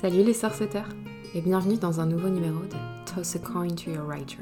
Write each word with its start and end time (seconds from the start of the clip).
Salut 0.00 0.24
les 0.24 0.34
sorceteurs 0.34 0.88
et 1.36 1.40
bienvenue 1.40 1.76
dans 1.76 2.00
un 2.00 2.06
nouveau 2.06 2.28
numéro 2.28 2.58
de 2.64 3.14
Toss 3.14 3.36
a 3.36 3.38
Coin 3.38 3.68
to 3.68 3.92
Your 3.92 4.04
Writer. 4.04 4.40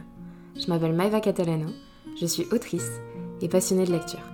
Je 0.56 0.66
m'appelle 0.66 0.94
Maeva 0.94 1.20
Catalano, 1.20 1.68
je 2.18 2.24
suis 2.24 2.46
autrice 2.52 2.90
et 3.42 3.48
passionnée 3.48 3.84
de 3.84 3.92
lecture. 3.92 4.24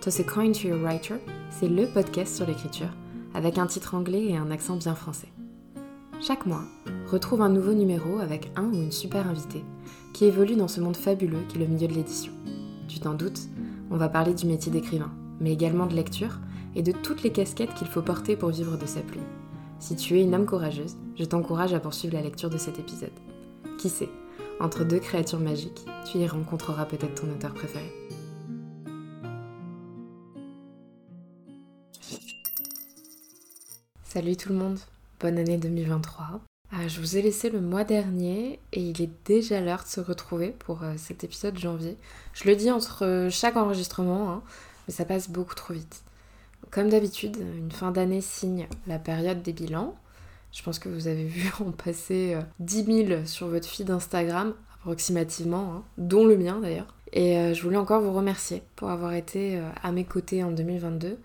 Toss 0.00 0.18
a 0.18 0.24
Coin 0.24 0.50
to 0.50 0.66
Your 0.66 0.80
Writer, 0.80 1.14
c'est 1.50 1.68
le 1.68 1.86
podcast 1.86 2.34
sur 2.34 2.46
l'écriture 2.46 2.90
avec 3.32 3.58
un 3.58 3.66
titre 3.68 3.94
anglais 3.94 4.24
et 4.24 4.36
un 4.36 4.50
accent 4.50 4.74
bien 4.76 4.96
français. 4.96 5.28
Chaque 6.20 6.46
mois, 6.46 6.64
retrouve 7.12 7.42
un 7.42 7.48
nouveau 7.48 7.72
numéro 7.72 8.18
avec 8.18 8.50
un 8.56 8.64
ou 8.64 8.74
une 8.74 8.92
super 8.92 9.28
invitée 9.28 9.64
qui 10.14 10.24
évolue 10.24 10.56
dans 10.56 10.68
ce 10.68 10.80
monde 10.80 10.96
fabuleux 10.96 11.44
qui 11.48 11.58
est 11.58 11.60
le 11.60 11.72
milieu 11.72 11.86
de 11.86 11.94
l'édition. 11.94 12.32
Tu 12.88 12.98
t'en 12.98 13.14
doutes, 13.14 13.48
on 13.92 13.96
va 13.96 14.08
parler 14.08 14.34
du 14.34 14.46
métier 14.46 14.72
d'écrivain, 14.72 15.12
mais 15.38 15.52
également 15.52 15.86
de 15.86 15.94
lecture 15.94 16.40
et 16.74 16.82
de 16.82 16.92
toutes 16.92 17.22
les 17.22 17.30
casquettes 17.30 17.74
qu'il 17.74 17.86
faut 17.86 18.02
porter 18.02 18.34
pour 18.34 18.50
vivre 18.50 18.76
de 18.76 18.86
sa 18.86 19.00
plume. 19.00 19.22
Si 19.86 19.94
tu 19.94 20.18
es 20.18 20.24
une 20.24 20.34
âme 20.34 20.46
courageuse, 20.46 20.96
je 21.16 21.22
t'encourage 21.22 21.72
à 21.72 21.78
poursuivre 21.78 22.14
la 22.14 22.20
lecture 22.20 22.50
de 22.50 22.58
cet 22.58 22.80
épisode. 22.80 23.12
Qui 23.78 23.88
sait, 23.88 24.08
entre 24.58 24.82
deux 24.82 24.98
créatures 24.98 25.38
magiques, 25.38 25.86
tu 26.10 26.18
y 26.18 26.26
rencontreras 26.26 26.86
peut-être 26.86 27.22
ton 27.22 27.30
auteur 27.30 27.54
préféré. 27.54 27.88
Salut 34.02 34.36
tout 34.36 34.48
le 34.48 34.56
monde, 34.56 34.80
bonne 35.20 35.38
année 35.38 35.56
2023. 35.56 36.40
Ah, 36.72 36.88
je 36.88 36.98
vous 36.98 37.16
ai 37.16 37.22
laissé 37.22 37.48
le 37.48 37.60
mois 37.60 37.84
dernier 37.84 38.58
et 38.72 38.80
il 38.80 39.00
est 39.00 39.24
déjà 39.24 39.60
l'heure 39.60 39.84
de 39.84 39.88
se 39.88 40.00
retrouver 40.00 40.48
pour 40.48 40.82
euh, 40.82 40.94
cet 40.96 41.22
épisode 41.22 41.56
janvier. 41.56 41.96
Je 42.32 42.48
le 42.48 42.56
dis 42.56 42.72
entre 42.72 43.28
chaque 43.30 43.56
enregistrement, 43.56 44.32
hein, 44.32 44.42
mais 44.88 44.92
ça 44.92 45.04
passe 45.04 45.30
beaucoup 45.30 45.54
trop 45.54 45.74
vite. 45.74 46.02
Comme 46.76 46.90
d'habitude, 46.90 47.38
une 47.56 47.72
fin 47.72 47.90
d'année 47.90 48.20
signe 48.20 48.68
la 48.86 48.98
période 48.98 49.40
des 49.40 49.54
bilans. 49.54 49.94
Je 50.52 50.62
pense 50.62 50.78
que 50.78 50.90
vous 50.90 51.08
avez 51.08 51.24
vu 51.24 51.50
en 51.66 51.70
passer 51.70 52.36
10 52.60 52.84
euh, 52.90 53.06
000 53.06 53.24
sur 53.24 53.48
votre 53.48 53.66
feed 53.66 53.90
Instagram, 53.90 54.52
approximativement, 54.74 55.72
hein, 55.72 55.84
dont 55.96 56.26
le 56.26 56.36
mien 56.36 56.60
d'ailleurs. 56.60 56.92
Et 57.14 57.38
euh, 57.38 57.54
je 57.54 57.62
voulais 57.62 57.78
encore 57.78 58.02
vous 58.02 58.12
remercier 58.12 58.62
pour 58.76 58.90
avoir 58.90 59.14
été 59.14 59.56
euh, 59.56 59.66
à 59.82 59.90
mes 59.90 60.04
côtés 60.04 60.44
en 60.44 60.50
2022. 60.50 61.18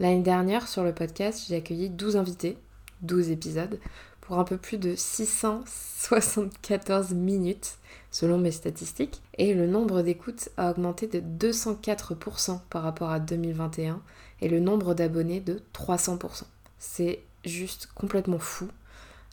L'année 0.00 0.22
dernière, 0.22 0.66
sur 0.66 0.82
le 0.82 0.92
podcast, 0.92 1.44
j'ai 1.46 1.54
accueilli 1.54 1.88
12 1.88 2.16
invités, 2.16 2.58
12 3.02 3.30
épisodes, 3.30 3.78
pour 4.22 4.40
un 4.40 4.44
peu 4.44 4.56
plus 4.56 4.78
de 4.78 4.96
674 4.96 7.12
minutes, 7.12 7.78
selon 8.10 8.38
mes 8.38 8.50
statistiques. 8.50 9.22
Et 9.38 9.54
le 9.54 9.68
nombre 9.68 10.02
d'écoutes 10.02 10.48
a 10.56 10.72
augmenté 10.72 11.06
de 11.06 11.20
204% 11.20 12.58
par 12.70 12.82
rapport 12.82 13.10
à 13.10 13.20
2021 13.20 14.02
et 14.40 14.48
le 14.48 14.60
nombre 14.60 14.94
d'abonnés 14.94 15.40
de 15.40 15.62
300%. 15.74 16.42
C'est 16.78 17.20
juste 17.44 17.88
complètement 17.94 18.38
fou. 18.38 18.68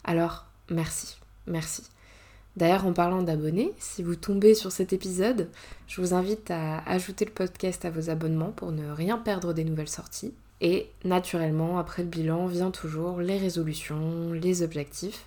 Alors, 0.04 0.46
merci, 0.70 1.18
merci. 1.46 1.84
D'ailleurs, 2.56 2.86
en 2.86 2.92
parlant 2.92 3.22
d'abonnés, 3.22 3.72
si 3.78 4.02
vous 4.02 4.14
tombez 4.14 4.54
sur 4.54 4.70
cet 4.70 4.92
épisode, 4.92 5.48
je 5.88 6.00
vous 6.00 6.14
invite 6.14 6.50
à 6.50 6.78
ajouter 6.88 7.24
le 7.24 7.32
podcast 7.32 7.84
à 7.84 7.90
vos 7.90 8.10
abonnements 8.10 8.52
pour 8.52 8.70
ne 8.70 8.90
rien 8.90 9.18
perdre 9.18 9.52
des 9.52 9.64
nouvelles 9.64 9.88
sorties. 9.88 10.34
Et 10.60 10.88
naturellement, 11.04 11.78
après 11.78 12.02
le 12.02 12.08
bilan, 12.08 12.46
vient 12.46 12.70
toujours 12.70 13.20
les 13.20 13.38
résolutions, 13.38 14.32
les 14.32 14.62
objectifs. 14.62 15.26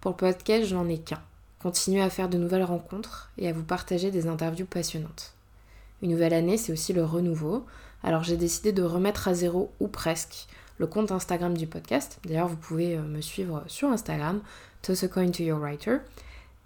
Pour 0.00 0.10
le 0.10 0.16
podcast, 0.16 0.66
je 0.66 0.74
n'en 0.74 0.88
ai 0.88 0.98
qu'un. 0.98 1.22
Continuer 1.60 2.02
à 2.02 2.10
faire 2.10 2.28
de 2.28 2.38
nouvelles 2.38 2.64
rencontres 2.64 3.30
et 3.38 3.48
à 3.48 3.52
vous 3.52 3.62
partager 3.62 4.10
des 4.10 4.26
interviews 4.26 4.66
passionnantes. 4.66 5.32
Une 6.02 6.10
nouvelle 6.10 6.34
année, 6.34 6.58
c'est 6.58 6.72
aussi 6.72 6.92
le 6.92 7.04
renouveau. 7.04 7.64
Alors 8.04 8.22
j'ai 8.22 8.36
décidé 8.36 8.70
de 8.72 8.82
remettre 8.82 9.28
à 9.28 9.34
zéro 9.34 9.72
ou 9.80 9.88
presque 9.88 10.46
le 10.78 10.86
compte 10.86 11.10
Instagram 11.10 11.56
du 11.56 11.66
podcast. 11.66 12.20
D'ailleurs, 12.24 12.48
vous 12.48 12.56
pouvez 12.56 12.96
euh, 12.96 13.02
me 13.02 13.22
suivre 13.22 13.64
sur 13.66 13.88
Instagram, 13.88 14.42
Toss 14.82 15.04
a 15.04 15.08
Coin 15.08 15.30
to 15.30 15.42
Your 15.42 15.58
Writer, 15.58 15.96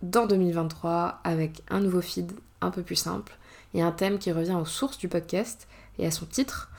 dans 0.00 0.26
2023 0.26 1.20
avec 1.22 1.60
un 1.68 1.80
nouveau 1.80 2.00
feed 2.00 2.32
un 2.62 2.70
peu 2.70 2.82
plus 2.82 2.96
simple 2.96 3.36
et 3.74 3.82
un 3.82 3.92
thème 3.92 4.18
qui 4.18 4.32
revient 4.32 4.56
aux 4.60 4.64
sources 4.64 4.98
du 4.98 5.08
podcast 5.08 5.68
et 5.98 6.06
à 6.06 6.10
son 6.10 6.26
titre, 6.26 6.70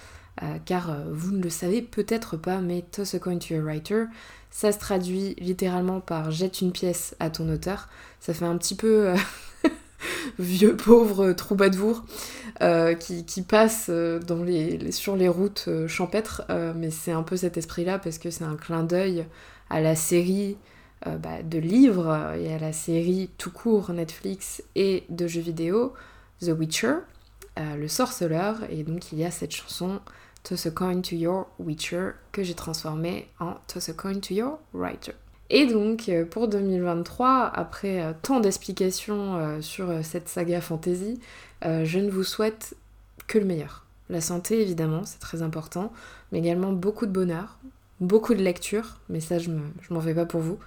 euh, 0.43 0.57
car 0.65 0.89
euh, 0.89 1.03
vous 1.11 1.31
ne 1.31 1.41
le 1.41 1.49
savez 1.49 1.81
peut-être 1.81 2.37
pas, 2.37 2.59
mais 2.59 2.83
Toss 2.91 3.13
a 3.15 3.19
coin 3.19 3.37
to 3.37 3.53
your 3.53 3.63
writer, 3.63 4.05
ça 4.49 4.71
se 4.71 4.79
traduit 4.79 5.35
littéralement 5.35 5.99
par 5.99 6.31
jette 6.31 6.61
une 6.61 6.71
pièce 6.71 7.15
à 7.19 7.29
ton 7.29 7.49
auteur. 7.49 7.89
Ça 8.19 8.33
fait 8.33 8.45
un 8.45 8.57
petit 8.57 8.75
peu 8.75 9.09
euh, 9.09 9.17
vieux 10.39 10.75
pauvre 10.75 11.33
troubadour 11.33 12.03
qui, 12.99 13.41
passe 13.41 13.91
sur 14.91 15.15
les 15.17 15.27
routes 15.27 15.69
champêtres, 15.87 16.43
mais 16.77 16.89
c'est 16.89 17.11
un 17.11 17.21
peu 17.21 17.35
cet 17.35 17.57
esprit-là 17.57 17.99
parce 17.99 18.17
que 18.17 18.29
c'est 18.29 18.45
un 18.45 18.55
clin 18.55 18.83
d'œil 18.83 19.25
à 19.69 19.81
la 19.81 19.97
série 19.97 20.55
bah, 21.05 21.43
de 21.43 21.59
livres 21.59 22.33
et 22.39 22.53
à 22.53 22.57
la 22.57 22.71
série 22.71 23.29
tout 23.37 23.51
court 23.51 23.91
Netflix 23.91 24.63
et 24.75 25.03
de 25.09 25.27
jeux 25.27 25.41
vidéo 25.41 25.93
The 26.41 26.49
Witcher, 26.49 26.95
euh, 27.57 27.75
le 27.75 27.87
sorceleur, 27.87 28.57
et 28.69 28.83
donc 28.83 29.11
il 29.11 29.19
y 29.19 29.25
a 29.25 29.31
cette 29.31 29.51
chanson 29.51 30.01
Toss 30.43 30.65
a 30.65 30.71
coin 30.71 31.01
to 31.01 31.15
your 31.15 31.47
Witcher 31.57 32.11
que 32.31 32.43
j'ai 32.43 32.53
transformée 32.53 33.29
en 33.39 33.55
Toss 33.67 33.89
a 33.89 33.93
coin 33.93 34.19
to 34.19 34.33
your 34.33 34.59
writer. 34.73 35.13
Et 35.49 35.65
donc 35.65 36.09
euh, 36.09 36.25
pour 36.25 36.47
2023, 36.47 37.51
après 37.53 38.01
euh, 38.01 38.13
tant 38.21 38.39
d'explications 38.39 39.61
sur 39.61 40.03
cette 40.03 40.27
saga 40.27 40.61
fantasy, 40.61 41.19
je 41.63 41.99
ne 41.99 42.11
vous 42.11 42.23
souhaite 42.23 42.75
que 43.27 43.39
le 43.39 43.45
meilleur. 43.45 43.85
La 44.09 44.21
santé 44.21 44.61
évidemment, 44.61 45.03
c'est 45.05 45.19
très 45.19 45.41
important, 45.41 45.91
mais 46.31 46.39
également 46.39 46.73
beaucoup 46.73 47.05
de 47.05 47.11
bonheur, 47.11 47.57
beaucoup 48.01 48.35
de 48.35 48.43
lecture, 48.43 48.99
mais 49.09 49.19
ça 49.19 49.39
je 49.39 49.49
m'en 49.89 50.01
fais 50.01 50.13
pas 50.13 50.25
pour 50.25 50.41
vous, 50.41 50.59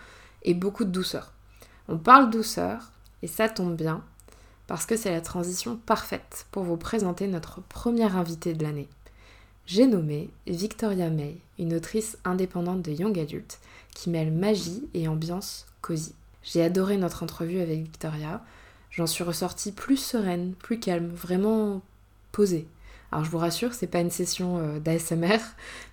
et 0.42 0.54
beaucoup 0.54 0.84
de 0.84 0.90
douceur. 0.90 1.32
On 1.86 1.98
parle 1.98 2.30
douceur, 2.30 2.92
et 3.22 3.26
ça 3.26 3.48
tombe 3.48 3.76
bien, 3.76 4.02
parce 4.68 4.86
que 4.86 4.96
c'est 4.96 5.10
la 5.10 5.22
transition 5.22 5.80
parfaite 5.86 6.46
pour 6.52 6.62
vous 6.62 6.76
présenter 6.76 7.26
notre 7.26 7.62
première 7.62 8.16
invitée 8.16 8.52
de 8.54 8.62
l'année. 8.62 8.88
J'ai 9.66 9.86
nommé 9.86 10.30
Victoria 10.46 11.10
May, 11.10 11.38
une 11.58 11.74
autrice 11.74 12.18
indépendante 12.24 12.82
de 12.82 12.92
young 12.92 13.18
adult 13.18 13.58
qui 13.94 14.10
mêle 14.10 14.30
magie 14.30 14.88
et 14.94 15.08
ambiance 15.08 15.66
cosy. 15.80 16.14
J'ai 16.42 16.62
adoré 16.62 16.98
notre 16.98 17.22
entrevue 17.22 17.60
avec 17.60 17.82
Victoria. 17.82 18.44
J'en 18.90 19.06
suis 19.06 19.24
ressortie 19.24 19.72
plus 19.72 19.96
sereine, 19.96 20.52
plus 20.52 20.78
calme, 20.78 21.08
vraiment 21.08 21.82
posée. 22.30 22.68
Alors 23.10 23.24
je 23.24 23.30
vous 23.30 23.38
rassure, 23.38 23.72
c'est 23.72 23.86
pas 23.86 24.00
une 24.00 24.10
session 24.10 24.58
euh, 24.58 24.80
d'ASMR, 24.80 25.38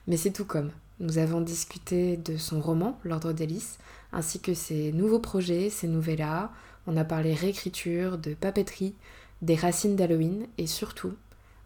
mais 0.08 0.18
c'est 0.18 0.32
tout 0.32 0.46
comme. 0.46 0.72
Nous 1.00 1.18
avons 1.18 1.42
discuté 1.42 2.18
de 2.18 2.36
son 2.36 2.60
roman, 2.62 3.00
L'Ordre 3.04 3.32
d'Hélice, 3.32 3.78
ainsi 4.12 4.40
que 4.40 4.54
ses 4.54 4.92
nouveaux 4.92 5.20
projets, 5.20 5.70
ses 5.70 5.88
novellas. 5.88 6.50
On 6.88 6.98
a 6.98 7.04
parlé 7.04 7.34
réécriture, 7.34 8.18
de 8.18 8.34
papeterie, 8.34 8.96
des 9.42 9.56
racines 9.56 9.96
d'Halloween 9.96 10.48
et 10.58 10.68
surtout 10.68 11.16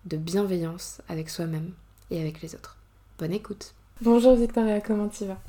de 0.06 0.18
bienveillance 0.18 1.02
avec 1.10 1.30
soi-même 1.30 1.74
et 2.10 2.22
avec 2.22 2.42
les 2.42 2.56
autres. 2.56 2.78
Bonne 3.18 3.34
écoute. 3.34 3.74
Bonjour 4.02 4.36
Victoria, 4.36 4.82
comment 4.82 5.10
tu 5.10 5.26
vas? 5.26 5.42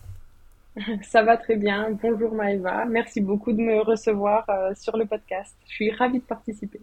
Ça 1.03 1.22
va 1.22 1.36
très 1.36 1.56
bien. 1.56 1.91
Bonjour 2.03 2.34
Maëva. 2.34 2.84
Merci 2.84 3.20
beaucoup 3.20 3.53
de 3.53 3.60
me 3.60 3.81
recevoir 3.81 4.44
euh, 4.48 4.72
sur 4.75 4.97
le 4.97 5.06
podcast. 5.06 5.56
Je 5.66 5.72
suis 5.75 5.91
ravie 5.92 6.20
de 6.20 6.25
participer. 6.25 6.81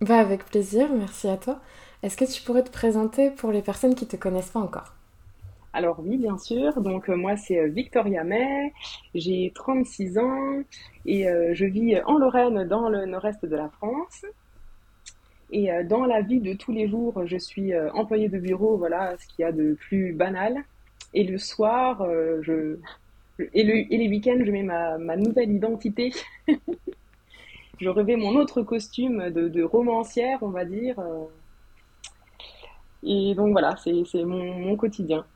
Bah 0.00 0.18
avec 0.18 0.44
plaisir, 0.44 0.88
merci 0.92 1.28
à 1.28 1.36
toi. 1.36 1.60
Est-ce 2.02 2.16
que 2.16 2.24
tu 2.24 2.42
pourrais 2.42 2.64
te 2.64 2.70
présenter 2.70 3.30
pour 3.30 3.52
les 3.52 3.62
personnes 3.62 3.94
qui 3.94 4.04
ne 4.04 4.10
te 4.10 4.16
connaissent 4.16 4.50
pas 4.50 4.60
encore? 4.60 4.94
Alors 5.72 6.00
oui, 6.00 6.18
bien 6.18 6.36
sûr. 6.38 6.80
Donc 6.80 7.08
euh, 7.08 7.16
moi, 7.16 7.36
c'est 7.36 7.58
euh, 7.58 7.68
Victoria 7.68 8.24
May, 8.24 8.72
j'ai 9.14 9.52
36 9.54 10.18
ans 10.18 10.62
et 11.06 11.28
euh, 11.28 11.54
je 11.54 11.64
vis 11.64 12.00
en 12.04 12.18
Lorraine, 12.18 12.64
dans 12.68 12.88
le 12.88 13.06
nord-est 13.06 13.44
de 13.44 13.56
la 13.56 13.68
France. 13.68 14.24
Et 15.54 15.68
dans 15.84 16.06
la 16.06 16.22
vie 16.22 16.40
de 16.40 16.54
tous 16.54 16.72
les 16.72 16.88
jours, 16.88 17.26
je 17.26 17.36
suis 17.36 17.76
employée 17.92 18.30
de 18.30 18.38
bureau, 18.38 18.78
voilà, 18.78 19.14
ce 19.18 19.26
qu'il 19.26 19.42
y 19.42 19.44
a 19.44 19.52
de 19.52 19.74
plus 19.74 20.14
banal. 20.14 20.64
Et 21.12 21.24
le 21.24 21.36
soir, 21.36 22.06
je, 22.40 22.78
et, 23.52 23.62
le, 23.62 23.92
et 23.92 23.98
les 23.98 24.08
week-ends, 24.08 24.38
je 24.42 24.50
mets 24.50 24.62
ma, 24.62 24.96
nouvelle 25.18 25.52
identité. 25.52 26.10
je 27.78 27.88
revais 27.90 28.16
mon 28.16 28.34
autre 28.36 28.62
costume 28.62 29.28
de, 29.28 29.62
romancière, 29.62 30.38
on 30.40 30.48
va 30.48 30.64
dire. 30.64 30.96
Et 33.02 33.34
donc 33.34 33.52
voilà, 33.52 33.76
c'est 33.76 34.24
mon 34.24 34.74
quotidien. 34.76 35.26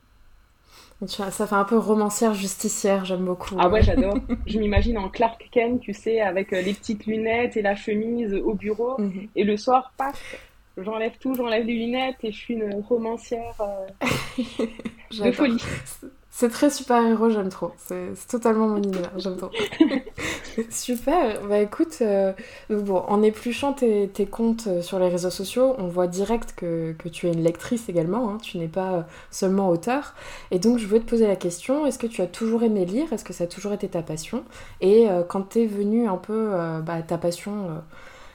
Ça 1.05 1.31
fait 1.31 1.55
un 1.55 1.65
peu 1.65 1.77
romancière 1.77 2.33
justicière, 2.33 3.05
j'aime 3.05 3.25
beaucoup. 3.25 3.57
Ah 3.59 3.69
ouais, 3.69 3.83
j'adore. 3.83 4.17
je 4.47 4.59
m'imagine 4.59 4.97
en 4.97 5.11
Clark 5.11 5.47
Kent, 5.51 5.81
tu 5.81 5.93
sais, 5.93 6.23
avec 6.23 6.55
euh, 6.55 6.63
les 6.63 6.73
petites 6.73 7.05
lunettes 7.05 7.57
et 7.59 7.63
la 7.63 7.77
chemise 7.77 8.33
au 8.33 8.55
bureau. 8.55 8.99
Mhm. 8.99 9.29
Et 9.37 9.45
le 9.45 9.59
soir, 9.59 9.93
paf, 9.99 10.37
j'enlève 10.79 11.13
tout, 11.21 11.35
j'enlève 11.35 11.67
les 11.67 11.75
lunettes 11.75 12.17
et 12.23 12.33
je 12.33 12.37
suis 12.37 12.55
une 12.55 12.81
romancière 12.81 13.61
euh, 13.61 14.07
de 15.25 15.33
folie. 15.33 15.63
C'est 16.39 16.51
très 16.51 16.69
super-héros, 16.69 17.31
j'aime 17.31 17.49
trop. 17.49 17.73
C'est 17.79 18.13
totalement 18.29 18.69
mon 18.69 18.77
univers, 18.77 19.11
j'aime 19.17 19.39
trop. 19.39 19.51
super. 20.71 21.41
Bah 21.49 21.61
écoute, 21.61 21.97
euh, 22.03 22.35
bon, 22.69 22.99
en 22.99 23.23
épluchant 23.23 23.73
tes, 23.73 24.07
tes, 24.09 24.27
comptes 24.27 24.67
euh, 24.67 24.83
sur 24.83 24.99
les 24.99 25.09
réseaux 25.09 25.31
sociaux, 25.31 25.75
on 25.79 25.87
voit 25.87 26.09
direct 26.09 26.53
que, 26.55 26.93
que 26.99 27.09
tu 27.09 27.27
es 27.27 27.33
une 27.33 27.43
lectrice 27.43 27.89
également. 27.89 28.29
Hein. 28.29 28.37
Tu 28.43 28.59
n'es 28.59 28.69
pas 28.69 28.93
euh, 28.93 29.03
seulement 29.31 29.71
auteur. 29.71 30.13
Et 30.51 30.59
donc, 30.59 30.77
je 30.77 30.87
voulais 30.87 31.01
te 31.01 31.09
poser 31.09 31.27
la 31.27 31.37
question 31.37 31.87
est-ce 31.87 31.99
que 31.99 32.07
tu 32.07 32.21
as 32.21 32.27
toujours 32.27 32.65
aimé 32.65 32.85
lire? 32.85 33.11
Est-ce 33.15 33.25
que 33.25 33.33
ça 33.33 33.45
a 33.45 33.47
toujours 33.47 33.73
été 33.73 33.89
ta 33.89 34.03
passion? 34.03 34.45
Et 34.83 35.07
quand 35.29 35.41
t'es 35.41 35.65
venue 35.65 36.07
un 36.07 36.19
peu 36.19 36.51
bah, 36.85 37.01
ta 37.01 37.17
passion 37.17 37.83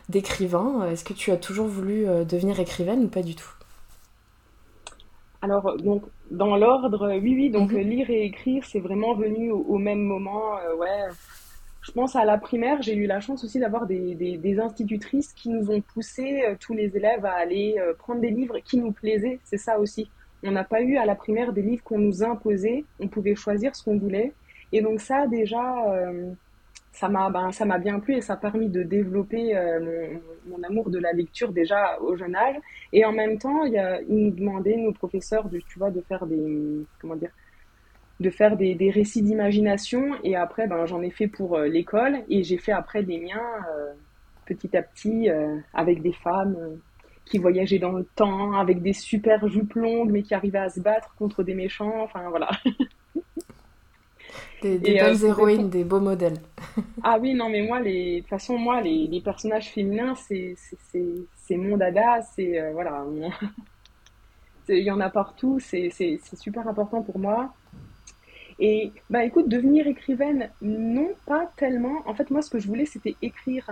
d'écrivain, 0.09 0.87
est-ce 0.91 1.03
que 1.03 1.13
tu 1.13 1.29
as 1.29 1.37
toujours 1.37 1.67
voulu 1.67 2.07
devenir 2.25 2.59
écrivaine 2.59 3.03
ou 3.03 3.07
pas 3.09 3.21
du 3.21 3.35
tout? 3.35 3.51
Alors, 5.43 5.77
donc, 5.77 6.03
dans 6.31 6.55
l'ordre, 6.55 7.11
oui, 7.21 7.35
oui, 7.35 7.49
donc 7.49 7.71
mhm. 7.73 7.79
lire 7.79 8.09
et 8.09 8.23
écrire, 8.23 8.63
c'est 8.65 8.79
vraiment 8.79 9.13
venu 9.13 9.51
au, 9.51 9.77
même 9.77 10.01
moment. 10.01 10.57
Euh, 10.57 10.75
ouais, 10.75 11.09
je 11.81 11.91
pense 11.91 12.15
à 12.15 12.23
la 12.23 12.37
primaire, 12.37 12.81
j'ai 12.81 12.95
eu 12.95 13.05
la 13.05 13.19
chance 13.19 13.43
aussi 13.43 13.59
d'avoir 13.59 13.85
des, 13.85 14.15
des, 14.15 14.59
institutrices 14.59 15.33
qui 15.33 15.49
nous 15.49 15.69
ont 15.69 15.81
poussé 15.81 16.43
euh, 16.47 16.55
tous 16.59 16.73
les 16.73 16.95
élèves 16.95 17.25
à 17.25 17.33
aller 17.33 17.75
euh, 17.79 17.93
prendre 17.93 18.21
des 18.21 18.29
livres 18.29 18.59
qui 18.59 18.77
nous 18.77 18.93
plaisaient. 18.93 19.39
C'est 19.43 19.57
ça 19.57 19.77
aussi. 19.77 20.09
On 20.43 20.51
n'a 20.51 20.63
pas 20.63 20.81
eu 20.81 20.97
à 20.97 21.05
la 21.05 21.15
primaire 21.15 21.51
des 21.51 21.61
livres 21.61 21.83
qu'on 21.83 21.99
nous 21.99 22.23
imposait. 22.23 22.85
On 22.99 23.07
pouvait 23.07 23.35
choisir 23.35 23.75
ce 23.75 23.83
qu'on 23.83 23.97
voulait. 23.97 24.31
Et 24.71 24.81
donc 24.81 25.01
ça, 25.01 25.27
déjà, 25.27 25.61
ça 26.91 27.07
m'a 27.09 27.29
ben, 27.29 27.51
ça 27.51 27.65
m'a 27.65 27.77
bien 27.77 27.99
plu 27.99 28.15
et 28.15 28.21
ça 28.21 28.33
a 28.33 28.37
permis 28.37 28.69
de 28.69 28.83
développer 28.83 29.55
euh, 29.55 30.17
mon, 30.47 30.61
amour 30.63 30.89
de 30.89 30.99
la 30.99 31.13
lecture 31.13 31.51
déjà 31.51 31.99
au 32.01 32.15
jeune 32.15 32.35
âge. 32.35 32.57
Et 32.93 33.05
en 33.05 33.11
même 33.13 33.37
temps 33.37 33.63
il 33.63 34.05
nous 34.09 34.31
demandaient 34.31 34.77
nos 34.77 34.91
professeurs 34.91 35.49
de 35.49 35.59
tu 35.59 35.79
vois 35.79 35.91
de 35.91 36.01
faire 36.01 36.25
des 36.25 36.85
comment 36.99 37.15
dire 37.15 37.31
de 38.19 38.29
faire 38.29 38.55
des, 38.55 38.75
des 38.75 38.91
récits 38.91 39.21
d'imagination. 39.21 40.15
Et 40.23 40.35
après 40.35 40.67
ben 40.67 40.85
j'en 40.85 41.01
ai 41.01 41.11
fait 41.11 41.27
pour 41.27 41.57
euh, 41.57 41.67
l'école 41.67 42.19
et 42.29 42.43
j'ai 42.43 42.57
fait 42.57 42.73
après 42.73 43.03
des 43.03 43.19
miens 43.19 43.49
euh, 43.75 43.93
petit 44.45 44.75
à 44.75 44.81
petit 44.83 45.29
avec 45.73 46.01
des 46.01 46.11
femmes 46.11 46.57
qui 47.23 47.37
voyageaient 47.37 47.79
dans 47.79 47.93
le 47.93 48.03
temps 48.03 48.53
avec 48.53 48.81
des 48.81 48.91
super 48.91 49.47
jupes 49.47 49.75
longues 49.75 50.11
mais 50.11 50.23
qui 50.23 50.33
arrivaient 50.33 50.59
à 50.59 50.69
se 50.69 50.81
battre 50.81 51.15
contre 51.15 51.43
des 51.43 51.55
méchants. 51.55 52.01
Enfin 52.03 52.29
voilà 52.29 52.49
Des, 54.61 54.77
belles 54.77 55.23
euh, 55.23 55.27
héroïnes, 55.27 55.69
des 55.69 55.83
beaux 55.83 55.99
modèles. 55.99 56.37
ah 57.03 57.17
oui, 57.19 57.33
non, 57.33 57.49
mais 57.49 57.63
moi, 57.63 57.79
les... 57.79 58.17
de 58.17 58.19
toute 58.19 58.29
façon, 58.29 58.57
moi, 58.57 58.79
les, 58.81 59.07
les 59.07 59.21
personnages 59.21 59.69
féminins, 59.69 60.13
c'est 60.15 60.55
mon 61.57 61.77
dada, 61.77 62.21
c'est. 62.21 62.59
Euh, 62.59 62.71
voilà. 62.73 63.03
Il 64.69 64.83
y 64.83 64.91
en 64.91 65.01
a 65.01 65.09
partout, 65.09 65.59
c'est 65.59 65.89
super 66.35 66.67
important 66.67 67.01
pour 67.01 67.19
moi. 67.19 67.53
Et 68.59 68.91
bah 69.09 69.25
écoute, 69.25 69.49
devenir 69.49 69.87
écrivaine, 69.87 70.49
non, 70.61 71.09
pas 71.25 71.51
tellement. 71.57 72.03
En 72.05 72.13
fait, 72.13 72.29
moi, 72.29 72.41
ce 72.41 72.49
que 72.51 72.59
je 72.59 72.67
voulais, 72.67 72.85
c'était 72.85 73.15
écrire. 73.21 73.69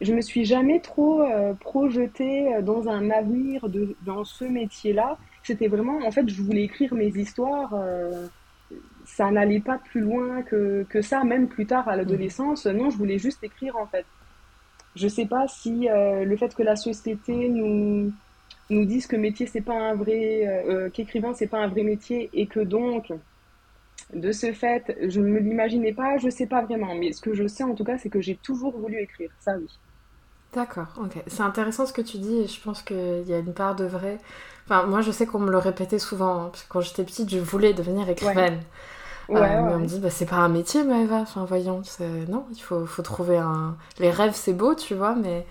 Je 0.00 0.14
me 0.14 0.22
suis 0.22 0.44
jamais 0.44 0.80
trop 0.80 1.20
euh, 1.20 1.52
projetée 1.54 2.60
dans 2.62 2.88
un 2.88 3.10
avenir 3.10 3.68
de, 3.68 3.94
dans 4.04 4.24
ce 4.24 4.44
métier-là. 4.44 5.18
C'était 5.42 5.68
vraiment, 5.68 5.98
en 6.04 6.10
fait, 6.10 6.28
je 6.28 6.42
voulais 6.42 6.64
écrire 6.64 6.94
mes 6.94 7.08
histoires 7.08 7.74
ça 9.06 9.30
n'allait 9.30 9.60
pas 9.60 9.78
plus 9.78 10.00
loin 10.00 10.42
que, 10.42 10.84
que, 10.90 11.00
ça, 11.00 11.24
même 11.24 11.48
plus 11.48 11.64
tard 11.64 11.88
à 11.88 11.96
l'adolescence. 11.96 12.66
Non, 12.66 12.90
je 12.90 12.98
voulais 12.98 13.18
juste 13.18 13.42
écrire 13.42 13.76
en 13.76 13.86
fait. 13.86 14.04
Je 14.96 15.08
sais 15.08 15.26
pas 15.26 15.46
si 15.46 15.88
euh, 15.88 16.24
le 16.24 16.36
fait 16.36 16.54
que 16.54 16.62
la 16.62 16.76
société 16.76 17.48
nous, 17.48 18.12
nous 18.70 18.84
dise 18.84 19.06
que 19.06 19.16
métier 19.16 19.46
c'est 19.46 19.60
pas 19.60 19.78
un 19.78 19.94
vrai, 19.94 20.46
euh, 20.46 20.86
euh, 20.86 20.90
qu'écrivain 20.90 21.32
c'est 21.34 21.46
pas 21.46 21.58
un 21.58 21.68
vrai 21.68 21.82
métier 21.82 22.30
et 22.32 22.46
que 22.46 22.60
donc 22.60 23.12
de 24.12 24.32
ce 24.32 24.52
fait 24.52 24.96
je 25.08 25.20
ne 25.20 25.28
me 25.28 25.38
l'imaginais 25.38 25.92
pas, 25.92 26.18
je 26.18 26.28
sais 26.28 26.46
pas 26.46 26.62
vraiment. 26.62 26.94
Mais 26.94 27.12
ce 27.12 27.20
que 27.20 27.34
je 27.34 27.46
sais 27.46 27.64
en 27.64 27.74
tout 27.74 27.84
cas 27.84 27.98
c'est 27.98 28.08
que 28.08 28.20
j'ai 28.20 28.36
toujours 28.36 28.76
voulu 28.76 28.98
écrire, 28.98 29.30
ça 29.38 29.56
oui. 29.56 29.68
D'accord, 30.54 30.88
ok. 30.98 31.22
C'est 31.26 31.42
intéressant 31.42 31.84
ce 31.84 31.92
que 31.92 32.00
tu 32.00 32.16
dis 32.18 32.38
et 32.38 32.46
je 32.46 32.60
pense 32.60 32.82
qu'il 32.82 33.24
y 33.26 33.34
a 33.34 33.38
une 33.38 33.52
part 33.52 33.76
de 33.76 33.84
vrai. 33.84 34.18
Enfin, 34.64 34.86
moi 34.86 35.02
je 35.02 35.10
sais 35.10 35.26
qu'on 35.26 35.38
me 35.38 35.50
le 35.50 35.58
répétait 35.58 35.98
souvent, 35.98 36.40
hein, 36.40 36.48
parce 36.50 36.64
que 36.64 36.68
quand 36.68 36.80
j'étais 36.80 37.04
petite 37.04 37.28
je 37.30 37.38
voulais 37.38 37.74
devenir 37.74 38.08
écrivaine. 38.08 38.54
Ouais, 38.54 38.60
euh, 39.30 39.34
mais 39.40 39.74
on 39.74 39.78
me 39.78 39.86
dit, 39.86 39.98
bah, 39.98 40.10
c'est 40.10 40.26
pas 40.26 40.36
un 40.36 40.48
métier, 40.48 40.84
Maëva. 40.84 41.16
Enfin, 41.16 41.44
voyons, 41.44 41.82
non, 42.28 42.44
il 42.52 42.60
faut, 42.60 42.86
faut 42.86 43.02
trouver 43.02 43.38
un. 43.38 43.76
Les 43.98 44.10
rêves, 44.10 44.34
c'est 44.34 44.52
beau, 44.52 44.74
tu 44.74 44.94
vois, 44.94 45.14
mais. 45.14 45.44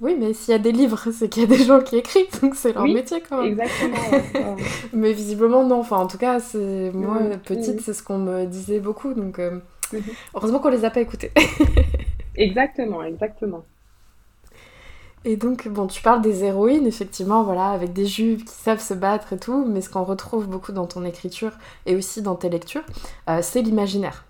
Oui, 0.00 0.16
mais 0.18 0.32
s'il 0.32 0.50
y 0.50 0.54
a 0.54 0.58
des 0.58 0.72
livres, 0.72 1.00
c'est 1.12 1.28
qu'il 1.28 1.42
y 1.42 1.46
a 1.46 1.48
des 1.48 1.64
gens 1.64 1.80
qui 1.80 1.96
écrivent, 1.96 2.40
donc 2.40 2.56
c'est 2.56 2.72
leur 2.72 2.84
métier 2.84 3.22
quand 3.26 3.40
même. 3.40 3.52
Exactement. 3.52 4.56
mais 4.92 5.12
visiblement, 5.12 5.64
non. 5.64 5.78
Enfin, 5.78 5.98
en 5.98 6.08
tout 6.08 6.18
cas, 6.18 6.40
c'est 6.40 6.90
moi, 6.92 7.18
petite, 7.44 7.80
c'est 7.80 7.92
ce 7.92 8.02
qu'on 8.02 8.18
me 8.18 8.44
disait 8.46 8.80
beaucoup. 8.80 9.14
Donc, 9.14 9.38
euh, 9.38 9.60
mm-hmm. 9.92 10.02
heureusement 10.34 10.58
qu'on 10.58 10.70
les 10.70 10.84
a 10.84 10.90
pas 10.90 11.00
écoutés. 11.00 11.30
exactement, 12.36 13.04
exactement. 13.04 13.64
Et 15.24 15.36
donc, 15.36 15.68
bon, 15.68 15.86
tu 15.86 16.02
parles 16.02 16.20
des 16.20 16.44
héroïnes, 16.44 16.86
effectivement, 16.86 17.44
voilà, 17.44 17.70
avec 17.70 17.92
des 17.92 18.06
juves 18.06 18.44
qui 18.44 18.54
savent 18.54 18.82
se 18.82 18.94
battre 18.94 19.32
et 19.32 19.38
tout, 19.38 19.64
mais 19.68 19.80
ce 19.80 19.88
qu'on 19.88 20.02
retrouve 20.02 20.48
beaucoup 20.48 20.72
dans 20.72 20.86
ton 20.86 21.04
écriture 21.04 21.52
et 21.86 21.94
aussi 21.94 22.22
dans 22.22 22.34
tes 22.34 22.48
lectures, 22.48 22.82
euh, 23.30 23.38
c'est 23.40 23.62
l'imaginaire. 23.62 24.24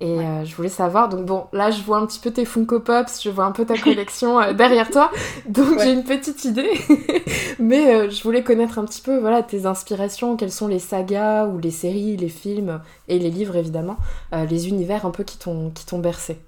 Et 0.00 0.18
euh, 0.18 0.44
je 0.44 0.56
voulais 0.56 0.70
savoir, 0.70 1.08
donc 1.08 1.26
bon, 1.26 1.44
là 1.52 1.70
je 1.70 1.80
vois 1.82 1.98
un 1.98 2.06
petit 2.06 2.18
peu 2.18 2.32
tes 2.32 2.44
Funko 2.44 2.80
Pops, 2.80 3.22
je 3.22 3.30
vois 3.30 3.44
un 3.44 3.52
peu 3.52 3.64
ta 3.64 3.78
collection 3.78 4.40
euh, 4.40 4.52
derrière 4.52 4.90
toi, 4.90 5.12
donc 5.48 5.78
j'ai 5.78 5.92
une 5.92 6.02
petite 6.02 6.44
idée. 6.44 6.72
Mais 7.60 8.10
je 8.10 8.22
voulais 8.24 8.42
connaître 8.42 8.80
un 8.80 8.84
petit 8.84 9.00
peu, 9.00 9.18
voilà, 9.18 9.44
tes 9.44 9.64
inspirations, 9.64 10.36
quelles 10.36 10.50
sont 10.50 10.66
les 10.66 10.80
sagas 10.80 11.46
ou 11.46 11.58
les 11.58 11.70
séries, 11.70 12.16
les 12.16 12.30
films 12.30 12.80
et 13.06 13.20
les 13.20 13.30
livres 13.30 13.54
évidemment, 13.54 13.96
les 14.32 14.68
univers 14.68 15.06
un 15.06 15.10
peu 15.10 15.22
qui 15.22 15.38
t'ont 15.38 15.98
bercé. 15.98 16.40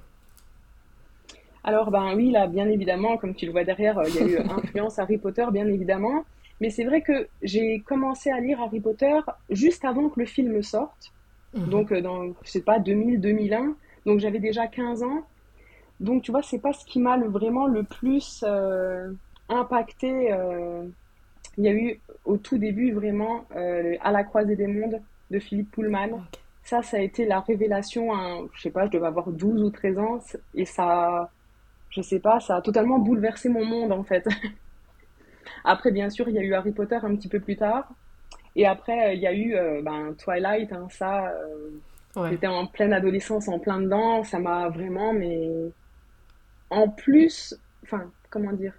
Alors, 1.65 1.91
ben 1.91 2.15
oui, 2.15 2.31
là, 2.31 2.47
bien 2.47 2.69
évidemment, 2.69 3.17
comme 3.17 3.35
tu 3.35 3.47
le 3.47 3.53
vois 3.53 3.65
derrière, 3.65 3.99
euh, 3.99 4.05
il 4.09 4.15
y 4.15 4.19
a 4.19 4.27
eu 4.27 4.39
influence 4.51 4.99
Harry 4.99 5.17
Potter, 5.17 5.47
bien 5.51 5.67
évidemment. 5.67 6.25
Mais 6.61 6.69
c'est 6.69 6.85
vrai 6.85 7.01
que 7.01 7.27
j'ai 7.43 7.81
commencé 7.81 8.31
à 8.31 8.39
lire 8.39 8.61
Harry 8.61 8.81
Potter 8.81 9.19
juste 9.49 9.85
avant 9.85 10.11
que 10.11 10.21
le 10.21 10.27
film 10.27 10.63
sorte. 10.63 11.13
Mhm. 11.55 11.69
Donc, 11.69 11.91
euh, 11.93 12.03
dans, 12.03 12.27
je 12.43 12.51
sais 12.51 12.61
pas, 12.61 12.79
2000, 12.79 13.19
2001. 13.19 13.75
Donc, 14.05 14.21
j'avais 14.21 14.41
déjà 14.41 14.67
15 14.67 15.03
ans. 15.03 15.25
Donc, 16.01 16.23
tu 16.23 16.31
vois, 16.31 16.43
c'est 16.43 16.59
pas 16.59 16.75
ce 16.75 16.85
qui 16.85 17.01
m'a 17.01 17.17
vraiment 17.17 17.67
le 17.67 17.83
plus 17.83 18.45
euh, 18.47 19.11
impacté. 19.49 20.31
Il 21.57 21.65
y 21.65 21.69
a 21.69 21.73
eu 21.73 22.01
au 22.25 22.37
tout 22.37 22.59
début 22.59 22.93
vraiment 22.93 23.45
À 24.03 24.11
la 24.11 24.25
croisée 24.25 24.57
des 24.57 24.67
mondes 24.67 25.01
de 25.31 25.39
Philippe 25.39 25.71
Pullman. 25.71 26.21
Ça, 26.65 26.83
ça 26.83 26.97
a 26.97 27.01
été 27.01 27.25
la 27.25 27.41
révélation, 27.41 28.11
je 28.55 28.63
sais 28.63 28.71
pas, 28.71 28.87
je 28.87 28.91
devais 28.91 29.07
avoir 29.07 29.29
12 29.29 29.63
ou 29.63 29.71
13 29.71 29.99
ans, 29.99 30.19
et 30.55 30.65
ça, 30.65 31.31
je 31.95 32.03
sais 32.03 32.19
pas, 32.19 32.41
ça 32.41 32.57
a 32.57 32.61
totalement 32.61 32.99
bouleversé 32.99 33.49
mon 33.49 33.65
monde 33.65 33.93
en 33.93 34.03
fait. 34.03 34.27
après, 35.65 35.93
bien 35.93 36.11
sûr, 36.11 36.29
il 36.29 36.35
y 36.35 36.39
a 36.39 36.43
eu 36.43 36.53
Harry 36.53 36.73
Potter 36.73 36.99
un 37.01 37.15
petit 37.15 37.29
peu 37.29 37.39
plus 37.39 37.57
tard. 37.57 37.89
Et 38.57 38.67
après, 38.67 39.11
euh, 39.11 39.13
il 39.15 39.21
y 39.21 39.27
a 39.27 39.33
eu 39.33 39.55
euh, 39.55 39.81
ben, 39.83 40.15
Twilight, 40.19 40.73
hein, 40.73 40.89
ça. 40.91 41.29
Euh, 41.29 42.29
j'étais 42.31 42.49
en 42.49 42.67
pleine 42.67 42.93
adolescence, 42.93 43.49
en 43.49 43.61
plein 43.61 43.81
dedans. 43.81 44.25
Ça 44.25 44.41
m'a 44.41 44.69
vraiment, 44.69 45.13
mais. 45.13 45.49
En 46.71 46.89
plus, 46.89 47.57
enfin, 47.85 48.11
comment 48.31 48.53
dire 48.53 48.73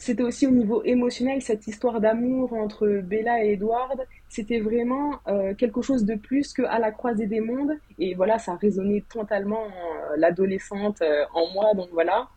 c'était 0.00 0.22
aussi 0.22 0.46
au 0.46 0.50
niveau 0.50 0.82
émotionnel, 0.82 1.42
cette 1.42 1.66
histoire 1.66 2.00
d'amour 2.00 2.54
entre 2.54 3.02
Bella 3.02 3.44
et 3.44 3.52
Edward, 3.52 4.06
c'était 4.30 4.58
vraiment 4.58 5.20
euh, 5.28 5.52
quelque 5.54 5.82
chose 5.82 6.06
de 6.06 6.14
plus 6.14 6.54
qu'à 6.54 6.78
la 6.78 6.90
croisée 6.90 7.26
des 7.26 7.40
mondes. 7.40 7.72
Et 7.98 8.14
voilà, 8.14 8.38
ça 8.38 8.52
a 8.52 8.56
résonné 8.56 9.04
totalement 9.12 9.62
euh, 9.62 10.16
l'adolescente 10.16 11.02
euh, 11.02 11.24
en 11.34 11.52
moi, 11.52 11.74
donc 11.74 11.90
voilà. 11.92 12.28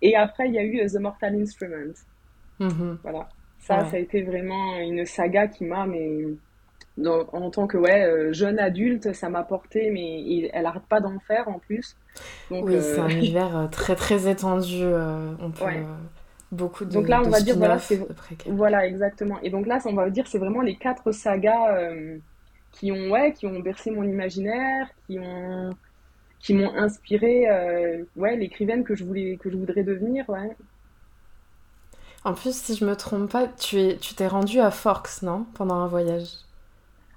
Et 0.00 0.14
après, 0.14 0.46
il 0.46 0.54
y 0.54 0.58
a 0.58 0.62
eu 0.62 0.86
The 0.86 1.00
Mortal 1.00 1.34
Instrument. 1.34 1.94
Mm-hmm. 2.60 2.98
Voilà. 3.02 3.28
Ça, 3.58 3.84
ça 3.86 3.96
a 3.96 3.98
été 3.98 4.22
vraiment 4.22 4.78
une 4.78 5.04
saga 5.04 5.48
qui 5.48 5.64
m'a, 5.64 5.86
mais 5.86 6.20
en 7.04 7.50
tant 7.50 7.66
que 7.66 7.76
ouais, 7.76 8.32
jeune 8.32 8.60
adulte, 8.60 9.12
ça 9.12 9.28
m'a 9.28 9.42
porté, 9.42 9.90
mais 9.90 10.48
elle 10.52 10.66
arrête 10.66 10.86
pas 10.88 11.00
d'en 11.00 11.18
faire 11.18 11.48
en 11.48 11.58
plus. 11.58 11.96
Donc, 12.48 12.66
oui, 12.66 12.76
c'est 12.80 13.00
un 13.00 13.08
univers 13.08 13.68
très 13.72 13.96
très 13.96 14.30
étendu. 14.30 14.84
on 15.40 15.50
peut 15.50 15.64
beaucoup 16.50 16.84
de 16.84 16.92
Donc 16.92 17.08
là, 17.08 17.22
on 17.24 17.28
va 17.28 17.40
dire, 17.40 17.56
voilà, 17.56 17.78
c'est... 17.78 18.00
Voilà, 18.46 18.86
exactement. 18.86 19.38
Et 19.42 19.50
donc 19.50 19.66
là, 19.66 19.78
on 19.84 19.94
va 19.94 20.08
dire, 20.10 20.26
c'est 20.26 20.38
vraiment 20.38 20.62
les 20.62 20.76
quatre 20.76 21.12
sagas 21.12 21.76
euh, 21.76 22.18
qui, 22.72 22.92
ont, 22.92 23.10
ouais, 23.10 23.32
qui 23.32 23.46
ont 23.46 23.60
bercé 23.60 23.90
mon 23.90 24.04
imaginaire, 24.04 24.88
qui 25.06 25.18
ont 25.18 25.70
qui 26.40 26.54
m'ont 26.54 26.74
inspiré 26.74 27.48
euh, 27.50 28.04
ouais 28.16 28.36
l'écrivaine 28.36 28.84
que 28.84 28.94
je 28.94 29.04
voulais 29.04 29.36
que 29.40 29.50
je 29.50 29.56
voudrais 29.56 29.82
devenir 29.82 30.28
ouais. 30.28 30.56
En 32.24 32.34
plus 32.34 32.54
si 32.54 32.74
je 32.74 32.84
me 32.84 32.94
trompe 32.94 33.30
pas 33.30 33.48
tu 33.48 33.80
es 33.80 33.96
tu 33.96 34.14
t'es 34.14 34.26
rendu 34.26 34.60
à 34.60 34.70
Forks 34.70 35.22
non 35.22 35.46
pendant 35.54 35.76
un 35.76 35.88
voyage? 35.88 36.28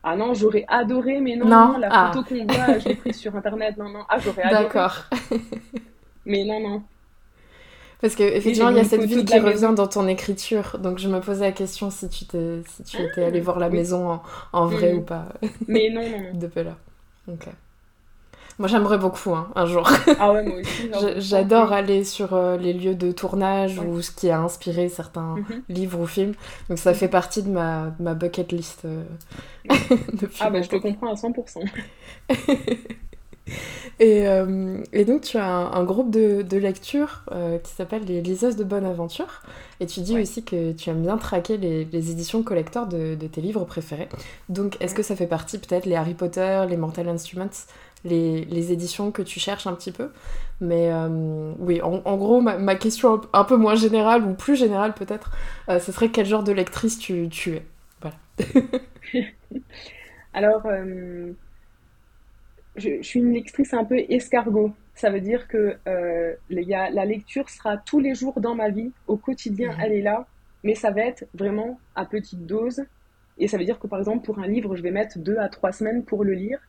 Ah 0.04 0.16
non 0.16 0.34
j'aurais 0.34 0.66
adoré 0.68 1.22
mais 1.22 1.36
non, 1.36 1.48
non, 1.48 1.78
la 1.78 1.90
ah. 1.92 2.12
photo 2.12 2.28
qu'on 2.28 2.46
voit 2.46 2.80
je 2.80 2.90
l'ai 2.90 2.96
prise 2.96 3.18
sur 3.18 3.36
internet 3.36 3.78
non 3.78 3.90
non. 3.90 4.04
Ah 4.10 4.18
j'aurais 4.20 4.44
adoré. 4.44 4.64
D'accord. 4.64 5.04
Mais 6.26 6.44
non 6.44 6.60
non 6.60 6.84
Parce 8.02 8.16
qu'effectivement, 8.16 8.70
il 8.70 8.78
y 8.78 8.80
a 8.80 8.84
cette 8.84 9.04
ville 9.04 9.26
qui 9.26 9.40
revient 9.40 9.74
dans 9.76 9.88
ton 9.88 10.08
écriture. 10.08 10.78
Donc 10.80 10.98
je 10.98 11.08
me 11.08 11.20
posais 11.20 11.46
la 11.46 11.52
question 11.52 11.92
si 11.92 12.10
tu, 12.10 12.26
si 12.26 12.84
tu 12.84 13.02
étais 13.02 13.24
allé 13.24 13.40
voir 13.40 13.60
la 13.60 13.70
maison 13.70 14.20
en, 14.54 14.66
vrai 14.66 14.94
mm. 14.94 14.98
ou 14.98 15.02
pas. 15.02 15.26
Mais 15.68 15.90
non, 15.90 16.02
non. 16.02 16.40
De 16.40 16.62
là. 16.62 16.78
Ok. 17.28 17.48
Moi, 18.60 18.68
j'aimerais 18.68 18.98
beaucoup 18.98 19.34
hein, 19.34 19.50
un 19.56 19.66
jour. 19.66 19.90
Ah 20.20 20.34
ouais, 20.34 20.44
moi 20.44 20.58
aussi. 20.60 20.90
J'adore 21.18 21.74
aller 21.74 22.04
sur 22.04 22.34
euh, 22.34 22.58
les 22.58 22.74
lieux 22.74 22.96
de 22.96 23.12
tournage 23.12 23.80
ou 23.80 24.02
ce 24.02 24.12
qui 24.12 24.30
a 24.30 24.40
inspiré 24.40 24.90
certains 24.90 25.38
mhm. 25.38 25.64
livres 25.70 26.00
ou 26.00 26.06
films. 26.06 26.34
Donc 26.70 26.78
ça 26.78 26.92
mhm. 26.92 26.98
fait 26.98 27.08
partie 27.08 27.44
de 27.44 27.50
ma, 27.50 27.96
ma 28.00 28.14
bucket 28.14 28.52
list 28.52 28.86
euh, 28.86 29.04
Ah 30.40 30.50
bah 30.50 30.62
je 30.62 30.70
te 30.70 30.76
comprends 30.76 31.12
à 31.12 31.16
100%. 31.16 31.64
et, 34.00 34.28
euh, 34.28 34.78
et, 34.94 35.06
donc 35.06 35.22
tu 35.22 35.38
as 35.38 35.46
un, 35.46 35.84
groupe 35.84 36.12
de, 36.12 36.42
de 36.42 36.58
lecture 36.58 37.26
qui 37.64 37.72
s'appelle 37.72 38.04
les 38.06 38.22
Liseuses 38.22 38.56
de 38.56 38.64
Bonne 38.64 38.86
Aventure. 38.86 39.42
Et 39.80 39.88
tu 39.88 40.02
dis 40.02 40.20
aussi 40.20 40.44
que 40.44 40.72
tu 40.74 40.90
aimes 40.90 41.02
bien 41.02 41.18
traquer 41.18 41.58
les, 41.58 41.86
les 41.86 42.12
éditions 42.12 42.44
collector 42.44 42.88
de, 42.88 43.16
de, 43.16 43.28
tes 43.28 43.42
livres 43.42 43.66
préférés. 43.66 44.10
Donc 44.50 44.78
est-ce 44.80 44.94
que 44.94 45.04
ça 45.04 45.16
fait 45.16 45.28
partie 45.28 45.58
peut-être 45.58 45.86
les 45.86 45.96
Harry 45.96 46.14
Potter, 46.14 46.66
les 46.70 46.78
Mortal 46.78 47.10
Instruments 47.10 47.50
les, 48.04 48.72
éditions 48.72 49.12
que 49.12 49.22
tu 49.22 49.40
cherches 49.40 49.68
un 49.68 49.74
petit 49.74 49.92
peu? 49.92 50.10
Mais 50.60 50.92
euh, 50.92 51.54
oui, 51.60 51.82
en, 51.82 52.18
gros, 52.18 52.42
ma, 52.42 52.76
question 52.76 53.22
un, 53.34 53.44
peu 53.44 53.58
moins 53.58 53.76
générale, 53.76 54.24
ou 54.26 54.34
plus 54.34 54.56
générale 54.56 54.94
peut-être, 54.94 55.32
euh, 55.70 55.80
ce 55.80 55.92
serait 55.92 56.10
quel 56.10 56.26
genre 56.26 56.44
de 56.44 56.52
lectrice 56.52 56.98
tu, 57.00 57.30
tu 57.30 57.56
es? 57.56 57.66
Voilà. 58.02 58.16
Alors, 60.34 60.64
euh, 62.86 62.98
je, 63.02 63.04
suis 63.04 63.20
une 63.20 63.34
lectrice 63.34 63.74
un 63.74 63.86
peu 63.86 63.98
escargot. 64.10 64.72
Ça 64.96 65.10
veut 65.10 65.22
dire 65.22 65.48
que 65.48 65.78
la 66.50 67.06
lecture 67.06 67.50
sera 67.50 67.78
tous 67.78 68.00
les 68.00 68.14
jours 68.14 68.40
dans 68.40 68.56
ma 68.56 68.70
vie, 68.70 68.92
au 69.08 69.18
quotidien, 69.18 69.72
mhm. 69.72 69.80
elle 69.82 69.94
est 69.94 70.02
là, 70.02 70.28
mais 70.64 70.76
ça 70.76 70.92
va 70.92 71.02
être 71.02 71.26
vraiment 71.34 71.80
à 71.96 72.06
petite 72.06 72.46
dose. 72.46 72.84
Et 73.38 73.48
ça 73.48 73.58
veut 73.58 73.66
dire 73.66 73.80
que 73.80 73.88
par 73.88 74.00
exemple, 74.00 74.26
pour 74.26 74.40
un 74.40 74.48
livre, 74.48 74.76
je 74.76 74.84
vais 74.84 74.92
mettre 74.92 75.18
deux 75.18 75.38
à 75.38 75.50
trois 75.50 75.72
semaines 75.72 76.04
pour 76.04 76.24
le 76.24 76.34
lire. 76.34 76.60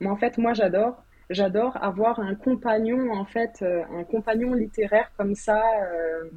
Mais 0.00 0.08
en 0.08 0.16
fait, 0.16 0.38
moi, 0.38 0.52
j'adore. 0.52 1.02
J'adore 1.30 1.82
avoir 1.82 2.20
un 2.20 2.34
compagnon, 2.34 3.10
en 3.12 3.24
fait, 3.24 3.60
euh, 3.62 3.82
un 3.98 4.04
compagnon 4.04 4.52
littéraire 4.52 5.10
comme 5.16 5.34
ça, 5.34 5.62
euh, 5.90 6.28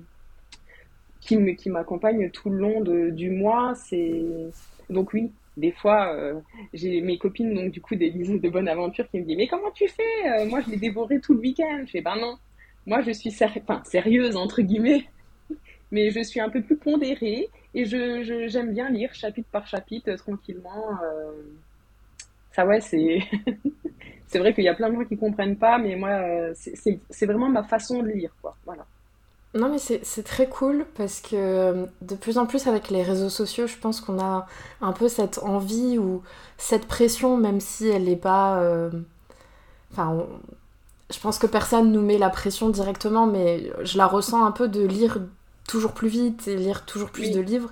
qui 1.19 1.69
m'accompagne 1.69 2.29
tout 2.31 2.49
le 2.49 2.57
long 2.57 2.79
de, 2.81 3.09
du 3.09 3.29
mois. 3.29 3.73
C'est 3.75 4.23
donc 4.89 5.11
oui, 5.13 5.31
des 5.57 5.71
fois, 5.71 6.13
euh, 6.13 6.39
j'ai 6.73 7.01
mes 7.01 7.17
copines, 7.17 7.53
donc 7.53 7.71
du 7.71 7.81
coup, 7.81 7.95
des 7.95 8.09
liseuses 8.09 8.41
de 8.41 8.49
bonne 8.49 8.67
aventure, 8.67 9.09
qui 9.09 9.19
me 9.19 9.25
disent 9.25 9.37
Mais 9.37 9.47
comment 9.47 9.71
tu 9.71 9.87
fais? 9.87 10.45
Moi, 10.45 10.61
je 10.61 10.71
l'ai 10.71 10.77
dévoré 10.77 11.19
tout 11.19 11.33
le 11.33 11.39
week-end. 11.39 11.83
Je 11.85 11.91
fais 11.91 12.01
Ben 12.01 12.15
non. 12.15 12.37
Moi, 12.85 13.01
je 13.01 13.11
suis 13.11 13.31
sérieuse, 13.31 14.37
entre 14.37 14.61
guillemets, 14.61 15.05
mais 15.91 16.09
je 16.11 16.21
suis 16.21 16.39
un 16.39 16.49
peu 16.49 16.61
plus 16.61 16.77
pondérée 16.77 17.49
et 17.73 17.85
j'aime 17.85 18.73
bien 18.73 18.89
lire 18.89 19.13
chapitre 19.13 19.49
par 19.51 19.67
chapitre, 19.67 20.13
tranquillement 20.13 20.97
ça 22.57 22.65
ouais, 22.65 22.81
c'est 22.81 23.19
c'est 24.27 24.39
vrai 24.39 24.53
qu'il 24.53 24.63
y 24.63 24.67
a 24.67 24.73
plein 24.73 24.89
de 24.89 24.95
gens 24.95 25.05
qui 25.05 25.15
comprennent 25.15 25.57
pas, 25.57 25.77
mais 25.77 25.95
moi, 25.95 26.09
euh, 26.09 26.53
c'est 26.55 27.25
vraiment 27.25 27.49
ma 27.49 27.63
façon 27.63 28.01
de 28.01 28.09
lire, 28.09 28.35
quoi. 28.41 28.57
Voilà. 28.65 28.85
Non, 29.53 29.69
mais 29.69 29.79
c'est 29.79 30.23
très 30.23 30.47
cool 30.47 30.85
parce 30.95 31.19
que 31.19 31.35
euh, 31.35 31.85
de 32.01 32.15
plus 32.15 32.37
en 32.37 32.45
plus 32.45 32.67
avec 32.67 32.89
les 32.89 33.01
réseaux 33.01 33.29
sociaux, 33.29 33.65
je 33.65 33.77
pense 33.77 34.01
qu'on 34.01 34.19
a 34.19 34.45
un 34.81 34.91
peu 34.91 35.07
cette 35.07 35.39
envie 35.39 35.97
ou 35.97 36.21
cette 36.57 36.85
pression, 36.85 37.37
même 37.37 37.59
si 37.59 37.87
elle 37.87 38.03
n'est 38.03 38.15
pas. 38.15 38.59
Euh, 38.59 38.91
enfin, 39.91 40.25
je 41.09 41.19
pense 41.19 41.39
que 41.39 41.47
personne 41.47 41.91
nous 41.91 42.01
met 42.01 42.17
la 42.17 42.29
pression 42.29 42.69
directement, 42.69 43.25
mais 43.25 43.71
je 43.83 43.97
la 43.97 44.05
ressens 44.05 44.45
un 44.45 44.51
peu 44.51 44.67
de 44.67 44.85
lire 44.85 45.19
toujours 45.67 45.93
plus 45.93 46.09
vite 46.09 46.47
et 46.47 46.55
lire 46.55 46.85
toujours 46.85 47.09
plus 47.09 47.31
de 47.31 47.39
livres. 47.39 47.71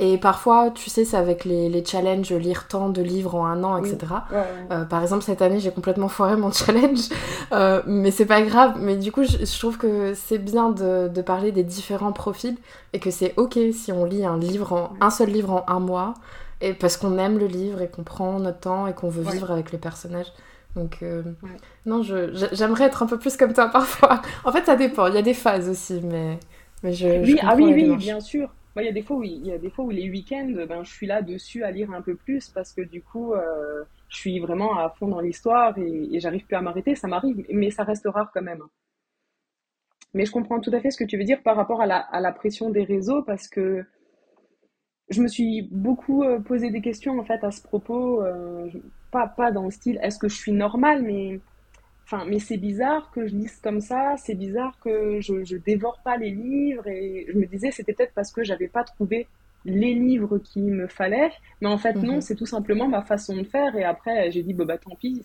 Et 0.00 0.16
parfois, 0.16 0.70
tu 0.70 0.90
sais, 0.90 1.04
c'est 1.04 1.16
avec 1.16 1.44
les, 1.44 1.68
les, 1.68 1.84
challenges, 1.84 2.32
lire 2.32 2.68
tant 2.68 2.88
de 2.88 3.02
livres 3.02 3.34
en 3.34 3.44
un 3.46 3.64
an, 3.64 3.76
etc. 3.82 3.98
Euh, 4.70 4.84
par 4.84 5.02
exemple, 5.02 5.24
cette 5.24 5.42
année, 5.42 5.58
j'ai 5.58 5.72
complètement 5.72 6.06
foiré 6.08 6.36
mon 6.36 6.52
challenge, 6.52 7.08
euh, 7.50 7.82
mais 7.84 8.12
c'est 8.12 8.26
pas 8.26 8.42
grave. 8.42 8.76
Mais 8.78 8.96
du 8.96 9.10
coup, 9.10 9.24
je, 9.24 9.58
trouve 9.58 9.76
que 9.76 10.14
c'est 10.14 10.38
bien 10.38 10.70
de, 10.70 11.08
de, 11.08 11.20
parler 11.20 11.50
des 11.50 11.64
différents 11.64 12.12
profils 12.12 12.56
et 12.92 13.00
que 13.00 13.10
c'est 13.10 13.34
ok 13.36 13.58
si 13.72 13.90
on 13.90 14.04
lit 14.04 14.24
un 14.24 14.38
livre, 14.38 14.72
en, 14.72 14.92
un 15.00 15.10
seul 15.10 15.30
livre 15.30 15.50
en 15.50 15.64
un 15.66 15.80
mois, 15.80 16.14
et 16.60 16.74
parce 16.74 16.96
qu'on 16.96 17.18
aime 17.18 17.36
le 17.36 17.46
livre 17.46 17.82
et 17.82 17.88
qu'on 17.88 18.04
prend 18.04 18.38
notre 18.38 18.60
temps 18.60 18.86
et 18.86 18.92
qu'on 18.92 19.08
veut 19.08 19.28
vivre 19.28 19.50
avec 19.50 19.72
les 19.72 19.78
personnages. 19.78 20.32
Donc, 20.76 20.98
euh, 21.02 21.22
non, 21.86 22.02
j'aimerais 22.52 22.84
être 22.84 23.02
un 23.02 23.06
peu 23.06 23.18
plus 23.18 23.36
comme 23.36 23.52
toi 23.52 23.66
parfois. 23.72 24.22
en 24.44 24.52
fait, 24.52 24.64
ça 24.64 24.76
dépend. 24.76 25.08
Il 25.08 25.14
y 25.14 25.18
a 25.18 25.22
des 25.22 25.34
phases 25.34 25.68
aussi, 25.68 26.00
mais, 26.04 26.38
mais 26.84 26.92
je. 26.92 27.08
Oui, 27.24 27.36
ah 27.42 27.56
oui, 27.56 27.72
oui, 27.74 27.96
bien 27.96 28.20
sûr 28.20 28.48
il 28.82 28.86
y 28.86 28.88
a 28.88 28.92
des 28.92 29.02
fois 29.02 29.16
où, 29.16 29.22
il 29.22 29.46
y 29.46 29.52
a 29.52 29.58
des 29.58 29.70
fois 29.70 29.84
où 29.84 29.90
les 29.90 30.10
week-ends, 30.10 30.52
ben, 30.68 30.82
je 30.84 30.90
suis 30.90 31.06
là 31.06 31.22
dessus 31.22 31.64
à 31.64 31.70
lire 31.70 31.90
un 31.92 32.02
peu 32.02 32.16
plus 32.16 32.48
parce 32.50 32.72
que 32.72 32.82
du 32.82 33.02
coup, 33.02 33.32
euh, 33.34 33.84
je 34.08 34.16
suis 34.16 34.38
vraiment 34.38 34.78
à 34.78 34.90
fond 34.90 35.08
dans 35.08 35.20
l'histoire 35.20 35.76
et, 35.78 36.20
j'arrive 36.20 36.44
plus 36.46 36.56
à 36.56 36.60
m'arrêter. 36.60 36.94
Ça 36.94 37.08
m'arrive, 37.08 37.44
mais 37.50 37.70
ça 37.70 37.84
reste 37.84 38.06
rare 38.06 38.30
quand 38.32 38.42
même. 38.42 38.62
Mais 40.14 40.24
je 40.24 40.32
comprends 40.32 40.60
tout 40.60 40.70
à 40.72 40.80
fait 40.80 40.90
ce 40.90 40.98
que 40.98 41.04
tu 41.04 41.18
veux 41.18 41.24
dire 41.24 41.42
par 41.42 41.56
rapport 41.56 41.80
à 41.80 41.86
la, 41.86 41.98
à 41.98 42.20
la 42.20 42.32
pression 42.32 42.70
des 42.70 42.84
réseaux 42.84 43.22
parce 43.22 43.48
que 43.48 43.84
je 45.10 45.22
me 45.22 45.28
suis 45.28 45.68
beaucoup 45.70 46.22
euh, 46.22 46.38
posé 46.38 46.70
des 46.70 46.80
questions 46.80 47.18
en 47.18 47.24
fait 47.24 47.42
à 47.44 47.50
ce 47.50 47.62
propos. 47.62 48.22
Euh, 48.22 48.68
pas, 49.10 49.26
pas 49.26 49.52
dans 49.52 49.64
le 49.64 49.70
style 49.70 49.98
est-ce 50.02 50.18
que 50.18 50.28
je 50.28 50.36
suis 50.36 50.52
normale, 50.52 51.02
mais 51.02 51.40
Enfin, 52.10 52.24
mais 52.26 52.38
c'est 52.38 52.56
bizarre 52.56 53.10
que 53.10 53.26
je 53.26 53.34
lise 53.34 53.60
comme 53.62 53.82
ça, 53.82 54.14
c'est 54.16 54.34
bizarre 54.34 54.78
que 54.82 55.20
je, 55.20 55.44
je 55.44 55.58
dévore 55.58 56.00
pas 56.02 56.16
les 56.16 56.30
livres 56.30 56.86
et 56.86 57.26
je 57.30 57.36
me 57.36 57.44
disais 57.44 57.70
c'était 57.70 57.92
peut-être 57.92 58.14
parce 58.14 58.32
que 58.32 58.42
j'avais 58.42 58.68
pas 58.68 58.82
trouvé 58.82 59.26
les 59.66 59.92
livres 59.92 60.38
qu'il 60.38 60.72
me 60.72 60.86
fallait, 60.86 61.30
mais 61.60 61.68
en 61.68 61.76
fait 61.76 61.92
non, 61.96 62.14
mhm. 62.14 62.20
c'est 62.22 62.34
tout 62.34 62.46
simplement 62.46 62.88
ma 62.88 63.02
façon 63.02 63.36
de 63.36 63.44
faire 63.44 63.76
et 63.76 63.84
après 63.84 64.30
j'ai 64.30 64.42
dit 64.42 64.54
bah, 64.54 64.64
bah 64.64 64.78
tant 64.78 64.96
pis, 64.96 65.22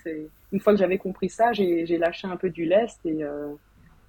une 0.51 0.59
fois 0.59 0.73
que 0.73 0.79
j'avais 0.79 0.97
compris 0.97 1.29
ça, 1.29 1.53
j'ai 1.53 1.97
lâché 1.97 2.27
un 2.27 2.35
peu 2.35 2.49
du 2.49 2.65
lest 2.65 2.99
et 3.05 3.23
euh, 3.23 3.53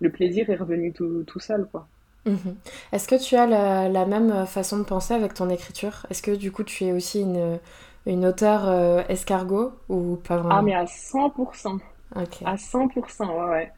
le 0.00 0.10
plaisir 0.10 0.50
est 0.50 0.56
revenu 0.56 0.92
tout, 0.92 1.22
tout 1.28 1.38
seul 1.38 1.68
quoi. 1.70 1.86
Mhm. 2.26 2.56
Est-ce 2.90 3.06
que 3.06 3.22
tu 3.22 3.36
as 3.36 3.46
la, 3.46 3.88
la, 3.88 4.04
même 4.04 4.46
façon 4.46 4.78
de 4.78 4.84
penser 4.84 5.14
avec 5.14 5.34
ton 5.34 5.48
écriture? 5.48 6.06
Est-ce 6.10 6.22
que 6.22 6.32
du 6.32 6.50
coup 6.50 6.64
tu 6.64 6.86
es 6.86 6.92
aussi 6.92 7.20
une, 7.20 7.60
une 8.06 8.26
auteure 8.26 8.68
euh, 8.68 9.02
escargot 9.08 9.74
ou 9.88 10.16
pas 10.16 10.38
vraiment? 10.38 10.56
Ah 10.56 10.62
mais 10.62 10.74
à 10.74 10.86
100%. 10.86 11.78
À 12.14 12.54
100%, 12.56 13.50
ouais, 13.50 13.72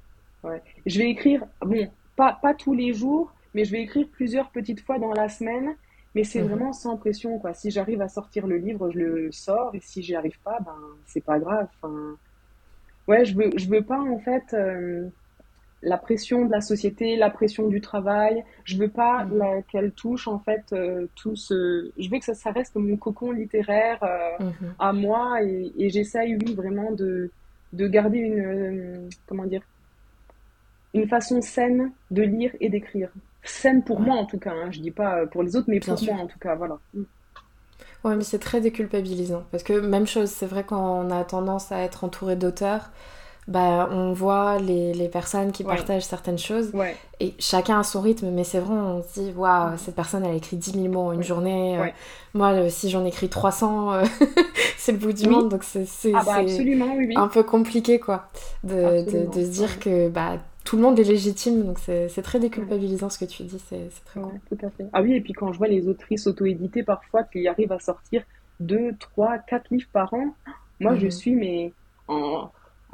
ouais, 0.45 0.63
Je 0.85 0.99
vais 0.99 1.11
écrire, 1.11 1.45
bon, 1.61 1.89
pas, 2.17 2.39
pas 2.41 2.55
tous 2.55 2.75
les 2.75 2.93
jours, 2.93 3.33
mais 3.55 3.65
je 3.65 3.73
vais 3.73 3.83
écrire 3.83 4.07
plusieurs 4.13 4.51
petites 4.51 4.81
fois 4.81 4.99
dans 4.99 5.13
la 5.13 5.29
semaine. 5.29 5.77
Mais 6.17 6.25
c'est 6.25 6.41
mhm. 6.41 6.49
vraiment 6.49 6.73
sans 6.73 6.97
pression, 6.97 7.39
quoi. 7.39 7.53
Si 7.53 7.71
j'arrive 7.71 8.01
à 8.01 8.09
sortir 8.09 8.47
le 8.47 8.57
livre, 8.57 8.91
je 8.91 8.99
le 8.99 9.33
sors. 9.33 9.75
Et 9.75 9.81
si 9.81 10.03
j'y 10.03 10.15
arrive 10.15 10.39
pas, 10.43 10.59
ben, 10.65 10.79
c'est 11.05 11.23
pas 11.23 11.39
grave. 11.39 11.69
Enfin, 11.77 12.17
ouais, 13.07 13.27
je 13.27 13.37
veux, 13.37 13.51
je 13.55 13.69
veux 13.69 13.83
pas, 13.83 14.01
en 14.01 14.19
fait, 14.19 14.55
euh, 14.55 15.09
la 15.83 15.99
pression 15.99 16.47
de 16.47 16.51
la 16.51 16.63
société, 16.63 17.17
la 17.17 17.29
pression 17.29 17.69
du 17.69 17.83
travail. 17.83 18.45
Je 18.65 18.79
veux 18.79 18.89
pas 18.89 19.27
mhm. 19.27 19.63
qu'elle 19.71 19.93
touche, 19.93 20.27
en 20.27 20.39
fait, 20.39 20.65
euh, 20.73 21.07
tout 21.17 21.37
ce. 21.37 21.91
Je 21.99 22.09
veux 22.09 22.19
que 22.19 22.25
ça, 22.25 22.33
ça 22.33 22.51
reste 22.51 22.77
mon 22.77 22.97
cocon 22.97 23.33
littéraire 23.33 24.03
euh, 24.03 24.43
mhm. 24.43 24.75
à 24.79 24.95
moi. 24.95 25.43
Et, 25.43 25.71
et 25.77 25.91
j'essaye, 25.91 26.35
oui, 26.37 26.55
vraiment 26.55 26.93
de 26.93 27.31
de 27.77 27.87
garder 27.87 28.19
une, 28.19 28.41
euh, 28.41 29.09
comment 29.27 29.45
dire, 29.45 29.63
une 30.95 31.09
façon 31.09 31.41
saine 31.43 31.93
de 32.11 32.23
lire 32.23 32.53
et 32.61 32.69
d'écrire. 32.69 33.11
Saine 33.43 33.83
pour 33.85 34.01
moi 34.01 34.17
en 34.17 34.27
tout 34.27 34.39
cas, 34.39 34.53
hein. 34.53 34.71
je 34.71 34.81
dis 34.81 34.91
pas 34.91 35.27
pour 35.27 35.43
les 35.43 35.55
autres, 35.55 35.69
mais 35.69 35.81
pour 35.81 36.03
moi 36.03 36.17
en 36.17 36.27
tout 36.27 36.39
cas, 36.39 36.55
voilà. 36.55 36.79
Mm. 36.95 37.03
Ouais, 38.05 38.17
mais 38.17 38.25
c'est 38.25 38.39
très 38.39 38.61
déculpabilisant. 38.61 39.45
Parce 39.51 39.63
que 39.63 39.73
même 39.81 40.07
chose, 40.07 40.31
c'est 40.31 40.47
vrai 40.47 40.65
qu'on 40.65 41.11
a 41.11 41.25
tendance 41.25 41.73
à 41.73 41.81
être 41.81 42.05
entouré 42.05 42.37
d'auteurs, 42.37 42.91
bah, 43.49 43.89
on 43.93 44.13
voit 44.13 44.59
les, 44.59 44.93
les 44.93 45.09
personnes 45.09 45.53
qui 45.53 45.63
partagent 45.63 46.05
certaines 46.05 46.39
choses 46.39 46.73
et 47.21 47.35
chacun 47.39 47.81
a 47.81 47.83
son 47.83 48.01
rythme, 48.01 48.31
mais 48.31 48.45
c'est 48.45 48.59
vrai, 48.59 48.75
on 48.75 49.03
se 49.03 49.21
dit, 49.21 49.33
waouh, 49.35 49.77
cette 49.79 49.95
personne 49.95 50.25
elle 50.25 50.37
écrit 50.37 50.57
10 50.57 50.73
000 50.73 50.89
mots 50.89 51.09
en 51.09 51.13
une 51.13 51.23
journée. 51.23 51.79
Euh, 51.79 51.87
moi, 52.35 52.53
euh, 52.53 52.69
si 52.69 52.91
j'en 52.91 53.05
écris 53.05 53.29
300, 53.29 53.93
euh, 53.93 54.05
c'est 54.77 54.93
le 54.93 54.99
bout 54.99 55.13
du 55.13 55.29
monde, 55.29 55.49
donc 55.49 55.63
c'est 55.63 55.87
ah 56.13 56.23
bah, 56.27 56.39
un 57.17 57.29
peu 57.29 57.43
compliqué 57.45 58.01
quoi, 58.01 58.29
de, 58.65 59.09
de, 59.11 59.27
de 59.33 59.45
se 59.45 59.51
dire 59.51 59.79
que 59.79 60.09
bah, 60.09 60.39
tout 60.65 60.77
le 60.77 60.83
monde 60.83 60.99
est 60.99 61.05
légitime, 61.05 61.63
donc 61.63 61.79
c'est 61.79 62.23
très 62.23 62.41
déculpabilisant 62.41 63.09
ce 63.09 63.19
que 63.19 63.25
tu 63.25 63.45
dis, 63.45 63.63
c'est 63.69 63.89
très 64.07 64.21
cool. 64.21 64.41
Tout 64.49 64.67
à 64.67 64.71
fait. 64.71 64.87
Ah 64.93 65.03
oui, 65.03 65.15
et 65.15 65.21
puis 65.21 65.33
quand 65.33 65.53
je 65.53 65.59
vois 65.59 65.69
les 65.69 65.89
autrices 65.89 66.27
auto-éditées 66.27 66.83
parfois 66.83 67.23
qui 67.23 67.47
arrivent 67.47 67.73
à 67.73 67.79
sortir 67.79 68.25
2, 68.59 68.95
3, 68.99 69.39
4 69.39 69.67
livres 69.71 69.89
par 69.93 70.13
an, 70.13 70.35
moi 70.81 70.97
je 70.97 71.05
mhm. 71.05 71.11
suis 71.13 71.35
mais 71.35 71.73
en 72.09 72.51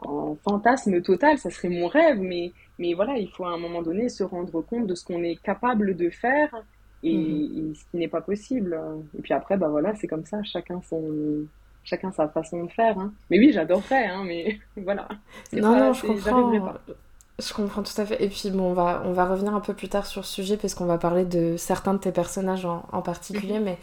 en 0.06 0.37
fantasme 0.37 1.00
total, 1.02 1.38
ça 1.38 1.50
serait 1.50 1.68
mon 1.68 1.87
rêve, 1.87 2.21
mais, 2.21 2.52
mais 2.78 2.94
voilà, 2.94 3.16
il 3.16 3.28
faut 3.28 3.44
à 3.44 3.50
un 3.50 3.59
moment 3.59 3.82
donné 3.82 4.09
se 4.09 4.23
rendre 4.23 4.61
compte 4.62 4.87
de 4.87 4.94
ce 4.94 5.04
qu'on 5.04 5.23
est 5.23 5.37
capable 5.42 5.97
de 5.97 6.11
faire 6.11 6.54
et, 7.02 7.16
mhm. 7.16 7.75
ce 7.75 7.85
qui 7.90 7.97
n'est 7.97 8.09
pas 8.09 8.21
possible. 8.21 8.78
Et 9.18 9.23
puis 9.23 9.32
après, 9.35 9.56
bah 9.56 9.68
voilà, 9.68 9.94
c'est 9.94 10.06
comme 10.06 10.25
ça, 10.25 10.42
chacun 10.42 10.80
son, 10.88 11.47
chacun 11.85 12.12
sa 12.12 12.28
façon 12.28 12.64
de 12.64 12.71
faire. 12.71 12.99
Hein. 12.99 13.12
Mais 13.30 13.38
oui, 13.38 13.52
j'adorerais, 13.52 14.06
hein, 14.06 14.23
mais 14.25 14.59
voilà. 14.76 15.09
Non, 15.52 15.76
non, 15.76 15.92
je 15.92 16.06
comprends. 16.06 16.75
Je 17.38 17.52
comprends 17.54 17.82
tout 17.82 17.98
à 18.00 18.04
fait. 18.04 18.22
Et 18.22 18.28
puis 18.28 18.50
bon, 18.50 18.70
on 18.70 18.74
va, 18.74 19.02
on 19.04 19.12
va 19.12 19.24
revenir 19.24 19.54
un 19.54 19.60
peu 19.60 19.74
plus 19.74 19.88
tard 19.88 20.06
sur 20.06 20.24
ce 20.24 20.32
sujet 20.32 20.56
parce 20.56 20.74
qu'on 20.74 20.84
va 20.84 20.98
parler 20.98 21.24
de 21.24 21.56
certains 21.56 21.94
de 21.94 21.98
tes 21.98 22.12
personnages 22.12 22.64
en, 22.64 22.84
en 22.92 23.02
particulier. 23.02 23.58
Mhm. 23.58 23.64
Mais 23.64 23.78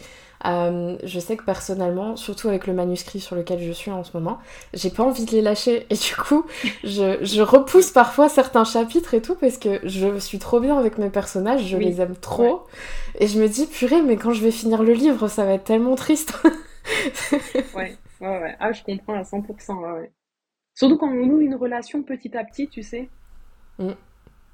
euh, 0.45 0.97
je 1.03 1.19
sais 1.19 1.35
que 1.35 1.43
personnellement, 1.43 2.15
surtout 2.15 2.47
avec 2.47 2.67
le 2.67 2.73
manuscrit 2.73 3.19
sur 3.19 3.35
lequel 3.35 3.61
je 3.61 3.71
suis 3.71 3.91
en 3.91 4.03
ce 4.03 4.15
moment, 4.15 4.39
j'ai 4.73 4.89
pas 4.89 5.03
envie 5.03 5.25
de 5.25 5.31
les 5.31 5.41
lâcher. 5.41 5.87
Et 5.89 5.95
du 5.95 6.15
coup, 6.15 6.45
je, 6.83 7.17
je, 7.23 7.41
repousse 7.41 7.91
parfois 7.91 8.29
certains 8.29 8.63
chapitres 8.63 9.13
et 9.13 9.21
tout 9.21 9.35
parce 9.35 9.57
que 9.57 9.79
je 9.83 10.19
suis 10.19 10.39
trop 10.39 10.59
bien 10.59 10.77
avec 10.77 10.97
mes 10.97 11.09
personnages, 11.09 11.65
je 11.65 11.77
les 11.77 12.01
aime 12.01 12.15
trop. 12.15 12.67
Et 13.19 13.27
je 13.27 13.41
me 13.41 13.49
dis, 13.49 13.65
purée, 13.65 14.01
mais 14.01 14.15
quand 14.15 14.31
je 14.31 14.43
vais 14.43 14.51
finir 14.51 14.83
le 14.83 14.93
livre, 14.93 15.27
ça 15.27 15.43
va 15.43 15.53
être 15.53 15.65
tellement 15.65 15.95
triste. 15.95 16.33
ouais, 17.75 17.97
ouais, 18.21 18.27
ouais. 18.27 18.55
Ah, 18.59 18.71
je 18.71 18.83
comprends 18.83 19.15
à 19.15 19.23
100%. 19.23 19.99
Ouais, 19.99 20.11
Surtout 20.75 20.97
quand 20.97 21.09
on 21.09 21.25
noue 21.25 21.41
une 21.41 21.55
relation 21.55 22.03
petit 22.03 22.37
à 22.37 22.45
petit, 22.45 22.69
tu 22.69 22.83
sais. 22.83 23.09
Mm. 23.79 23.93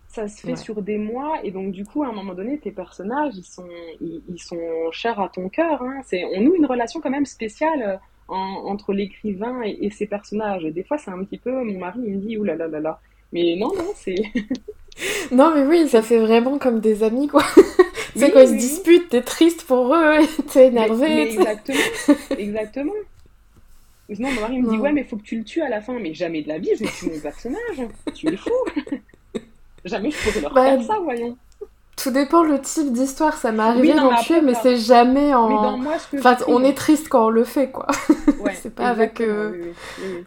Ça 0.08 0.30
se 0.30 0.40
fait 0.40 0.56
sur 0.56 0.82
des 0.82 0.98
mois 0.98 1.40
et 1.44 1.52
donc 1.52 1.74
du 1.74 1.84
coup 1.84 2.04
à 2.04 2.08
un 2.08 2.14
moment 2.14 2.34
donné 2.34 2.58
tes 2.58 2.72
personnages 2.72 3.34
ils 3.36 3.44
sont 3.44 3.68
ils, 4.00 4.42
sont 4.42 4.90
chers 4.92 5.20
à 5.20 5.28
ton 5.28 5.50
cœur. 5.50 5.82
Hein. 5.82 6.00
C'est 6.06 6.24
on 6.24 6.40
noue 6.42 6.56
une 6.56 6.66
relation 6.66 7.02
quand 7.02 7.10
même 7.10 7.26
spéciale 7.26 8.00
euh, 8.30 8.34
entre 8.34 8.94
l'écrivain 8.94 9.62
et, 9.64 9.90
ses 9.90 10.06
personnages. 10.06 10.64
Des 10.64 10.84
fois 10.84 10.98
c'est 10.98 11.12
un 11.12 11.22
petit 11.26 11.38
peu 11.38 11.52
mon 11.52 11.80
mari 11.80 12.00
il 12.06 12.16
me 12.16 12.22
dit 12.22 12.38
oulala 12.38 12.68
là 12.68 12.68
là 12.68 12.80
là 12.80 13.00
mais 13.34 13.58
non 13.58 13.74
non 13.76 13.92
c'est 13.94 14.16
non 15.34 15.54
mais 15.54 15.66
oui 15.66 15.90
ça 15.90 16.02
fait 16.02 16.20
vraiment 16.20 16.60
comme 16.60 16.80
des 16.80 17.04
amis 17.04 17.28
quoi. 17.28 17.44
c'est 18.16 18.32
quand 18.32 18.40
ils 18.40 18.48
se 18.48 18.54
disputent 18.54 19.10
t'es 19.10 19.22
triste 19.22 19.64
pour 19.64 19.94
eux 19.94 20.20
t'es 20.54 20.68
énervé. 20.68 21.24
exactement 21.24 21.78
exactement. 22.38 22.94
Sinon, 24.14 24.32
mon 24.32 24.42
mari 24.42 24.62
me 24.62 24.70
dit 24.70 24.78
Ouais, 24.78 24.92
mais 24.92 25.04
faut 25.04 25.18
que 25.18 25.24
tu 25.24 25.38
le 25.38 25.44
tues 25.44 25.62
à 25.62 25.70
la 25.70 25.82
fin. 25.82 25.98
Mais 26.00 26.14
jamais 26.14 26.44
de 26.44 26.48
la 26.48 26.60
vie, 26.60 26.70
je 26.80 26.86
tue 26.86 27.12
mon 27.12 27.20
personnage. 27.20 27.82
Tu 28.14 28.32
es 28.32 28.38
fou. 28.38 28.52
Jamais 29.86 30.12
je 30.12 30.18
pourrais 30.24 30.42
leur 30.42 30.54
bah, 30.54 30.64
faire 30.66 30.84
ça, 30.84 31.00
voyons. 31.02 31.38
Tout 31.96 32.12
dépend 32.12 32.44
le 32.44 32.60
type 32.60 32.92
d'histoire. 32.92 33.38
Ça 33.38 33.52
m'est 33.52 33.64
arrivé 33.64 33.94
d'en 33.94 34.16
tuer, 34.16 34.42
mais 34.42 34.54
c'est 34.56 34.78
jamais 34.78 35.34
en. 35.34 35.48
Mais 35.50 35.56
dans 35.56 35.78
moi, 35.78 35.94
ce 35.98 36.18
enfin, 36.18 36.38
on 36.48 36.64
est 36.64 36.74
triste 36.74 37.08
quand 37.10 37.28
on 37.28 37.30
le 37.30 37.44
fait, 37.44 37.72
quoi. 37.72 37.88
Ouais, 38.40 38.54
c'est 38.62 38.76
pas 38.76 38.90
avec 38.90 39.22
euh, 39.22 39.72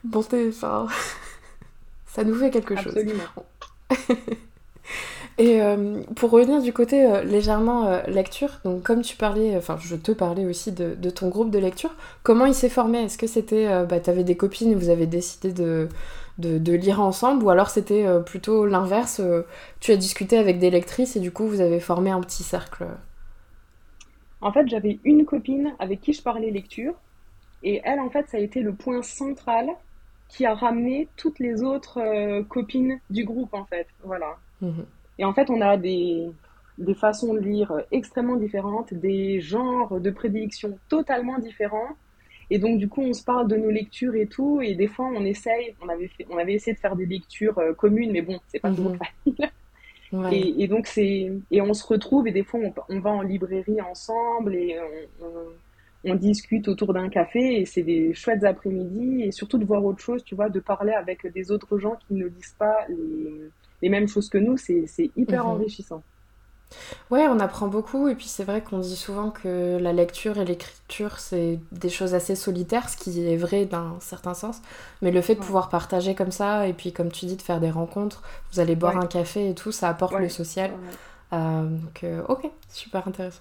bonté. 0.03 0.49
Enfin, 0.49 0.87
ça 2.07 2.25
nous 2.25 2.35
fait 2.35 2.51
quelque 2.51 2.75
Absolument. 2.75 3.23
chose. 3.91 4.07
Et 5.39 5.63
euh, 5.63 6.03
pour 6.17 6.33
revenir 6.33 6.61
du 6.61 6.73
côté 6.73 7.07
euh, 7.07 7.23
légèrement 7.23 7.87
euh, 7.87 8.03
lecture, 8.09 8.59
donc 8.65 8.83
comme 8.83 9.03
tu 9.03 9.17
parlais, 9.17 9.57
enfin 9.57 9.77
je 9.81 9.95
te 9.95 10.11
parlais 10.11 10.45
aussi 10.45 10.73
de, 10.73 11.11
ton 11.11 11.29
groupe 11.29 11.53
de 11.53 11.61
lecture, 11.61 11.95
comment 12.25 12.45
il 12.45 12.55
s'est 12.55 12.69
formé? 12.69 13.05
Est-ce 13.05 13.17
que 13.17 13.29
c'était, 13.29 13.69
bah, 13.87 14.01
tu 14.01 14.11
avais 14.11 14.25
des 14.25 14.37
copines 14.37 14.73
et 14.73 14.75
vous 14.75 14.89
avez 14.89 15.07
décidé 15.07 15.53
de, 15.53 15.89
de, 16.39 16.73
lire 16.73 17.01
ensemble? 17.01 17.45
Ou 17.45 17.51
alors 17.51 17.71
c'était 17.71 18.05
plutôt 18.27 18.67
l'inverse, 18.67 19.23
tu 19.79 19.93
as 19.93 19.97
discuté 19.97 20.37
avec 20.37 20.59
des 20.59 20.71
lectrices 20.71 21.15
et 21.15 21.21
du 21.21 21.31
coup 21.31 21.47
vous 21.47 21.61
avez 21.61 21.79
formé 21.79 22.11
un 22.11 22.21
petit 22.21 22.43
cercle? 22.43 22.87
En 24.41 24.53
fait 24.53 24.67
j'avais 24.67 24.99
une 25.05 25.25
copine 25.25 25.73
avec 25.79 26.01
qui 26.01 26.13
je 26.13 26.23
parlais 26.23 26.51
lecture 26.51 26.95
et 27.63 27.81
elle 27.85 28.01
en 28.01 28.11
fait 28.11 28.29
ça 28.29 28.39
a 28.39 28.41
été 28.41 28.61
le 28.61 28.73
point 28.75 29.03
central 29.03 29.69
qui 30.29 30.47
a 30.47 30.55
ramené 30.55 31.09
toutes 31.17 31.39
les 31.39 31.63
autres 31.63 32.43
copines 32.49 32.99
du 33.09 33.25
groupe 33.25 33.55
en 33.55 33.65
fait, 33.65 33.87
voilà. 34.03 34.37
Mmh 34.61 34.83
et 35.19 35.25
en 35.25 35.33
fait, 35.33 35.51
on 35.51 35.61
a 35.61 35.77
des, 35.77 36.29
des 36.79 36.95
façons 36.95 37.35
de 37.35 37.41
lire 37.41 37.73
extrêmement 37.91 38.37
différentes, 38.37 38.95
des 38.95 39.41
genres 39.41 40.01
de 40.01 40.11
prédilection 40.11 40.79
totalement 40.89 41.39
différents. 41.39 41.97
Et 42.51 42.59
donc, 42.59 42.79
du 42.79 42.89
coup, 42.89 43.03
on 43.03 43.13
se 43.13 43.25
parle 43.25 43.49
de 43.49 43.57
nos 43.57 43.71
lectures 43.71 44.15
et 44.15 44.27
tout. 44.27 44.61
Et 44.63 44.75
des 44.75 44.87
fois, 44.87 45.07
on 45.07 45.25
essaye, 45.25 45.75
on 45.83 45.89
avait, 45.89 46.09
fait, 46.09 46.27
on 46.31 46.39
avait 46.39 46.55
essayé 46.55 46.75
de 46.75 46.79
faire 46.79 46.97
des 46.97 47.05
lectures 47.05 47.59
euh, 47.59 47.75
communes, 47.75 48.13
mais 48.13 48.23
bon, 48.23 48.39
c'est 48.47 48.61
pas 48.61 48.71
toujours 48.71 48.93
mhm. 48.93 48.99
facile. 48.99 49.51
Et, 50.33 50.63
et, 50.63 50.69
donc, 50.69 50.87
c'est, 50.87 51.31
et 51.51 51.61
on 51.61 51.75
se 51.75 51.87
retrouve 51.87 52.27
et 52.27 52.33
des 52.33 52.43
fois, 52.43 52.59
on, 52.61 52.73
on 52.89 52.99
va 52.99 53.11
en 53.11 53.21
librairie 53.21 53.83
ensemble 53.83 54.55
et 54.55 54.75
on, 55.21 55.27
on, 56.11 56.15
discute 56.15 56.67
autour 56.67 56.95
d'un 56.95 57.11
café 57.11 57.61
et 57.61 57.67
c'est 57.67 57.83
des 57.83 58.15
chouettes 58.15 58.43
après-midi 58.43 59.25
et 59.25 59.33
surtout 59.33 59.59
de 59.59 59.67
voir 59.67 59.85
autre 59.85 60.01
chose, 60.01 60.25
tu 60.25 60.35
vois, 60.35 60.49
de 60.49 60.61
parler 60.61 60.95
avec 60.95 61.27
des 61.27 61.51
autres 61.51 61.79
gens 61.79 61.97
qui 62.07 62.15
ne 62.15 62.25
lisent 62.25 62.57
pas 62.59 62.87
les, 62.89 63.51
les 63.83 63.89
mêmes 63.89 64.09
choses 64.09 64.29
que 64.29 64.39
nous, 64.39 64.57
c'est 64.57 65.11
hyper 65.17 65.45
mhm. 65.45 65.51
enrichissant. 65.51 66.03
Ouais, 67.11 67.27
on 67.29 67.41
apprend 67.41 67.69
beaucoup 67.69 68.09
et 68.09 68.15
puis 68.15 68.27
c'est 68.27 68.45
vrai 68.45 68.61
qu'on 68.61 68.79
dit 68.79 68.97
souvent 68.97 69.31
que 69.31 69.79
la 69.81 69.95
lecture 69.95 70.37
et 70.37 70.45
l'écriture 70.45 71.19
c'est 71.19 71.59
des 71.73 71.89
choses 71.89 72.15
assez 72.15 72.37
solitaires, 72.37 72.91
ce 72.91 72.97
qui 72.99 73.27
est 73.27 73.37
vrai 73.37 73.65
d'un 73.65 73.97
certain 74.01 74.35
sens. 74.35 74.61
Mais 75.01 75.11
le 75.11 75.23
fait 75.23 75.35
de 75.35 75.41
pouvoir 75.41 75.71
partager 75.71 76.15
comme 76.15 76.31
ça 76.31 76.67
et 76.67 76.75
puis 76.75 76.93
comme 76.93 77.11
tu 77.11 77.25
dis 77.25 77.37
de 77.37 77.43
faire 77.43 77.61
des 77.61 77.71
rencontres, 77.71 78.23
vous 78.53 78.61
allez 78.61 78.77
boire 78.77 78.99
un 78.99 79.07
café 79.07 79.49
et 79.49 79.55
tout, 79.55 79.73
ça 79.73 79.89
apporte 79.89 80.19
le 80.19 80.29
social. 80.29 80.73
Euh, 81.33 81.63
donc 81.63 82.05
euh, 82.05 82.23
ok, 82.29 82.51
super 82.69 83.09
intéressant. 83.09 83.41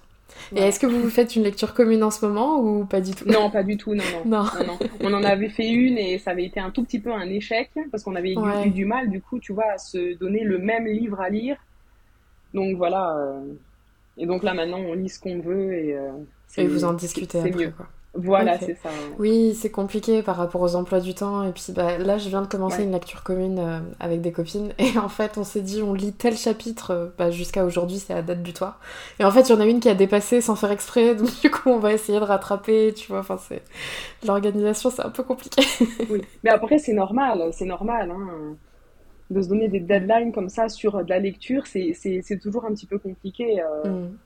Et 0.54 0.60
est-ce 0.60 0.78
que 0.80 0.86
vous 0.86 1.00
vous 1.00 1.10
faites 1.10 1.36
une 1.36 1.42
lecture 1.42 1.74
commune 1.74 2.02
en 2.02 2.10
ce 2.10 2.24
moment 2.24 2.60
ou 2.60 2.84
pas 2.84 3.00
du 3.00 3.12
tout? 3.12 3.26
Non, 3.26 3.50
pas 3.50 3.62
du 3.62 3.76
tout, 3.76 3.94
non 3.94 4.04
non. 4.24 4.44
non. 4.66 4.78
On 5.00 5.12
en 5.12 5.22
avait 5.22 5.48
fait 5.48 5.68
une 5.68 5.98
et 5.98 6.18
ça 6.18 6.30
avait 6.32 6.44
été 6.44 6.60
un 6.60 6.70
tout 6.70 6.84
petit 6.84 7.00
peu 7.00 7.12
un 7.12 7.28
échec 7.28 7.70
parce 7.90 8.02
qu'on 8.02 8.14
avait 8.14 8.34
eu 8.64 8.70
du 8.70 8.84
mal, 8.84 9.10
du 9.10 9.20
coup, 9.20 9.38
tu 9.38 9.52
vois, 9.52 9.72
à 9.74 9.78
se 9.78 10.16
donner 10.18 10.44
le 10.44 10.58
même 10.58 10.86
livre 10.86 11.20
à 11.20 11.28
lire. 11.28 11.56
Donc 12.54 12.76
voilà. 12.76 13.16
Euh, 13.16 13.40
et 14.16 14.26
donc 14.26 14.42
là, 14.42 14.54
maintenant, 14.54 14.78
on 14.78 14.94
lit 14.94 15.08
ce 15.08 15.20
qu'on 15.20 15.40
veut 15.40 15.74
et. 15.74 15.96
Euh, 15.96 16.12
et 16.56 16.66
vous 16.66 16.84
en 16.84 16.94
discutez 16.94 17.38
après, 17.38 17.50
mieux. 17.50 17.70
quoi. 17.70 17.86
Voilà, 18.14 18.58
c'est 18.58 18.74
ça. 18.74 18.88
Oui, 19.18 19.54
c'est 19.54 19.70
compliqué 19.70 20.22
par 20.22 20.36
rapport 20.36 20.62
aux 20.62 20.74
emplois 20.74 21.00
du 21.00 21.14
temps. 21.14 21.44
Et 21.44 21.52
puis 21.52 21.72
bah, 21.74 21.98
là, 21.98 22.18
je 22.18 22.28
viens 22.28 22.40
de 22.40 22.46
commencer 22.46 22.82
une 22.82 22.92
lecture 22.92 23.22
commune 23.22 23.58
euh, 23.58 23.78
avec 24.00 24.22
des 24.22 24.32
copines. 24.32 24.72
Et 24.78 24.98
en 24.98 25.08
fait, 25.08 25.36
on 25.36 25.44
s'est 25.44 25.60
dit, 25.60 25.82
on 25.82 25.92
lit 25.92 26.12
tel 26.12 26.36
chapitre, 26.36 26.90
euh, 26.92 27.06
bah, 27.18 27.30
jusqu'à 27.30 27.64
aujourd'hui, 27.64 27.98
c'est 27.98 28.14
la 28.14 28.22
date 28.22 28.42
butoir. 28.42 28.80
Et 29.20 29.24
en 29.24 29.30
fait, 29.30 29.42
il 29.42 29.50
y 29.50 29.52
en 29.52 29.60
a 29.60 29.66
une 29.66 29.80
qui 29.80 29.88
a 29.88 29.94
dépassé 29.94 30.40
sans 30.40 30.56
faire 30.56 30.72
exprès. 30.72 31.14
Donc 31.16 31.28
du 31.40 31.50
coup, 31.50 31.68
on 31.68 31.78
va 31.78 31.92
essayer 31.92 32.18
de 32.18 32.24
rattraper, 32.24 32.92
tu 32.94 33.08
vois. 33.08 33.20
Enfin, 33.20 33.36
c'est... 33.36 33.62
L'organisation, 34.26 34.90
c'est 34.90 35.04
un 35.04 35.10
peu 35.10 35.22
compliqué. 35.22 35.62
oui, 36.10 36.22
mais 36.42 36.50
après, 36.50 36.78
c'est 36.78 36.94
normal. 36.94 37.50
C'est 37.52 37.66
normal. 37.66 38.10
Hein. 38.10 38.56
De 39.30 39.42
se 39.42 39.48
donner 39.48 39.68
des 39.68 39.80
deadlines 39.80 40.32
comme 40.32 40.48
ça 40.48 40.70
sur 40.70 41.04
de 41.04 41.10
la 41.10 41.18
lecture, 41.18 41.66
c'est, 41.66 41.92
toujours 42.40 42.64
un 42.64 42.72
petit 42.72 42.86
peu 42.86 42.98
compliqué. 42.98 43.60
Euh... 43.60 44.06
Mm. 44.06 44.18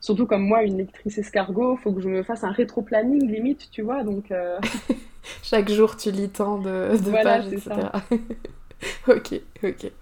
Surtout 0.00 0.26
comme 0.26 0.42
moi, 0.42 0.62
une 0.62 0.78
lectrice 0.78 1.18
escargot, 1.18 1.76
faut 1.76 1.92
que 1.92 2.00
je 2.00 2.08
me 2.08 2.22
fasse 2.22 2.42
un 2.42 2.50
rétro-planning 2.50 3.30
limite, 3.30 3.68
tu 3.70 3.82
vois, 3.82 4.02
donc... 4.02 4.30
Euh. 4.30 4.58
Chaque 5.42 5.70
jour, 5.70 5.96
tu 5.98 6.10
lis 6.10 6.30
tant 6.30 6.56
de, 6.56 6.96
pages, 7.22 7.48
etc. 7.48 7.70
ok, 9.08 9.40
ok. 9.62 9.92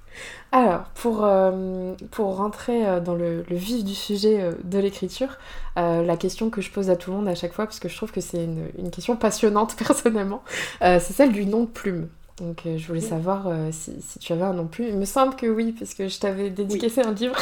Alors, 0.52 0.84
pour, 0.94 1.24
euh, 1.24 1.94
pour 2.12 2.36
rentrer 2.36 2.86
euh, 2.86 3.00
dans 3.00 3.16
le, 3.16 3.44
vif 3.50 3.84
du 3.84 3.94
sujet 3.94 4.52
de 4.62 4.78
l'écriture, 4.78 5.36
la 5.76 6.16
question 6.16 6.50
que 6.50 6.60
je 6.60 6.70
pose 6.70 6.90
à 6.90 6.96
tout 6.96 7.10
le 7.10 7.16
monde 7.16 7.28
à 7.28 7.34
chaque 7.34 7.52
fois, 7.52 7.66
parce 7.66 7.80
que 7.80 7.88
je 7.88 7.96
trouve 7.96 8.12
que 8.12 8.20
c'est 8.20 8.44
une, 8.44 8.66
une, 8.78 8.90
question 8.90 9.16
passionnante 9.16 9.76
personnellement, 9.86 10.44
c'est 10.80 11.00
celle 11.00 11.32
du 11.32 11.44
nom 11.44 11.64
de 11.64 11.68
plume. 11.68 12.08
Donc 12.38 12.62
je 12.64 12.86
voulais 12.86 13.00
savoir 13.00 13.48
si, 13.72 14.00
si, 14.00 14.20
tu 14.20 14.32
avais 14.32 14.44
un 14.44 14.52
nom 14.52 14.62
de 14.62 14.68
plume. 14.68 14.86
Il 14.88 14.96
me 14.96 15.04
semble 15.04 15.34
que 15.34 15.46
oui, 15.46 15.74
parce 15.76 15.94
que 15.94 16.06
je 16.06 16.20
t'avais 16.20 16.50
dédicacé 16.50 17.00
un 17.00 17.12
livre. 17.12 17.36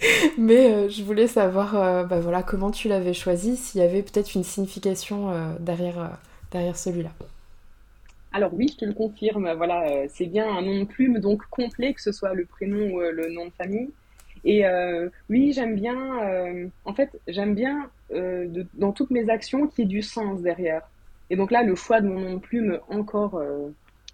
Mais 0.38 0.72
euh, 0.72 0.88
je 0.88 1.02
voulais 1.02 1.26
savoir 1.26 1.76
euh, 1.76 2.04
bah 2.04 2.20
voilà, 2.20 2.42
comment 2.42 2.70
tu 2.70 2.88
l'avais 2.88 3.12
choisi, 3.12 3.56
s'il 3.56 3.80
y 3.80 3.84
avait 3.84 4.02
peut-être 4.02 4.34
une 4.34 4.44
signification 4.44 5.30
euh, 5.30 5.52
derrière, 5.60 6.18
derrière 6.50 6.76
celui-là. 6.76 7.10
Alors 8.32 8.54
oui, 8.54 8.68
je 8.72 8.76
te 8.76 8.84
le 8.84 8.92
confirme, 8.92 9.52
voilà, 9.54 10.06
c'est 10.08 10.26
bien 10.26 10.48
un 10.48 10.62
nom 10.62 10.80
de 10.80 10.84
plume, 10.84 11.18
donc 11.18 11.42
complet, 11.50 11.92
que 11.94 12.00
ce 12.00 12.12
soit 12.12 12.32
le 12.32 12.44
prénom 12.44 12.94
ou 12.94 13.00
le 13.00 13.28
nom 13.32 13.46
de 13.46 13.50
famille. 13.50 13.90
Et 14.44 14.62
oui, 15.28 15.52
j'aime 15.52 15.74
bien, 15.74 15.98
en 16.84 16.94
fait, 16.94 17.20
j'aime 17.26 17.56
bien 17.56 17.90
dans 18.74 18.92
toutes 18.92 19.10
mes 19.10 19.28
actions 19.30 19.66
qu'il 19.66 19.84
y 19.84 19.88
ait 19.88 19.90
du 19.90 20.02
sens 20.02 20.42
derrière. 20.42 20.82
Et 21.28 21.34
donc 21.34 21.50
là, 21.50 21.64
le 21.64 21.74
choix 21.74 22.00
de 22.00 22.06
mon 22.06 22.20
nom 22.20 22.34
de 22.34 22.38
plume 22.38 22.78
encore, 22.88 23.42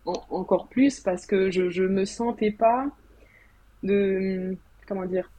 encore 0.06 0.68
plus, 0.68 0.98
parce 1.00 1.26
que 1.26 1.50
je 1.50 1.82
ne 1.82 1.88
me 1.88 2.06
sentais 2.06 2.52
pas 2.52 2.86
de, 3.82 4.56
comment 4.88 5.04
dire, 5.04 5.30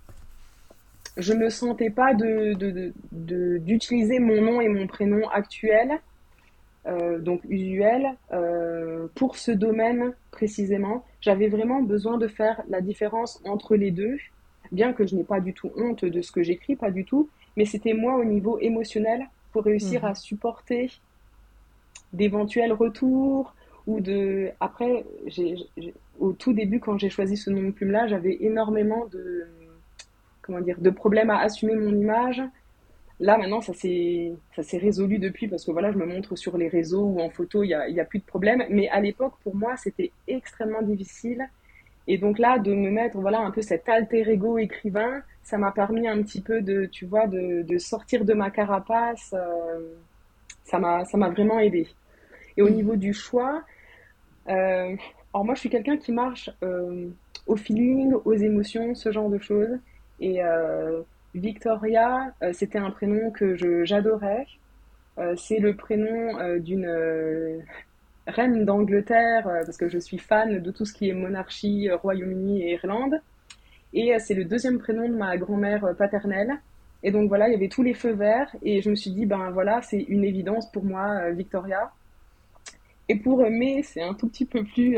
je 1.17 1.33
me 1.33 1.49
sentais 1.49 1.89
pas 1.89 2.13
de, 2.13 2.93
d'utiliser 3.59 4.19
mon 4.19 4.41
nom 4.41 4.61
et 4.61 4.69
mon 4.69 4.87
prénom 4.87 5.27
actuel, 5.29 5.99
euh, 6.85 7.19
donc 7.19 7.41
usuel, 7.49 8.15
euh, 8.31 9.07
pour 9.15 9.37
ce 9.37 9.51
domaine 9.51 10.13
précisément. 10.31 11.03
J'avais 11.19 11.47
vraiment 11.47 11.81
besoin 11.81 12.17
de 12.17 12.27
faire 12.27 12.61
la 12.69 12.81
différence 12.81 13.41
entre 13.45 13.75
les 13.75 13.91
deux, 13.91 14.17
bien 14.71 14.93
que 14.93 15.05
je 15.05 15.15
n'ai 15.15 15.23
pas 15.23 15.39
du 15.39 15.53
tout 15.53 15.71
honte 15.75 16.05
de 16.05 16.21
ce 16.21 16.31
que 16.31 16.43
j'écris, 16.43 16.75
pas 16.75 16.91
du 16.91 17.03
tout, 17.03 17.29
mais 17.57 17.65
c'était 17.65 17.93
moi 17.93 18.15
au 18.15 18.23
niveau 18.23 18.59
émotionnel 18.59 19.27
pour 19.51 19.63
réussir 19.63 20.03
mhm. 20.03 20.11
à 20.11 20.15
supporter 20.15 21.01
d'éventuels 22.13 22.73
retours 22.73 23.53
ou 23.85 23.99
de 23.99 24.49
après 24.59 25.05
au 26.19 26.33
tout 26.33 26.53
début 26.53 26.79
quand 26.79 26.97
j'ai 26.97 27.09
choisi 27.09 27.35
ce 27.37 27.49
nom 27.49 27.63
de 27.63 27.71
plume 27.71 27.91
là 27.91 28.07
j'avais 28.07 28.37
énormément 28.41 29.07
de 29.07 29.45
comment 30.47 30.61
dire, 30.61 30.79
de 30.79 30.89
problèmes 30.89 31.29
à 31.29 31.39
assumer 31.39 31.75
mon 31.75 31.95
image. 31.95 32.41
Là, 33.19 33.37
maintenant, 33.37 33.61
ça 33.61 33.73
s'est, 33.73 34.33
résolu 34.73 35.19
depuis 35.19 35.47
parce 35.47 35.65
que 35.65 35.71
voilà, 35.71 35.91
je 35.91 35.97
me 35.97 36.05
montre 36.05 36.35
sur 36.35 36.57
les 36.57 36.67
réseaux 36.67 37.03
ou 37.03 37.19
en 37.19 37.29
photo, 37.29 37.63
il 37.63 37.67
n'y 37.67 37.73
a, 37.73 37.89
y 37.89 37.99
a 37.99 38.05
plus 38.05 38.19
de 38.19 38.25
problème. 38.25 38.63
Mais 38.69 38.89
à 38.89 39.01
l'époque, 39.01 39.33
pour 39.43 39.55
moi, 39.55 39.75
c'était 39.77 40.11
extrêmement 40.27 40.81
difficile 40.81 41.47
Et 42.07 42.17
donc 42.17 42.39
là, 42.39 42.59
de 42.59 42.73
me 42.73 42.89
mettre, 42.89 43.17
voilà, 43.19 43.39
un 43.39 43.51
peu 43.51 43.61
cet 43.61 43.89
alter 43.89 44.29
ego 44.29 44.57
écrivain, 44.57 45.21
ça 45.43 45.57
m'a 45.57 45.71
permis 45.71 46.07
un 46.07 46.21
petit 46.23 46.41
peu 46.41 46.61
de, 46.61 46.85
tu 46.85 47.05
vois, 47.05 47.27
de, 47.27 47.63
de 47.63 47.77
sortir 47.77 48.23
de 48.23 48.33
ma 48.33 48.51
carapace. 48.51 49.33
Euh, 49.33 49.95
ça 50.63 50.79
m'a, 50.79 51.05
ça 51.05 51.17
m'a 51.17 51.29
vraiment 51.29 51.59
aidé. 51.59 51.87
Et 52.57 52.61
au 52.61 52.69
mm. 52.69 52.73
niveau 52.73 52.95
du 52.95 53.13
choix, 53.13 53.63
euh, 54.49 54.95
alors 55.33 55.45
moi, 55.45 55.55
je 55.55 55.61
suis 55.61 55.69
quelqu'un 55.69 55.97
qui 55.97 56.11
marche 56.11 56.49
euh, 56.63 57.07
au 57.45 57.55
feeling, 57.55 58.13
aux 58.25 58.33
émotions, 58.33 58.95
ce 58.95 59.11
genre 59.11 59.29
de 59.29 59.39
choses. 59.39 59.77
Et 60.19 60.43
euh, 60.43 61.01
Victoria, 61.35 62.33
euh, 62.41 62.51
c'était 62.53 62.79
un 62.79 62.91
prénom 62.91 63.31
que 63.31 63.55
j'adorais. 63.85 64.45
Euh, 65.17 65.35
c'est 65.35 65.59
le 65.59 65.75
prénom 65.75 66.57
d'une 66.59 67.63
reine 68.27 68.65
d'Angleterre, 68.65 69.43
parce 69.43 69.77
que 69.77 69.89
je 69.89 69.97
suis 69.97 70.17
fan 70.17 70.61
de 70.61 70.71
tout 70.71 70.85
ce 70.85 70.93
qui 70.93 71.09
est 71.09 71.13
monarchie, 71.13 71.89
Royaume-Uni 71.91 72.63
et 72.63 72.73
Irlande. 72.73 73.19
Et 73.93 74.17
c'est 74.19 74.33
le 74.33 74.45
deuxième 74.45 74.79
prénom 74.79 75.07
de 75.07 75.15
ma 75.15 75.37
grand-mère 75.37 75.95
paternelle. 75.97 76.59
Et 77.03 77.11
donc 77.11 77.29
voilà, 77.29 77.47
il 77.47 77.53
y 77.53 77.55
avait 77.55 77.69
tous 77.69 77.83
les 77.83 77.93
feux 77.93 78.13
verts. 78.13 78.53
Et 78.61 78.81
je 78.81 78.89
me 78.89 78.95
suis 78.95 79.11
dit, 79.11 79.25
ben 79.25 79.49
voilà, 79.51 79.81
c'est 79.81 80.01
une 80.01 80.23
évidence 80.23 80.69
pour 80.71 80.83
moi, 80.83 81.31
Victoria. 81.31 81.91
Et 83.09 83.15
pour 83.15 83.49
mai, 83.49 83.81
c'est 83.83 84.03
un 84.03 84.13
tout 84.13 84.27
petit 84.27 84.45
peu 84.45 84.63
plus. 84.63 84.97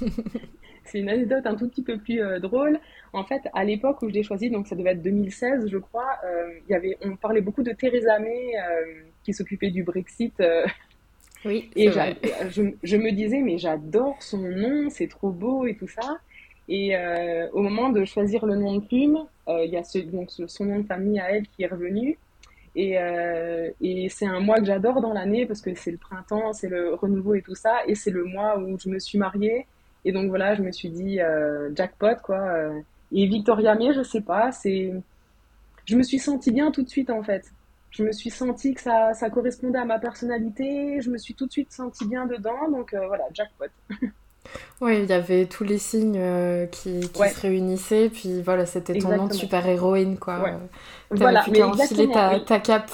c'est 0.88 0.98
une 0.98 1.08
anecdote 1.08 1.46
un 1.46 1.54
tout 1.54 1.68
petit 1.68 1.82
peu 1.82 1.98
plus 1.98 2.22
euh, 2.22 2.38
drôle. 2.38 2.78
En 3.12 3.24
fait, 3.24 3.42
à 3.54 3.64
l'époque 3.64 4.02
où 4.02 4.08
je 4.08 4.14
l'ai 4.14 4.22
choisi, 4.22 4.50
donc 4.50 4.66
ça 4.66 4.76
devait 4.76 4.90
être 4.90 5.02
2016, 5.02 5.68
je 5.68 5.78
crois, 5.78 6.18
euh, 6.24 6.50
y 6.68 6.74
avait, 6.74 6.96
on 7.02 7.16
parlait 7.16 7.40
beaucoup 7.40 7.62
de 7.62 7.72
Theresa 7.72 8.18
May 8.18 8.52
euh, 8.56 9.02
qui 9.24 9.32
s'occupait 9.32 9.70
du 9.70 9.82
Brexit. 9.82 10.34
oui, 11.44 11.70
et 11.76 11.90
je, 11.90 12.62
je, 12.82 12.96
me 12.96 13.12
disais, 13.12 13.40
mais 13.40 13.58
j'adore 13.58 14.22
son 14.22 14.38
nom, 14.38 14.90
c'est 14.90 15.08
trop 15.08 15.30
beau 15.30 15.66
et 15.66 15.74
tout 15.74 15.88
ça. 15.88 16.18
Et 16.70 16.94
au 17.54 17.62
moment 17.62 17.88
de 17.88 18.04
choisir 18.04 18.44
le 18.44 18.54
nom 18.54 18.74
de 18.74 18.84
plume, 18.84 19.24
il 19.48 19.70
y 19.70 19.76
a 19.78 19.84
ce, 19.84 20.00
donc, 20.00 20.30
son 20.30 20.66
nom 20.66 20.80
de 20.80 20.86
famille 20.86 21.18
à 21.18 21.30
elle 21.30 21.46
qui 21.48 21.62
est 21.62 21.66
revenu. 21.66 22.18
Et, 22.76 22.98
et 23.80 24.08
c'est 24.10 24.26
un 24.26 24.40
mois 24.40 24.58
que 24.58 24.66
j'adore 24.66 25.00
dans 25.00 25.14
l'année 25.14 25.46
parce 25.46 25.62
que 25.62 25.74
c'est 25.74 25.92
le 25.92 25.96
printemps, 25.96 26.52
c'est 26.52 26.68
le 26.68 26.92
renouveau 26.92 27.34
et 27.36 27.40
tout 27.40 27.54
ça. 27.54 27.78
Et 27.86 27.94
c'est 27.94 28.10
le 28.10 28.24
mois 28.24 28.58
où 28.58 28.78
je 28.78 28.90
me 28.90 28.98
suis 28.98 29.16
mariée. 29.16 29.64
Et 30.04 30.12
donc 30.12 30.28
voilà, 30.28 30.54
je 30.54 30.62
me 30.62 30.72
suis 30.72 30.90
dit 30.90 31.20
euh, 31.20 31.70
jackpot 31.74 32.16
quoi. 32.22 32.38
Euh. 32.38 32.80
Et 33.12 33.26
Victoria 33.26 33.74
May, 33.74 33.94
je 33.94 34.02
sais 34.02 34.20
pas, 34.20 34.52
c'est, 34.52 34.92
je 35.86 35.96
me 35.96 36.02
suis 36.02 36.18
sentie 36.18 36.52
bien 36.52 36.70
tout 36.70 36.82
de 36.82 36.88
suite 36.88 37.10
en 37.10 37.22
fait. 37.22 37.44
Je 37.90 38.02
me 38.04 38.12
suis 38.12 38.28
sentie 38.28 38.74
que 38.74 38.82
ça, 38.82 39.14
ça 39.14 39.30
correspondait 39.30 39.78
à 39.78 39.86
ma 39.86 39.98
personnalité. 39.98 41.00
Je 41.00 41.10
me 41.10 41.16
suis 41.16 41.34
tout 41.34 41.46
de 41.46 41.52
suite 41.52 41.72
sentie 41.72 42.06
bien 42.06 42.26
dedans, 42.26 42.70
donc 42.70 42.92
euh, 42.92 43.06
voilà, 43.06 43.24
jackpot. 43.32 43.66
Oui, 44.80 45.00
il 45.02 45.10
y 45.10 45.12
avait 45.12 45.44
tous 45.44 45.64
les 45.64 45.76
signes 45.76 46.18
qui, 46.70 47.00
qui 47.00 47.28
se 47.28 47.40
réunissaient, 47.42 48.08
puis 48.08 48.40
voilà, 48.40 48.64
c'était 48.64 48.96
ton 48.98 49.14
nom 49.14 49.26
de 49.26 49.34
super-héroïne, 49.34 50.16
quoi. 50.16 50.40
Ouais. 50.40 50.54
Voilà, 51.10 51.44
mais 51.50 51.62
enfiler 51.62 52.10
ta, 52.10 52.40
ta 52.40 52.58
cape. 52.58 52.90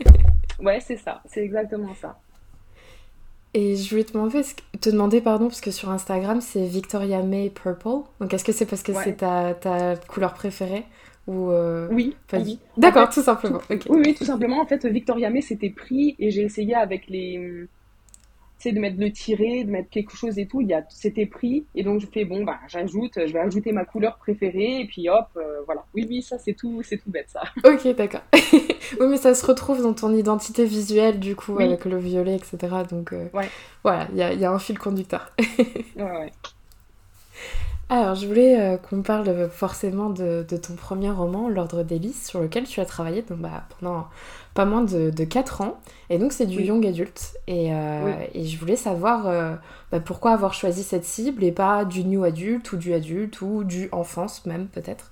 ouais, 0.60 0.80
c'est 0.80 0.96
ça, 0.96 1.22
c'est 1.26 1.44
exactement 1.44 1.94
ça. 1.94 2.18
Et 3.54 3.76
je 3.76 3.90
voulais 3.90 4.04
te 4.04 4.12
demander, 4.12 4.42
te 4.80 4.90
demander 4.90 5.20
pardon, 5.20 5.48
parce 5.48 5.60
que 5.60 5.70
sur 5.70 5.90
Instagram, 5.90 6.40
c'est 6.40 6.66
Victoria 6.66 7.22
May 7.22 7.50
Purple. 7.50 8.04
Donc, 8.20 8.32
est-ce 8.34 8.44
que 8.44 8.52
c'est 8.52 8.66
parce 8.66 8.82
que 8.82 8.92
c'est 8.92 9.18
ta, 9.18 9.54
ta, 9.54 9.96
couleur 9.96 10.34
préférée 10.34 10.84
ou 11.26 11.50
euh, 11.50 11.88
Oui. 11.90 12.14
oui. 12.32 12.58
D'accord, 12.76 13.08
tout 13.08 13.22
simplement. 13.22 13.60
Oui, 13.70 13.78
oui, 13.88 14.14
tout 14.14 14.24
simplement. 14.24 14.60
En 14.60 14.66
fait, 14.66 14.84
Victoria 14.86 15.30
May, 15.30 15.40
c'était 15.40 15.70
pris 15.70 16.14
et 16.18 16.30
j'ai 16.30 16.42
essayé 16.42 16.74
avec 16.74 17.08
les 17.08 17.68
sais, 18.62 18.72
de 18.72 18.80
mettre 18.80 18.98
le 18.98 19.10
tiré, 19.12 19.64
de 19.64 19.70
mettre 19.70 19.90
quelque 19.90 20.16
chose 20.16 20.38
et 20.38 20.46
tout, 20.46 20.60
il 20.60 20.68
y 20.68 20.74
a, 20.74 20.84
c'était 20.88 21.26
pris. 21.26 21.66
Et 21.74 21.82
donc, 21.82 22.00
je 22.00 22.06
fais, 22.06 22.24
bon, 22.24 22.44
bah, 22.44 22.58
j'ajoute, 22.68 23.12
je 23.16 23.32
vais 23.32 23.40
ajouter 23.40 23.72
ma 23.72 23.84
couleur 23.84 24.18
préférée, 24.18 24.80
et 24.80 24.86
puis 24.86 25.08
hop, 25.08 25.26
euh, 25.36 25.60
voilà. 25.66 25.84
Oui, 25.94 26.06
oui, 26.08 26.22
ça, 26.22 26.38
c'est 26.38 26.54
tout, 26.54 26.82
c'est 26.82 26.96
tout 26.98 27.10
bête, 27.10 27.28
ça. 27.28 27.42
Ok, 27.64 27.86
d'accord. 27.96 28.22
oui, 28.32 29.06
mais 29.08 29.16
ça 29.16 29.34
se 29.34 29.44
retrouve 29.46 29.82
dans 29.82 29.94
ton 29.94 30.14
identité 30.14 30.64
visuelle, 30.64 31.18
du 31.18 31.36
coup, 31.36 31.58
avec 31.58 31.84
le 31.84 31.98
violet, 31.98 32.36
etc. 32.36 32.58
Donc, 32.88 33.12
euh, 33.12 33.28
ouais. 33.34 33.48
voilà, 33.82 34.08
il 34.12 34.18
y 34.18 34.22
a, 34.22 34.32
y 34.32 34.44
a, 34.44 34.50
un 34.50 34.58
fil 34.58 34.78
conducteur. 34.78 35.32
ouais, 35.38 36.02
ouais. 36.02 36.32
Alors, 37.90 38.14
je 38.14 38.26
voulais 38.26 38.60
euh, 38.60 38.76
qu'on 38.76 39.00
parle 39.00 39.48
forcément 39.48 40.10
de, 40.10 40.44
de, 40.46 40.56
ton 40.58 40.74
premier 40.74 41.10
roman, 41.10 41.48
L'Ordre 41.48 41.82
des 41.82 41.98
Lys, 41.98 42.26
sur 42.26 42.40
lequel 42.42 42.64
tu 42.64 42.80
as 42.80 42.84
travaillé 42.84 43.22
donc, 43.22 43.38
bah, 43.38 43.64
pendant 43.80 44.08
pas 44.52 44.66
moins 44.66 44.82
de, 44.82 45.08
de 45.08 45.24
4 45.24 45.62
ans. 45.62 45.78
Et 46.10 46.18
donc, 46.18 46.32
c'est 46.32 46.44
du 46.44 46.60
young 46.60 46.86
adulte. 46.86 47.38
Et, 47.46 47.74
euh, 47.74 48.12
et, 48.34 48.44
je 48.44 48.58
voulais 48.58 48.76
savoir 48.76 49.26
euh, 49.26 49.54
bah, 49.90 50.00
pourquoi 50.00 50.32
avoir 50.32 50.52
choisi 50.52 50.82
cette 50.82 51.04
cible 51.04 51.42
et 51.42 51.50
pas 51.50 51.86
du 51.86 52.04
new 52.04 52.24
adulte 52.24 52.72
ou 52.72 52.76
du 52.76 52.92
adulte 52.92 53.40
ou 53.40 53.64
du 53.64 53.88
enfance 53.90 54.44
même, 54.44 54.68
peut-être. 54.68 55.10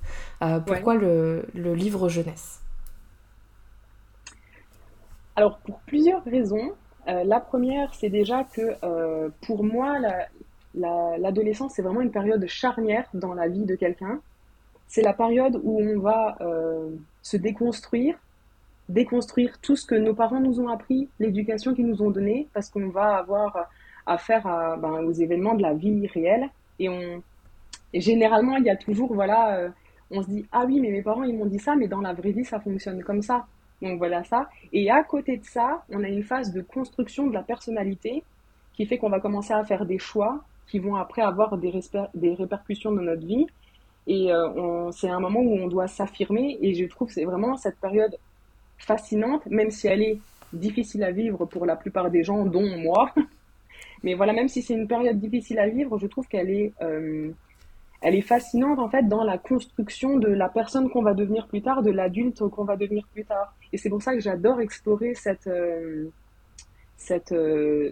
pourquoi 0.67 0.97
le, 0.97 1.47
le, 1.55 1.75
livre 1.75 2.11
jeunesse? 2.11 2.61
Alors, 5.35 5.59
pour 5.61 5.79
plusieurs 5.87 6.23
raisons. 6.25 6.75
la 7.07 7.41
première, 7.41 7.95
c'est 7.95 8.11
déjà 8.11 8.45
que 8.45 8.77
pour 9.47 9.65
moi, 9.65 9.99
la, 9.99 10.27
l'adolescence, 10.77 11.73
c'est 11.75 11.83
vraiment 11.83 12.01
une 12.01 12.11
période 12.11 12.47
charnière 12.47 13.09
dans 13.15 13.35
la 13.35 13.49
vie 13.49 13.65
de 13.65 13.75
quelqu'un. 13.75 14.21
C'est 14.89 15.03
la 15.03 15.13
période 15.13 15.61
où 15.63 15.81
on 15.81 15.99
va 15.99 16.37
euh, 16.41 16.91
se 17.23 17.37
déconstruire, 17.37 18.17
déconstruire 18.89 19.59
tout 19.61 19.75
ce 19.75 19.85
que 19.85 19.95
nos 19.95 20.15
parents 20.15 20.41
nous 20.41 20.61
ont 20.61 20.69
appris, 20.69 21.09
l'éducation 21.19 21.75
qu'ils 21.75 21.87
nous 21.87 22.03
ont 22.03 22.11
donnée, 22.11 22.49
parce 22.53 22.71
qu'on 22.71 22.89
va 22.89 23.17
avoir 23.17 23.69
affaire 24.07 24.47
à, 24.47 24.77
ben, 24.77 25.03
aux 25.05 25.13
événements 25.13 25.55
de 25.55 25.63
la 25.63 25.75
vie 25.75 26.07
réelle. 26.07 26.49
Et, 26.79 26.89
généralement, 27.95 28.57
il 28.57 28.65
y 28.65 28.71
a 28.71 28.77
toujours, 28.77 29.13
voilà, 29.13 29.57
euh, 29.57 29.69
on 30.11 30.23
se 30.23 30.29
dit, 30.29 30.47
ah 30.53 30.65
oui, 30.67 30.81
mais 30.81 30.91
mes 30.91 31.03
parents, 31.03 31.25
ils 31.25 31.37
m'ont 31.37 31.47
dit 31.47 31.59
ça, 31.59 31.75
mais 31.75 31.89
dans 31.89 32.01
la 32.01 32.13
vraie 32.13 32.33
vie, 32.33 32.45
ça 32.45 32.61
fonctionne 32.61 33.03
comme 33.03 33.23
ça. 33.23 33.47
Donc 33.83 33.99
voilà 33.99 34.25
ça. 34.25 34.49
Et 34.73 34.91
à 34.91 35.03
côté 35.03 35.37
de 35.37 35.45
ça, 35.45 35.85
on 35.91 36.03
a 36.03 36.09
une 36.09 36.23
phase 36.23 36.53
de 36.53 36.63
construction 36.63 37.27
de 37.27 37.35
la 37.35 37.43
personnalité 37.43 38.23
qui 38.75 38.87
fait 38.87 38.99
qu'on 38.99 39.11
va 39.11 39.21
commencer 39.21 39.53
à 39.53 39.65
faire 39.65 39.85
des 39.85 39.99
choix 39.99 40.45
qui 40.69 40.79
vont 40.79 40.97
après 40.97 41.23
avoir 41.23 41.57
des, 41.59 41.73
répercussions 42.35 42.93
dans 42.93 43.03
notre 43.03 43.27
vie. 43.27 43.47
Et 44.07 44.33
euh, 44.33 44.91
c'est 44.93 45.09
un 45.09 45.21
moment 45.21 45.41
où 45.41 45.57
on 45.57 45.69
doit 45.69 45.89
s'affirmer. 45.89 46.59
Et 46.61 46.75
je 46.75 46.85
trouve 46.87 47.09
que 47.09 47.15
c'est 47.15 47.25
vraiment 47.25 47.57
cette 47.57 47.79
période 47.79 48.17
fascinante, 48.79 49.47
même 49.47 49.71
si 49.71 49.87
elle 49.87 50.03
est 50.03 50.19
difficile 50.53 51.03
à 51.05 51.11
vivre 51.11 51.45
pour 51.47 51.67
la 51.67 51.77
plupart 51.77 52.11
des 52.11 52.23
gens, 52.23 52.45
dont 52.45 52.77
moi. 52.79 53.13
Mais 54.03 54.15
voilà, 54.15 54.33
même 54.33 54.49
si 54.49 54.63
c'est 54.63 54.75
une 54.75 54.87
période 54.87 55.19
difficile 55.19 55.59
à 55.59 55.69
vivre, 55.69 55.99
je 55.99 56.07
trouve 56.07 56.27
qu'elle 56.29 56.51
est, 56.51 56.73
euh, 56.83 57.31
est 58.03 58.21
fascinante 58.21 58.79
en 58.79 58.89
fait 58.89 59.09
dans 59.09 59.25
la 59.25 59.39
construction 59.39 60.19
de 60.19 60.29
la 60.29 60.49
personne 60.49 60.91
qu'on 60.91 61.03
va 61.03 61.15
devenir 61.15 61.49
plus 61.49 61.63
tard, 61.63 61.83
de 61.83 61.91
l'adulte 61.91 62.47
qu'on 62.49 62.65
va 62.65 62.77
devenir 62.77 63.07
plus 63.13 63.25
tard. 63.25 63.55
Et 63.73 63.79
c'est 63.79 63.89
pour 63.89 64.03
ça 64.03 64.15
que 64.15 64.21
j'adore 64.21 64.61
explorer 64.61 65.15
cette, 65.15 65.47
euh, 65.47 66.11
cette, 66.97 67.35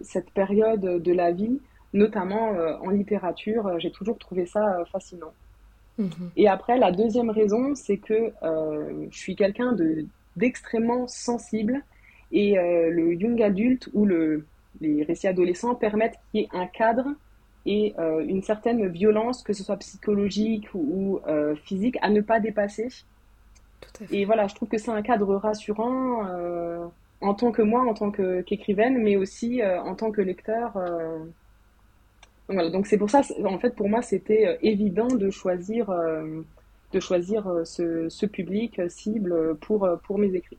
cette 0.03 0.31
période 0.31 1.03
de 1.03 1.13
la 1.13 1.33
vie 1.33 1.59
notamment 1.95 2.53
euh, 2.55 2.77
en 2.83 2.91
littérature. 2.91 3.67
Euh, 3.67 3.79
j'ai 3.79 3.91
toujours 3.91 4.19
trouvé 4.19 4.45
ça 4.45 4.81
euh, 4.81 4.85
fascinant. 4.85 5.33
Mhm. 5.97 6.31
Et 6.37 6.49
après, 6.49 6.77
la 6.77 6.93
deuxième 6.93 7.31
raison, 7.31 7.75
c'est 7.75 7.99
que 7.99 8.33
je 8.43 9.17
suis 9.17 9.37
quelqu'un 9.37 9.73
de, 9.73 10.05
d'extrêmement 10.37 11.07
sensible 11.07 11.83
et 12.33 12.57
le 12.57 13.15
young 13.15 13.41
adulte 13.41 13.89
ou 13.93 14.05
le, 14.05 14.45
les 14.81 15.05
récits 15.05 15.29
adolescents 15.29 15.77
permettent 15.77 16.19
qu'il 16.33 16.41
y 16.41 16.45
ait 16.45 16.49
un 16.53 16.67
cadre 16.67 17.07
et 17.65 17.95
une 18.27 18.43
certaine 18.43 18.89
violence, 18.89 19.45
que 19.45 19.53
ce 19.53 19.63
soit 19.63 19.77
psychologique 19.77 20.67
ou, 20.75 21.21
physique, 21.63 21.97
à 22.03 22.11
ne 22.11 22.21
pas 22.23 22.41
dépasser. 22.41 22.89
Et 24.11 24.25
voilà, 24.25 24.49
je 24.49 24.57
trouve 24.57 24.69
que 24.69 24.79
c'est 24.79 24.91
un 24.91 25.03
cadre 25.03 25.37
rassurant 25.37 26.27
en 27.21 27.35
tant 27.35 27.53
que 27.53 27.63
moi, 27.63 27.83
en 27.83 27.95
tant 27.95 28.11
qu'écrivaine, 28.11 29.01
mais 29.01 29.17
aussi 29.17 29.63
en 29.63 29.95
tant 29.95 30.11
que 30.11 30.23
lecteur. 30.23 30.77
Donc 32.49 32.87
c'est 32.87 32.99
pour 32.99 33.11
ça, 33.11 33.23
en 33.45 33.59
fait, 33.59 33.75
pour 33.75 33.89
moi, 33.89 34.03
c'était 34.03 34.47
euh, 34.47 34.57
évident 34.63 35.09
de 35.09 35.31
choisir, 35.31 35.89
euh, 35.91 36.43
de 36.93 37.01
choisir 37.01 37.47
euh, 37.49 37.65
ce, 37.65 38.09
ce, 38.11 38.27
public 38.27 38.81
cible 38.89 39.57
pour, 39.61 39.89
pour 40.07 40.19
mes 40.19 40.35
écrits. 40.35 40.59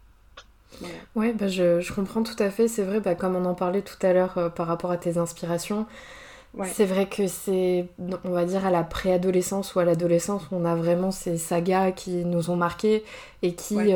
Ouais, 1.15 1.32
bah 1.32 1.48
je, 1.48 1.80
je, 1.80 1.93
comprends 1.93 2.24
tout 2.24 2.36
à 2.39 2.50
fait. 2.50 2.67
C'est 2.67 2.84
vrai, 2.84 3.00
bah, 3.00 3.13
comme 3.13 3.36
on 3.36 3.45
en 3.45 3.54
parlait 3.54 3.84
tout 3.84 4.04
à 4.04 4.13
l'heure 4.13 4.52
par 4.56 4.67
rapport 4.67 4.91
à 4.91 4.98
tes 4.98 5.17
inspirations, 5.17 5.86
c'est 6.63 6.86
vrai 6.86 7.06
que 7.06 7.28
c'est, 7.28 7.86
on 8.24 8.32
va 8.32 8.45
dire, 8.45 8.65
à 8.65 8.71
la 8.71 8.84
préadolescence 8.84 9.76
ou 9.76 9.80
à 9.80 9.86
l'adolescence, 9.86 10.43
on 10.52 10.65
a 10.65 10.74
vraiment 10.74 11.12
ces 11.12 11.38
sagas 11.38 11.91
qui 11.91 12.26
nous 12.26 12.50
ont 12.50 12.56
marqués 12.56 13.04
et 13.41 13.54
qui 13.56 13.93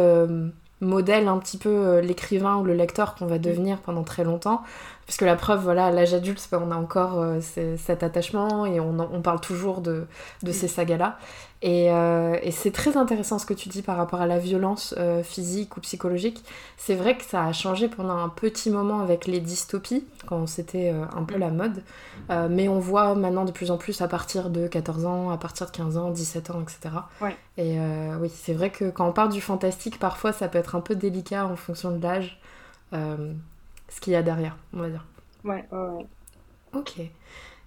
modèlent 0.82 1.28
un 1.28 1.38
petit 1.40 1.58
peu 1.58 2.00
l'écrivain 2.00 2.58
ou 2.58 2.64
le 2.64 2.74
lecteur 2.74 3.16
qu'on 3.16 3.26
va 3.26 3.38
mm. 3.38 3.42
devenir 3.42 3.78
pendant 3.80 4.04
très 4.04 4.24
longtemps 4.24 4.62
parce 5.10 5.18
que 5.18 5.26
la 5.26 5.36
preuve, 5.36 5.64
voilà, 5.64 5.88
à 5.88 5.92
l'âge 5.92 6.14
adulte, 6.14 6.48
on 6.52 6.70
a 6.70 6.76
encore 6.76 7.20
euh, 7.20 7.40
cet 7.78 8.04
attachement 8.04 8.68
et 8.68 8.80
on, 8.80 8.96
on 9.00 9.22
parle 9.24 9.42
toujours 9.42 9.82
de, 9.82 10.06
de 10.44 10.52
ces 10.52 10.68
sagas-là. 10.68 11.18
Et, 11.64 11.92
euh, 11.92 12.38
et 12.44 12.52
c'est 12.52 12.70
très 12.70 12.96
intéressant 12.96 13.40
ce 13.40 13.48
que 13.48 13.56
tu 13.56 13.70
dis 13.70 13.82
par 13.82 13.98
rapport 13.98 14.22
à 14.22 14.28
la 14.28 14.38
violence 14.38 14.94
euh, 15.00 15.24
physique 15.24 15.78
ou 15.78 15.80
psychologique. 15.80 16.44
C'est 16.78 16.94
vrai 16.94 17.18
que 17.18 17.24
ça 17.24 17.44
a 17.44 17.54
changé 17.54 17.88
pendant 17.88 18.18
un 18.18 18.30
petit 18.30 18.70
moment 18.70 19.00
avec 19.00 19.26
les 19.26 19.40
dystopies, 19.40 20.06
quand 20.28 20.46
c'était 20.46 20.94
un 21.16 21.24
peu 21.24 21.40
la 21.40 21.50
mode. 21.50 21.82
mais 22.52 22.70
on 22.70 22.78
voit 22.78 23.16
maintenant 23.16 23.46
de 23.46 23.52
plus 23.52 23.72
en 23.72 23.78
plus 23.78 24.04
à 24.04 24.08
partir 24.08 24.52
de 24.52 24.68
14 24.68 25.08
ans, 25.08 25.32
à 25.32 25.38
partir 25.38 25.66
de 25.66 25.72
15 25.72 25.98
ans, 25.98 26.12
17 26.12 26.52
ans, 26.52 26.62
etc. 26.62 26.94
Ouais. 27.20 27.36
Et 27.58 27.80
oui, 28.22 28.32
c'est 28.32 28.54
vrai 28.54 28.70
que 28.70 28.92
quand 28.92 29.10
on 29.10 29.12
parle 29.12 29.30
du 29.30 29.42
fantastique, 29.42 29.98
parfois 29.98 30.34
ça 30.34 30.48
peut 30.50 30.60
être 30.60 30.76
un 30.76 30.82
peu 30.82 30.94
délicat 30.94 31.48
en 31.48 31.56
fonction 31.56 31.90
de 31.90 32.00
l'âge 32.00 32.40
ce 33.90 34.02
qu'il 34.02 34.14
y 34.14 34.16
a 34.16 34.24
derrière, 34.24 34.58
on 34.74 34.80
va 34.80 34.90
dire. 34.90 35.06
Ouais, 35.44 35.66
ouais, 35.72 35.80
ouais. 35.80 36.06
Ok. 36.74 37.02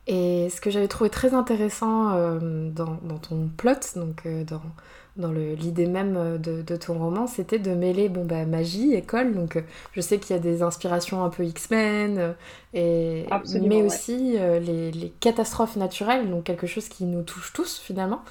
Et 0.08 0.48
ce 0.50 0.60
que 0.60 0.70
j'avais 0.70 0.88
trouvé 0.88 1.10
très 1.10 1.32
intéressant 1.32 2.10
euh, 2.12 2.70
dans, 2.70 2.98
dans, 3.02 3.18
ton 3.18 3.48
plot, 3.56 3.94
donc 3.94 4.22
euh, 4.26 4.42
dans, 4.42 4.62
dans 5.16 5.30
l'idée 5.30 5.86
même 5.86 6.38
de, 6.38 6.60
de, 6.62 6.76
ton 6.76 6.94
roman, 6.94 7.28
c'était 7.28 7.60
de 7.60 7.72
mêler 7.72 8.08
bon, 8.08 8.24
bah, 8.24 8.44
magie, 8.44 8.94
école. 8.94 9.32
Donc 9.32 9.54
euh, 9.54 9.60
je 9.92 10.00
sais 10.00 10.18
qu'il 10.18 10.34
y 10.34 10.38
a 10.38 10.42
des 10.42 10.62
inspirations 10.62 11.22
un 11.24 11.28
peu 11.28 11.44
X-Men, 11.44 12.34
et 12.74 13.26
mais 13.60 13.82
aussi 13.82 14.36
les, 14.36 14.90
les, 14.90 15.10
catastrophes 15.20 15.76
naturelles, 15.76 16.28
donc 16.28 16.44
quelque 16.44 16.66
chose 16.66 16.88
qui 16.88 17.04
nous 17.04 17.22
touche 17.22 17.52
tous 17.52 17.78
finalement. 17.78 18.22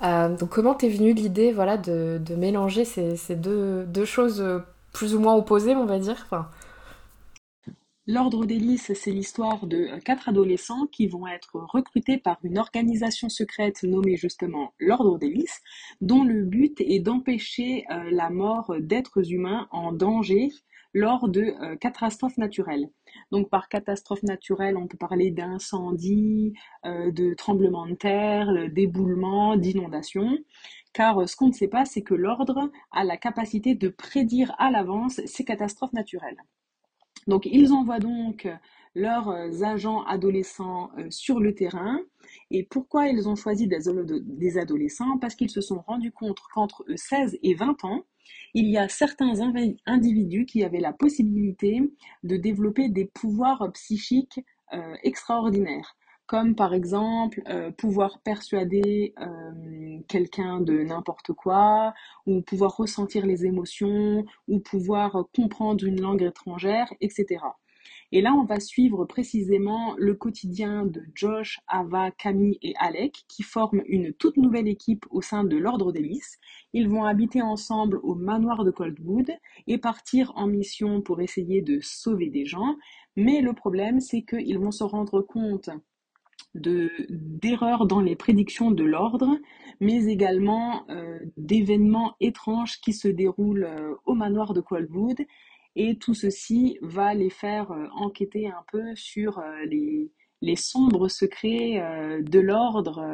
donc 0.00 0.48
comment 0.50 0.74
t'es 0.74 0.88
venue 0.88 1.12
l'idée 1.12 1.50
voilà, 1.50 1.76
de, 1.76 2.20
de 2.24 2.34
mélanger 2.36 2.84
ces, 2.84 3.16
ces 3.16 3.34
deux, 3.34 3.82
deux, 3.84 4.04
choses 4.04 4.44
plus 4.92 5.16
ou 5.16 5.18
moins 5.18 5.34
opposées, 5.34 5.74
on 5.74 5.86
va 5.86 5.98
dire 5.98 6.16
enfin, 6.30 6.46
L'Ordre 8.08 8.46
d'Hélice, 8.46 8.92
c'est 8.94 9.10
l'histoire 9.10 9.66
de 9.66 9.78
euh, 9.78 9.98
quatre 9.98 10.28
adolescents 10.28 10.86
qui 10.86 11.08
vont 11.08 11.26
être 11.26 11.56
recrutés 11.56 12.18
par 12.18 12.38
une 12.44 12.56
organisation 12.56 13.28
secrète 13.28 13.82
nommée 13.82 14.16
justement 14.16 14.72
l'Ordre 14.78 15.18
d'Hélice, 15.18 15.60
dont 16.00 16.22
le 16.22 16.44
but 16.44 16.80
est 16.80 17.00
d'empêcher 17.00 17.84
euh, 17.90 18.08
la 18.12 18.30
mort 18.30 18.76
d'êtres 18.78 19.32
humains 19.32 19.66
en 19.72 19.90
danger 19.90 20.52
lors 20.94 21.28
de 21.28 21.40
euh, 21.60 21.74
catastrophes 21.74 22.38
naturelles. 22.38 22.88
Donc 23.32 23.50
par 23.50 23.68
catastrophe 23.68 24.22
naturelle, 24.22 24.76
on 24.76 24.86
peut 24.86 24.96
parler 24.96 25.32
d'incendie, 25.32 26.52
de 26.84 27.34
tremblements 27.34 27.88
de 27.88 27.94
terre, 27.94 28.70
d'éboulements, 28.70 29.56
d'inondations. 29.56 30.38
Car 30.92 31.28
ce 31.28 31.34
qu'on 31.34 31.48
ne 31.48 31.52
sait 31.52 31.66
pas, 31.66 31.84
c'est 31.84 32.02
que 32.02 32.14
l'ordre 32.14 32.70
a 32.92 33.02
la 33.02 33.16
capacité 33.16 33.74
de 33.74 33.88
prédire 33.88 34.54
à 34.58 34.70
l'avance 34.70 35.20
ces 35.26 35.44
catastrophes 35.44 35.92
naturelles. 35.92 36.38
Donc 37.26 37.46
ils 37.46 37.72
envoient 37.72 37.98
donc 37.98 38.48
leurs 38.96 39.28
euh, 39.28 39.62
agents 39.62 40.02
adolescents 40.04 40.90
euh, 40.98 41.06
sur 41.10 41.38
le 41.38 41.54
terrain. 41.54 42.00
Et 42.50 42.64
pourquoi 42.64 43.08
ils 43.08 43.28
ont 43.28 43.36
choisi 43.36 43.68
des 43.68 44.58
adolescents? 44.58 45.18
Parce 45.18 45.34
qu'ils 45.34 45.50
se 45.50 45.60
sont 45.60 45.80
rendus 45.86 46.12
compte 46.12 46.38
qu'entre 46.52 46.84
16 46.94 47.38
et 47.42 47.54
20 47.54 47.84
ans, 47.84 48.04
il 48.54 48.68
y 48.68 48.78
a 48.78 48.88
certains 48.88 49.34
individus 49.86 50.46
qui 50.46 50.64
avaient 50.64 50.80
la 50.80 50.92
possibilité 50.92 51.80
de 52.24 52.36
développer 52.36 52.88
des 52.88 53.04
pouvoirs 53.04 53.70
psychiques 53.72 54.40
euh, 54.72 54.96
extraordinaires 55.04 55.96
comme 56.26 56.54
par 56.54 56.74
exemple 56.74 57.42
pouvoir 57.78 58.20
persuader 58.20 59.14
quelqu'un 60.08 60.60
de 60.60 60.82
n'importe 60.82 61.32
quoi, 61.32 61.94
ou 62.26 62.42
pouvoir 62.42 62.76
ressentir 62.76 63.26
les 63.26 63.46
émotions, 63.46 64.24
ou 64.48 64.60
pouvoir 64.60 65.24
comprendre 65.34 65.84
une 65.84 66.00
langue 66.00 66.22
étrangère, 66.22 66.92
etc. 67.00 67.40
Et 68.12 68.20
là, 68.20 68.32
on 68.34 68.44
va 68.44 68.60
suivre 68.60 69.04
précisément 69.04 69.94
le 69.98 70.14
quotidien 70.14 70.86
de 70.86 71.02
Josh, 71.14 71.60
Ava, 71.66 72.12
Camille 72.12 72.58
et 72.62 72.74
Alec, 72.78 73.24
qui 73.28 73.42
forment 73.42 73.82
une 73.86 74.12
toute 74.12 74.36
nouvelle 74.36 74.68
équipe 74.68 75.06
au 75.10 75.22
sein 75.22 75.42
de 75.42 75.56
l'Ordre 75.56 75.90
d'Hélice. 75.92 76.38
Ils 76.72 76.88
vont 76.88 77.04
habiter 77.04 77.42
ensemble 77.42 77.98
au 78.04 78.14
manoir 78.14 78.64
de 78.64 78.70
Coldwood 78.70 79.32
et 79.66 79.78
partir 79.78 80.32
en 80.36 80.46
mission 80.46 81.00
pour 81.02 81.20
essayer 81.20 81.62
de 81.62 81.80
sauver 81.80 82.30
des 82.30 82.44
gens. 82.44 82.76
Mais 83.16 83.40
le 83.40 83.52
problème, 83.54 84.00
c'est 84.00 84.22
qu'ils 84.22 84.58
vont 84.58 84.70
se 84.70 84.84
rendre 84.84 85.20
compte 85.20 85.70
d'erreurs 86.60 87.86
dans 87.86 88.00
les 88.00 88.16
prédictions 88.16 88.70
de 88.70 88.84
l'ordre, 88.84 89.38
mais 89.80 90.06
également 90.06 90.88
euh, 90.90 91.18
d'événements 91.36 92.14
étranges 92.20 92.80
qui 92.80 92.92
se 92.92 93.08
déroulent 93.08 93.64
euh, 93.64 93.94
au 94.04 94.14
manoir 94.14 94.54
de 94.54 94.60
Qualwood. 94.60 95.20
Et 95.78 95.96
tout 95.96 96.14
ceci 96.14 96.78
va 96.80 97.14
les 97.14 97.30
faire 97.30 97.70
euh, 97.70 97.86
enquêter 97.94 98.48
un 98.48 98.64
peu 98.72 98.94
sur 98.94 99.42
les, 99.66 100.10
les, 100.40 100.56
sombres 100.56 101.08
secrets 101.08 101.82
de 102.22 102.40
l'ordre. 102.40 103.04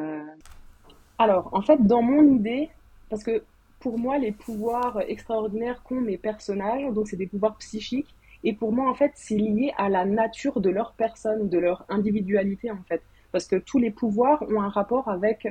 Alors, 1.19 1.51
en 1.53 1.63
fait, 1.63 1.85
dans 1.85 2.03
mon 2.03 2.37
idée, 2.37 2.71
parce 3.11 3.25
que 3.25 3.43
pour 3.81 3.99
moi, 3.99 4.19
les 4.19 4.31
pouvoirs 4.31 5.01
extraordinaires 5.09 5.83
qu'ont 5.83 6.01
mes 6.01 6.19
personnages, 6.19 6.93
donc 6.95 7.09
c'est 7.09 7.17
des 7.17 7.27
pouvoirs 7.27 7.57
psychiques, 7.59 8.15
et 8.45 8.53
pour 8.53 8.73
moi, 8.73 8.89
en 8.89 8.95
fait, 8.95 9.13
c'est 9.15 9.37
lié 9.37 9.73
à 9.77 9.89
la 9.89 10.05
nature 10.05 10.61
de 10.61 10.71
leur 10.71 10.93
personne, 10.93 11.49
de 11.49 11.59
leur 11.59 11.85
individualité, 11.89 12.71
en 12.71 12.83
fait 12.89 13.03
parce 13.33 13.47
que 13.47 13.57
tous 13.57 13.79
les 13.79 13.91
pouvoirs 13.91 14.45
ont 14.51 14.61
un 14.61 14.69
rapport 14.69 15.09
avec, 15.09 15.49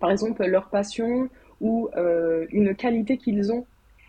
par 0.00 0.10
exemple, 0.10 0.44
leur 0.44 0.68
passion 0.68 1.28
ou 1.60 1.88
euh, 1.96 2.46
une 2.50 2.74
qualité 2.74 3.16
qu'ils 3.16 3.52
ont. 3.52 3.66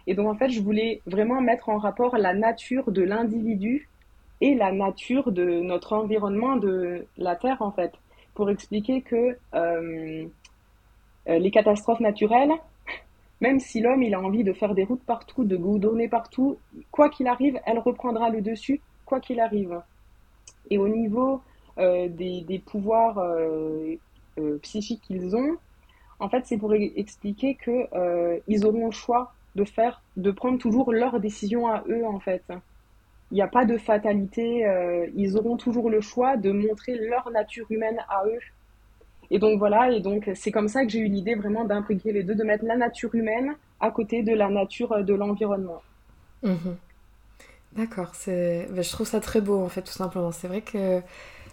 Et 0.08 0.16
donc, 0.16 0.28
en 0.28 0.36
fait, 0.36 0.50
je 0.50 0.62
voulais 0.62 1.02
vraiment 1.06 1.40
mettre 1.40 1.70
en 1.70 1.78
rapport 1.78 2.18
la 2.18 2.34
nature 2.34 2.92
de 2.92 3.04
l'individu 3.04 3.88
et 4.42 4.56
la 4.56 4.72
nature 4.72 5.32
de 5.32 5.62
notre 5.62 5.94
environnement, 5.94 6.56
de 6.56 7.06
la 7.18 7.36
Terre, 7.36 7.62
en 7.62 7.72
fait, 7.72 7.94
pour 8.34 8.50
expliquer 8.50 9.02
que 9.02 9.38
euh, 9.54 10.26
euh, 11.28 11.40
les 11.40 11.52
catastrophes 11.52 12.00
naturelles, 12.00 12.54
même 13.42 13.60
si 13.60 13.82
l'homme 13.82 14.02
il 14.02 14.14
a 14.14 14.20
envie 14.20 14.44
de 14.44 14.54
faire 14.54 14.74
des 14.74 14.84
routes 14.84 15.04
partout, 15.04 15.44
de 15.44 15.56
goudronner 15.56 16.08
partout, 16.08 16.58
quoi 16.92 17.10
qu'il 17.10 17.28
arrive, 17.28 17.60
elle 17.66 17.80
reprendra 17.80 18.30
le 18.30 18.42
dessus, 18.42 18.82
quoi 19.06 19.20
qu'il 19.20 19.40
arrive. 19.40 19.82
Et 20.70 20.78
au 20.78 20.88
niveau 20.88 21.42
euh, 21.80 22.08
des, 22.10 22.62
pouvoirs 22.66 23.18
euh, 23.20 23.96
euh, 24.38 24.58
psychiques 24.62 25.02
qu'ils 25.02 25.36
ont, 25.36 25.58
en 26.20 26.28
fait, 26.28 26.44
c'est 26.46 26.58
pour 26.58 26.74
expliquer 26.74 27.56
que 27.56 28.42
ils 28.48 28.66
auront 28.66 28.88
le 28.88 28.92
choix 28.92 29.34
de 29.56 29.64
faire, 29.64 30.02
de 30.18 30.32
prendre 30.32 30.60
toujours 30.60 30.92
leurs 30.92 31.20
décisions 31.22 31.68
à 31.68 31.84
eux, 31.88 32.06
en 32.06 32.20
fait. 32.20 32.44
Il 33.32 33.36
n'y 33.36 33.42
a 33.42 33.48
pas 33.48 33.64
de 33.64 33.78
fatalité. 33.78 34.68
ils 35.16 35.38
auront 35.38 35.56
toujours 35.56 35.90
le 35.90 36.02
choix 36.02 36.36
de 36.36 36.52
montrer 36.52 36.96
leur 36.96 37.32
nature 37.32 37.66
humaine 37.70 38.00
à 38.10 38.26
eux. 38.26 38.40
Et 39.32 39.40
donc 39.40 39.60
voilà, 39.60 39.92
et 39.92 40.02
donc 40.02 40.30
c'est 40.36 40.52
comme 40.52 40.68
ça 40.68 40.84
que 40.84 40.90
j'ai 40.90 41.00
eu 41.00 41.08
l'idée 41.08 41.36
vraiment 41.36 41.64
d'imbriquer 41.64 42.12
les 42.12 42.24
deux, 42.24 42.36
de 42.36 42.44
mettre 42.44 42.66
la 42.66 42.76
nature 42.76 43.16
humaine 43.16 43.56
à 43.80 43.90
côté 43.90 44.22
de 44.22 44.34
la 44.34 44.50
nature 44.50 45.02
de 45.06 45.14
l'environnement. 45.14 45.82
Mhm. 46.44 46.76
D'accord, 47.74 48.14
ben, 48.26 48.82
je 48.82 48.92
trouve 48.92 49.08
ça 49.08 49.20
très 49.20 49.42
beau 49.42 49.64
en 49.64 49.70
fait, 49.70 49.84
tout 49.84 49.94
simplement. 49.94 50.32
C'est 50.32 50.48
vrai 50.48 50.62
que 50.62 51.02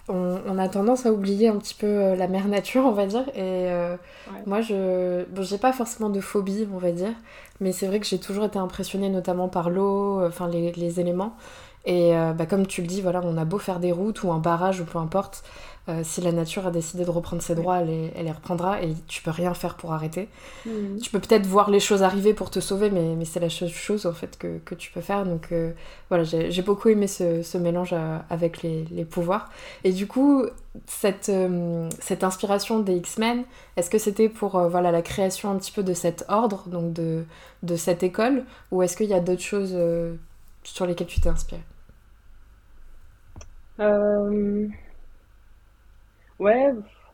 on, 0.08 0.58
a 0.58 0.68
tendance 0.68 1.04
à 1.06 1.12
oublier 1.12 1.48
un 1.48 1.56
petit 1.56 1.74
peu 1.74 1.86
euh, 1.86 2.16
la 2.16 2.28
mère 2.28 2.46
nature, 2.48 2.84
on 2.86 2.92
va 2.92 3.06
dire. 3.06 3.28
Et 3.30 3.70
euh, 3.70 3.96
moi, 4.46 4.60
je 4.60 5.24
bon, 5.24 5.42
j'ai 5.42 5.58
pas 5.58 5.72
forcément 5.72 6.10
de 6.10 6.20
phobie, 6.20 6.68
on 6.72 6.78
va 6.78 6.92
dire, 6.92 7.12
mais 7.60 7.72
c'est 7.72 7.86
vrai 7.86 7.98
que 7.98 8.06
j'ai 8.06 8.18
toujours 8.18 8.44
été 8.44 8.58
impressionnée 8.58 9.08
notamment 9.08 9.48
par 9.48 9.70
l'eau, 9.70 10.20
euh, 10.20 10.28
enfin 10.28 10.48
les, 10.48 10.72
les, 10.72 11.00
éléments. 11.00 11.36
Et 11.86 12.12
bah, 12.36 12.46
comme 12.46 12.66
tu 12.66 12.82
le 12.82 12.88
dis, 12.88 13.00
voilà, 13.00 13.20
on 13.22 13.36
a 13.36 13.44
beau 13.44 13.58
faire 13.58 13.78
des 13.78 13.92
routes 13.92 14.24
ou 14.24 14.32
un 14.32 14.38
barrage 14.38 14.80
ou 14.80 14.84
peu 14.84 14.98
importe, 14.98 15.44
euh, 15.88 16.00
si 16.02 16.20
la 16.20 16.32
nature 16.32 16.66
a 16.66 16.72
décidé 16.72 17.04
de 17.04 17.10
reprendre 17.10 17.40
ses 17.42 17.54
droits, 17.54 17.78
elle 17.78 17.86
les, 17.86 18.12
elle 18.16 18.28
reprendra 18.28 18.82
et 18.82 18.92
tu 19.06 19.22
peux 19.22 19.30
rien 19.30 19.54
faire 19.54 19.76
pour 19.76 19.92
arrêter. 19.92 20.28
Mm. 20.64 20.98
Tu 21.00 21.10
peux 21.10 21.20
peut-être 21.20 21.46
voir 21.46 21.70
les 21.70 21.78
choses 21.78 22.02
arriver 22.02 22.34
pour 22.34 22.50
te 22.50 22.58
sauver, 22.58 22.90
mais, 22.90 23.14
mais 23.14 23.24
c'est 23.24 23.38
la 23.38 23.50
seule 23.50 23.68
chose 23.68 24.04
en 24.04 24.12
fait 24.12 24.36
que, 24.36 24.58
que 24.64 24.74
tu 24.74 24.90
peux 24.90 25.00
faire. 25.00 25.24
Donc 25.24 25.52
euh, 25.52 25.72
voilà, 26.08 26.24
j'ai 26.24 26.62
beaucoup 26.62 26.88
aimé 26.88 27.06
ce, 27.06 27.42
ce 27.42 27.56
mélange 27.56 27.90
euh, 27.92 28.18
avec 28.30 28.62
les, 28.62 28.84
les, 28.90 29.04
pouvoirs. 29.04 29.48
Et 29.84 29.92
du 29.92 30.08
coup, 30.08 30.44
cette, 30.86 31.30
cette 32.00 32.24
inspiration 32.24 32.80
des 32.80 32.96
X-Men, 32.96 33.44
est-ce 33.76 33.88
que 33.88 33.98
c'était 33.98 34.28
pour 34.28 34.58
voilà, 34.68 34.90
la 34.90 35.02
création 35.02 35.50
un 35.52 35.56
petit 35.56 35.72
peu 35.72 35.84
de 35.84 35.94
cet 35.94 36.24
ordre, 36.28 36.64
donc 36.66 36.92
de, 36.92 37.24
de 37.62 37.76
cette 37.76 38.02
école, 38.02 38.44
ou 38.72 38.82
est-ce 38.82 38.96
qu'il 38.96 39.06
y 39.06 39.14
a 39.14 39.20
d'autres 39.20 39.40
choses 39.40 39.76
sur 40.64 40.86
lesquelles 40.86 41.06
tu 41.06 41.20
t'es 41.20 41.28
inspiré 43.78 44.70
Ouais, 46.38 46.70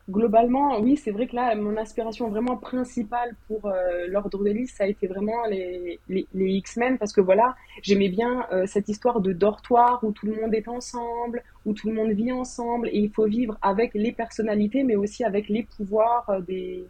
globalement, 0.09 0.79
oui, 0.81 0.97
c'est 0.97 1.11
vrai 1.11 1.27
que 1.27 1.35
là, 1.35 1.55
mon 1.55 1.77
inspiration 1.77 2.29
vraiment 2.29 2.57
principale 2.57 3.35
pour 3.47 3.65
euh, 3.67 4.05
l'Ordre 4.07 4.43
d'Hélice, 4.43 4.73
ça 4.73 4.83
a 4.83 4.87
été 4.87 5.07
vraiment 5.07 5.45
les, 5.49 5.99
les, 6.09 6.25
X-Men, 6.33 6.97
parce 6.97 7.13
que 7.13 7.21
voilà, 7.21 7.55
j'aimais 7.81 8.09
bien 8.09 8.45
euh, 8.51 8.65
cette 8.65 8.89
histoire 8.89 9.21
de 9.21 9.31
dortoir 9.31 10.03
où 10.03 10.11
tout 10.11 10.25
le 10.25 10.35
monde 10.35 10.53
est 10.53 10.67
ensemble, 10.67 11.41
où 11.65 11.73
tout 11.73 11.87
le 11.87 11.93
monde 11.93 12.11
vit 12.11 12.33
ensemble, 12.33 12.89
et 12.89 12.99
il 12.99 13.11
faut 13.11 13.27
vivre 13.27 13.57
avec 13.61 13.93
les 13.93 14.11
personnalités, 14.11 14.83
mais 14.83 14.97
aussi 14.97 15.23
avec 15.23 15.47
les 15.47 15.63
pouvoirs 15.63 16.29
euh, 16.29 16.41
des 16.41 16.85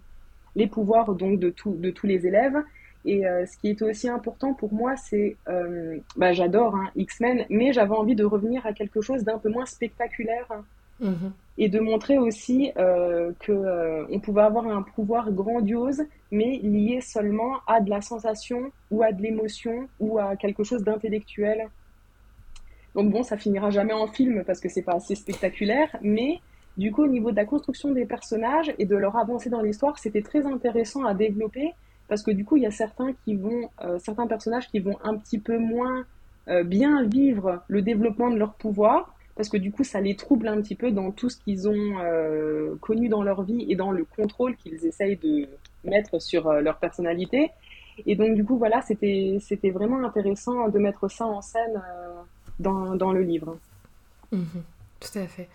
les 0.55 0.67
pouvoirs 0.67 1.15
donc 1.15 1.39
de, 1.39 1.49
tout, 1.49 1.73
de 1.73 1.89
tous 1.89 2.05
les 2.05 2.27
élèves. 2.27 2.63
Et 3.05 3.27
euh, 3.27 3.45
ce 3.45 3.57
qui 3.57 3.69
était 3.69 3.85
aussi 3.85 4.07
important 4.07 4.53
pour 4.53 4.73
moi, 4.73 4.95
c'est, 4.95 5.35
euh, 5.49 5.97
bah, 6.15 6.33
j'adore 6.33 6.75
hein, 6.75 6.89
X-Men, 6.95 7.45
mais 7.49 7.73
j'avais 7.73 7.95
envie 7.95 8.15
de 8.15 8.23
revenir 8.23 8.65
à 8.65 8.73
quelque 8.73 9.01
chose 9.01 9.23
d'un 9.23 9.37
peu 9.37 9.49
moins 9.49 9.65
spectaculaire 9.65 10.47
Mhm. 10.99 11.33
et 11.57 11.69
de 11.69 11.79
montrer 11.79 12.17
aussi 12.17 12.71
euh, 12.77 13.31
que 13.39 13.51
euh, 13.51 14.05
on 14.09 14.19
pouvait 14.19 14.41
avoir 14.41 14.67
un 14.67 14.81
pouvoir 14.81 15.31
grandiose, 15.31 16.03
mais 16.31 16.59
lié 16.63 17.01
seulement 17.01 17.57
à 17.67 17.81
de 17.81 17.89
la 17.89 18.01
sensation 18.01 18.71
ou 18.91 19.03
à 19.03 19.11
de 19.11 19.21
l'émotion 19.21 19.87
ou 19.99 20.17
à 20.19 20.35
quelque 20.35 20.63
chose 20.63 20.83
d'intellectuel. 20.83 21.67
Donc 22.95 23.11
bon, 23.11 23.23
ça 23.23 23.37
finira 23.37 23.69
jamais 23.69 23.93
en 23.93 24.07
film 24.07 24.43
parce 24.45 24.59
que 24.59 24.69
c'est 24.69 24.81
pas 24.83 24.93
assez 24.93 25.15
spectaculaire, 25.15 25.95
mais 26.01 26.39
du 26.77 26.91
coup, 26.91 27.03
au 27.03 27.07
niveau 27.07 27.31
de 27.31 27.35
la 27.35 27.45
construction 27.45 27.91
des 27.91 28.05
personnages 28.05 28.73
et 28.79 28.85
de 28.85 28.95
leur 28.95 29.15
avancée 29.15 29.49
dans 29.49 29.61
l'histoire, 29.61 29.99
c'était 29.99 30.21
très 30.21 30.45
intéressant 30.45 31.05
à 31.05 31.13
développer 31.13 31.73
parce 32.07 32.23
que 32.23 32.31
du 32.31 32.45
coup, 32.45 32.57
il 32.57 32.63
y 32.63 32.65
a 32.65 32.71
certains 32.71 33.13
qui 33.23 33.35
vont, 33.35 33.69
euh, 33.83 33.97
certains 33.99 34.27
personnages 34.27 34.69
qui 34.69 34.79
vont 34.79 34.97
un 35.03 35.17
petit 35.17 35.39
peu 35.39 35.57
moins 35.57 36.05
euh, 36.47 36.63
bien 36.63 37.03
vivre 37.03 37.63
le 37.67 37.81
développement 37.81 38.29
de 38.29 38.37
leur 38.37 38.53
pouvoir 38.53 39.15
parce 39.35 39.49
que 39.49 39.57
du 39.57 39.71
coup, 39.71 39.83
ça 39.83 39.99
les 39.99 40.15
trouble 40.15 40.47
un 40.47 40.61
petit 40.61 40.75
peu 40.75 40.91
dans 40.91 41.11
tout 41.11 41.29
ce 41.29 41.37
qu'ils 41.37 41.67
ont 41.67 41.99
euh, 42.01 42.75
connu 42.81 43.09
dans 43.09 43.23
leur 43.23 43.41
vie 43.41 43.65
et 43.67 43.75
dans 43.75 43.91
le 43.91 44.05
contrôle 44.05 44.55
qu'ils 44.57 44.85
essayent 44.85 45.17
de 45.17 45.47
mettre 45.83 46.21
sur 46.21 46.51
leur 46.53 46.77
personnalité. 46.77 47.49
Et 48.05 48.15
donc, 48.15 48.35
du 48.35 48.45
coup, 48.45 48.57
voilà, 48.57 48.81
c'était, 48.81 49.37
c'était 49.41 49.71
vraiment 49.71 50.03
intéressant 50.03 50.69
de 50.69 50.77
mettre 50.77 51.09
ça 51.09 51.25
en 51.25 51.41
scène 51.41 51.81
dans, 52.59 52.95
dans 52.95 53.11
le 53.11 53.23
livre. 53.23 53.57
Mhm. 54.31 54.63
Tout 54.99 55.19
à 55.19 55.27
fait. 55.27 55.49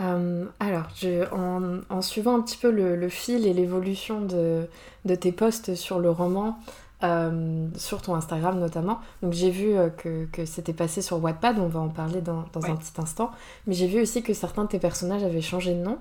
Euh, 0.00 0.44
alors, 0.60 0.84
je- 0.94 1.24
en, 1.34 1.80
en 1.90 2.02
suivant 2.02 2.36
un 2.36 2.40
petit 2.40 2.56
peu 2.56 2.70
le, 2.70 2.94
le 2.96 3.08
fil 3.08 3.46
et 3.46 3.52
l'évolution 3.52 4.20
de, 4.20 4.68
de 5.04 5.14
tes 5.14 5.32
posts 5.32 5.74
sur 5.74 5.98
le 5.98 6.10
roman, 6.10 6.58
euh, 7.02 7.66
sur 7.76 8.02
ton 8.02 8.14
Instagram 8.14 8.58
notamment, 8.58 8.98
donc 9.22 9.32
j'ai 9.32 9.50
vu 9.50 9.76
euh, 9.76 9.88
que, 9.88 10.26
que 10.32 10.44
c'était 10.44 10.72
passé 10.72 11.00
sur 11.02 11.22
Wattpad, 11.22 11.58
on 11.58 11.66
va 11.68 11.80
en 11.80 11.88
parler 11.88 12.20
dans, 12.20 12.44
dans 12.52 12.64
un 12.66 12.76
petit 12.76 12.92
instant, 13.00 13.30
mais 13.66 13.74
j'ai 13.74 13.86
vu 13.86 14.00
aussi 14.00 14.22
que 14.22 14.34
certains 14.34 14.64
de 14.64 14.68
tes 14.68 14.78
personnages 14.80 15.22
avaient 15.24 15.40
changé 15.40 15.74
de 15.74 15.80
nom. 15.82 15.98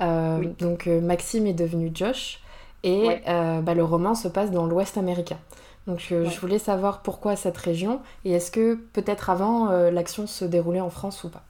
Euh, 0.00 0.38
Oui. 0.40 0.48
donc 0.58 0.86
Maxime 0.86 1.46
est 1.46 1.52
devenu 1.52 1.90
Josh, 1.94 2.40
et 2.84 3.06
Ouais. 3.06 3.22
bah, 3.62 3.74
le 3.74 3.84
roman 3.84 4.14
se 4.16 4.26
passe 4.28 4.50
dans 4.50 4.66
l'Ouest 4.66 4.98
américain. 4.98 5.38
Donc 5.86 5.98
Ouais. 6.10 6.24
je 6.28 6.40
voulais 6.40 6.58
savoir 6.58 7.02
pourquoi 7.02 7.36
cette 7.36 7.56
région, 7.58 8.00
et 8.24 8.32
est-ce 8.32 8.50
que 8.50 8.74
peut-être 8.74 9.30
avant 9.30 9.68
l'action 9.90 10.26
se 10.26 10.44
déroulait 10.44 10.80
en 10.80 10.90
France 10.90 11.22
ou 11.24 11.28
pas? 11.28 11.42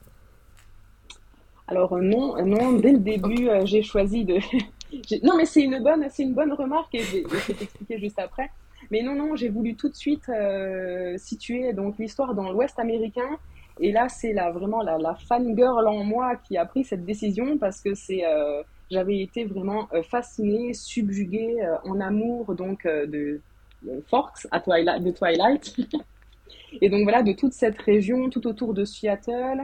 Alors 1.67 1.93
euh, 1.93 2.01
non, 2.01 2.37
euh, 2.37 2.43
non, 2.43 2.73
dès 2.73 2.91
le 2.91 2.99
début, 2.99 3.49
euh, 3.49 3.65
j'ai 3.65 3.83
choisi 3.83 4.25
de... 4.25 4.37
Non, 5.23 5.35
mais 5.37 5.45
c'est 5.45 5.63
une 5.63 5.81
bonne, 5.81 6.05
c'est 6.11 6.21
une 6.21 6.35
bonne 6.35 6.53
remarque 6.53 6.93
et 6.93 6.99
je 6.99 7.17
vais, 7.17 7.23
je 7.27 7.47
vais 7.47 7.53
t'expliquer 7.55 7.97
juste 7.97 8.19
après. 8.19 8.51
Mais 8.91 9.01
non, 9.01 9.15
non, 9.15 9.35
j'ai 9.35 9.49
voulu 9.49 9.75
tout 9.75 9.89
de 9.89 9.95
suite 9.95 10.29
euh, 10.29 11.17
situer 11.17 11.73
donc 11.73 11.97
l'histoire 11.97 12.33
dans 12.35 12.51
l'Ouest 12.51 12.77
américain. 12.79 13.37
Et 13.79 13.91
là, 13.91 14.07
c'est 14.07 14.33
la, 14.33 14.51
vraiment 14.51 14.83
la, 14.83 14.97
la 14.97 15.15
fangirl 15.15 15.87
en 15.87 16.03
moi 16.03 16.35
qui 16.35 16.57
a 16.57 16.65
pris 16.65 16.83
cette 16.83 17.05
décision 17.05 17.57
parce 17.57 17.81
que 17.81 17.95
c'est, 17.95 18.23
euh, 18.23 18.61
j'avais 18.91 19.19
été 19.19 19.45
vraiment 19.45 19.87
fascinée, 20.09 20.73
subjuguée 20.73 21.57
euh, 21.61 21.75
en 21.85 21.99
amour 21.99 22.53
donc 22.53 22.85
de, 22.85 23.41
de 23.81 24.03
Forks 24.09 24.45
à 24.51 24.59
Twilight, 24.59 25.03
de 25.03 25.11
Twilight. 25.11 25.75
Et 26.81 26.89
donc 26.89 27.03
voilà, 27.03 27.23
de 27.23 27.33
toute 27.33 27.53
cette 27.53 27.79
région, 27.81 28.29
tout 28.29 28.45
autour 28.47 28.73
de 28.73 28.85
Seattle. 28.85 29.63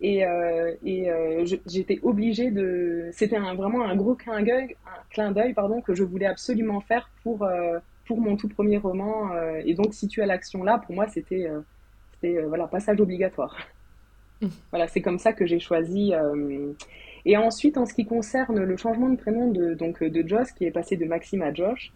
Et, 0.00 0.26
euh, 0.26 0.74
et 0.84 1.10
euh, 1.10 1.44
j'étais 1.66 1.98
obligée 2.02 2.50
de. 2.50 3.08
C'était 3.12 3.36
un, 3.36 3.54
vraiment 3.54 3.84
un 3.84 3.96
gros 3.96 4.14
clin 4.14 4.42
d'œil, 4.42 4.76
un 4.86 5.02
clin 5.10 5.30
d'œil, 5.32 5.54
pardon, 5.54 5.80
que 5.80 5.94
je 5.94 6.02
voulais 6.04 6.26
absolument 6.26 6.80
faire 6.80 7.10
pour, 7.22 7.42
euh, 7.44 7.78
pour 8.06 8.20
mon 8.20 8.36
tout 8.36 8.48
premier 8.48 8.78
roman. 8.78 9.30
et 9.64 9.74
donc, 9.74 9.94
si 9.94 10.08
tu 10.08 10.22
as 10.22 10.26
l'action 10.26 10.62
là, 10.62 10.78
pour 10.78 10.94
moi, 10.94 11.06
c'était 11.08 11.48
voilà, 12.22 12.66
passage 12.66 13.00
obligatoire. 13.00 13.56
Voilà, 14.70 14.88
c'est 14.88 15.00
comme 15.00 15.18
ça 15.18 15.32
que 15.32 15.46
j'ai 15.46 15.60
choisi. 15.60 16.12
Et 17.24 17.36
ensuite, 17.38 17.78
en 17.78 17.86
ce 17.86 17.94
qui 17.94 18.04
concerne 18.04 18.62
le 18.62 18.76
changement 18.76 19.08
de 19.08 19.16
prénom 19.16 19.50
de, 19.50 19.72
donc, 19.72 20.02
de 20.02 20.28
Josh, 20.28 20.48
qui 20.54 20.66
est 20.66 20.70
passé 20.70 20.98
de 20.98 21.06
Maxime 21.06 21.40
à 21.40 21.54
Josh, 21.54 21.92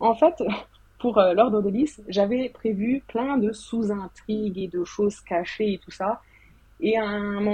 en 0.00 0.14
fait, 0.14 0.42
pour 0.98 1.20
l'ordre 1.20 1.60
de 1.60 1.84
j'avais 2.08 2.48
prévu 2.48 3.02
plein 3.06 3.36
de 3.36 3.52
sous-intrigues 3.52 4.56
et 4.56 4.68
de 4.68 4.82
choses 4.84 5.20
cachées 5.20 5.74
et 5.74 5.78
tout 5.78 5.90
ça. 5.90 6.22
Et 6.86 6.96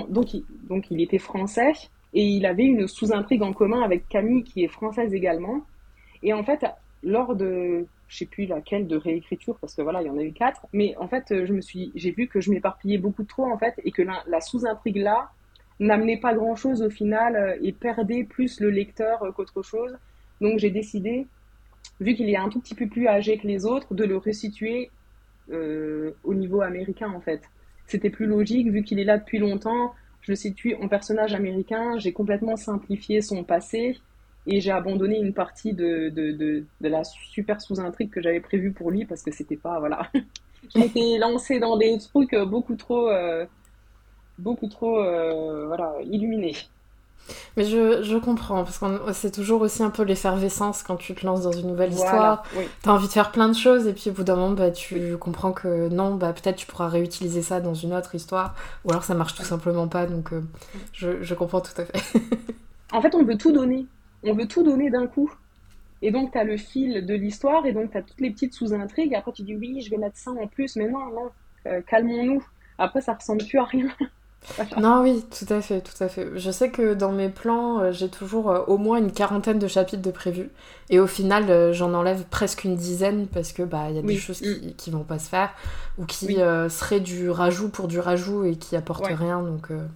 donc, 0.09 0.91
il, 0.91 1.01
était 1.01 1.19
français 1.19 1.73
et 2.15 2.25
il 2.25 2.45
avait 2.47 2.65
une 2.65 2.89
sous-intrigue 2.89 3.43
en 3.43 3.53
commun 3.53 3.81
avec 3.83 4.09
Camille 4.09 4.43
qui 4.43 4.65
est 4.65 4.69
française 4.69 5.15
également. 5.15 5.61
Et 6.25 6.33
en 6.33 6.43
fait, 6.43 6.67
lors 7.05 7.37
de, 7.37 7.87
je 8.09 8.17
sais 8.17 8.27
plus 8.27 8.47
laquelle 8.47 8.89
de 8.89 8.97
réécriture 8.97 9.57
parce 9.61 9.75
que 9.75 9.83
voilà, 9.83 10.03
il 10.03 10.09
y 10.09 10.11
en 10.11 10.19
a 10.19 10.23
eu 10.23 10.33
quatre, 10.33 10.67
mais 10.73 10.97
en 10.99 11.07
fait, 11.07 11.27
je 11.29 11.53
me 11.53 11.61
suis, 11.61 11.93
j'ai 11.95 12.11
vu 12.11 12.27
que 12.27 12.41
je 12.41 12.51
m'éparpillais 12.51 12.99
beaucoup 12.99 13.23
trop 13.23 13.45
en 13.45 13.57
fait 13.57 13.81
et 13.85 13.93
que 13.93 14.03
la, 14.03 14.41
sous-intrigue 14.41 14.97
là 14.97 15.31
n'amenait 15.79 16.19
pas 16.19 16.35
grand-chose 16.35 16.83
au 16.83 16.91
final 16.91 17.37
euh, 17.37 17.57
et 17.63 17.73
perdait 17.73 18.25
plus 18.25 18.61
le 18.61 18.69
lecteur 18.69 19.23
euh, 19.23 19.31
qu'autre 19.31 19.63
chose. 19.63 19.97
Donc 20.41 20.59
j'ai 20.59 20.71
décidé, 20.71 21.29
vu 22.01 22.15
qu'il 22.15 22.29
est 22.29 22.37
un 22.37 22.49
tout 22.49 22.61
petit 22.61 22.75
peu 22.75 22.89
plus 22.89 23.07
âgé 23.07 23.39
que 23.39 23.47
les 23.47 23.65
autres, 23.65 23.95
de 23.95 24.05
le 24.05 24.17
resituer 24.17 24.91
euh, 25.53 26.11
au 26.25 26.35
niveau 26.35 26.61
américain 26.63 27.11
en 27.13 27.21
fait. 27.21 27.43
C'était 27.91 28.11
plus 28.11 28.27
logique 28.27 28.69
vu 28.69 28.85
qu'il 28.85 29.01
est 29.01 29.05
là 29.05 29.19
depuis 29.19 29.39
longtemps. 29.39 29.95
Je 30.21 30.31
le 30.31 30.37
situe 30.37 30.77
en 30.77 30.87
personnage 30.87 31.35
américain. 31.35 31.99
J'ai 31.99 32.13
complètement 32.13 32.57
simplifié 32.57 33.21
son 33.21 33.43
passé 33.43 33.99
et 34.47 34.61
j'ai 34.61 34.71
abandonné 34.71 35.19
une 35.19 35.35
partie 35.35 35.73
de, 35.73 36.09
de, 36.09 36.65
la 36.81 37.03
super 37.03 37.61
sous-intrigue 37.61 38.11
que 38.11 38.23
j'avais 38.23 38.39
prévue 38.39 38.71
pour 38.71 38.93
lui 38.93 39.07
parce 39.07 39.23
que 39.23 39.33
c'était 39.33 39.57
pas 39.57 39.81
voilà. 39.81 40.09
Je 40.73 40.79
m'étais 40.79 41.19
lancée 41.19 41.59
dans 41.59 41.77
des 41.77 41.99
trucs 41.99 42.37
beaucoup 42.37 42.77
trop 42.77 43.09
euh, 43.09 43.45
beaucoup 44.39 44.69
trop 44.69 45.03
euh, 45.03 45.67
voilà 45.67 45.97
illuminés. 46.05 46.55
Mais 47.57 47.65
je, 47.65 48.03
je 48.03 48.17
comprends, 48.17 48.65
parce 48.65 48.79
que 48.79 48.87
c'est 49.13 49.31
toujours 49.31 49.61
aussi 49.63 49.83
un 49.83 49.91
peu 49.91 50.03
l'effervescence 50.03 50.83
quand 50.83 50.97
tu 50.97 51.15
te 51.15 51.25
lances 51.27 51.43
dans 51.43 51.53
une 51.53 51.69
nouvelle 51.69 51.91
Voilà, 51.91 52.11
histoire. 52.13 52.43
oui, 52.57 52.65
T'as 52.83 52.93
envie 52.93 53.07
de 53.07 53.13
faire 53.13 53.31
plein 53.33 53.49
de 53.49 53.55
choses, 53.57 53.87
et 53.87 53.93
puis 53.93 54.11
au 54.11 54.13
bout 54.13 54.25
d'un 54.25 54.37
moment, 54.37 54.51
bah, 54.53 54.67
oui, 54.67 54.73
tu 54.73 55.17
comprends 55.19 55.53
que 55.53 55.89
non, 55.89 56.15
bah, 56.15 56.33
peut-être 56.33 56.57
tu 56.57 56.67
pourras 56.67 56.89
réutiliser 56.89 57.43
ça 57.43 57.61
dans 57.61 57.75
une 57.75 57.95
autre 57.95 58.15
histoire, 58.15 58.55
ou 58.85 58.91
alors 58.91 59.05
ça 59.05 59.15
marche 59.15 59.35
tout 59.35 59.43
simplement 59.45 59.89
pas, 59.89 60.07
donc 60.07 60.33
euh, 60.33 60.43
je, 60.93 61.23
je 61.23 61.35
comprends 61.35 61.61
tout 61.61 61.81
à 61.81 61.85
fait. 61.85 62.19
En 62.93 63.01
fait, 63.01 63.15
on 63.15 63.23
veut 63.25 63.37
tout 63.39 63.53
donner. 63.53 63.87
On 64.25 64.35
veut 64.35 64.49
tout 64.49 64.63
donner 64.65 64.91
d'un 64.91 65.07
coup. 65.07 65.33
Et 66.03 66.11
donc, 66.11 66.33
tu 66.33 66.39
as 66.39 66.45
le 66.45 66.57
fil 66.57 67.07
de 67.07 67.15
l'histoire, 67.15 67.65
et 67.67 67.73
donc 67.73 67.93
tu 67.93 67.97
as 67.99 68.03
toutes 68.03 68.21
les 68.21 68.31
petites 68.31 68.53
sous-intrigues. 68.55 69.15
Après, 69.15 69.33
tu 69.33 69.43
dis 69.43 69.55
oui, 69.55 69.81
je 69.81 69.91
vais 69.91 69.97
mettre 69.99 70.17
ça 70.17 70.31
en 70.33 70.47
plus, 70.49 70.77
mais 70.77 70.89
non, 70.89 71.07
non, 71.11 71.31
euh, 71.67 71.83
calmons-nous. 71.83 72.43
Après, 72.79 73.01
ça 73.01 73.15
ressemble 73.15 73.45
plus 73.45 73.59
à 73.59 73.65
rien. 73.65 73.89
Non, 74.77 75.03
oui, 75.03 75.25
tout 75.31 75.53
à 75.53 75.61
fait, 75.61 75.81
tout 75.81 76.03
à 76.03 76.09
fait. 76.09 76.29
Je 76.37 76.51
sais 76.51 76.71
que 76.71 76.95
dans 76.95 77.13
mes 77.13 77.29
plans, 77.29 77.81
euh, 77.81 77.93
j'ai 77.93 78.09
toujours 78.09 78.51
euh, 78.51 78.63
au 78.67 78.79
moins 78.79 78.99
une 78.99 79.13
quarantaine 79.13 79.59
de 79.59 79.69
chapitres 79.69 80.03
de 80.03 80.11
prévus, 80.11 80.51
et 80.89 80.99
au 80.99 81.07
final, 81.07 81.51
euh, 81.51 81.73
j'en 81.73 81.95
enlève 81.95 82.25
presque 82.31 82.65
une 82.65 82.75
dizaine, 82.75 83.27
parce 83.27 83.53
que 83.53 83.63
bah, 83.63 83.87
il 83.91 83.97
y 83.97 83.99
a 83.99 84.03
des 84.03 84.17
choses 84.17 84.41
mm, 84.41 84.61
qui, 84.61 84.75
qui 84.75 84.91
vont 84.91 85.05
pas 85.05 85.19
se 85.19 85.29
faire, 85.29 85.51
ou 85.99 86.05
qui 86.05 86.27
oui, 86.27 86.41
euh, 86.41 86.69
seraient 86.69 87.01
du 87.01 87.31
rajout 87.31 87.69
pour 87.69 87.87
du 87.87 88.01
rajout 88.01 88.45
et 88.45 88.57
qui 88.57 88.77
apportent 88.77 89.05
ouais, 89.05 89.15
rien, 89.15 89.43
donc 89.43 89.71
euh, 89.71 89.87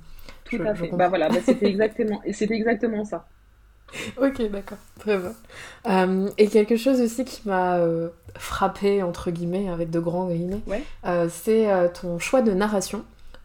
tout 0.44 0.56
je, 0.56 0.62
à 0.62 0.74
fait. 0.74 0.88
Bah 0.92 1.08
voilà, 1.08 1.28
bah, 1.28 1.40
c'était 1.44 1.66
exactement, 1.70 2.20
et 2.24 2.32
c'était 2.32 2.54
exactement 2.54 3.04
ça. 3.04 3.26
Ok, 4.20 4.42
d'accord, 4.50 4.78
très 4.98 5.18
bien. 5.18 5.34
Euh, 5.86 6.28
et 6.38 6.48
quelque 6.48 6.76
chose 6.76 7.00
aussi 7.00 7.24
qui 7.24 7.42
m'a 7.48 7.80
frappé, 8.36 9.02
entre 9.02 9.30
guillemets, 9.30 9.68
avec 9.68 9.90
de 9.90 10.00
grands 10.00 10.28
guillemets, 10.28 10.62
Ouais, 10.66 10.82
c'est 11.28 11.68
ton 12.00 12.18
choix 12.18 12.42
de 12.42 12.52
narration. 12.52 13.04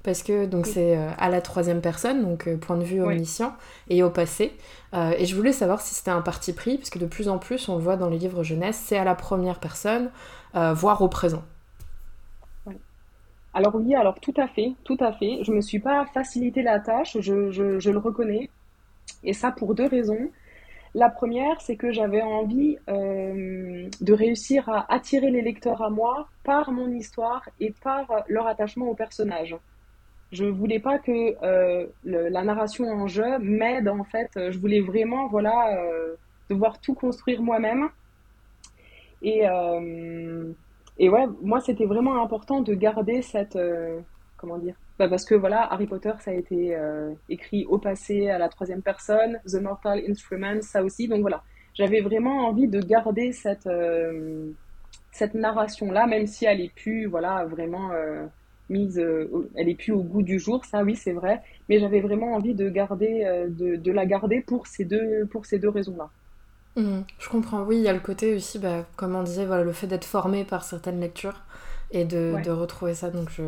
Parce 0.10 0.24
que 0.24 0.48
donc 0.48 0.66
oui, 0.66 0.72
c'est 0.74 0.98
euh, 0.98 1.12
à 1.20 1.30
la 1.30 1.40
troisième 1.40 1.82
personne, 1.82 2.24
donc 2.24 2.48
euh, 2.48 2.58
point 2.58 2.78
de 2.78 2.84
vue 2.84 3.00
omniscient 3.00 3.54
et 3.92 4.02
au 4.02 4.10
passé. 4.10 4.54
Euh, 4.96 5.12
et 5.20 5.28
je 5.28 5.36
voulais 5.36 5.52
savoir 5.52 5.82
si 5.82 5.94
c'était 5.94 6.10
un 6.10 6.22
parti 6.22 6.52
pris, 6.52 6.80
parce 6.80 6.90
que 6.90 6.98
de 6.98 7.06
plus 7.06 7.30
en 7.30 7.38
plus, 7.38 7.70
on 7.70 7.76
le 7.76 7.84
voit 7.84 7.96
dans 7.96 8.10
les 8.10 8.18
livres 8.18 8.42
jeunesse, 8.42 8.82
c'est 8.84 8.98
à 8.98 9.04
la 9.04 9.14
première 9.14 9.60
personne, 9.60 10.10
euh, 10.56 10.74
voire 10.74 11.04
au 11.04 11.10
présent. 11.10 11.44
Alors 13.54 13.76
oui, 13.76 13.94
alors 13.94 14.20
tout 14.20 14.34
à 14.38 14.48
fait, 14.48 14.74
tout 14.84 14.98
à 15.00 15.14
fait. 15.14 15.44
Je 15.44 15.52
me 15.52 15.62
suis 15.62 15.78
pas 15.78 16.08
facilité 16.08 16.64
la 16.64 16.80
tâche, 16.80 17.16
je, 17.20 17.52
je, 17.52 17.78
je 17.78 17.92
le 17.92 18.00
reconnais. 18.00 18.50
Et 19.24 19.34
ça 19.34 19.52
pour 19.52 19.76
deux 19.76 19.88
raisons. 19.88 20.32
La 20.96 21.12
première, 21.12 21.62
c'est 21.62 21.76
que 21.76 21.92
j'avais 21.92 22.24
envie 22.24 22.78
euh, 22.90 23.88
de 24.02 24.14
réussir 24.14 24.70
à 24.70 24.92
attirer 24.92 25.30
les 25.30 25.44
lecteurs 25.44 25.84
à 25.84 25.92
moi 25.92 26.30
par 26.44 26.72
mon 26.72 26.90
histoire 26.90 27.48
et 27.60 27.76
par 27.84 28.24
leur 28.28 28.48
attachement 28.48 28.88
au 28.88 28.96
personnage. 28.96 29.56
Je 30.32 30.46
voulais 30.46 30.80
pas 30.80 31.00
que 31.00 31.36
euh, 31.44 31.88
la 32.04 32.44
narration 32.44 32.86
en 32.86 33.08
jeu 33.08 33.40
m'aide 33.40 33.88
en 33.88 34.04
fait. 34.04 34.30
Je 34.36 34.60
voulais 34.60 34.80
vraiment, 34.80 35.28
voilà, 35.28 35.76
euh, 35.76 36.16
devoir 36.50 36.80
tout 36.80 36.94
construire 36.94 37.42
moi-même. 37.42 37.90
Et, 39.22 39.48
euh, 39.50 40.52
et 41.00 41.10
ouais, 41.10 41.26
moi, 41.42 41.60
c'était 41.62 41.86
vraiment 41.86 42.22
important 42.22 42.62
de 42.62 42.74
garder 42.76 43.22
cette, 43.22 43.56
euh, 43.56 44.00
comment 44.38 44.60
dire, 44.60 44.76
bah, 45.00 45.10
parce 45.10 45.26
que 45.26 45.34
voilà, 45.36 45.62
Harry 45.74 45.88
Potter, 45.88 46.14
ça 46.20 46.32
a 46.32 46.36
été 46.36 46.76
euh, 46.76 47.12
écrit 47.28 47.66
au 47.66 47.80
passé, 47.80 48.30
à 48.30 48.38
la 48.38 48.50
troisième 48.50 48.84
personne, 48.84 49.40
The 49.46 49.62
Mortal 49.62 50.02
Instruments, 50.08 50.62
ça 50.62 50.84
aussi. 50.84 51.08
Donc 51.08 51.22
voilà, 51.22 51.42
j'avais 51.74 52.02
vraiment 52.02 52.48
envie 52.48 52.68
de 52.68 52.80
garder 52.82 53.32
cette, 53.32 53.70
cette 55.12 55.34
narration-là, 55.34 56.06
même 56.06 56.28
si 56.28 56.46
elle 56.46 56.62
est 56.62 56.74
plus, 56.74 57.08
voilà, 57.08 57.46
vraiment 57.46 57.92
mise, 58.70 58.98
elle 59.56 59.70
est 59.70 59.76
plus 59.76 59.92
au 59.92 60.02
goût 60.02 60.22
du 60.22 60.40
jour, 60.40 60.64
ça 60.66 60.84
oui, 60.84 60.96
c'est 60.96 61.14
vrai, 61.14 61.42
mais 61.68 61.80
j'avais 61.80 62.02
vraiment 62.02 62.34
envie 62.34 62.54
de 62.54 62.70
garder, 62.70 63.26
de, 63.50 63.76
de, 63.76 63.92
la 63.92 64.06
garder 64.06 64.42
pour 64.42 64.68
ces 64.68 64.86
deux, 64.86 65.26
pour 65.32 65.46
ces 65.46 65.60
deux 65.60 65.70
raisons-là. 65.70 66.10
Mmh, 66.76 67.02
je 67.18 67.30
comprends, 67.30 67.64
oui, 67.64 67.78
il 67.78 67.84
y 67.84 67.88
a 67.88 67.94
le 67.94 68.00
côté 68.00 68.36
aussi, 68.36 68.60
bah, 68.60 68.86
comme 68.96 69.16
on 69.16 69.24
disait, 69.24 69.46
voilà, 69.46 69.64
le 69.64 69.74
fait 69.74 69.88
d'être 69.88 70.06
formé 70.06 70.44
par 70.44 70.64
certaines 70.64 71.00
lectures 71.00 71.42
et 71.92 72.06
de, 72.06 72.36
de 72.44 72.52
retrouver 72.52 72.94
ça, 72.94 73.10
donc 73.10 73.30
je, 73.32 73.44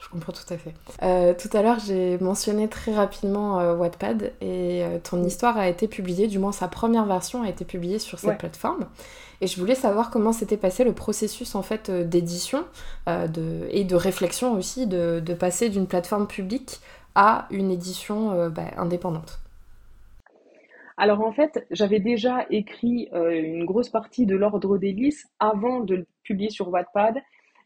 je, 0.00 0.08
comprends 0.08 0.32
tout 0.32 0.52
à 0.52 0.56
fait. 0.56 0.74
Euh, 1.02 1.34
tout 1.34 1.54
à 1.56 1.62
l'heure, 1.62 1.78
j'ai 1.78 2.18
mentionné 2.18 2.68
très 2.68 2.92
rapidement 2.92 3.60
euh, 3.60 3.74
Wattpad 3.76 4.32
et 4.40 4.82
euh, 4.82 4.98
ton 5.02 5.22
histoire 5.22 5.56
a 5.56 5.68
été 5.68 5.86
publiée, 5.86 6.26
du 6.26 6.38
moins 6.38 6.52
sa 6.52 6.66
première 6.66 7.04
version 7.04 7.42
a 7.42 7.48
été 7.48 7.64
publiée 7.64 8.00
sur 8.00 8.18
cette 8.18 8.38
plateforme. 8.38 8.86
Et 9.40 9.46
je 9.46 9.58
voulais 9.60 9.74
savoir 9.74 10.10
comment 10.10 10.32
s'était 10.32 10.56
passé 10.56 10.84
le 10.84 10.92
processus 10.92 11.54
en 11.54 11.62
fait 11.62 11.90
d'édition 11.90 12.64
de, 13.06 13.68
et 13.70 13.84
de 13.84 13.94
réflexion 13.94 14.54
aussi 14.54 14.86
de, 14.86 15.20
de 15.24 15.34
passer 15.34 15.68
d'une 15.68 15.86
plateforme 15.86 16.26
publique 16.26 16.80
à 17.14 17.46
une 17.50 17.70
édition 17.70 18.48
bah, 18.48 18.70
indépendante. 18.76 19.40
Alors 20.96 21.20
en 21.20 21.32
fait, 21.32 21.66
j'avais 21.70 22.00
déjà 22.00 22.46
écrit 22.50 23.08
une 23.12 23.66
grosse 23.66 23.90
partie 23.90 24.24
de 24.24 24.36
l'ordre 24.36 24.78
d'hélice 24.78 25.26
avant 25.38 25.80
de 25.80 25.96
le 25.96 26.06
publier 26.24 26.50
sur 26.50 26.68
Wattpad 26.68 27.16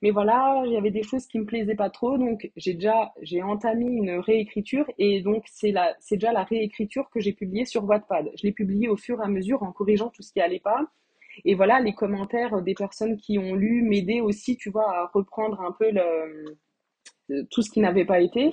mais 0.03 0.11
voilà, 0.11 0.63
il 0.65 0.73
y 0.73 0.77
avait 0.79 0.91
des 0.91 1.03
choses 1.03 1.27
qui 1.27 1.39
me 1.39 1.45
plaisaient 1.45 1.75
pas 1.75 1.91
trop, 1.91 2.17
donc 2.17 2.51
j'ai 2.57 2.73
déjà 2.73 3.13
j'ai 3.21 3.43
entamé 3.43 3.85
une 3.85 4.13
réécriture 4.13 4.87
et 4.99 5.21
donc 5.21 5.45
c'est 5.47 5.73
la 5.73 5.95
c'est 5.99 6.17
déjà 6.17 6.33
la 6.33 6.45
réécriture 6.45 7.11
que 7.11 7.21
j'ai 7.21 7.33
publiée 7.35 7.67
sur 7.67 7.85
Wattpad. 7.85 8.31
Je 8.35 8.47
l'ai 8.47 8.53
publiée 8.53 8.89
au 8.89 8.97
fur 8.97 9.21
et 9.21 9.25
à 9.25 9.29
mesure 9.29 9.63
en 9.63 9.73
corrigeant 9.73 10.09
tout 10.09 10.23
ce 10.23 10.33
qui 10.33 10.41
allait 10.41 10.61
pas. 10.61 10.87
Et 11.45 11.55
voilà, 11.55 11.81
les 11.81 11.95
commentaires 11.95 12.63
des 12.63 12.75
personnes 12.75 13.17
qui 13.17 13.39
ont 13.39 13.55
lu 13.55 13.83
m'aidaient 13.83 14.21
aussi, 14.21 14.57
tu 14.57 14.71
vois, 14.71 14.91
à 14.91 15.11
reprendre 15.13 15.61
un 15.61 15.73
peu 15.73 15.91
le, 15.91 17.45
tout 17.51 17.63
ce 17.63 17.71
qui 17.71 17.81
n'avait 17.81 18.05
pas 18.05 18.21
été. 18.21 18.51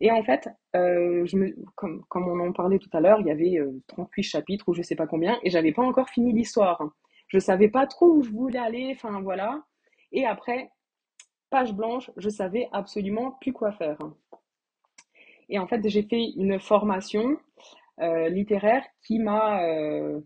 Et 0.00 0.10
en 0.10 0.22
fait, 0.24 0.48
euh, 0.74 1.24
je 1.26 1.36
me, 1.36 1.54
comme, 1.76 2.04
comme 2.08 2.28
on 2.28 2.48
en 2.48 2.52
parlait 2.52 2.78
tout 2.78 2.90
à 2.92 3.00
l'heure, 3.00 3.20
il 3.20 3.26
y 3.26 3.30
avait 3.30 3.60
38 3.88 4.20
euh, 4.20 4.24
chapitres 4.24 4.68
ou 4.68 4.74
je 4.74 4.82
sais 4.82 4.96
pas 4.96 5.06
combien, 5.06 5.38
et 5.42 5.50
j'avais 5.50 5.72
pas 5.72 5.82
encore 5.82 6.08
fini 6.08 6.32
l'histoire. 6.32 6.82
Je 7.28 7.38
savais 7.38 7.68
pas 7.68 7.86
trop 7.86 8.06
où 8.16 8.22
je 8.22 8.30
voulais 8.30 8.58
aller, 8.58 8.92
enfin 8.94 9.20
voilà. 9.20 9.62
Et 10.10 10.26
après, 10.26 10.70
page 11.50 11.72
blanche, 11.72 12.10
je 12.16 12.28
savais 12.28 12.68
absolument 12.72 13.32
plus 13.40 13.52
quoi 13.52 13.72
faire. 13.72 13.98
Et 15.48 15.58
en 15.58 15.66
fait, 15.66 15.86
j'ai 15.88 16.02
fait 16.02 16.30
une 16.36 16.58
formation 16.58 17.36
euh, 18.00 18.28
littéraire 18.28 18.84
qui 19.06 19.18
m'a 19.18 19.62
euh, 19.64 20.20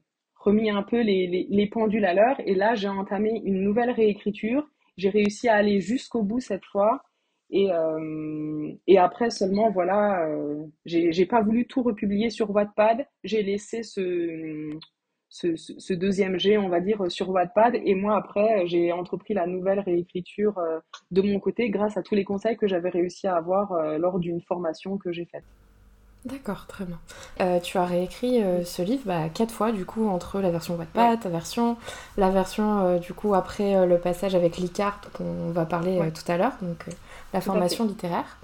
remis 0.47 0.71
un 0.71 0.83
peu 0.83 1.01
les, 1.01 1.69
pendules 1.73 2.05
à 2.05 2.15
l'heure. 2.15 2.37
Et 2.47 2.55
là, 2.55 2.75
j'ai 2.75 2.89
entamé 2.89 3.43
une 3.45 3.63
nouvelle 3.63 3.91
réécriture. 3.91 4.69
J'ai 4.97 5.11
réussi 5.11 5.49
à 5.49 5.57
aller 5.57 5.81
jusqu'au 5.81 6.23
bout 6.23 6.41
cette 6.41 6.65
fois. 6.65 7.03
Et, 7.51 7.71
euh, 7.71 8.73
et 8.87 8.99
après 8.99 9.31
seulement, 9.31 9.71
voilà, 9.71 10.27
j'ai 10.85 11.27
pas 11.27 11.43
voulu 11.43 11.67
tout 11.67 11.83
republier 11.83 12.31
sur 12.31 12.51
Wattpad. 12.51 13.07
J'ai 13.23 13.43
laissé 13.43 13.83
ce, 13.83 14.71
ce, 15.29 15.93
deuxième 15.93 16.39
G, 16.39 16.57
on 16.59 16.69
va 16.69 16.81
dire, 16.81 17.11
sur 17.11 17.29
Wattpad. 17.31 17.75
Et 17.85 17.95
moi, 17.95 18.17
après, 18.17 18.67
j'ai 18.67 18.93
entrepris 18.93 19.35
la 19.35 19.47
nouvelle 19.47 19.81
réécriture 19.81 20.59
euh, 20.59 20.79
de 21.11 21.23
mon 21.23 21.41
côté 21.41 21.69
grâce 21.71 21.97
à 21.97 22.03
tous 22.03 22.15
les 22.15 22.25
conseils 22.25 22.57
que 22.57 22.67
j'avais 22.67 22.91
réussi 22.91 23.27
à 23.27 23.37
avoir 23.37 23.73
euh, 23.73 23.99
lors 23.99 24.19
d'une 24.19 24.41
formation 24.41 24.99
que 24.99 25.13
j'ai 25.13 25.27
faite. 25.27 25.45
D'accord, 26.27 26.66
très 26.66 26.85
bien. 26.85 26.99
Euh, 27.41 27.61
tu 27.61 27.79
as 27.79 27.85
réécrit 27.85 28.43
ce 28.64 28.83
livre 28.83 29.03
bah, 29.07 29.29
quatre 29.33 29.53
fois, 29.53 29.70
du 29.70 29.87
coup, 29.87 30.09
entre 30.09 30.41
la 30.41 30.51
version 30.51 30.74
Wattpad, 30.77 31.20
ta 31.20 31.29
version, 31.29 31.77
la 32.16 32.31
version, 32.31 32.99
du 32.99 33.14
coup, 33.14 33.35
après 33.35 33.87
le 33.87 33.99
passage 33.99 34.35
avec 34.35 34.57
l'ICAR, 34.57 35.01
qu'on 35.12 35.53
va 35.53 35.64
parler 35.66 36.01
tout 36.12 36.31
à 36.31 36.37
l'heure, 36.37 36.55
donc 36.62 36.87
la 37.33 37.41
formation 37.41 37.85
littéraire. 37.85 38.39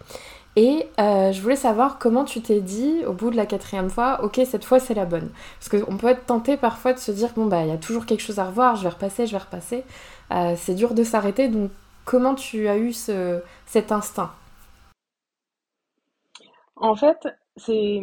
Et 0.57 0.87
euh, 1.01 1.33
je 1.33 1.41
voulais 1.41 1.57
savoir 1.57 1.99
comment 1.99 2.25
tu 2.25 2.43
t'es 2.43 2.61
dit 2.61 3.05
au 3.07 3.15
bout 3.15 3.31
de 3.31 3.37
la 3.37 3.47
quatrième 3.47 3.89
fois, 3.89 4.23
ok, 4.23 4.41
cette 4.47 4.65
fois 4.65 4.81
c'est 4.81 4.95
la 4.95 5.07
bonne. 5.07 5.31
Parce 5.59 5.83
qu'on 5.83 5.97
peut 5.97 6.09
être 6.09 6.27
tenté 6.27 6.57
parfois 6.59 6.93
de 6.93 6.99
se 6.99 7.11
dire, 7.11 7.31
bon, 7.35 7.47
bah, 7.47 7.63
il 7.63 7.69
y 7.69 7.73
a 7.73 7.79
toujours 7.79 8.05
quelque 8.07 8.21
chose 8.21 8.39
à 8.39 8.45
revoir, 8.45 8.77
je 8.77 8.83
vais 8.83 8.91
repasser, 8.91 9.27
je 9.27 9.33
vais 9.33 9.39
repasser. 9.39 9.85
Euh, 10.31 10.55
c'est 10.59 10.75
dur 10.75 10.95
de 10.95 11.05
s'arrêter, 11.05 11.49
donc 11.49 11.71
comment 12.05 12.35
tu 12.35 12.69
as 12.69 12.77
eu 12.77 12.93
ce, 12.93 13.41
cet 13.67 13.93
instinct? 13.93 14.33
En 16.77 16.95
fait, 16.97 17.27
c'est. 17.57 18.01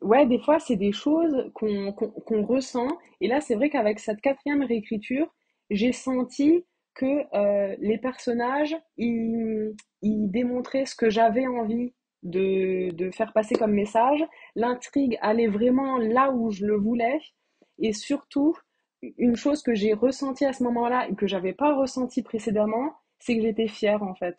Ouais, 0.00 0.26
des 0.26 0.38
fois, 0.38 0.58
c'est 0.58 0.76
des 0.76 0.92
choses 0.92 1.50
qu'on 1.54 2.46
ressent. 2.46 2.88
Et 3.20 3.28
là, 3.28 3.40
c'est 3.40 3.54
vrai 3.54 3.68
qu'avec 3.68 3.98
cette 3.98 4.20
quatrième 4.22 4.62
réécriture, 4.62 5.28
j'ai 5.70 5.92
senti 5.92 6.64
que 6.94 7.24
euh, 7.36 7.76
les 7.78 7.98
personnages, 7.98 8.74
ils, 8.96 9.74
démontraient 10.02 10.86
ce 10.86 10.94
que 10.94 11.10
j'avais 11.10 11.46
envie 11.46 11.92
de, 12.22 12.90
de, 12.92 13.10
faire 13.10 13.32
passer 13.34 13.54
comme 13.54 13.72
message. 13.72 14.24
L'intrigue 14.54 15.18
allait 15.20 15.48
vraiment 15.48 15.98
là 15.98 16.30
où 16.30 16.50
je 16.50 16.64
le 16.64 16.76
voulais. 16.76 17.20
Et 17.78 17.92
surtout, 17.92 18.56
une 19.02 19.36
chose 19.36 19.62
que 19.62 19.74
j'ai 19.74 19.92
ressentie 19.92 20.46
à 20.46 20.52
ce 20.52 20.62
moment-là 20.64 21.08
et 21.08 21.14
que 21.14 21.26
j'avais 21.26 21.52
pas 21.52 21.74
ressenti 21.74 22.22
précédemment, 22.22 22.94
c'est 23.18 23.36
que 23.36 23.42
j'étais 23.42 23.68
fière 23.68 24.02
en 24.02 24.14
fait. 24.14 24.36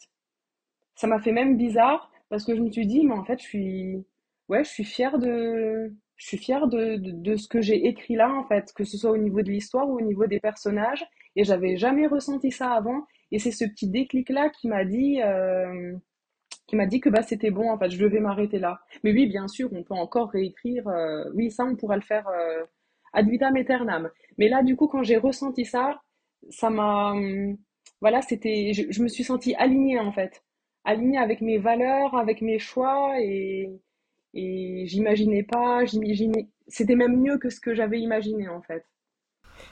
Ça 0.96 1.08
m'a 1.08 1.20
fait 1.20 1.32
même 1.32 1.58
bizarre 1.58 2.12
parce 2.30 2.46
que 2.46 2.56
je 2.56 2.62
me 2.62 2.72
suis 2.72 2.88
dit, 2.88 3.06
mais 3.06 3.14
en 3.14 3.24
fait, 3.24 3.40
je 3.40 3.44
suis, 3.46 4.06
ouais, 4.50 4.64
je 4.64 4.70
suis 4.70 4.84
fière 4.84 5.18
de, 5.20 5.94
je 6.18 6.26
suis 6.26 6.38
fière 6.38 6.68
de, 6.68 6.96
de, 6.98 7.36
ce 7.36 7.48
que 7.48 7.62
j'ai 7.62 7.88
écrit 7.88 8.16
là 8.16 8.32
en 8.34 8.44
fait, 8.46 8.74
que 8.74 8.84
ce 8.84 8.98
soit 8.98 9.12
au 9.12 9.18
niveau 9.18 9.42
de 9.42 9.52
l'histoire 9.52 9.88
ou 9.90 9.98
au 9.98 10.02
niveau 10.02 10.26
des 10.28 10.40
personnages. 10.40 11.06
Et 11.36 11.44
j'avais 11.44 11.78
jamais 11.78 12.08
ressenti 12.08 12.52
ça 12.52 12.72
avant. 12.72 13.06
Et 13.32 13.40
c'est 13.40 13.52
ce 13.52 13.66
petit 13.66 13.88
déclic-là 13.90 14.50
qui 14.50 14.68
m'a 14.68 14.86
dit, 14.86 15.22
euh, 15.22 15.94
qui 16.68 16.76
m'a 16.76 16.88
dit 16.88 17.00
que 17.00 17.10
bah, 17.10 17.22
c'était 17.24 17.52
bon, 17.52 17.70
en 17.72 17.78
fait, 17.78 17.90
je 17.92 18.00
devais 18.00 18.20
m'arrêter 18.20 18.60
là. 18.60 18.80
Mais 19.04 19.12
oui, 19.12 19.28
bien 19.28 19.48
sûr, 19.48 19.70
on 19.74 19.84
peut 19.84 19.94
encore 19.94 20.32
réécrire. 20.32 20.88
Euh, 20.88 21.26
oui, 21.36 21.52
ça, 21.52 21.66
on 21.66 21.76
pourra 21.76 21.96
le 21.96 22.02
faire 22.02 22.28
euh, 22.28 22.64
ad 23.14 23.30
vitam 23.30 23.56
aeternam. 23.56 24.10
Mais 24.38 24.50
là, 24.50 24.64
du 24.64 24.76
coup, 24.76 24.88
quand 24.88 25.04
j'ai 25.04 25.18
ressenti 25.18 25.66
ça, 25.66 26.02
ça 26.50 26.70
m'a. 26.70 27.14
voilà, 28.02 28.22
c'était. 28.22 28.74
Je, 28.74 29.02
me 29.04 29.08
suis 29.08 29.24
sentie 29.24 29.56
alignée, 29.56 30.00
en 30.00 30.12
fait. 30.12 30.44
Alignée 30.88 31.20
avec 31.20 31.42
mes 31.42 31.60
valeurs, 31.60 32.16
avec 32.16 32.42
mes 32.42 32.60
choix. 32.60 33.14
Et, 33.20 33.70
et 34.34 34.84
j'imaginais 34.88 35.44
pas. 35.44 35.86
J'imaginais. 35.86 36.48
C'était 36.68 36.96
même 36.96 37.18
mieux 37.22 37.38
que 37.38 37.50
ce 37.50 37.60
que 37.60 37.76
j'avais 37.76 38.00
imaginé, 38.00 38.50
en 38.50 38.62
fait. 38.62 38.84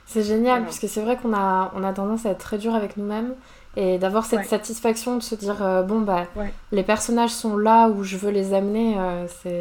C'est 0.04 0.22
génial, 0.22 0.64
parce 0.64 0.78
que 0.78 0.88
c'est 0.88 1.00
vrai 1.00 1.16
qu'on 1.16 1.32
a, 1.32 1.72
on 1.74 1.84
a 1.84 1.92
tendance 1.92 2.26
à 2.26 2.30
être 2.30 2.38
très 2.38 2.58
dur 2.58 2.74
avec 2.74 2.96
nous-mêmes 2.96 3.34
et 3.76 3.98
d'avoir 3.98 4.24
cette 4.24 4.44
satisfaction 4.44 5.16
de 5.16 5.22
se 5.22 5.34
dire 5.34 5.62
euh, 5.62 5.82
bon, 5.82 6.00
bah, 6.00 6.26
les 6.72 6.82
personnages 6.82 7.30
sont 7.30 7.56
là 7.56 7.88
où 7.88 8.02
je 8.02 8.16
veux 8.16 8.30
les 8.30 8.54
amener, 8.54 8.98
euh, 8.98 9.26
c'est 9.28 9.60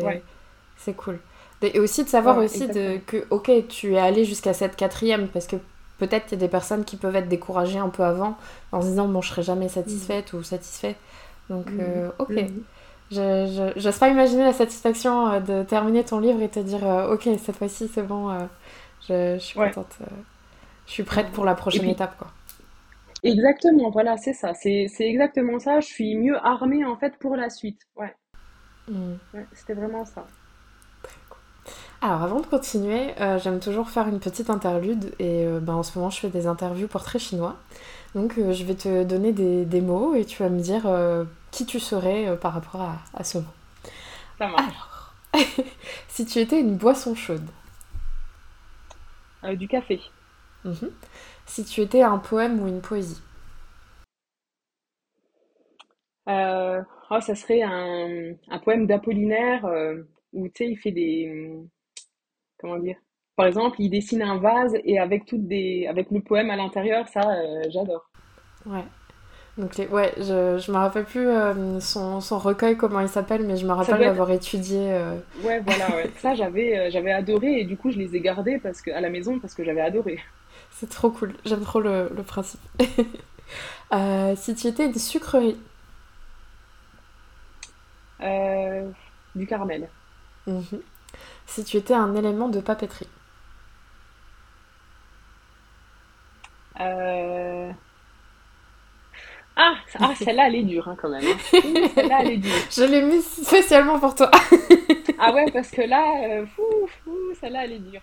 c'est 0.78 0.96
cool. 0.96 1.20
Et 1.62 1.80
aussi 1.80 2.04
de 2.04 2.10
savoir 2.10 2.38
aussi 2.38 2.68
de, 2.68 2.98
que, 3.06 3.26
ok, 3.30 3.52
tu 3.68 3.94
es 3.96 4.00
allé 4.00 4.26
jusqu'à 4.26 4.54
cette 4.54 4.76
quatrième, 4.76 5.28
parce 5.30 5.48
que 5.48 5.56
peut-être 5.98 6.26
qu'il 6.26 6.40
y 6.40 6.44
a 6.44 6.46
des 6.46 6.52
personnes 6.52 6.86
qui 6.86 6.98
peuvent 6.98 7.16
être 7.16 7.30
découragées 7.30 7.80
un 7.80 7.90
peu 7.90 8.04
avant 8.04 8.36
en 8.72 8.82
se 8.82 8.88
disant 8.88 9.08
bon, 9.08 9.22
je 9.22 9.30
serai 9.30 9.44
jamais 9.44 9.70
satisfaite 9.70 10.34
ou 10.34 10.44
satisfait. 10.44 10.96
Donc, 11.50 11.68
euh, 11.80 12.10
ok. 12.20 12.34
Je 13.12 13.72
J'ose 13.76 14.00
pas 14.00 14.10
imaginer 14.10 14.44
la 14.44 14.54
satisfaction 14.54 15.40
de 15.40 15.64
terminer 15.64 16.04
ton 16.04 16.20
livre 16.20 16.42
et 16.42 16.50
te 16.50 16.60
dire 16.60 16.84
ok, 17.12 17.30
cette 17.38 17.56
fois-ci 17.56 17.88
c'est 17.88 18.02
bon, 18.02 18.36
je, 19.08 19.36
je, 19.36 19.40
suis 19.40 19.60
contente 19.60 20.00
je 20.88 20.92
suis 20.92 21.04
prête 21.04 21.32
pour 21.32 21.46
la 21.46 21.56
prochaine 21.56 21.90
étape, 21.90 22.18
quoi. 22.18 22.28
Exactement, 23.24 23.90
voilà, 23.90 24.18
c'est 24.18 24.34
ça. 24.34 24.54
C'est 24.54 24.88
exactement 25.00 25.60
ça. 25.60 25.80
Je 25.80 25.88
suis 25.88 26.16
mieux 26.16 26.38
armée, 26.46 26.86
en 26.86 26.96
fait, 26.96 27.18
pour 27.20 27.36
la 27.36 27.50
suite. 27.50 27.82
Ouais. 27.96 28.14
Hmm. 28.88 29.16
C'était 29.54 29.74
vraiment 29.74 30.06
ça. 30.06 30.26
Alors 32.02 32.22
avant 32.22 32.40
de 32.40 32.46
continuer, 32.46 33.20
euh, 33.20 33.40
j'aime 33.40 33.60
toujours 33.60 33.90
faire 33.90 34.08
une 34.08 34.20
petite 34.20 34.52
interlude 34.52 35.16
et 35.18 35.44
euh, 35.44 35.60
ben, 35.60 35.74
en 35.74 35.82
ce 35.82 35.98
moment 35.98 36.12
je 36.12 36.20
fais 36.20 36.30
des 36.30 36.46
interviews 36.46 36.88
portraits 36.88 37.20
chinois. 37.20 37.56
Donc 38.16 38.38
euh, 38.38 38.54
je 38.54 38.64
vais 38.64 38.76
te 38.76 39.04
donner 39.04 39.34
des, 39.34 39.66
des, 39.66 39.82
mots 39.82 40.16
et 40.16 40.26
tu 40.26 40.42
vas 40.42 40.50
me 40.50 40.60
dire 40.60 40.88
qui 41.52 41.66
tu 41.66 41.80
serais 41.80 42.38
par 42.40 42.54
rapport 42.54 42.82
à, 42.82 42.98
à, 43.14 43.24
ce 43.24 43.38
mot. 43.38 43.44
Ça 44.40 44.48
marche. 44.48 44.64
Alors, 44.64 45.14
si 46.08 46.26
tu 46.26 46.40
étais 46.40 46.60
une 46.60 46.78
boisson 46.78 47.14
chaude. 47.14 47.48
du 49.44 49.68
café. 49.68 50.02
Mhm. 50.64 50.92
Si 51.46 51.64
tu 51.64 51.82
étais 51.82 52.02
un 52.02 52.18
poème 52.18 52.60
ou 52.60 52.68
une 52.68 52.82
poésie 52.82 53.22
euh, 56.28 56.82
oh, 57.12 57.22
ça 57.22 57.36
serait 57.36 57.62
un, 57.62 58.60
poème 58.64 58.88
d'Apollinaire 58.88 59.66
euh, 59.66 60.04
où 60.34 60.48
tu 60.48 60.66
sais, 60.66 60.72
il 60.72 60.78
fait 60.78 60.92
des. 60.92 61.64
Comment 62.58 62.80
dire 62.80 62.98
Par 63.36 63.48
exemple, 63.48 63.76
il 63.80 63.90
dessine 63.90 64.22
un 64.22 64.38
vase 64.38 64.76
et 64.86 64.98
avec, 64.98 65.26
toutes 65.26 65.46
des, 65.48 65.88
avec 65.88 66.10
le 66.10 66.22
poème 66.22 66.50
à 66.52 66.56
l'intérieur, 66.56 67.08
ça, 67.10 67.22
euh, 67.22 67.64
j'adore. 67.70 68.10
Ouais. 68.66 68.86
Donc, 69.58 69.76
les... 69.76 69.88
ouais, 69.88 70.14
je, 70.18 70.58
je 70.58 70.72
me 70.72 70.78
rappelle 70.78 71.04
plus 71.04 71.28
euh, 71.28 71.80
son, 71.82 72.22
son, 72.22 72.40
recueil, 72.40 72.78
comment 72.78 73.02
il 73.02 73.10
s'appelle, 73.10 73.46
mais 73.46 73.58
je 73.58 73.66
me 73.66 73.74
rappelle 73.74 74.00
l'avoir 74.00 74.32
étudié. 74.32 74.80
Euh. 74.94 75.18
Ouais, 75.44 75.60
voilà, 75.60 75.90
ouais. 75.96 76.12
ça 76.18 76.34
j'avais 76.34 76.90
j'avais 76.92 77.12
adoré 77.12 77.60
et 77.60 77.64
du 77.66 77.78
coup 77.78 77.90
je 77.92 77.98
les 77.98 78.16
ai 78.16 78.20
gardés 78.20 78.58
parce 78.58 78.82
que, 78.82 78.92
à 78.92 79.00
la 79.00 79.10
maison 79.10 79.40
parce 79.40 79.54
que 79.54 79.64
j'avais 79.64 79.82
adoré. 79.82 80.20
C'est 80.72 80.90
trop 80.90 81.10
cool, 81.10 81.34
j'aime 81.46 81.62
trop 81.62 81.80
le, 81.80 82.12
le 82.16 82.24
principe. 82.24 82.60
si 84.36 84.56
tu 84.56 84.68
étais 84.68 84.86
une 84.88 84.96
sucrerie 84.96 85.58
Du 89.36 89.46
caramel. 89.46 89.90
Mhm. 90.48 90.82
Si 91.46 91.64
tu 91.64 91.78
étais 91.78 91.94
un 91.94 92.14
élément 92.16 92.50
de 92.50 92.60
papeterie 92.60 93.08
euh... 96.82 97.72
Ah, 99.56 99.76
ah 100.00 100.14
celle-là, 100.20 100.48
elle 100.48 100.56
est 100.56 100.64
dure 100.64 100.88
hein, 100.88 100.98
quand 101.00 101.10
même. 101.10 101.24
Hein. 101.24 101.38
Celle-là, 101.96 102.20
elle 102.22 102.32
est 102.32 102.38
dure. 102.38 102.52
Je 102.70 102.84
l'ai 102.84 103.02
mise 103.02 103.26
spécialement 103.26 104.00
pour 104.00 104.14
toi. 104.16 104.30
ah 105.20 105.34
ouais, 105.34 105.50
parce 105.52 105.72
que 105.72 105.82
là, 105.82 106.14
euh, 106.28 106.46
fou, 106.46 106.64
fou, 107.04 107.18
celle-là, 107.40 107.64
elle 107.66 107.74
est 107.74 107.80
dure. 107.80 108.02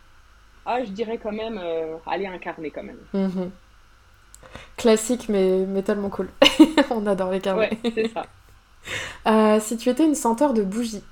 Ah, 0.64 0.82
je 0.82 0.90
dirais 0.90 1.18
quand 1.22 1.32
même, 1.32 1.58
euh, 1.62 1.96
aller 2.06 2.26
incarner 2.26 2.70
quand 2.70 2.82
même. 2.82 3.00
Mhm. 3.12 3.50
Classique, 4.76 5.28
mais, 5.28 5.66
mais 5.66 5.82
tellement 5.82 6.08
cool. 6.08 6.30
On 6.90 7.06
adore 7.06 7.30
les 7.30 7.40
carnets. 7.40 7.78
Ouais, 7.84 7.92
c'est 7.94 8.08
ça. 8.08 8.24
Euh, 9.26 9.60
si 9.60 9.76
tu 9.76 9.88
étais 9.88 10.04
une 10.04 10.14
senteur 10.14 10.52
de 10.54 10.62
bougie 10.62 11.04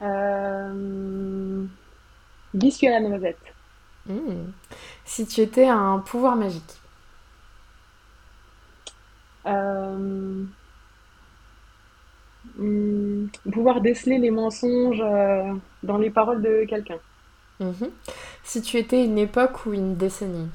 euh... 0.00 1.64
Biscuit 2.54 2.88
à 2.88 3.00
la 3.00 3.00
noisette. 3.00 3.38
Hmm. 4.06 4.50
Si 5.04 5.26
tu 5.26 5.40
étais 5.40 5.68
un 5.68 5.98
pouvoir 5.98 6.36
magique 6.36 6.80
euh, 9.46 10.44
hmm, 12.56 13.26
pouvoir 13.52 13.80
déceler 13.80 14.18
les 14.18 14.30
mensonges 14.30 15.02
euh, 15.02 15.54
dans 15.82 15.98
les 15.98 16.10
paroles 16.10 16.42
de 16.42 16.64
quelqu'un. 16.68 16.98
Mhm. 17.60 17.90
Si 18.42 18.62
tu 18.62 18.78
étais 18.78 19.04
une 19.04 19.18
époque 19.18 19.66
ou 19.66 19.74
une 19.74 19.96
décennie 19.96 20.48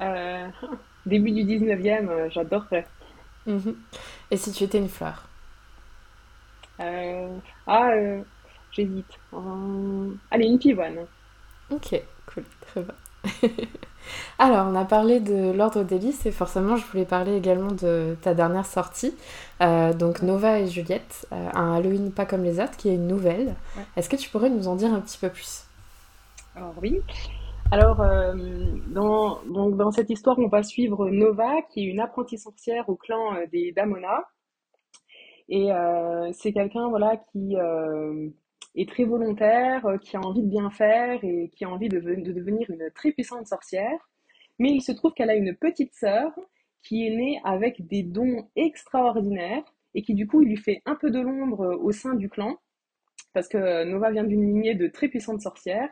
euh, 0.00 0.48
Début 1.06 1.32
du 1.32 1.44
19e, 1.44 2.30
j'adorerais. 2.30 2.86
Mhm. 3.46 3.76
Et 4.30 4.36
si 4.36 4.52
tu 4.52 4.64
étais 4.64 4.78
une 4.78 4.88
fleur 4.88 5.26
Ah, 6.78 7.90
j'hésite. 8.72 9.18
Allez, 10.30 10.46
une 10.46 10.58
pivoine. 10.58 11.06
Ok, 11.70 12.00
cool, 12.26 12.44
très 12.60 12.82
bien. 12.82 12.94
Alors, 14.38 14.66
on 14.68 14.74
a 14.74 14.84
parlé 14.84 15.20
de 15.20 15.52
l'ordre 15.52 15.82
des 15.82 15.98
listes 15.98 16.26
et 16.26 16.30
forcément, 16.30 16.76
je 16.76 16.86
voulais 16.86 17.04
parler 17.04 17.36
également 17.36 17.72
de 17.72 18.16
ta 18.22 18.34
dernière 18.34 18.66
sortie, 18.66 19.14
euh, 19.60 19.92
donc 19.92 20.22
Nova 20.22 20.60
et 20.60 20.66
Juliette, 20.66 21.26
euh, 21.32 21.48
un 21.54 21.74
Halloween 21.74 22.12
pas 22.12 22.24
comme 22.24 22.44
les 22.44 22.60
autres, 22.60 22.76
qui 22.76 22.88
est 22.88 22.94
une 22.94 23.06
nouvelle. 23.06 23.54
Est-ce 23.96 24.08
que 24.08 24.16
tu 24.16 24.30
pourrais 24.30 24.50
nous 24.50 24.68
en 24.68 24.76
dire 24.76 24.92
un 24.92 25.00
petit 25.00 25.18
peu 25.18 25.28
plus? 25.28 25.64
Alors 26.54 26.74
oui. 26.80 27.00
Alors, 27.70 28.00
euh, 28.00 28.32
dans, 28.86 29.40
donc, 29.44 29.76
dans 29.76 29.90
cette 29.90 30.08
histoire, 30.08 30.38
on 30.38 30.48
va 30.48 30.62
suivre 30.62 31.10
Nova, 31.10 31.60
qui 31.70 31.80
est 31.80 31.84
une 31.84 32.00
apprentie 32.00 32.38
sorcière 32.38 32.88
au 32.88 32.96
clan 32.96 33.34
des 33.52 33.72
Damona. 33.72 34.24
Et 35.50 35.70
c'est 36.34 36.52
quelqu'un 36.52 36.88
voilà, 36.88 37.16
qui 37.32 37.56
est 38.80 38.88
très 38.88 39.04
volontaire, 39.04 39.84
euh, 39.86 39.98
qui 39.98 40.16
a 40.16 40.20
envie 40.20 40.42
de 40.42 40.48
bien 40.48 40.70
faire 40.70 41.18
et 41.22 41.50
qui 41.54 41.64
a 41.64 41.70
envie 41.70 41.88
de, 41.88 41.98
devenir 41.98 42.70
une 42.70 42.90
très 42.94 43.12
puissante 43.12 43.46
sorcière. 43.46 43.98
Mais 44.58 44.70
il 44.70 44.80
se 44.82 44.92
trouve 44.92 45.12
qu'elle 45.14 45.30
a 45.30 45.34
une 45.34 45.54
petite 45.54 45.94
sœur 45.94 46.32
qui 46.82 47.06
est 47.06 47.10
née 47.10 47.40
avec 47.44 47.86
des 47.86 48.02
dons 48.02 48.48
extraordinaires 48.56 49.64
et 49.94 50.02
qui 50.02 50.14
du 50.14 50.26
coup 50.26 50.40
lui 50.40 50.56
fait 50.56 50.82
un 50.86 50.94
peu 50.94 51.10
de 51.10 51.20
l'ombre 51.20 51.62
euh, 51.62 51.76
au 51.76 51.92
sein 51.92 52.14
du 52.14 52.28
clan 52.28 52.56
parce 53.34 53.48
que 53.48 53.84
Nova 53.84 54.10
vient 54.10 54.24
d'une 54.24 54.46
lignée 54.46 54.74
de 54.74 54.86
très 54.88 55.08
puissantes 55.08 55.42
sorcières. 55.42 55.90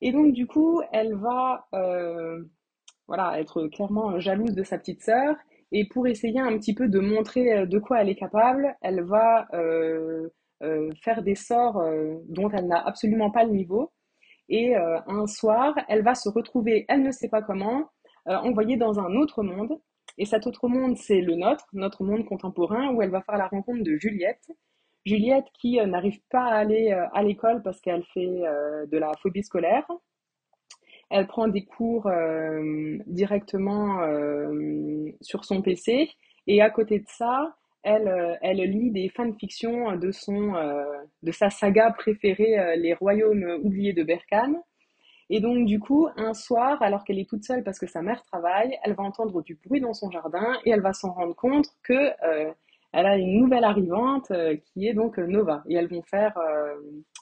Et 0.00 0.12
donc 0.12 0.32
du 0.32 0.46
coup 0.46 0.82
elle 0.92 1.14
va 1.14 1.66
euh, 1.74 2.42
voilà, 3.06 3.40
être 3.40 3.68
clairement 3.68 4.18
jalouse 4.18 4.54
de 4.54 4.62
sa 4.62 4.78
petite 4.78 5.02
sœur 5.02 5.36
et 5.70 5.86
pour 5.86 6.06
essayer 6.06 6.40
un 6.40 6.56
petit 6.58 6.74
peu 6.74 6.88
de 6.88 7.00
montrer 7.00 7.66
de 7.66 7.78
quoi 7.78 8.02
elle 8.02 8.10
est 8.10 8.14
capable, 8.14 8.76
elle 8.82 9.02
va 9.02 9.48
euh, 9.54 10.28
faire 11.02 11.22
des 11.22 11.34
sorts 11.34 11.78
euh, 11.78 12.14
dont 12.28 12.48
elle 12.50 12.66
n'a 12.66 12.84
absolument 12.86 13.30
pas 13.30 13.44
le 13.44 13.52
niveau. 13.52 13.92
Et 14.48 14.76
euh, 14.76 14.98
un 15.06 15.26
soir, 15.26 15.74
elle 15.88 16.02
va 16.02 16.14
se 16.14 16.28
retrouver, 16.28 16.84
elle 16.88 17.02
ne 17.02 17.10
sait 17.10 17.28
pas 17.28 17.42
comment, 17.42 17.90
envoyée 18.26 18.76
dans 18.76 19.00
un 19.00 19.16
autre 19.16 19.42
monde. 19.42 19.80
Et 20.18 20.26
cet 20.26 20.46
autre 20.46 20.68
monde, 20.68 20.96
c'est 20.96 21.20
le 21.20 21.34
nôtre, 21.34 21.66
notre 21.72 22.04
monde 22.04 22.24
contemporain, 22.24 22.92
où 22.92 23.02
elle 23.02 23.10
va 23.10 23.22
faire 23.22 23.36
la 23.36 23.48
rencontre 23.48 23.82
de 23.82 23.96
Juliette. 23.96 24.50
Juliette 25.04 25.46
qui 25.60 25.78
n'arrive 25.84 26.20
pas 26.30 26.44
à 26.44 26.58
aller 26.58 26.92
à 26.92 27.22
l'école 27.22 27.62
parce 27.62 27.80
qu'elle 27.80 28.04
fait 28.14 28.42
de 28.86 28.98
la 28.98 29.10
phobie 29.20 29.42
scolaire. 29.42 29.90
Elle 31.10 31.26
prend 31.26 31.48
des 31.48 31.64
cours 31.64 32.08
directement 33.06 34.06
sur 35.20 35.44
son 35.44 35.62
PC. 35.62 36.10
Et 36.46 36.62
à 36.62 36.70
côté 36.70 37.00
de 37.00 37.08
ça, 37.08 37.56
elle, 37.82 38.08
euh, 38.08 38.36
elle 38.42 38.58
lit 38.58 38.90
des 38.90 39.08
fanfictions 39.08 39.96
de, 39.96 40.12
son, 40.12 40.54
euh, 40.54 40.84
de 41.22 41.32
sa 41.32 41.50
saga 41.50 41.90
préférée, 41.90 42.58
euh, 42.58 42.76
Les 42.76 42.94
Royaumes 42.94 43.58
oubliés 43.62 43.92
de 43.92 44.04
Berkane. 44.04 44.56
Et 45.30 45.40
donc, 45.40 45.66
du 45.66 45.80
coup, 45.80 46.08
un 46.16 46.34
soir, 46.34 46.80
alors 46.82 47.04
qu'elle 47.04 47.18
est 47.18 47.28
toute 47.28 47.44
seule 47.44 47.64
parce 47.64 47.78
que 47.78 47.86
sa 47.86 48.02
mère 48.02 48.22
travaille, 48.24 48.76
elle 48.84 48.94
va 48.94 49.02
entendre 49.02 49.42
du 49.42 49.58
bruit 49.64 49.80
dans 49.80 49.94
son 49.94 50.10
jardin 50.10 50.58
et 50.64 50.70
elle 50.70 50.82
va 50.82 50.92
s'en 50.92 51.12
rendre 51.12 51.34
compte 51.34 51.66
que 51.82 52.10
elle 52.92 53.06
a 53.06 53.16
une 53.16 53.40
nouvelle 53.40 53.64
arrivante 53.64 54.30
qui 54.66 54.86
est 54.86 54.92
donc 54.92 55.16
Nova. 55.16 55.62
Et 55.68 55.74
elles 55.76 55.88
vont 55.88 56.02
faire, 56.02 56.38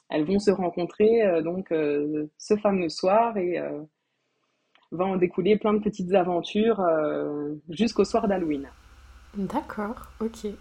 elles 0.09 0.25
vont 0.25 0.39
se 0.39 0.51
rencontrer 0.51 1.41
donc 1.41 1.69
ce 1.69 2.57
fameux 2.57 2.89
soir 2.89 3.37
et 3.37 3.61
va 4.91 5.05
en 5.05 5.15
découler 5.15 5.57
plein 5.57 5.73
de 5.73 5.79
petites 5.79 6.13
aventures 6.13 6.83
jusqu'au 7.69 8.03
soir 8.03 8.27
d'Halloween. 8.27 8.67
D'accord, 9.37 9.95
ok. 10.19 10.51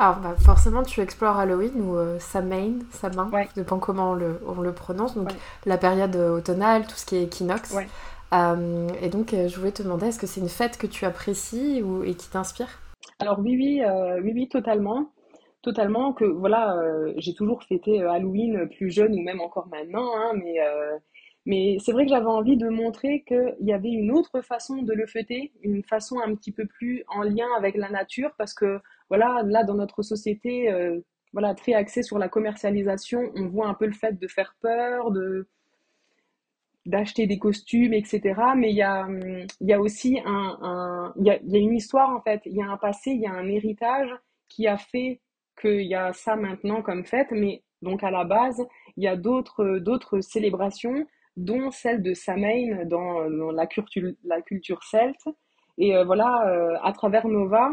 Alors 0.00 0.16
bah, 0.16 0.34
forcément 0.44 0.82
tu 0.82 1.00
explores 1.00 1.36
Halloween 1.36 1.80
ou 1.80 1.96
euh, 1.96 2.18
Samhain, 2.18 2.74
Samhain, 2.90 3.30
ouais. 3.30 3.48
dépend 3.54 3.78
comment 3.78 4.10
on 4.10 4.14
le, 4.14 4.40
on 4.46 4.60
le 4.60 4.72
prononce, 4.72 5.14
donc 5.14 5.30
la 5.64 5.78
période 5.78 6.16
automnale, 6.16 6.86
tout 6.86 6.96
ce 6.96 7.06
qui 7.06 7.16
est 7.16 7.22
équinoxe. 7.22 7.76
Euh, 8.34 8.88
et 9.00 9.08
donc 9.08 9.32
euh, 9.32 9.46
je 9.46 9.56
voulais 9.56 9.70
te 9.70 9.82
demander, 9.84 10.06
est-ce 10.06 10.18
que 10.18 10.26
c'est 10.26 10.40
une 10.40 10.48
fête 10.48 10.76
que 10.76 10.88
tu 10.88 11.04
apprécies 11.04 11.82
ou, 11.82 12.02
et 12.02 12.14
qui 12.14 12.28
t'inspire? 12.28 12.68
Alors 13.20 13.38
oui, 13.38 13.56
oui, 13.56 13.82
euh, 13.84 14.20
oui, 14.20 14.32
oui, 14.34 14.48
totalement. 14.48 15.12
Totalement, 15.62 16.12
que 16.12 16.24
voilà, 16.24 16.76
j'ai 17.16 17.34
toujours 17.34 17.62
fêté 17.64 18.00
Halloween 18.02 18.68
plus 18.76 18.90
jeune 18.90 19.12
ou 19.14 19.22
même 19.22 19.40
encore 19.40 19.66
maintenant, 19.68 20.10
hein, 20.16 20.32
mais 20.34 20.60
mais 21.46 21.78
c'est 21.80 21.92
vrai 21.92 22.04
que 22.04 22.10
j'avais 22.10 22.26
envie 22.26 22.56
de 22.56 22.68
montrer 22.68 23.22
qu'il 23.22 23.56
y 23.60 23.72
avait 23.72 23.90
une 23.90 24.10
autre 24.10 24.40
façon 24.42 24.82
de 24.82 24.92
le 24.92 25.06
fêter, 25.06 25.52
une 25.62 25.82
façon 25.84 26.18
un 26.20 26.34
petit 26.34 26.50
peu 26.52 26.66
plus 26.66 27.04
en 27.08 27.22
lien 27.22 27.46
avec 27.56 27.76
la 27.76 27.88
nature, 27.88 28.32
parce 28.36 28.52
que 28.52 28.80
voilà, 29.08 29.42
là 29.44 29.62
dans 29.64 29.74
notre 29.74 30.02
société, 30.02 30.70
euh, 30.70 31.00
voilà, 31.32 31.54
très 31.54 31.74
axée 31.74 32.02
sur 32.02 32.18
la 32.18 32.28
commercialisation, 32.28 33.20
on 33.36 33.46
voit 33.46 33.68
un 33.68 33.74
peu 33.74 33.86
le 33.86 33.92
fait 33.92 34.18
de 34.18 34.26
faire 34.28 34.56
peur, 34.60 35.12
de 35.12 35.48
d'acheter 36.86 37.26
des 37.26 37.38
costumes, 37.38 37.92
etc. 37.94 38.20
Mais 38.56 38.70
il 38.70 38.76
y 38.76 38.82
a, 38.82 39.08
y 39.60 39.72
a 39.72 39.80
aussi 39.80 40.20
un, 40.24 41.12
y 41.16 41.30
a, 41.30 41.38
y 41.42 41.56
a 41.56 41.58
une 41.58 41.74
histoire 41.74 42.10
en 42.10 42.20
fait, 42.20 42.42
il 42.46 42.54
y 42.56 42.62
a 42.62 42.66
un 42.70 42.76
passé, 42.76 43.10
il 43.10 43.20
y 43.20 43.26
a 43.26 43.32
un 43.32 43.48
héritage 43.48 44.10
qui 44.48 44.66
a 44.66 44.76
fait 44.78 45.20
qu'il 45.60 45.82
y 45.82 45.94
a 45.94 46.12
ça 46.12 46.36
maintenant 46.36 46.82
comme 46.82 47.04
fête, 47.04 47.28
mais 47.30 47.62
donc 47.82 48.02
à 48.04 48.10
la 48.10 48.24
base, 48.24 48.64
il 48.96 49.04
y 49.04 49.08
a 49.08 49.16
d'autres 49.16 50.20
célébrations 50.20 51.06
dont 51.36 51.70
celle 51.70 52.02
de 52.02 52.14
Samhain 52.14 52.84
dans, 52.86 53.20
la, 53.50 53.66
culture, 53.66 54.12
la 54.24 54.40
culture 54.42 54.82
celte. 54.84 55.28
Et 55.78 55.94
euh, 55.94 56.04
voilà, 56.04 56.48
euh, 56.48 56.76
à 56.82 56.92
travers 56.92 57.28
Nova, 57.28 57.70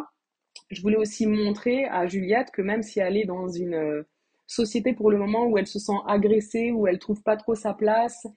je 0.69 0.81
voulais 0.81 0.97
aussi 0.97 1.25
montrer 1.25 1.85
à 1.85 2.05
Juliette 2.05 2.51
que 2.51 2.61
même 2.61 2.83
si 2.83 2.99
elle 2.99 3.17
est 3.17 3.25
dans 3.25 3.47
une 3.47 3.75
euh, 3.75 4.03
société 4.45 4.93
pour 4.93 5.09
le 5.09 5.17
moment 5.17 5.45
où 5.45 5.57
elle 5.57 5.67
se 5.67 5.79
sent 5.79 5.97
agressée, 6.07 6.71
où 6.71 6.87
elle 6.87 6.99
trouve 6.99 7.23
pas 7.23 7.37
trop 7.37 7.55
sa 7.55 7.73
place, 7.73 8.27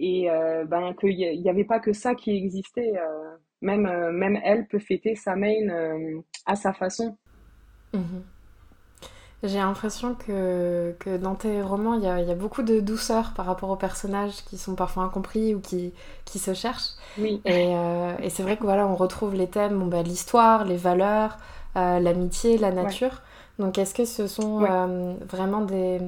et 0.00 0.28
ben 0.68 0.94
qu'il 0.94 1.16
n'y 1.16 1.50
avait 1.50 1.64
pas 1.64 1.80
que 1.80 1.92
ça 1.92 2.14
qui 2.14 2.30
existait. 2.30 2.92
même, 3.60 3.82
même 4.12 4.38
elle 4.44 4.68
peut 4.68 4.78
fêter 4.78 5.16
Samhain 5.16 6.22
à 6.46 6.54
sa 6.54 6.72
façon. 6.72 7.18
Mhm. 7.92 8.22
J'ai 9.44 9.58
l'impression 9.58 10.14
que, 10.14 10.94
que, 10.98 11.16
dans 11.16 11.36
tes 11.36 11.62
romans, 11.62 11.94
il 11.94 12.02
y 12.02 12.08
a, 12.08 12.20
y 12.20 12.30
a, 12.30 12.34
beaucoup 12.34 12.62
de 12.62 12.80
douceur 12.80 13.32
par 13.34 13.46
rapport 13.46 13.70
aux 13.70 13.76
personnages 13.76 14.44
qui 14.46 14.58
sont 14.58 14.74
parfois 14.74 15.04
incompris 15.04 15.54
ou 15.54 15.60
qui, 15.60 15.92
qui 16.24 16.40
se 16.40 16.54
cherchent. 16.54 16.94
Oui. 17.18 17.40
Et, 17.44 17.76
euh, 17.76 18.16
et 18.20 18.30
c'est 18.30 18.42
vrai 18.42 18.56
que 18.56 18.64
voilà, 18.64 18.88
on 18.88 18.96
retrouve 18.96 19.36
les 19.36 19.46
thèmes, 19.46 19.78
bon, 19.78 19.86
bah, 19.86 20.02
l'histoire, 20.02 20.64
les 20.64 20.76
valeurs, 20.76 21.38
euh, 21.76 22.00
l'amitié, 22.00 22.58
la 22.58 22.72
nature. 22.72 23.22
Donc 23.60 23.78
est-ce 23.78 23.94
que 23.94 24.04
ce 24.04 24.26
sont 24.26 24.64
euh, 24.64 25.14
vraiment 25.28 25.60
des, 25.60 26.00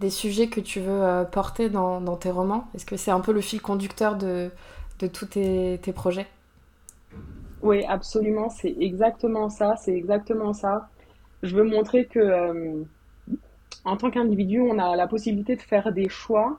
des, 0.00 0.10
sujets 0.10 0.48
que 0.48 0.60
tu 0.60 0.80
veux 0.80 1.24
porter 1.30 1.68
dans, 1.68 2.00
dans 2.00 2.16
tes 2.16 2.30
romans? 2.30 2.68
Est-ce 2.74 2.86
que 2.86 2.96
c'est 2.96 3.10
un 3.10 3.20
peu 3.20 3.32
le 3.32 3.42
fil 3.42 3.60
conducteur 3.60 4.16
de, 4.16 4.50
de 4.98 5.06
tous 5.06 5.26
tes, 5.26 5.78
tes 5.82 5.92
projets? 5.92 6.26
Oui, 7.62 7.84
absolument, 7.84 8.48
c'est 8.48 8.74
exactement 8.80 9.50
ça, 9.50 9.76
c'est 9.76 9.94
exactement 9.94 10.54
ça. 10.54 10.88
Je 11.42 11.54
veux 11.54 11.64
montrer 11.64 12.06
que 12.06 12.18
euh, 12.18 12.82
en 13.84 13.96
tant 13.96 14.10
qu'individu, 14.10 14.60
on 14.60 14.78
a 14.78 14.96
la 14.96 15.06
possibilité 15.06 15.56
de 15.56 15.62
faire 15.62 15.92
des 15.92 16.08
choix, 16.08 16.58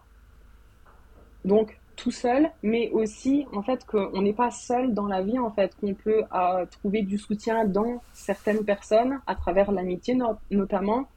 donc 1.44 1.78
tout 1.96 2.12
seul, 2.12 2.50
mais 2.64 2.90
aussi 2.92 3.46
en 3.52 3.62
fait 3.62 3.86
qu'on 3.86 4.22
n'est 4.22 4.34
pas 4.34 4.52
seul 4.52 4.94
dans 4.94 5.08
la 5.08 5.22
vie, 5.22 5.38
en 5.38 5.52
fait, 5.52 5.76
qu'on 5.76 5.94
peut 5.94 6.24
euh, 6.34 6.66
trouver 6.68 7.02
du 7.02 7.18
soutien 7.18 7.66
dans 7.66 8.02
certaines 8.14 8.64
personnes, 8.64 9.20
à 9.28 9.36
travers 9.36 9.72
l'amitié 9.72 10.18
notamment, 10.50 11.10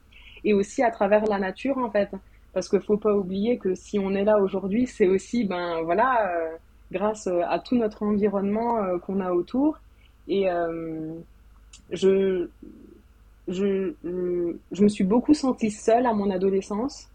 et 0.45 0.55
aussi 0.55 0.83
à 0.83 0.91
travers 0.91 1.25
la 1.27 1.39
nature, 1.39 1.79
en 1.79 1.91
fait. 1.91 2.11
Parce 2.53 2.69
qu'il 2.69 2.81
faut 2.81 2.99
pas 2.99 3.15
oublier 3.15 3.59
que 3.59 3.75
si 3.75 3.99
on 3.99 4.11
est 4.11 4.25
là 4.25 4.39
aujourd'hui, 4.39 4.87
c'est 4.89 5.07
aussi, 5.07 5.45
ben 5.45 5.83
voilà, 5.83 6.31
euh, 6.31 6.57
grâce 6.91 7.29
à 7.29 7.59
tout 7.61 7.77
notre 7.77 8.03
environnement 8.03 8.99
qu'on 8.99 9.21
a 9.21 9.33
autour. 9.33 9.79
Et 10.29 10.47
je, 11.91 12.49
je, 13.49 13.95
je, 14.05 14.83
me 14.83 14.89
suis 14.89 15.05
beaucoup 15.05 15.35
sentie 15.35 15.71
seule 15.71 16.07
à 16.07 16.13
mon 16.13 16.31
adolescence. 16.31 17.09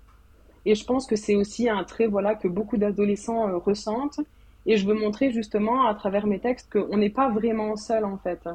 Et 0.65 0.75
je 0.75 0.85
pense 0.85 1.07
que 1.07 1.15
c'est 1.15 1.35
aussi 1.35 1.69
un 1.69 1.83
trait 1.83 2.07
voilà, 2.07 2.35
que 2.35 2.47
beaucoup 2.47 2.77
d'adolescents 2.77 3.47
euh, 3.47 3.57
ressentent. 3.57 4.19
Et 4.65 4.75
je 4.75 4.85
veux 4.85 4.93
montrer 4.93 5.31
justement 5.31 5.87
à 5.87 5.95
travers 5.95 6.27
mes 6.27 6.39
textes 6.39 6.69
qu'on 6.71 6.97
n'est 6.97 7.09
pas 7.09 7.29
vraiment 7.29 7.77
seul 7.77 8.03
en 8.03 8.17
fait. 8.17 8.49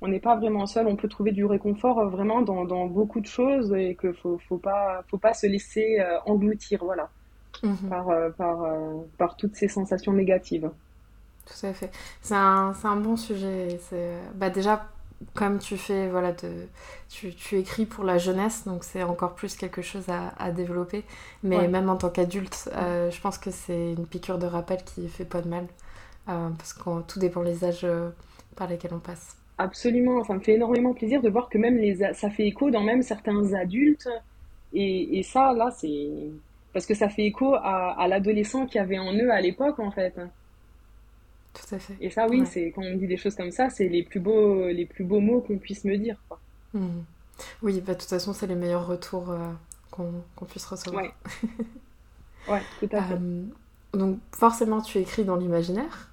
On 0.00 0.08
n'est 0.08 0.20
pas 0.20 0.34
vraiment 0.34 0.66
seul, 0.66 0.86
on 0.88 0.96
peut 0.96 1.08
trouver 1.08 1.30
du 1.30 1.44
réconfort 1.44 1.98
euh, 1.98 2.08
vraiment 2.08 2.40
dans, 2.40 2.64
dans 2.64 2.86
beaucoup 2.86 3.20
de 3.20 3.26
choses 3.26 3.72
et 3.74 3.94
qu'il 4.00 4.10
ne 4.10 4.14
faut, 4.14 4.38
faut, 4.48 4.56
pas, 4.56 5.04
faut 5.08 5.18
pas 5.18 5.34
se 5.34 5.46
laisser 5.46 6.00
euh, 6.00 6.18
engloutir 6.24 6.82
voilà, 6.82 7.10
mhm. 7.62 7.88
par, 7.90 8.06
par, 8.38 8.74
par 9.18 9.36
toutes 9.36 9.54
ces 9.54 9.68
sensations 9.68 10.14
négatives. 10.14 10.70
Tout 11.44 11.66
à 11.66 11.72
fait. 11.74 11.90
C'est 12.22 12.34
un, 12.34 12.72
un, 12.84 12.96
bon 12.96 13.16
sujet. 13.16 13.78
Bah 14.36 14.48
déjà, 14.48 14.88
comme 15.34 15.58
tu 15.58 15.76
fais, 15.76 16.08
voilà, 16.08 16.32
de, 16.32 16.66
tu, 17.08 17.34
tu, 17.34 17.58
écris 17.58 17.86
pour 17.86 18.04
la 18.04 18.18
jeunesse, 18.18 18.64
donc 18.66 18.84
c'est 18.84 19.02
encore 19.02 19.34
plus 19.34 19.56
quelque 19.56 19.82
chose 19.82 20.08
à, 20.08 20.32
à 20.38 20.50
développer. 20.50 21.04
Mais 21.42 21.68
même 21.68 21.88
en 21.88 21.96
tant 21.96 22.10
qu'adulte, 22.10 22.70
euh, 22.74 23.10
je 23.10 23.20
pense 23.20 23.38
que 23.38 23.50
c'est 23.50 23.92
une 23.92 24.06
piqûre 24.06 24.38
de 24.38 24.46
rappel 24.46 24.78
qui 24.84 25.08
fait 25.08 25.24
pas 25.24 25.40
de 25.40 25.48
mal, 25.48 25.66
euh, 26.28 26.48
parce 26.56 26.72
que 26.72 27.02
tout 27.02 27.18
dépend 27.18 27.42
des 27.42 27.64
âges 27.64 27.84
euh, 27.84 28.10
par 28.56 28.68
lesquels 28.68 28.94
on 28.94 29.00
passe. 29.00 29.36
Absolument, 29.58 30.24
ça 30.24 30.34
me 30.34 30.40
fait 30.40 30.54
énormément 30.54 30.94
plaisir 30.94 31.22
de 31.22 31.28
voir 31.28 31.48
que 31.48 31.58
même 31.58 31.76
les, 31.76 31.96
ça 32.14 32.30
fait 32.30 32.46
écho 32.46 32.70
dans 32.70 32.82
même 32.82 33.02
certains 33.02 33.52
adultes. 33.54 34.08
Et, 34.72 35.18
et 35.18 35.22
ça, 35.22 35.52
là, 35.52 35.70
c'est 35.70 36.30
parce 36.72 36.86
que 36.86 36.94
ça 36.94 37.08
fait 37.08 37.26
écho 37.26 37.54
à, 37.54 38.00
à 38.00 38.08
l'adolescent 38.08 38.66
qui 38.66 38.78
avait 38.78 38.98
en 38.98 39.12
eux 39.12 39.30
à 39.30 39.40
l'époque, 39.40 39.78
en 39.78 39.90
fait. 39.90 40.14
Tout 41.54 41.74
à 41.74 41.78
fait. 41.78 41.94
Et 42.00 42.10
ça, 42.10 42.26
oui, 42.28 42.44
c'est 42.46 42.72
quand 42.74 42.82
on 42.82 42.96
dit 42.96 43.06
des 43.06 43.16
choses 43.16 43.34
comme 43.34 43.50
ça, 43.50 43.68
c'est 43.68 43.88
les 43.88 44.02
plus 44.02 44.20
beaux, 44.20 44.68
les 44.68 44.86
plus 44.86 45.04
beaux 45.04 45.20
mots 45.20 45.40
qu'on 45.40 45.58
puisse 45.58 45.84
me 45.84 45.96
dire. 45.96 46.16
Quoi. 46.28 46.40
Hmm. 46.72 47.02
Oui, 47.62 47.80
bah, 47.80 47.94
de 47.94 48.00
toute 48.00 48.08
façon, 48.08 48.32
c'est 48.32 48.46
les 48.46 48.54
meilleurs 48.54 48.86
retours 48.86 49.30
euh, 49.30 49.52
qu'on 49.90 50.44
puisse 50.46 50.64
recevoir. 50.64 51.04
Ouais. 51.04 51.14
ouais, 52.48 52.62
tout 52.80 52.88
à 52.92 53.02
fait. 53.02 53.14
Euh, 53.14 53.42
donc, 53.92 54.18
forcément, 54.34 54.80
tu 54.80 54.98
écris 54.98 55.24
dans 55.24 55.36
l'imaginaire 55.36 56.10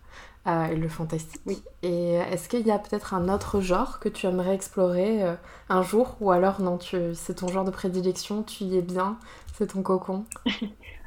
euh, 0.47 0.65
et 0.65 0.75
le 0.75 0.89
fantastique. 0.89 1.41
Oui. 1.45 1.61
Et 1.83 2.15
est-ce 2.15 2.49
qu'il 2.49 2.65
y 2.67 2.71
a 2.71 2.79
peut-être 2.79 3.13
un 3.13 3.29
autre 3.33 3.61
genre 3.61 3.99
que 3.99 4.09
tu 4.09 4.25
aimerais 4.27 4.55
explorer 4.55 5.23
un 5.69 5.81
jour? 5.83 6.17
Ou 6.19 6.31
alors, 6.31 6.59
non, 6.59 6.77
tu... 6.77 6.97
c'est 7.13 7.35
ton 7.35 7.47
genre 7.47 7.63
de 7.63 7.71
prédilection, 7.71 8.43
tu 8.43 8.65
y 8.65 8.77
es 8.77 8.81
bien, 8.81 9.17
c'est 9.53 9.67
ton 9.67 9.83
cocon? 9.83 10.25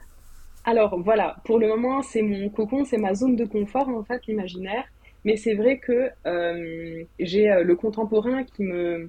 Alors 0.64 1.00
voilà, 1.00 1.36
pour 1.44 1.58
le 1.58 1.68
moment, 1.68 2.02
c'est 2.02 2.22
mon 2.22 2.48
cocon, 2.48 2.84
c'est 2.84 2.98
ma 2.98 3.14
zone 3.14 3.36
de 3.36 3.44
confort 3.44 3.88
en 3.88 4.04
fait, 4.04 4.26
l'imaginaire. 4.26 4.84
Mais 5.24 5.36
c'est 5.36 5.54
vrai 5.54 5.78
que 5.78 6.10
euh, 6.26 7.04
j'ai 7.18 7.50
euh, 7.50 7.62
le 7.62 7.76
contemporain 7.76 8.44
qui 8.44 8.62
me 8.62 9.08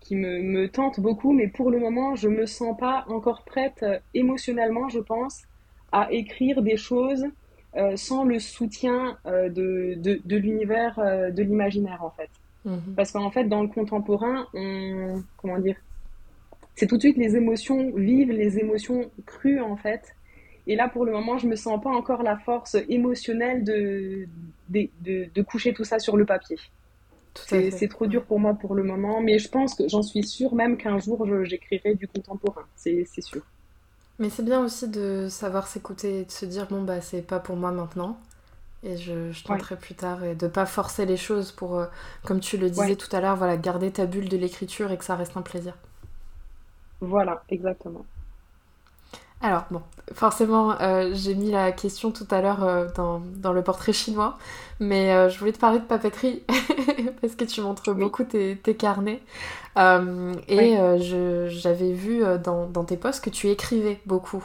qui 0.00 0.16
me, 0.16 0.40
me, 0.42 0.68
tente 0.68 0.98
beaucoup, 0.98 1.32
mais 1.32 1.46
pour 1.46 1.70
le 1.70 1.78
moment, 1.78 2.16
je 2.16 2.28
me 2.28 2.44
sens 2.44 2.76
pas 2.76 3.04
encore 3.06 3.44
prête 3.44 3.84
euh, 3.84 4.00
émotionnellement, 4.14 4.88
je 4.88 4.98
pense, 4.98 5.42
à 5.92 6.10
écrire 6.10 6.60
des 6.60 6.76
choses 6.76 7.24
euh, 7.76 7.96
sans 7.96 8.24
le 8.24 8.40
soutien 8.40 9.16
de, 9.24 9.94
de, 9.96 10.20
de 10.24 10.36
l'univers 10.36 10.96
de 10.98 11.42
l'imaginaire 11.42 12.02
en 12.02 12.10
fait. 12.10 12.30
Mhm. 12.64 12.94
Parce 12.96 13.12
qu'en 13.12 13.30
fait, 13.30 13.44
dans 13.44 13.62
le 13.62 13.68
contemporain, 13.68 14.46
on 14.54 15.22
comment 15.36 15.58
dire, 15.58 15.76
c'est 16.74 16.86
tout 16.86 16.96
de 16.96 17.02
suite 17.02 17.16
les 17.16 17.36
émotions 17.36 17.92
vives, 17.94 18.32
les 18.32 18.58
émotions 18.58 19.10
crues 19.24 19.60
en 19.60 19.76
fait. 19.76 20.14
Et 20.66 20.76
là, 20.76 20.88
pour 20.88 21.04
le 21.04 21.12
moment, 21.12 21.38
je 21.38 21.46
me 21.46 21.56
sens 21.56 21.82
pas 21.82 21.90
encore 21.90 22.22
la 22.22 22.36
force 22.36 22.76
émotionnelle 22.88 23.64
de, 23.64 24.26
de, 24.68 24.88
de, 25.34 25.42
coucher 25.42 25.74
tout 25.74 25.84
ça 25.84 25.98
sur 25.98 26.16
le 26.16 26.24
papier. 26.24 26.56
C'est 27.34 27.88
trop 27.88 28.06
dur 28.06 28.24
pour 28.24 28.38
moi 28.38 28.54
pour 28.54 28.74
le 28.74 28.82
moment, 28.82 29.20
mais 29.20 29.38
je 29.38 29.48
pense 29.48 29.74
que 29.74 29.88
j'en 29.88 30.02
suis 30.02 30.22
sûre 30.22 30.54
même 30.54 30.76
qu'un 30.76 30.98
jour 30.98 31.26
j'écrirai 31.44 31.94
du 31.94 32.06
contemporain, 32.06 32.64
c'est 32.76 33.04
sûr. 33.20 33.42
Mais 34.18 34.28
c'est 34.28 34.44
bien 34.44 34.62
aussi 34.62 34.88
de 34.88 35.28
savoir 35.28 35.66
s'écouter 35.66 36.20
et 36.20 36.24
de 36.26 36.30
se 36.30 36.44
dire 36.44 36.66
bon 36.68 36.82
bah 36.82 37.00
c'est 37.00 37.22
pas 37.22 37.40
pour 37.40 37.56
moi 37.56 37.72
maintenant 37.72 38.18
et 38.82 38.96
je, 38.96 39.30
je 39.30 39.44
tenterai 39.44 39.76
plus 39.76 39.94
tard 39.94 40.24
et 40.24 40.34
de 40.34 40.48
pas 40.48 40.66
forcer 40.66 41.06
les 41.06 41.16
choses 41.16 41.52
pour, 41.52 41.76
euh, 41.76 41.86
comme 42.24 42.40
tu 42.40 42.56
le 42.56 42.68
disais 42.68 42.96
tout 42.96 43.14
à 43.14 43.20
l'heure, 43.20 43.36
voilà, 43.36 43.56
garder 43.56 43.92
ta 43.92 44.06
bulle 44.06 44.28
de 44.28 44.36
l'écriture 44.36 44.90
et 44.90 44.98
que 44.98 45.04
ça 45.04 45.14
reste 45.16 45.36
un 45.36 45.42
plaisir. 45.42 45.74
Voilà, 47.00 47.42
exactement. 47.48 48.04
Alors, 49.44 49.64
bon, 49.72 49.82
forcément, 50.14 50.80
euh, 50.80 51.10
j'ai 51.14 51.34
mis 51.34 51.50
la 51.50 51.72
question 51.72 52.12
tout 52.12 52.26
à 52.30 52.40
l'heure 52.40 52.62
euh, 52.62 52.86
dans, 52.94 53.52
le 53.52 53.62
portrait 53.62 53.92
chinois, 53.92 54.38
mais 54.78 55.12
euh, 55.12 55.28
je 55.28 55.38
voulais 55.38 55.50
te 55.50 55.58
parler 55.58 55.80
de 55.80 55.84
papeterie 55.84 56.44
parce 57.20 57.34
que 57.34 57.44
tu 57.44 57.60
montres 57.60 57.92
beaucoup 57.92 58.22
tes, 58.22 58.56
carnets. 58.78 59.20
et 59.76 60.76
j'avais 61.48 61.92
vu 61.92 62.22
dans, 62.44 62.84
tes 62.84 62.96
posts 62.96 63.24
que 63.24 63.30
tu 63.30 63.48
écrivais 63.50 64.00
beaucoup. 64.06 64.44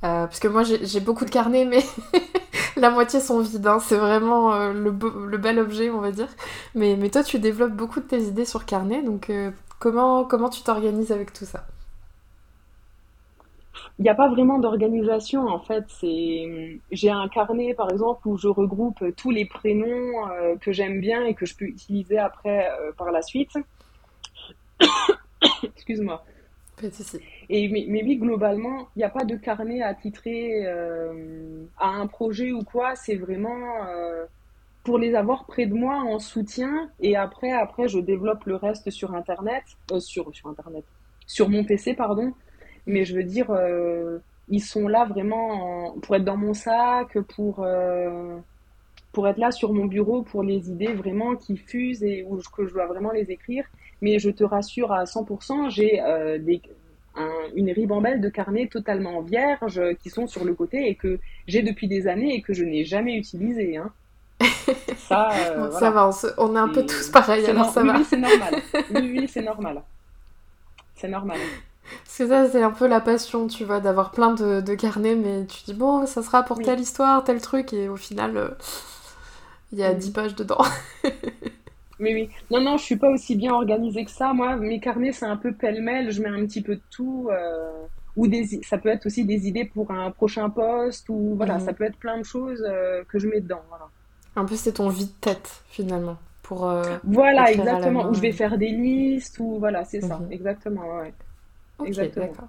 parce 0.00 0.40
que 0.40 0.48
moi, 0.48 0.62
j'ai 0.62 1.00
beaucoup 1.00 1.26
de 1.26 1.30
carnets, 1.30 1.66
mais 1.66 1.84
la 2.78 2.88
moitié 2.88 3.20
sont 3.20 3.40
vides. 3.40 3.66
Hein. 3.66 3.80
C'est 3.80 3.98
vraiment 3.98 4.70
le, 4.72 4.94
le, 5.26 5.36
bel 5.36 5.58
objet, 5.58 5.90
on 5.90 6.00
va 6.00 6.10
dire. 6.10 6.28
Mais, 6.74 6.96
mais 6.96 7.10
toi, 7.10 7.22
tu 7.22 7.38
développes 7.38 7.76
beaucoup 7.76 8.00
de 8.00 8.06
tes 8.06 8.22
idées 8.22 8.46
sur 8.46 8.64
carnet, 8.64 9.02
donc 9.02 9.30
comment, 9.78 10.24
comment 10.24 10.48
tu 10.48 10.62
t'organises 10.62 11.12
avec 11.12 11.34
tout 11.34 11.44
ça? 11.44 11.66
Il 13.98 14.02
n'y 14.02 14.08
a 14.08 14.14
pas 14.14 14.28
vraiment 14.28 14.58
d'organisation 14.58 15.46
en 15.48 15.58
fait. 15.58 15.84
C'est 15.88 16.80
j'ai 16.92 17.10
un 17.10 17.28
carnet 17.28 17.74
par 17.74 17.90
exemple 17.90 18.28
où 18.28 18.36
je 18.36 18.46
regroupe 18.46 19.04
tous 19.16 19.30
les 19.30 19.44
prénoms 19.44 20.28
euh, 20.30 20.56
que 20.56 20.70
j'aime 20.72 21.00
bien 21.00 21.24
et 21.24 21.34
que 21.34 21.46
je 21.46 21.56
peux 21.56 21.64
utiliser 21.64 22.18
après 22.18 22.70
euh, 22.70 22.92
par 22.92 23.10
la 23.10 23.22
suite. 23.22 23.52
Excuse-moi. 25.64 26.24
Et 27.50 27.68
mais, 27.68 27.86
mais, 27.88 28.04
oui, 28.04 28.18
globalement, 28.18 28.88
il 28.94 29.00
n'y 29.00 29.04
a 29.04 29.08
pas 29.08 29.24
de 29.24 29.34
carnet 29.34 29.82
à 29.82 29.94
titrer 29.94 30.64
euh, 30.64 31.64
à 31.76 31.88
un 31.88 32.06
projet 32.06 32.52
ou 32.52 32.62
quoi. 32.62 32.94
C'est 32.94 33.16
vraiment 33.16 33.58
pour 34.84 34.96
les 34.96 35.16
avoir 35.16 35.44
près 35.46 35.66
de 35.66 35.74
moi 35.74 35.96
en 35.96 36.20
soutien. 36.20 36.88
Et 37.00 37.16
après, 37.16 37.50
après, 37.50 37.88
je 37.88 37.98
développe 37.98 38.44
le 38.44 38.54
reste 38.54 38.90
sur 38.90 39.12
Internet, 39.12 39.64
sur 39.98 40.32
sur 40.32 40.48
Internet, 40.48 40.84
sur 41.26 41.48
mon 41.48 41.64
PC, 41.64 41.94
pardon 41.94 42.32
mais 42.88 43.04
je 43.04 43.14
veux 43.14 43.22
dire, 43.22 43.50
euh, 43.50 44.18
ils 44.48 44.62
sont 44.62 44.88
là 44.88 45.04
vraiment 45.04 45.92
pour 46.02 46.16
être 46.16 46.24
dans 46.24 46.38
mon 46.38 46.54
sac, 46.54 47.18
pour, 47.36 47.60
euh, 47.62 48.38
pour 49.12 49.28
être 49.28 49.36
là 49.36 49.52
sur 49.52 49.72
mon 49.72 49.84
bureau 49.84 50.22
pour 50.22 50.42
les 50.42 50.70
idées 50.70 50.94
vraiment 50.94 51.36
qui 51.36 51.56
fusent 51.56 52.02
et 52.02 52.24
où, 52.26 52.40
que 52.56 52.66
je 52.66 52.72
dois 52.72 52.86
vraiment 52.86 53.12
les 53.12 53.30
écrire. 53.30 53.64
Mais 54.00 54.18
je 54.18 54.30
te 54.30 54.42
rassure 54.42 54.90
à 54.92 55.04
100%, 55.04 55.70
j'ai 55.70 56.00
euh, 56.00 56.38
des, 56.38 56.62
une 57.54 57.70
ribambelle 57.70 58.20
de 58.20 58.28
carnets 58.28 58.68
totalement 58.68 59.20
vierges 59.20 59.82
qui 60.00 60.08
sont 60.08 60.26
sur 60.26 60.44
le 60.44 60.54
côté 60.54 60.88
et 60.88 60.94
que 60.94 61.18
j'ai 61.46 61.62
depuis 61.62 61.88
des 61.88 62.06
années 62.08 62.34
et 62.34 62.42
que 62.42 62.54
je 62.54 62.64
n'ai 62.64 62.84
jamais 62.84 63.16
utilisé. 63.16 63.76
Hein. 63.76 63.92
Ça, 64.96 65.30
ça 65.72 65.90
va, 65.90 66.10
on, 66.36 66.54
est 66.54 66.58
un 66.58 66.68
peu 66.68 66.84
tous 66.84 67.08
pareils, 67.08 67.46
alors 67.46 67.70
ça 67.70 67.80
oui, 67.80 67.88
va. 67.88 67.96
Oui, 67.96 68.04
c'est 68.04 68.18
normal. 68.18 68.54
Oui, 68.74 69.16
oui, 69.18 69.26
c'est 69.26 69.42
normal. 69.42 69.82
C'est 70.94 71.08
normal. 71.08 71.38
Parce 72.04 72.18
que 72.18 72.28
ça, 72.28 72.48
c'est 72.50 72.62
un 72.62 72.70
peu 72.70 72.86
la 72.86 73.00
passion, 73.00 73.46
tu 73.46 73.64
vois, 73.64 73.80
d'avoir 73.80 74.10
plein 74.10 74.34
de, 74.34 74.74
carnets, 74.74 75.14
mais 75.14 75.46
tu 75.46 75.62
dis, 75.64 75.74
bon, 75.74 76.06
ça 76.06 76.22
sera 76.22 76.42
pour 76.42 76.58
telle 76.58 76.80
histoire, 76.80 77.24
tel 77.24 77.40
truc, 77.40 77.72
et 77.72 77.88
au 77.88 77.96
final, 77.96 78.36
euh, 78.36 78.48
il 79.72 79.78
y 79.78 79.84
a 79.84 79.94
10 79.94 80.10
pages 80.10 80.34
dedans. 80.34 80.62
Mais 82.00 82.14
oui. 82.14 82.30
Non, 82.50 82.60
non, 82.60 82.76
je 82.76 82.84
suis 82.84 82.96
pas 82.96 83.10
aussi 83.10 83.34
bien 83.34 83.52
organisée 83.52 84.04
que 84.04 84.10
ça. 84.10 84.32
Moi, 84.32 84.56
mes 84.56 84.78
carnets, 84.78 85.12
c'est 85.12 85.26
un 85.26 85.36
peu 85.36 85.52
pêle-mêle. 85.52 86.12
Je 86.12 86.22
mets 86.22 86.28
un 86.28 86.46
petit 86.46 86.62
peu 86.62 86.76
de 86.76 86.82
tout. 86.90 87.28
Euh, 87.32 87.72
ou 88.16 88.28
des, 88.28 88.60
ça 88.62 88.78
peut 88.78 88.88
être 88.88 89.06
aussi 89.06 89.24
des 89.24 89.48
idées 89.48 89.64
pour 89.64 89.90
un 89.90 90.12
prochain 90.12 90.48
poste. 90.48 91.08
Ou 91.08 91.34
voilà, 91.36 91.54
mhm. 91.54 91.60
ça 91.60 91.72
peut 91.72 91.84
être 91.84 91.96
plein 91.96 92.18
de 92.18 92.22
choses 92.22 92.64
euh, 92.64 93.02
que 93.08 93.18
je 93.18 93.26
mets 93.26 93.40
dedans. 93.40 93.62
Voilà. 93.68 93.88
Un 94.36 94.44
peu, 94.44 94.54
c'est 94.54 94.74
ton 94.74 94.88
vide-tête, 94.88 95.62
finalement. 95.70 96.18
Pour, 96.44 96.72
voilà, 97.04 97.50
exactement. 97.50 98.08
Où 98.08 98.14
je 98.14 98.20
vais 98.20 98.32
faire 98.32 98.56
des 98.58 98.70
listes. 98.70 99.38
Ou 99.40 99.58
voilà, 99.58 99.84
c'est 99.84 100.00
ça. 100.00 100.18
Mhm. 100.18 100.30
Exactement, 100.32 100.98
ouais. 101.00 101.12
Ok, 101.78 101.90
d'accord. 102.14 102.48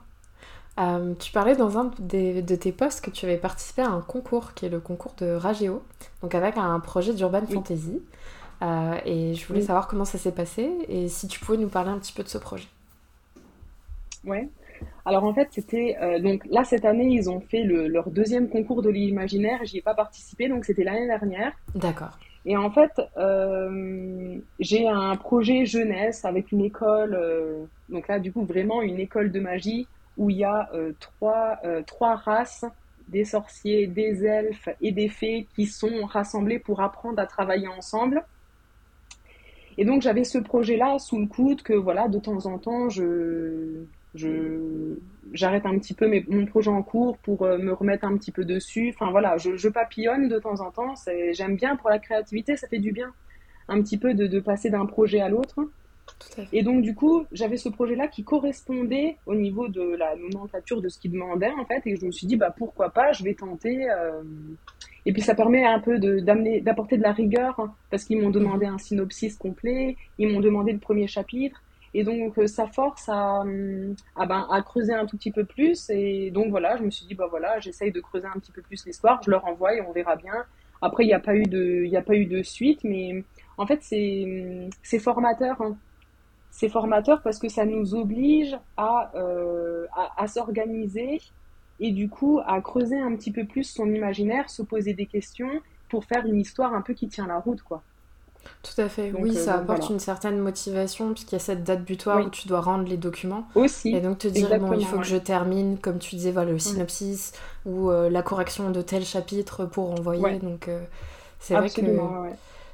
Euh, 0.80 1.14
tu 1.20 1.32
parlais 1.32 1.56
dans 1.56 1.78
un 1.78 1.92
de 2.00 2.56
tes 2.56 2.72
posts 2.72 3.02
que 3.04 3.10
tu 3.10 3.26
avais 3.26 3.38
participé 3.38 3.82
à 3.82 3.90
un 3.90 4.02
concours 4.02 4.54
qui 4.54 4.66
est 4.66 4.70
le 4.70 4.80
concours 4.80 5.14
de 5.18 5.34
Rageo, 5.34 5.84
donc 6.22 6.34
avec 6.36 6.58
un 6.58 6.80
projet 6.80 7.14
d'urban 7.14 7.46
fantasy. 7.46 8.02
Euh, 8.62 8.98
et 9.06 9.36
je 9.36 9.48
voulais 9.48 9.62
savoir 9.62 9.88
comment 9.88 10.06
ça 10.06 10.18
s'est 10.18 10.34
passé 10.34 10.70
et 10.90 11.08
si 11.08 11.28
tu 11.28 11.40
pouvais 11.40 11.58
nous 11.58 11.70
parler 11.70 11.92
un 11.92 11.98
petit 11.98 12.14
peu 12.14 12.24
de 12.24 12.28
ce 12.28 12.38
projet. 12.38 12.68
Ouais. 14.26 14.50
Alors 15.06 15.24
en 15.24 15.34
fait, 15.34 15.48
c'était 15.52 15.98
euh, 16.02 16.20
donc 16.20 16.46
là 16.50 16.64
cette 16.64 16.86
année 16.86 17.08
ils 17.08 17.30
ont 17.30 17.42
fait 17.42 17.64
leur 17.64 18.10
deuxième 18.10 18.50
concours 18.50 18.82
de 18.82 18.90
l'imaginaire. 18.90 19.60
J'y 19.64 19.78
ai 19.78 19.82
pas 19.82 19.94
participé 19.94 20.48
donc 20.50 20.66
c'était 20.66 20.84
l'année 20.84 21.08
dernière. 21.08 21.54
D'accord. 21.76 22.18
Et 22.46 22.56
en 22.56 22.72
fait, 22.72 22.92
euh, 23.18 24.29
j'ai 24.60 24.88
un 24.88 25.16
projet 25.16 25.66
jeunesse 25.66 26.26
avec 26.26 26.52
une 26.52 26.62
école. 26.62 27.18
donc 27.90 28.08
là 28.08 28.20
du 28.20 28.32
coup 28.32 28.44
vraiment 28.44 28.82
une 28.82 29.00
école 29.00 29.32
de 29.32 29.40
magie 29.40 29.88
où 30.18 30.30
il 30.30 30.38
y 30.38 30.44
a 30.44 30.70
trois 31.00 31.60
trois 31.86 32.16
races 32.16 32.66
des 33.10 33.26
sorciers, 33.26 33.88
des 33.88 34.24
elfes 34.26 34.70
et 34.82 34.92
des 34.92 35.10
fées 35.10 35.48
qui 35.56 35.66
sont 35.66 36.06
rassemblés 36.06 36.60
pour 36.60 36.82
apprendre 36.82 37.20
à 37.20 37.26
travailler 37.26 37.68
ensemble. 37.68 38.24
Et 39.78 39.86
donc 39.86 40.02
j'avais 40.02 40.24
ce 40.24 40.38
projet-là 40.38 41.00
sous 41.00 41.20
le 41.20 41.26
coude 41.26 41.62
que 41.62 41.74
voilà, 41.74 42.08
de 42.08 42.20
temps 42.20 42.46
en 42.46 42.58
temps, 42.58 42.90
je, 42.90 43.84
j'arrête 45.34 45.66
un 45.66 45.78
petit 45.80 45.94
peu 45.94 46.08
mes, 46.08 46.26
mon 46.28 46.46
projet 46.46 46.70
en 46.70 46.84
cours 46.84 47.18
pour 47.20 47.44
euh, 47.44 47.58
me 47.58 47.74
remettre 47.74 48.06
un 48.06 48.18
petit 48.18 48.32
peu 48.32 48.44
dessus. 48.44 48.94
Enfin 48.94 49.12
voilà, 49.12 49.38
je, 49.38 49.56
je 49.56 49.70
papillonne 49.70 50.28
de 50.28 50.38
temps 50.38 50.60
en 50.60 50.72
temps. 50.72 50.94
J'aime 51.32 51.56
bien 51.56 51.76
pour 51.78 51.90
la 51.90 52.00
créativité, 52.00 52.58
ça 52.58 52.68
fait 52.68 52.80
du 52.80 52.92
bien 52.92 53.14
un 53.70 53.82
petit 53.82 53.98
peu 53.98 54.14
de, 54.14 54.28
de 54.28 54.40
passer 54.40 54.70
d'un 54.70 54.86
projet 54.86 55.22
à 55.22 55.30
l'autre. 55.30 55.60
Et 56.52 56.64
donc 56.64 56.82
du 56.82 56.96
coup, 56.96 57.26
j'avais 57.32 57.58
ce 57.58 57.70
projet-là 57.70 58.08
qui 58.08 58.24
correspondait 58.24 59.18
au 59.28 59.36
niveau 59.36 59.68
de 59.68 59.96
la 59.96 60.16
nomenclature 60.16 60.82
de 60.82 60.90
ce 60.90 60.98
qu'il 61.00 61.12
demandait 61.12 61.52
en 61.52 61.66
fait, 61.66 61.82
et 61.86 61.96
je 61.96 62.06
me 62.06 62.12
suis 62.12 62.26
dit 62.28 62.36
bah 62.36 62.54
pourquoi 62.56 62.90
pas, 62.90 63.12
je 63.12 63.24
vais 63.24 63.36
tenter. 63.36 63.90
Euh, 63.90 64.24
et 65.06 65.14
puis 65.14 65.22
ça 65.22 65.36
permet 65.36 65.64
un 65.66 65.80
peu 65.80 66.00
d'apporter 66.62 66.98
de 66.98 67.04
la 67.04 67.12
rigueur, 67.12 67.60
hein, 67.60 67.74
parce 67.92 68.04
qu'ils 68.06 68.20
m'ont 68.20 68.32
demandé 68.32 68.66
un 68.66 68.80
synopsis 68.80 69.38
complet, 69.38 69.98
ils 70.18 70.28
m'ont 70.28 70.42
demandé 70.42 70.74
le 70.74 70.80
premier 70.80 71.08
chapitre, 71.08 71.62
et 71.94 72.04
donc 72.04 72.38
euh, 72.38 72.48
ça 72.48 72.66
force 72.68 73.08
à, 73.08 73.44
à, 74.16 74.26
ben, 74.26 74.48
à 74.52 74.62
creuser 74.64 74.94
un 74.94 75.06
tout 75.06 75.16
petit 75.16 75.32
peu 75.32 75.46
plus. 75.46 75.90
Et 75.92 76.32
donc 76.32 76.50
voilà, 76.50 76.76
je 76.78 76.84
me 76.84 76.90
suis 76.90 77.06
dit 77.06 77.14
bah 77.14 77.28
voilà, 77.30 77.60
j'essaye 77.60 77.92
de 77.92 78.02
creuser 78.02 78.28
un 78.28 78.40
petit 78.40 78.52
peu 78.52 78.64
plus 78.64 78.84
l'histoire, 78.86 79.22
je 79.24 79.30
leur 79.30 79.46
envoie 79.46 79.76
et 79.76 79.82
on 79.82 79.92
verra 79.92 80.16
bien. 80.16 80.44
Après 80.82 81.04
il 81.04 81.08
n'y 81.08 81.14
a 81.14 81.20
pas 81.20 81.36
eu 81.36 81.44
de, 81.44 81.84
il 81.86 81.96
a 81.98 82.02
pas 82.02 82.16
eu 82.16 82.26
de 82.26 82.42
suite, 82.44 82.84
mais 82.84 83.24
en 83.58 83.66
fait 83.66 83.80
c'est, 83.82 84.70
c'est 84.84 85.00
formateur. 85.00 85.62
Hein. 85.62 85.78
C'est 86.52 86.70
formateur 86.70 87.22
parce 87.22 87.40
que 87.40 87.50
ça 87.50 87.66
nous 87.66 87.96
oblige 87.96 88.58
à, 88.78 89.12
euh, 89.16 89.86
à, 89.96 90.24
à 90.24 90.28
s'organiser 90.28 91.22
et 91.80 91.92
du 91.92 92.10
coup 92.10 92.40
à 92.46 92.62
creuser 92.62 93.00
un 93.00 93.16
petit 93.16 93.32
peu 93.32 93.46
plus 93.46 93.64
son 93.64 93.94
imaginaire, 93.94 94.50
se 94.50 94.64
poser 94.64 94.94
des 94.94 95.06
questions 95.06 95.50
pour 95.90 96.06
faire 96.06 96.26
une 96.26 96.40
histoire 96.40 96.74
un 96.74 96.82
peu 96.82 96.94
qui 96.94 97.08
tient 97.08 97.28
la 97.28 97.40
route, 97.40 97.62
quoi. 97.64 97.84
Tout 98.62 98.82
à 98.82 98.90
fait, 98.90 99.14
oui, 99.18 99.38
euh, 99.38 99.46
ça 99.46 99.56
apporte 99.56 99.90
une 99.90 100.00
certaine 100.00 100.38
motivation 100.38 101.14
puisqu'il 101.14 101.34
y 101.34 101.38
a 101.38 101.40
cette 101.40 101.64
date 101.64 101.84
butoir 101.84 102.26
où 102.26 102.30
tu 102.30 102.48
dois 102.48 102.60
rendre 102.60 102.88
les 102.88 102.98
documents. 102.98 103.48
Aussi. 103.56 103.96
Et 103.96 104.02
donc 104.02 104.20
te 104.20 104.28
dire, 104.28 104.60
bon, 104.60 104.74
il 104.74 104.86
faut 104.86 104.98
que 104.98 105.06
je 105.06 105.16
termine, 105.16 105.78
comme 105.78 105.98
tu 105.98 106.16
disais, 106.16 106.32
voilà, 106.32 106.52
le 106.52 106.60
synopsis 106.60 107.32
ou 107.66 107.90
euh, 107.90 108.10
la 108.10 108.22
correction 108.22 108.72
de 108.72 108.82
tel 108.82 109.06
chapitre 109.06 109.66
pour 109.66 109.92
envoyer. 109.92 110.40
Donc 110.40 110.68
euh, 110.68 110.84
c'est 111.40 111.56
vrai 111.56 111.70
que 111.70 111.82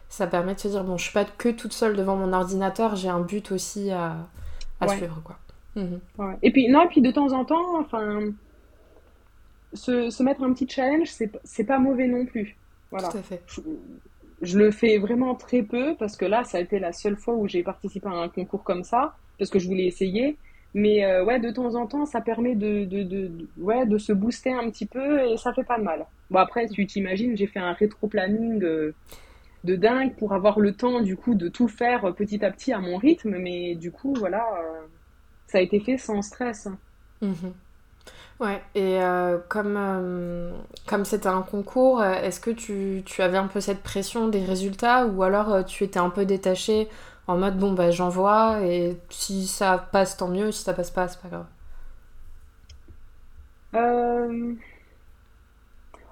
ça 0.09 0.25
permet 0.25 0.55
de 0.55 0.59
se 0.59 0.69
dire, 0.69 0.83
bon, 0.83 0.97
je 0.97 1.03
suis 1.03 1.13
pas 1.13 1.25
que 1.25 1.49
toute 1.49 1.73
seule 1.73 1.95
devant 1.95 2.15
mon 2.15 2.33
ordinateur, 2.33 2.95
j'ai 2.95 3.09
un 3.09 3.21
but 3.21 3.51
aussi 3.51 3.91
à, 3.91 4.15
à 4.79 4.87
suivre, 4.87 5.21
quoi. 5.23 5.37
Mhm. 5.75 5.99
Et 6.41 6.51
puis, 6.51 6.69
non, 6.69 6.83
et 6.83 6.87
puis 6.87 7.01
de 7.01 7.11
temps 7.11 7.31
en 7.31 7.45
temps, 7.45 7.79
enfin, 7.79 8.21
se, 9.73 10.23
mettre 10.23 10.43
un 10.43 10.53
petit 10.53 10.67
challenge, 10.67 11.09
c'est 11.43 11.63
pas 11.63 11.79
mauvais 11.79 12.07
non 12.07 12.25
plus. 12.25 12.55
Voilà. 12.91 13.09
Tout 13.09 13.17
à 13.17 13.21
fait. 13.21 13.41
Je, 13.47 13.61
le 14.41 14.71
fais 14.71 14.97
vraiment 14.97 15.35
très 15.35 15.63
peu 15.63 15.95
parce 15.97 16.17
que 16.17 16.25
là, 16.25 16.43
ça 16.43 16.57
a 16.57 16.61
été 16.61 16.79
la 16.79 16.91
seule 16.91 17.15
fois 17.17 17.35
où 17.35 17.47
j'ai 17.47 17.63
participé 17.63 18.07
à 18.07 18.11
un 18.11 18.29
concours 18.29 18.63
comme 18.63 18.83
ça 18.83 19.15
parce 19.37 19.49
que 19.49 19.59
je 19.59 19.67
voulais 19.67 19.85
essayer. 19.85 20.37
Mais 20.73 21.05
euh, 21.05 21.23
ouais, 21.23 21.39
de 21.39 21.51
temps 21.51 21.75
en 21.75 21.87
temps, 21.87 22.05
ça 22.05 22.19
permet 22.19 22.53
de, 22.55 22.83
de, 22.83 23.03
de, 23.03 23.31
ouais, 23.57 23.85
de 23.85 23.97
se 23.97 24.11
booster 24.11 24.51
un 24.51 24.69
petit 24.69 24.85
peu 24.85 25.21
et 25.29 25.37
ça 25.37 25.53
fait 25.53 25.63
pas 25.63 25.77
de 25.77 25.83
mal. 25.83 26.05
Bon, 26.29 26.39
après, 26.39 26.67
tu 26.67 26.85
t'imagines, 26.85 27.37
j'ai 27.37 27.47
fait 27.47 27.59
un 27.59 27.71
rétro-planning 27.71 28.61
euh, 28.63 28.93
de 29.63 29.75
dingue 29.77 30.15
pour 30.15 30.33
avoir 30.33 30.59
le 30.59 30.73
temps, 30.73 31.01
du 31.01 31.15
coup, 31.15 31.33
de 31.35 31.47
tout 31.47 31.69
faire 31.69 32.13
petit 32.13 32.43
à 32.43 32.51
petit 32.51 32.73
à 32.73 32.79
mon 32.79 32.97
rythme. 32.97 33.37
Mais 33.37 33.75
du 33.75 33.91
coup, 33.91 34.13
voilà, 34.19 34.45
euh, 34.59 34.85
ça 35.47 35.59
a 35.59 35.61
été 35.61 35.79
fait 35.79 35.97
sans 35.97 36.21
stress. 36.21 36.67
Mhm. 37.21 37.53
Ouais, 38.39 38.61
et 38.75 39.01
euh, 39.01 39.39
comme 39.47 39.75
euh, 39.77 40.51
comme 40.85 41.05
c'était 41.05 41.27
un 41.27 41.41
concours, 41.41 42.01
euh, 42.01 42.15
est-ce 42.15 42.41
que 42.41 42.51
tu, 42.51 43.01
tu, 43.05 43.21
avais 43.21 43.37
un 43.37 43.47
peu 43.47 43.61
cette 43.61 43.81
pression 43.81 44.27
des 44.27 44.43
résultats 44.43 45.05
ou 45.07 45.23
alors 45.23 45.63
tu 45.65 45.85
étais 45.85 45.99
un 45.99 46.09
peu 46.09 46.25
détaché 46.25 46.89
en 47.27 47.37
mode 47.37 47.57
bon 47.57 47.71
bah 47.73 47.91
j'envoie 47.91 48.61
et 48.63 48.97
si 49.09 49.47
ça 49.47 49.77
passe 49.77 50.17
tant 50.17 50.27
mieux, 50.27 50.51
si 50.51 50.63
ça 50.63 50.73
passe 50.73 50.91
pas 50.91 51.07
c'est 51.07 51.21
pas 51.21 51.29
grave? 51.29 51.45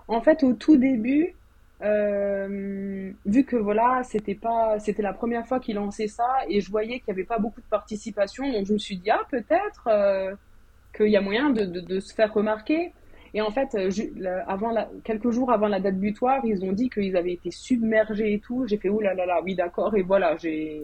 En 0.07 0.21
fait, 0.21 0.43
au 0.43 0.53
tout 0.53 0.77
début, 0.77 1.35
vu 1.81 3.45
que 3.45 3.55
voilà, 3.55 4.03
c'était 4.03 4.35
pas, 4.35 4.79
c'était 4.79 5.01
la 5.01 5.13
première 5.13 5.47
fois 5.47 5.59
qu'il 5.59 5.75
lançait 5.75 6.07
ça 6.07 6.27
et 6.47 6.61
je 6.61 6.69
voyais 6.71 6.99
qu'il 6.99 7.09
y 7.09 7.11
avait 7.11 7.23
pas 7.25 7.39
beaucoup 7.39 7.61
de 7.61 7.65
participation, 7.67 8.51
donc 8.51 8.65
je 8.65 8.73
me 8.73 8.77
suis 8.77 8.97
dit 8.97 9.09
ah 9.09 9.21
peut-être 9.29 9.89
qu'il 10.95 11.07
y 11.07 11.17
a 11.17 11.21
moyen 11.21 11.49
de, 11.49 11.65
de, 11.65 11.99
se 11.99 12.13
faire 12.13 12.33
remarquer. 12.33 12.93
Et 13.33 13.41
en 13.41 13.49
fait, 13.49 13.73
euh, 13.75 13.89
avant 14.47 14.71
la, 14.71 14.89
quelques 15.03 15.31
jours 15.31 15.51
avant 15.51 15.67
la 15.67 15.79
date 15.79 15.97
butoir, 15.97 16.45
ils 16.45 16.63
ont 16.63 16.71
dit 16.71 16.89
qu'ils 16.89 17.17
avaient 17.17 17.33
été 17.33 17.49
submergés 17.49 18.33
et 18.33 18.39
tout. 18.39 18.67
J'ai 18.67 18.77
fait 18.77 18.89
ouh 18.89 18.99
là 18.99 19.13
là 19.15 19.25
là, 19.25 19.41
oui 19.43 19.55
d'accord. 19.55 19.95
Et 19.95 20.03
voilà, 20.03 20.37
j'ai, 20.37 20.83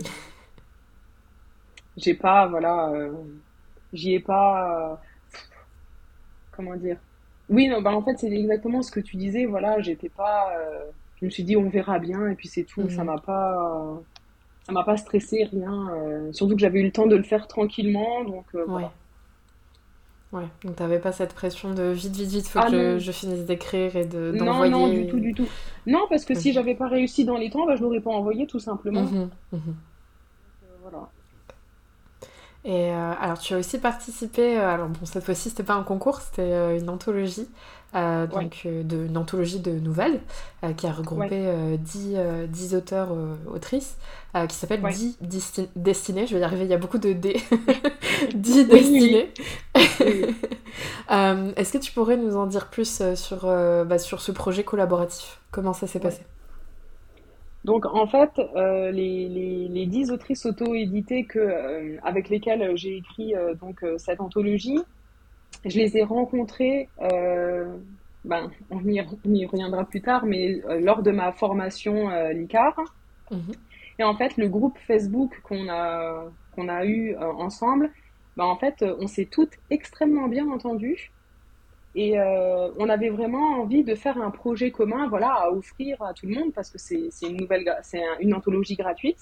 j'ai 1.96 2.16
pas, 2.16 2.48
voilà, 2.48 2.90
euh, 2.90 3.12
j'y 3.94 4.16
ai 4.16 4.20
pas, 4.20 4.92
euh, 4.92 4.96
comment 6.52 6.76
dire. 6.76 6.98
Oui, 7.50 7.68
non, 7.68 7.82
bah 7.82 7.92
en 7.92 8.02
fait 8.02 8.18
c'est 8.18 8.32
exactement 8.32 8.82
ce 8.82 8.92
que 8.92 9.00
tu 9.00 9.16
disais. 9.16 9.46
Voilà, 9.46 9.80
j'étais 9.82 10.10
pas, 10.10 10.52
je 11.20 11.26
me 11.26 11.30
suis 11.30 11.44
dit 11.44 11.56
on 11.56 11.70
verra 11.70 12.00
bien 12.00 12.28
et 12.30 12.36
puis 12.36 12.48
c'est 12.48 12.64
tout. 12.64 12.90
Ça 12.90 13.02
mhm. 13.02 13.12
m'a 13.12 13.18
pas, 13.20 14.02
ça 14.64 14.72
m'a 14.72 14.84
pas 14.84 14.98
stressé 14.98 15.44
rien. 15.52 15.92
surtout 16.32 16.56
que 16.56 16.62
j'avais 16.62 16.80
eu 16.80 16.86
le 16.86 16.92
temps 16.92 17.08
de 17.08 17.16
le 17.16 17.24
faire 17.24 17.48
tranquillement, 17.48 18.24
donc 18.24 18.46
voilà. 18.68 18.92
Ouais, 20.32 20.46
donc 20.64 20.76
t'avais 20.76 21.00
pas 21.00 21.12
cette 21.12 21.34
pression 21.34 21.74
de 21.74 21.84
vite, 21.84 22.16
vite, 22.16 22.30
vite, 22.30 22.48
faut 22.48 22.60
ah 22.62 22.70
que 22.70 23.00
je, 23.00 23.12
finisse 23.12 23.46
d'écrire 23.46 23.96
et 23.96 24.06
de, 24.06 24.32
d'envoyer. 24.32 24.72
Non, 24.72 24.88
non, 24.88 24.94
du 24.94 25.08
tout, 25.08 25.20
du 25.20 25.34
tout. 25.34 25.48
Non, 25.88 26.06
parce 26.08 26.24
que 26.24 26.36
si 26.36 26.54
j'avais 26.54 26.76
pas 26.76 26.88
réussi 26.88 27.26
dans 27.26 27.38
les 27.38 27.50
temps, 27.50 27.66
bah, 27.66 27.76
je 27.76 27.82
l'aurais 27.82 28.00
pas 28.00 28.12
envoyé 28.12 28.46
tout 28.46 28.60
simplement. 28.60 29.02
Mhm, 29.02 29.30
mhm. 29.52 29.60
Euh, 29.60 30.68
voilà. 30.84 31.10
Et 32.66 32.92
euh, 32.92 33.14
alors, 33.20 33.40
tu 33.40 33.54
as 33.54 33.58
aussi 33.58 33.78
participé, 33.78 34.58
euh, 34.58 34.68
alors 34.68 34.90
bon, 34.90 35.06
cette 35.06 35.24
fois-ci, 35.24 35.50
c'était 35.50 35.64
pas 35.64 35.76
un 35.76 35.84
concours, 35.84 36.20
c'était 36.20 36.78
une 36.78 36.90
anthologie, 36.90 37.48
donc 37.94 38.68
de, 38.68 39.06
une 39.06 39.18
anthologie 39.18 39.60
de 39.60 39.72
nouvelles 39.72 40.20
qui 40.78 40.86
a 40.86 40.92
regroupé 40.92 41.78
10, 41.80 42.76
auteurs, 42.76 43.10
autrices, 43.48 43.98
qui 44.48 44.56
s'appelle 44.56 44.84
10 45.22 45.70
Destinés. 45.76 46.28
Je 46.28 46.36
vais 46.36 46.42
y 46.42 46.44
arriver, 46.44 46.66
il 46.66 46.70
y 46.70 46.74
a 46.74 46.78
beaucoup 46.78 47.00
de 47.00 47.14
D. 47.14 47.42
10 48.36 48.68
Destinés. 48.68 49.34
Est-ce 51.10 51.74
que 51.74 51.78
tu 51.78 51.94
pourrais 51.94 52.18
nous 52.18 52.36
en 52.36 52.46
dire 52.46 52.68
plus 52.68 53.02
sur, 53.16 53.46
bah, 53.46 53.98
sur 53.98 54.22
ce 54.22 54.32
projet 54.34 54.64
collaboratif? 54.64 55.40
Comment 55.52 55.74
ça 55.74 55.88
s'est 55.88 56.00
passé? 56.00 56.22
Donc 57.66 57.86
en 57.86 58.08
fait, 58.08 58.32
euh, 58.56 58.90
les, 58.92 59.28
les, 59.28 59.68
les, 59.68 59.86
10 59.86 60.12
autrices 60.12 60.46
auto-éditées 60.46 61.26
que, 61.26 61.40
euh, 61.40 61.98
avec 62.04 62.30
lesquelles 62.30 62.72
j'ai 62.76 62.98
écrit 62.98 63.36
euh, 63.36 63.54
donc, 63.56 63.84
cette 63.98 64.22
anthologie, 64.22 64.80
je 65.66 65.78
les 65.78 65.98
ai 65.98 66.04
rencontrées, 66.04 66.88
ben, 68.26 68.50
on, 68.70 68.80
y, 68.86 69.46
reviendra 69.46 69.84
plus 69.84 70.02
tard, 70.02 70.26
mais 70.26 70.62
lors 70.80 71.04
de 71.04 71.12
ma 71.12 71.32
formation 71.32 72.10
LICAR. 72.32 72.76
Mhm. 73.32 73.52
Et 74.00 74.04
en 74.04 74.16
fait, 74.16 74.38
le 74.38 74.48
groupe 74.48 74.78
Facebook 74.88 75.42
qu'on 75.44 75.68
a, 75.70 76.26
qu'on 76.56 76.70
a 76.70 76.86
eu 76.86 77.18
ensemble, 77.18 77.92
ben, 78.38 78.46
en 78.46 78.56
fait, 78.56 78.86
on 79.00 79.08
s'est 79.08 79.26
toutes 79.26 79.58
extrêmement 79.70 80.30
bien 80.30 80.50
entendues. 80.50 81.12
Et 82.02 82.18
euh, 82.18 82.70
on 82.78 82.88
avait 82.88 83.10
vraiment 83.10 83.60
envie 83.60 83.84
de 83.84 83.94
faire 83.94 84.18
un 84.22 84.32
projet 84.32 84.72
commun, 84.72 85.10
voilà, 85.10 85.34
à 85.34 85.50
offrir 85.50 86.02
à 86.02 86.14
tout 86.14 86.28
le 86.28 86.36
monde 86.36 86.54
parce 86.54 86.70
que 86.70 86.78
c'est 86.78 87.10
une 87.28 87.36
nouvelle, 87.36 87.70
c'est 87.84 88.02
une 88.22 88.34
anthologie 88.34 88.78
gratuite. 88.78 89.18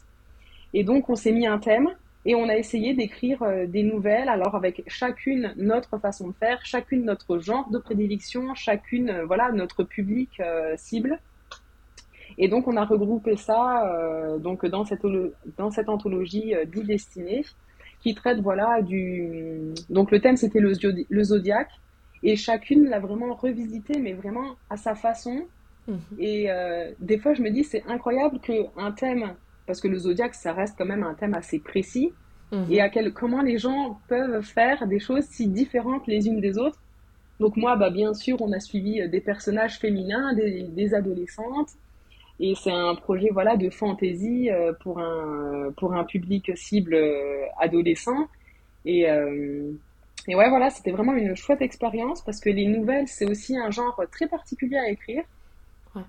Et 0.75 0.83
donc 0.83 1.09
on 1.09 1.15
s'est 1.15 1.31
mis 1.31 1.47
un 1.47 1.57
thème 1.57 1.89
et 2.23 2.35
on 2.35 2.47
a 2.47 2.55
essayé 2.55 2.93
d'écrire 2.93 3.41
euh, 3.41 3.65
des 3.65 3.81
nouvelles, 3.81 4.29
alors 4.29 4.53
avec 4.53 4.83
chacune 4.85 5.55
notre 5.57 5.97
façon 5.97 6.27
de 6.27 6.33
faire, 6.33 6.63
chacune 6.63 7.03
notre 7.03 7.39
genre 7.39 7.67
de 7.71 7.79
prédilection, 7.79 8.53
chacune, 8.53 9.09
euh, 9.09 9.25
voilà, 9.25 9.51
notre 9.51 9.83
public 9.83 10.39
cible. 10.75 11.17
Et 12.37 12.47
donc 12.47 12.67
on 12.67 12.77
a 12.77 12.85
regroupé 12.85 13.37
ça 13.37 14.37
donc 14.37 14.63
dans 14.67 14.85
cette 14.85 15.07
dans 15.57 15.71
cette 15.71 15.89
anthologie 15.89 16.53
dix 16.67 16.83
destinées 16.83 17.43
qui 18.01 18.13
traite 18.13 18.39
voilà 18.41 18.83
du 18.83 19.73
donc 19.89 20.11
le 20.11 20.19
thème 20.19 20.37
c'était 20.37 20.59
le, 20.59 20.73
le 21.09 21.23
zodiaque 21.23 21.71
et 22.23 22.35
chacune 22.35 22.89
l'a 22.89 22.99
vraiment 22.99 23.33
revisité 23.33 23.99
mais 23.99 24.13
vraiment 24.13 24.55
à 24.69 24.77
sa 24.77 24.95
façon 24.95 25.45
mhm. 25.87 25.99
et 26.19 26.51
euh, 26.51 26.91
des 26.99 27.17
fois 27.17 27.33
je 27.33 27.41
me 27.41 27.49
dis 27.49 27.63
c'est 27.63 27.83
incroyable 27.87 28.39
que 28.39 28.65
un 28.77 28.91
thème 28.91 29.33
parce 29.65 29.81
que 29.81 29.87
le 29.87 29.97
zodiaque 29.97 30.35
ça 30.35 30.53
reste 30.53 30.75
quand 30.77 30.85
même 30.85 31.03
un 31.03 31.13
thème 31.13 31.33
assez 31.33 31.59
précis 31.59 32.13
mhm. 32.51 32.65
et 32.69 32.81
à 32.81 32.89
quel 32.89 33.13
comment 33.13 33.41
les 33.41 33.57
gens 33.57 33.99
peuvent 34.07 34.41
faire 34.41 34.87
des 34.87 34.99
choses 34.99 35.25
si 35.25 35.47
différentes 35.47 36.07
les 36.07 36.27
unes 36.27 36.41
des 36.41 36.57
autres 36.57 36.79
donc 37.39 37.55
moi 37.55 37.75
bah 37.75 37.89
bien 37.89 38.13
sûr 38.13 38.41
on 38.41 38.51
a 38.51 38.59
suivi 38.59 39.07
des 39.09 39.21
personnages 39.21 39.77
féminins 39.79 40.33
des, 40.33 40.63
des 40.63 40.93
adolescentes 40.93 41.71
et 42.39 42.53
c'est 42.55 42.71
un 42.71 42.95
projet 42.95 43.29
voilà 43.31 43.57
de 43.57 43.69
fantaisie 43.69 44.51
euh, 44.51 44.73
pour 44.73 44.99
un 44.99 45.71
pour 45.77 45.93
un 45.93 46.03
public 46.03 46.51
cible 46.55 46.93
euh, 46.93 47.45
adolescent. 47.59 48.27
Et 48.85 49.09
euh, 49.09 49.71
et 50.27 50.35
ouais 50.35 50.49
voilà, 50.49 50.69
c'était 50.69 50.91
vraiment 50.91 51.13
une 51.13 51.35
chouette 51.35 51.61
expérience 51.61 52.21
parce 52.21 52.39
que 52.39 52.49
les 52.49 52.65
nouvelles 52.67 53.07
c'est 53.07 53.29
aussi 53.29 53.57
un 53.57 53.71
genre 53.71 54.01
très 54.11 54.27
particulier 54.27 54.77
à 54.77 54.89
écrire. 54.89 55.23
Ouais. 55.95 56.01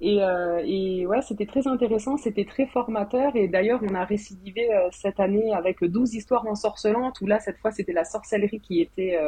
Et, 0.00 0.20
et 0.64 1.06
ouais, 1.06 1.22
c'était 1.22 1.46
très 1.46 1.66
intéressant, 1.66 2.16
c'était 2.16 2.44
très 2.44 2.66
formateur. 2.66 3.34
Et 3.34 3.48
d'ailleurs, 3.48 3.80
on 3.82 3.94
a 3.94 4.04
récidivé 4.04 4.68
cette 4.92 5.18
année 5.18 5.52
avec 5.52 5.82
12 5.82 6.14
histoires 6.14 6.46
ensorcelantes, 6.46 7.20
où 7.20 7.26
là, 7.26 7.40
cette 7.40 7.58
fois, 7.58 7.72
c'était 7.72 7.92
la 7.92 8.04
sorcellerie 8.04 8.60
qui 8.60 8.80
était 8.80 9.18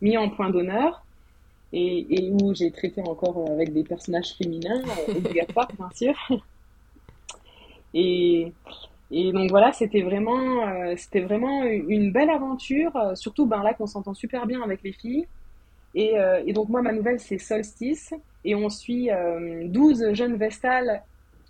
mis 0.00 0.16
en 0.16 0.30
point 0.30 0.50
d'honneur 0.50 1.04
et, 1.72 2.30
où 2.32 2.54
j'ai 2.54 2.70
traité 2.70 3.02
encore 3.02 3.50
avec 3.50 3.72
des 3.72 3.84
personnages 3.84 4.34
féminins, 4.36 4.82
euh, 5.08 5.14
obligatoires 5.16 5.68
bien 5.76 5.90
sûr. 5.94 6.14
Et, 7.94 8.52
et 9.10 9.32
donc 9.32 9.50
voilà, 9.50 9.72
c'était 9.72 10.02
vraiment, 10.02 10.66
euh, 10.66 10.94
c'était 10.96 11.20
vraiment 11.20 11.62
une 11.64 12.12
belle 12.12 12.30
aventure, 12.30 12.94
euh, 12.96 13.14
surtout 13.14 13.46
ben 13.46 13.62
là 13.62 13.74
qu'on 13.74 13.86
s'entend 13.86 14.14
super 14.14 14.46
bien 14.46 14.62
avec 14.62 14.82
les 14.82 14.92
filles. 14.92 15.26
Et, 15.94 16.16
et, 16.44 16.52
donc 16.52 16.68
moi, 16.68 16.82
ma 16.82 16.92
nouvelle, 16.92 17.18
c'est 17.18 17.38
Solstice, 17.38 18.12
et 18.44 18.54
on 18.54 18.68
suit 18.68 19.08
12 19.64 20.12
jeunes 20.12 20.36
vestales 20.36 21.02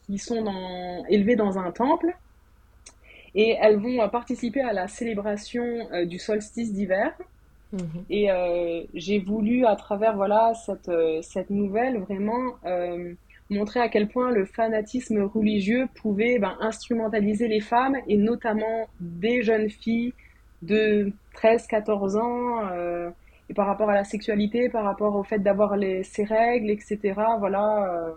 qui 0.06 0.18
sont 0.18 0.40
dans, 0.40 1.04
élevées 1.08 1.34
dans 1.34 1.58
un 1.58 1.72
temple, 1.72 2.16
et 3.34 3.56
elles 3.60 3.76
vont 3.76 4.08
participer 4.08 4.60
à 4.60 4.72
la 4.72 4.86
célébration 4.86 5.88
du 6.04 6.20
solstice 6.20 6.72
d'hiver. 6.72 7.12
Mhm. 7.72 8.04
Et 8.10 8.30
euh, 8.30 8.84
j'ai 8.94 9.18
voulu, 9.18 9.66
à 9.66 9.76
travers 9.76 10.16
voilà 10.16 10.52
cette, 10.54 10.88
euh, 10.88 11.20
cette 11.22 11.50
nouvelle, 11.50 11.98
vraiment 11.98 12.54
euh, 12.64 13.14
montrer 13.50 13.80
à 13.80 13.88
quel 13.88 14.08
point 14.08 14.30
le 14.30 14.44
fanatisme 14.44 15.22
religieux 15.22 15.86
pouvait 16.00 16.38
ben, 16.38 16.56
instrumentaliser 16.60 17.48
les 17.48 17.60
femmes, 17.60 17.96
et 18.08 18.16
notamment 18.16 18.88
des 19.00 19.42
jeunes 19.42 19.68
filles 19.68 20.12
de 20.62 21.12
13-14 21.36 22.18
ans, 22.18 22.68
et 23.48 23.54
par 23.54 23.66
rapport 23.66 23.90
à 23.90 23.94
la 23.94 24.04
sexualité, 24.04 24.68
par 24.68 24.84
rapport 24.84 25.14
au 25.14 25.22
fait 25.22 25.38
d'avoir 25.38 25.76
ces 26.02 26.24
règles, 26.24 26.70
etc. 26.70 27.14
Voilà. 27.38 28.14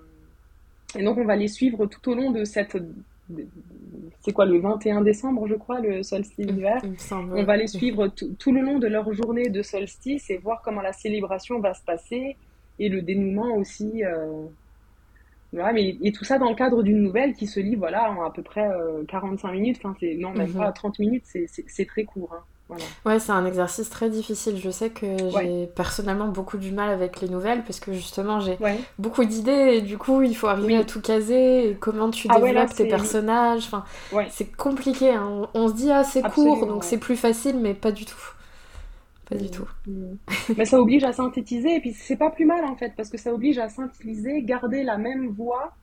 et 0.98 1.04
donc 1.04 1.18
on 1.18 1.26
va 1.26 1.36
les 1.36 1.48
suivre 1.48 1.86
tout 1.86 2.10
au 2.10 2.16
long 2.16 2.32
de 2.32 2.44
cette 2.44 2.76
c'est 4.22 4.34
quoi 4.34 4.46
le 4.46 4.60
21 4.60 5.02
décembre, 5.02 5.48
je 5.48 5.56
crois, 5.56 5.80
le 5.80 6.04
solstice 6.04 6.46
d'hiver? 6.46 6.82
On 7.12 7.44
va 7.44 7.58
les 7.58 7.68
suivre 7.68 8.08
tout 8.08 8.52
le 8.52 8.62
long 8.62 8.80
de 8.80 8.88
leur 8.88 9.12
journée 9.14 9.50
de 9.50 9.62
solstice 9.62 10.30
et 10.30 10.38
voir 10.38 10.62
comment 10.64 10.82
la 10.82 10.94
célébration 10.94 11.60
va 11.60 11.74
se 11.74 11.84
passer 11.84 12.36
et 12.80 12.90
le 12.90 13.02
dénouement 13.02 13.56
aussi. 13.56 14.04
Euh... 14.04 14.46
mais, 15.54 15.98
et 16.02 16.12
tout 16.12 16.26
ça 16.26 16.38
dans 16.38 16.50
le 16.50 16.56
cadre 16.56 16.84
d'une 16.84 17.02
nouvelle 17.02 17.34
qui 17.34 17.48
se 17.48 17.60
lit 17.60 17.76
voilà, 17.76 18.12
en 18.12 18.24
à 18.24 18.32
peu 18.32 18.44
près 18.44 18.70
45 19.08 19.48
euh, 19.48 19.52
minutes. 19.52 19.78
Enfin, 19.84 19.96
c'est, 20.00 20.16
non, 20.16 20.32
même 20.32 20.50
mhm. 20.50 20.58
pas 20.58 20.72
30 20.72 21.00
minutes, 21.00 21.24
c'est 21.26 21.86
très 21.86 22.04
court. 22.04 22.34
Hein. 22.34 22.44
Ouais, 23.06 23.20
c'est 23.20 23.32
un 23.32 23.46
exercice 23.46 23.90
très 23.90 24.10
difficile. 24.10 24.58
Je 24.58 24.70
sais 24.70 24.90
que 24.92 25.06
j'ai 25.40 25.68
personnellement 25.68 26.28
beaucoup 26.28 26.58
du 26.58 26.72
mal 26.72 26.90
avec 26.90 27.20
les 27.22 27.28
nouvelles 27.28 27.64
parce 27.64 27.80
que 27.80 27.94
justement 27.94 28.40
j'ai 28.40 28.58
beaucoup 29.00 29.26
d'idées 29.26 29.78
et 29.78 29.82
du 29.82 29.98
coup 29.98 30.22
il 30.22 30.36
faut 30.36 30.48
arriver 30.48 30.78
à 30.78 30.84
tout 30.84 31.02
caser. 31.02 31.70
Et 31.70 31.74
comment 31.76 32.12
tu 32.12 32.28
ah 32.30 32.40
développes 32.40 32.76
tes 32.76 32.88
personnages. 32.88 33.64
Enfin, 33.66 33.84
c'est 34.30 34.56
compliqué. 34.56 35.12
Hein. 35.12 35.48
On, 35.54 35.68
se 35.68 35.74
dit 35.74 35.92
ah 35.92 36.04
c'est 36.04 36.22
court 36.22 36.68
donc 36.68 36.84
c'est 36.84 37.00
plus 37.00 37.16
facile, 37.16 37.58
mais 37.60 37.74
pas 37.74 37.92
du 37.92 38.06
tout. 38.06 38.34
Pas 39.30 39.36
du 39.36 39.46
mm. 39.46 39.52
tout. 39.52 39.68
Mm. 39.88 40.16
mais 40.58 40.66
ça 40.66 40.80
oblige 40.80 41.04
à 41.04 41.14
synthétiser 41.14 41.76
et 41.76 41.80
puis 41.80 41.94
c'est 41.94 42.18
pas 42.18 42.32
plus 42.32 42.46
mal 42.46 42.66
en 42.66 42.76
fait 42.76 42.94
parce 42.96 43.10
que 43.10 43.18
ça 43.18 43.34
oblige 43.34 43.60
à 43.60 43.70
synthétiser, 43.70 44.42
garder 44.42 44.84
la 44.84 44.98
même 44.98 45.28
voix 45.30 45.74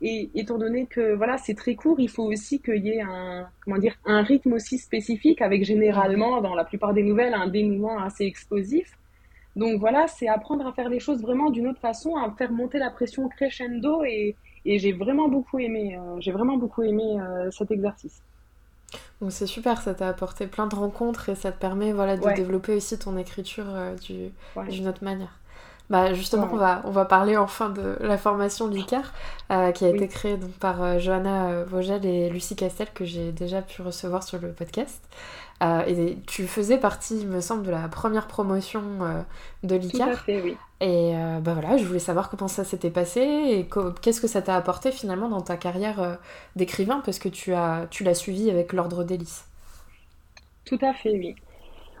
et 0.00 0.30
étant 0.34 0.58
donné 0.58 0.86
que 0.86 1.14
voilà, 1.14 1.38
c'est 1.38 1.54
très 1.54 1.74
court, 1.74 1.98
il 1.98 2.08
faut 2.08 2.24
aussi 2.24 2.60
qu'il 2.60 2.84
y 2.84 2.90
ait 2.90 3.00
un, 3.00 3.48
comment 3.64 3.78
dire, 3.78 3.96
un 4.04 4.22
rythme 4.22 4.52
aussi 4.52 4.78
spécifique 4.78 5.42
avec 5.42 5.64
généralement, 5.64 6.40
dans 6.40 6.54
la 6.54 6.64
plupart 6.64 6.94
des 6.94 7.02
nouvelles, 7.02 7.34
un 7.34 7.48
dénouement 7.48 7.98
assez 7.98 8.24
explosif. 8.24 8.96
Donc 9.56 9.80
voilà, 9.80 10.06
c'est 10.06 10.28
apprendre 10.28 10.66
à 10.66 10.72
faire 10.72 10.88
les 10.88 11.00
choses 11.00 11.20
vraiment 11.20 11.50
d'une 11.50 11.66
autre 11.66 11.80
façon, 11.80 12.14
à 12.16 12.30
faire 12.38 12.52
monter 12.52 12.78
la 12.78 12.90
pression 12.90 13.28
crescendo 13.28 14.04
et, 14.04 14.36
et 14.64 14.78
j'ai 14.78 14.92
vraiment 14.92 15.28
beaucoup 15.28 15.58
aimé, 15.58 15.98
euh, 15.98 16.16
j'ai 16.20 16.30
vraiment 16.30 16.56
beaucoup 16.56 16.82
aimé 16.82 17.18
euh, 17.20 17.50
cet 17.50 17.72
exercice. 17.72 18.22
Donc 19.20 19.32
c'est 19.32 19.46
super, 19.46 19.82
ça 19.82 19.94
t'a 19.94 20.08
apporté 20.08 20.46
plein 20.46 20.66
de 20.66 20.76
rencontres 20.76 21.28
et 21.28 21.34
ça 21.34 21.50
te 21.50 21.58
permet 21.58 21.92
voilà, 21.92 22.16
de 22.16 22.34
développer 22.36 22.76
aussi 22.76 22.98
ton 22.98 23.16
écriture 23.16 23.66
euh, 23.68 23.96
d'une 24.68 24.88
autre 24.88 25.02
manière. 25.02 25.38
Bah 25.90 26.12
justement, 26.12 26.48
on, 26.52 26.56
va, 26.56 26.82
on 26.84 26.90
va 26.90 27.06
parler 27.06 27.38
enfin 27.38 27.70
de 27.70 27.96
la 28.00 28.18
formation 28.18 28.68
LICAR 28.68 29.14
euh, 29.50 29.72
qui 29.72 29.86
a 29.86 29.88
été 29.88 30.06
créée 30.06 30.36
donc, 30.36 30.50
par 30.52 30.82
euh, 30.82 30.98
Johanna 30.98 31.48
euh, 31.48 31.64
Vogel 31.66 32.04
et 32.04 32.28
Lucie 32.28 32.56
Castel 32.56 32.88
que 32.92 33.06
j'ai 33.06 33.32
déjà 33.32 33.62
pu 33.62 33.80
recevoir 33.80 34.22
sur 34.22 34.38
le 34.38 34.52
podcast. 34.52 35.02
et 35.62 36.18
tu 36.26 36.46
faisais 36.46 36.76
partie, 36.76 37.20
il 37.20 37.28
me 37.28 37.40
semble, 37.40 37.64
de 37.64 37.70
la 37.70 37.88
première 37.88 38.26
promotion 38.26 38.82
de 39.62 39.74
l'ICAR. 39.76 40.08
Tout 40.08 40.12
à 40.12 40.16
fait, 40.16 40.42
oui. 40.42 40.56
Et 40.80 41.14
bah 41.40 41.54
voilà, 41.54 41.78
je 41.78 41.84
voulais 41.84 41.98
savoir 41.98 42.28
comment 42.28 42.48
ça 42.48 42.64
s'était 42.64 42.90
passé 42.90 43.20
et 43.20 43.68
qu'est-ce 44.02 44.20
que 44.20 44.28
ça 44.28 44.42
t'a 44.42 44.56
apporté 44.56 44.92
finalement 44.92 45.28
dans 45.28 45.40
ta 45.40 45.56
carrière 45.56 46.18
d'écrivain 46.54 47.00
parce 47.04 47.18
que 47.18 47.28
tu 47.28 47.54
as 47.54 47.86
tu 47.90 48.04
l'as 48.04 48.14
suivi 48.14 48.50
avec 48.50 48.72
l'ordre 48.74 49.04
d'hélice. 49.04 49.46
Tout 50.64 50.78
à 50.82 50.92
fait, 50.92 51.12
oui. 51.12 51.34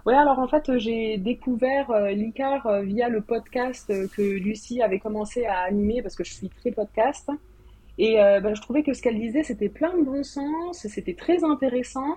Oui, 0.08 0.14
alors 0.14 0.38
en 0.38 0.48
fait, 0.48 0.78
j'ai 0.78 1.18
découvert 1.18 1.90
euh, 1.90 2.12
l'ICAR 2.12 2.66
euh, 2.66 2.80
via 2.80 3.10
le 3.10 3.20
podcast 3.20 3.90
euh, 3.90 4.08
que 4.08 4.22
Lucie 4.22 4.80
avait 4.80 5.00
commencé 5.00 5.44
à 5.44 5.58
animer 5.58 6.00
parce 6.00 6.16
que 6.16 6.24
je 6.24 6.32
suis 6.32 6.48
très 6.48 6.70
podcast. 6.70 7.30
Et 7.98 8.14
ben, 8.14 8.54
je 8.54 8.62
trouvais 8.62 8.82
que 8.82 8.94
ce 8.94 9.02
qu'elle 9.02 9.20
disait, 9.20 9.42
c'était 9.42 9.68
plein 9.68 9.94
de 9.94 10.02
bon 10.04 10.22
sens, 10.22 10.86
c'était 10.88 11.12
très 11.12 11.44
intéressant. 11.44 12.16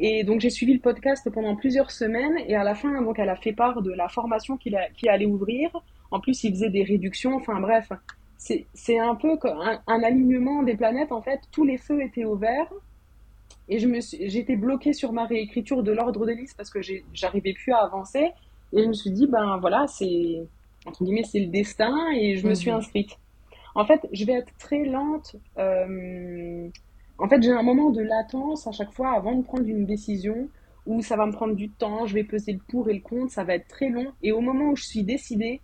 Et 0.00 0.24
donc 0.24 0.40
j'ai 0.40 0.50
suivi 0.50 0.72
le 0.72 0.80
podcast 0.80 1.30
pendant 1.30 1.54
plusieurs 1.54 1.92
semaines 1.92 2.36
et 2.48 2.56
à 2.56 2.64
la 2.64 2.74
fin, 2.74 3.00
donc 3.02 3.18
elle 3.20 3.28
a 3.28 3.36
fait 3.36 3.52
part 3.52 3.82
de 3.82 3.92
la 3.92 4.08
formation 4.08 4.56
qu'il 4.56 4.74
allait 5.08 5.26
ouvrir. 5.26 5.70
En 6.10 6.18
plus, 6.18 6.42
il 6.42 6.50
faisait 6.52 6.70
des 6.70 6.82
réductions. 6.82 7.36
Enfin 7.36 7.60
bref, 7.60 7.92
c'est 8.38 8.98
un 8.98 9.14
peu 9.14 9.38
un, 9.44 9.80
un, 9.86 10.02
alignement 10.02 10.64
des 10.64 10.74
planètes. 10.74 11.12
En 11.12 11.22
fait, 11.22 11.38
tous 11.52 11.64
les 11.64 11.76
feux 11.76 12.02
étaient 12.02 12.24
ouverts. 12.24 12.72
Et 13.70 13.78
je 13.78 13.86
me 13.86 14.00
suis, 14.00 14.28
j'étais 14.28 14.56
bloquée 14.56 14.92
sur 14.92 15.12
ma 15.12 15.24
réécriture 15.26 15.82
de 15.82 15.92
l'ordre 15.92 16.26
des 16.26 16.34
listes 16.34 16.56
parce 16.56 16.70
que 16.70 16.80
j'arrivais 17.14 17.54
plus 17.54 17.72
à 17.72 17.78
avancer. 17.78 18.32
Et 18.72 18.82
je 18.82 18.88
me 18.88 18.92
suis 18.92 19.12
dit, 19.12 19.28
ben 19.28 19.58
voilà, 19.58 19.86
c'est, 19.86 20.42
entre 20.86 21.04
guillemets, 21.04 21.22
c'est 21.22 21.40
le 21.40 21.46
destin 21.46 21.96
et 22.14 22.36
je 22.36 22.46
me 22.46 22.54
suis 22.54 22.70
mhm. 22.70 22.78
inscrite. 22.78 23.16
En 23.76 23.84
fait, 23.84 24.00
je 24.12 24.24
vais 24.24 24.32
être 24.32 24.52
très 24.58 24.84
lente. 24.84 25.36
Euh, 25.56 26.68
en 27.18 27.28
fait, 27.28 27.40
j'ai 27.42 27.52
un 27.52 27.62
moment 27.62 27.90
de 27.90 28.02
latence 28.02 28.66
à 28.66 28.72
chaque 28.72 28.92
fois 28.92 29.12
avant 29.12 29.36
de 29.36 29.44
prendre 29.44 29.66
une 29.66 29.86
décision 29.86 30.48
où 30.86 31.00
ça 31.02 31.16
va 31.16 31.26
me 31.26 31.32
prendre 31.32 31.54
du 31.54 31.68
temps, 31.68 32.06
je 32.06 32.14
vais 32.14 32.24
peser 32.24 32.52
le 32.52 32.58
pour 32.58 32.88
et 32.88 32.94
le 32.94 33.00
contre, 33.00 33.32
ça 33.32 33.44
va 33.44 33.54
être 33.54 33.68
très 33.68 33.88
long. 33.88 34.12
Et 34.22 34.32
au 34.32 34.40
moment 34.40 34.70
où 34.70 34.76
je 34.76 34.84
suis 34.84 35.04
décidée, 35.04 35.60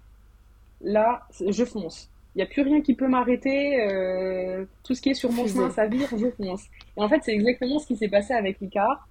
là, 0.80 1.26
je 1.40 1.64
fonce. 1.64 2.10
Il 2.36 2.40
n'y 2.40 2.42
a 2.42 2.46
plus 2.46 2.60
rien 2.60 2.82
qui 2.82 2.92
peut 2.92 3.08
m'arrêter. 3.08 3.80
Euh, 3.80 4.66
tout 4.84 4.94
ce 4.94 5.00
qui 5.00 5.08
est 5.08 5.14
sur 5.14 5.32
mon 5.32 5.46
chemin, 5.46 5.70
ça 5.70 5.86
vire, 5.86 6.06
je 6.10 6.30
fonce. 6.30 6.66
Et 6.98 7.00
en 7.00 7.08
fait, 7.08 7.20
c'est 7.22 7.32
exactement 7.32 7.78
ce 7.78 7.86
qui 7.86 7.96
s'est 7.96 8.10
passé 8.10 8.34
avec 8.34 8.60
Icar. 8.60 9.08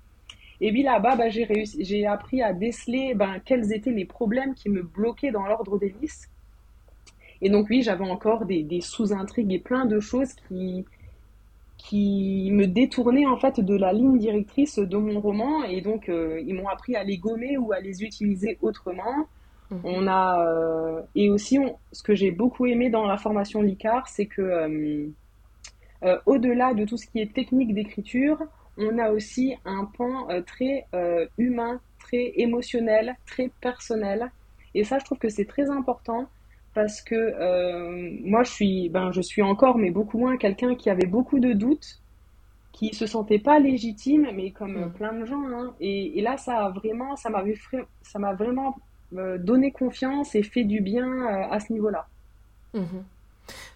Et 0.62 0.72
puis 0.72 0.84
là-bas, 0.84 1.16
bah, 1.16 1.30
j'ai 1.30 1.44
réussi, 1.44 1.84
j'ai 1.84 2.06
appris 2.06 2.44
à 2.44 2.54
déceler 2.54 3.16
ben, 3.16 3.42
quels 3.44 3.74
étaient 3.74 3.90
les 3.90 4.06
problèmes 4.06 4.54
qui 4.54 4.70
me 4.70 4.84
bloquaient 4.84 5.32
dans 5.32 5.48
l'ordre 5.48 5.80
des 5.80 5.96
listes. 6.00 6.30
Et 7.42 7.50
donc 7.50 7.66
oui, 7.72 7.82
j'avais 7.82 8.08
encore 8.08 8.46
des, 8.46 8.80
sous-intrigues 8.80 9.52
et 9.52 9.60
plein 9.60 9.86
de 9.86 10.00
choses 10.00 10.34
qui, 10.48 10.86
qui 11.78 12.50
me 12.52 12.68
détournaient 12.68 13.26
en 13.26 13.38
fait 13.38 13.60
de 13.60 13.76
la 13.76 13.92
ligne 13.92 14.20
directrice 14.20 14.78
de 14.78 14.98
mon 14.98 15.20
roman. 15.20 15.64
Et 15.64 15.82
donc, 15.82 16.10
euh, 16.10 16.40
ils 16.46 16.54
m'ont 16.54 16.68
appris 16.68 16.96
à 16.96 17.04
les 17.04 17.18
gommer 17.18 17.58
ou 17.58 17.74
à 17.74 17.80
les 17.80 18.04
utiliser 18.04 18.60
autrement. 18.62 19.28
Mhm. 19.72 19.82
On 19.84 20.08
a 20.08 20.46
euh, 20.48 21.02
et 21.16 21.30
aussi 21.30 21.60
ce 21.92 22.04
que 22.04 22.16
j'ai 22.16 22.32
beaucoup 22.32 22.66
aimé 22.66 22.90
dans 22.90 23.06
la 23.08 23.18
formation 23.18 23.62
LICAR, 23.62 24.08
c'est 24.08 24.28
que 24.28 24.42
euh, 24.42 25.08
euh, 26.04 26.20
au-delà 26.26 26.74
de 26.74 26.86
tout 26.86 26.98
ce 26.98 27.08
qui 27.08 27.20
est 27.20 27.34
technique 27.34 27.74
d'écriture, 27.74 28.42
on 28.78 28.98
a 29.00 29.12
aussi 29.12 29.56
un 29.66 29.86
pan 29.86 30.28
très 30.46 30.86
humain, 31.38 31.82
très 32.00 32.34
émotionnel, 32.36 33.16
très 33.26 33.50
personnel. 33.62 34.32
Et 34.74 34.84
ça, 34.84 35.00
je 35.00 35.06
trouve 35.06 35.18
que 35.20 35.30
c'est 35.30 35.46
très 35.46 35.70
important 35.70 36.30
parce 36.74 37.02
que 37.02 37.16
moi, 38.28 38.44
je 38.44 38.52
suis, 38.52 38.90
ben, 38.90 39.12
je 39.14 39.22
suis 39.22 39.42
encore, 39.42 39.78
mais 39.78 39.92
beaucoup 39.92 40.18
moins 40.20 40.38
quelqu'un 40.38 40.76
qui 40.76 40.90
avait 40.90 41.08
beaucoup 41.08 41.40
de 41.40 41.54
doutes, 41.54 42.02
qui 42.74 42.94
se 42.94 43.06
sentaient 43.08 43.40
pas 43.40 43.60
légitimes, 43.60 44.30
mais 44.34 44.52
comme 44.52 44.88
Mm. 44.88 44.94
plein 44.94 45.14
de 45.14 45.26
gens. 45.26 45.42
hein. 45.48 45.76
Et, 45.80 46.20
et 46.20 46.22
là, 46.22 46.38
ça 46.38 46.66
a 46.66 46.70
vraiment, 46.72 47.16
ça 47.16 47.30
m'avait, 47.30 47.56
ça 48.02 48.20
m'a 48.20 48.34
vraiment 48.34 48.76
euh, 49.20 49.38
donné 49.38 49.72
confiance 49.72 50.36
et 50.36 50.44
fait 50.44 50.64
du 50.64 50.82
bien 50.82 51.08
euh, 51.08 51.48
à 51.52 51.60
ce 51.60 51.72
niveau-là. 51.74 52.08
Mhm. 52.74 53.06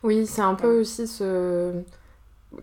Oui, 0.04 0.28
c'est 0.28 0.42
un 0.42 0.56
peu 0.56 0.80
aussi 0.82 1.08
ce... 1.08 1.84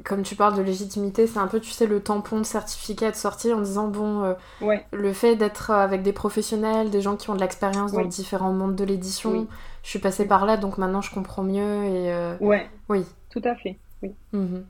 Comme 0.05 0.23
tu 0.23 0.37
parles 0.37 0.57
de 0.57 0.63
légitimité, 0.63 1.27
c'est 1.29 1.39
un 1.39 1.47
peu, 1.49 1.61
tu 1.61 1.71
sais, 1.71 1.87
le 1.87 2.03
tampon 2.03 2.39
de 2.41 2.45
certificat 2.45 3.11
de 3.13 3.17
sortie 3.17 3.53
en 3.53 3.61
disant, 3.61 3.89
bon, 3.89 4.23
euh, 4.25 4.35
Ouais, 4.61 4.87
le 4.93 5.13
fait 5.13 5.37
d'être 5.37 5.71
avec 5.71 6.03
des 6.03 6.13
professionnels, 6.13 6.91
des 6.91 7.01
gens 7.03 7.17
qui 7.17 7.31
ont 7.31 7.37
de 7.37 7.41
l'expérience 7.41 7.95
dans 7.95 8.03
oui, 8.03 8.09
différents 8.09 8.53
mondes 8.53 8.75
de 8.77 8.85
l'édition, 8.85 9.31
oui, 9.33 9.49
je 9.85 9.91
suis 9.91 10.01
passée 10.01 10.27
par 10.27 10.47
là, 10.47 10.57
donc 10.57 10.79
maintenant 10.79 11.03
je 11.03 11.13
comprends 11.15 11.45
mieux 11.45 11.85
et... 11.85 12.13
euh, 12.13 12.37
ouais, 12.41 12.69
Oui. 12.89 13.05
tout 13.31 13.43
à 13.45 13.55
fait. 13.57 13.79
Oui. 14.03 14.15
Mhm. 14.33 14.65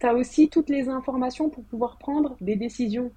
Tu 0.00 0.06
as 0.06 0.14
aussi 0.14 0.48
toutes 0.50 0.68
les 0.68 0.88
informations 0.88 1.48
pour 1.50 1.64
pouvoir 1.64 1.96
prendre 1.98 2.36
des 2.40 2.56
décisions. 2.56 3.12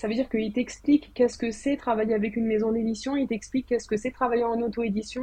Ça 0.00 0.08
veut 0.08 0.14
dire 0.14 0.30
qu'il 0.30 0.50
t'explique 0.54 1.12
qu'est-ce 1.12 1.36
que 1.36 1.50
c'est 1.50 1.76
travailler 1.76 2.14
avec 2.14 2.34
une 2.34 2.46
maison 2.46 2.72
d'édition, 2.72 3.16
il 3.16 3.26
t'explique 3.26 3.66
qu'est-ce 3.66 3.86
que 3.86 3.98
c'est 3.98 4.10
travailler 4.10 4.44
en 4.44 4.58
auto-édition. 4.62 5.22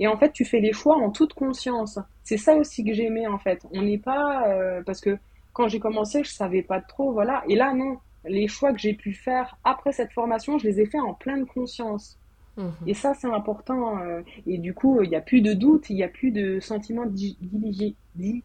Et 0.00 0.08
en 0.08 0.16
fait, 0.18 0.32
tu 0.32 0.44
fais 0.44 0.58
les 0.58 0.72
choix 0.72 0.96
en 0.96 1.10
toute 1.10 1.32
conscience. 1.32 2.00
C'est 2.24 2.36
ça 2.36 2.56
aussi 2.56 2.82
que 2.84 2.92
j'aimais 2.92 3.28
en 3.28 3.38
fait. 3.38 3.64
On 3.70 3.82
n'est 3.82 3.98
pas... 3.98 4.48
euh, 4.48 4.82
parce 4.84 5.00
que 5.00 5.16
quand 5.52 5.68
j'ai 5.68 5.78
commencé, 5.78 6.24
je 6.24 6.30
savais 6.30 6.62
pas 6.62 6.80
trop, 6.80 7.12
voilà. 7.12 7.44
Et 7.48 7.54
là, 7.54 7.72
non. 7.72 7.98
Les 8.24 8.48
choix 8.48 8.72
que 8.72 8.80
j'ai 8.80 8.94
pu 8.94 9.12
faire 9.12 9.56
après 9.62 9.92
cette 9.92 10.12
formation, 10.12 10.58
je 10.58 10.66
les 10.66 10.80
ai 10.80 10.86
faits 10.86 11.00
en 11.00 11.14
pleine 11.14 11.46
conscience. 11.46 12.18
Mhm. 12.56 12.72
Et 12.88 12.94
ça, 12.94 13.14
c'est 13.14 13.28
important. 13.28 13.98
euh, 14.00 14.22
et 14.48 14.58
du 14.58 14.74
coup, 14.74 15.00
il 15.02 15.08
n'y 15.10 15.14
a 15.14 15.20
plus 15.20 15.40
de 15.40 15.52
doute, 15.52 15.88
il 15.88 15.94
n'y 15.94 16.02
a 16.02 16.08
plus 16.08 16.32
de 16.32 16.58
sentiment 16.58 17.06
d'illégi- 17.06 17.94
d'illégit- 18.16 18.42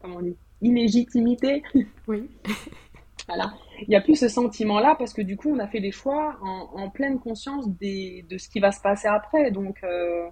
comment 0.00 0.16
on 0.16 0.22
dit, 0.22 0.36
illégitimité. 0.62 1.62
Oui. 2.08 2.30
Voilà. 3.28 3.54
Il 3.82 3.88
n'y 3.88 3.96
a 3.96 4.00
plus 4.00 4.16
ce 4.16 4.28
sentiment-là 4.28 4.94
parce 4.98 5.12
que 5.12 5.22
du 5.22 5.36
coup, 5.36 5.50
on 5.54 5.58
a 5.58 5.66
fait 5.68 5.80
des 5.80 5.92
choix 5.92 6.36
en, 6.42 6.70
en 6.82 6.90
pleine 6.90 7.18
conscience 7.18 7.68
des, 7.68 8.24
de 8.30 8.38
ce 8.38 8.48
qui 8.48 8.60
va 8.60 8.72
se 8.72 8.80
passer 8.80 9.08
après. 9.08 9.50
Donc, 9.50 9.82
euh, 9.84 10.28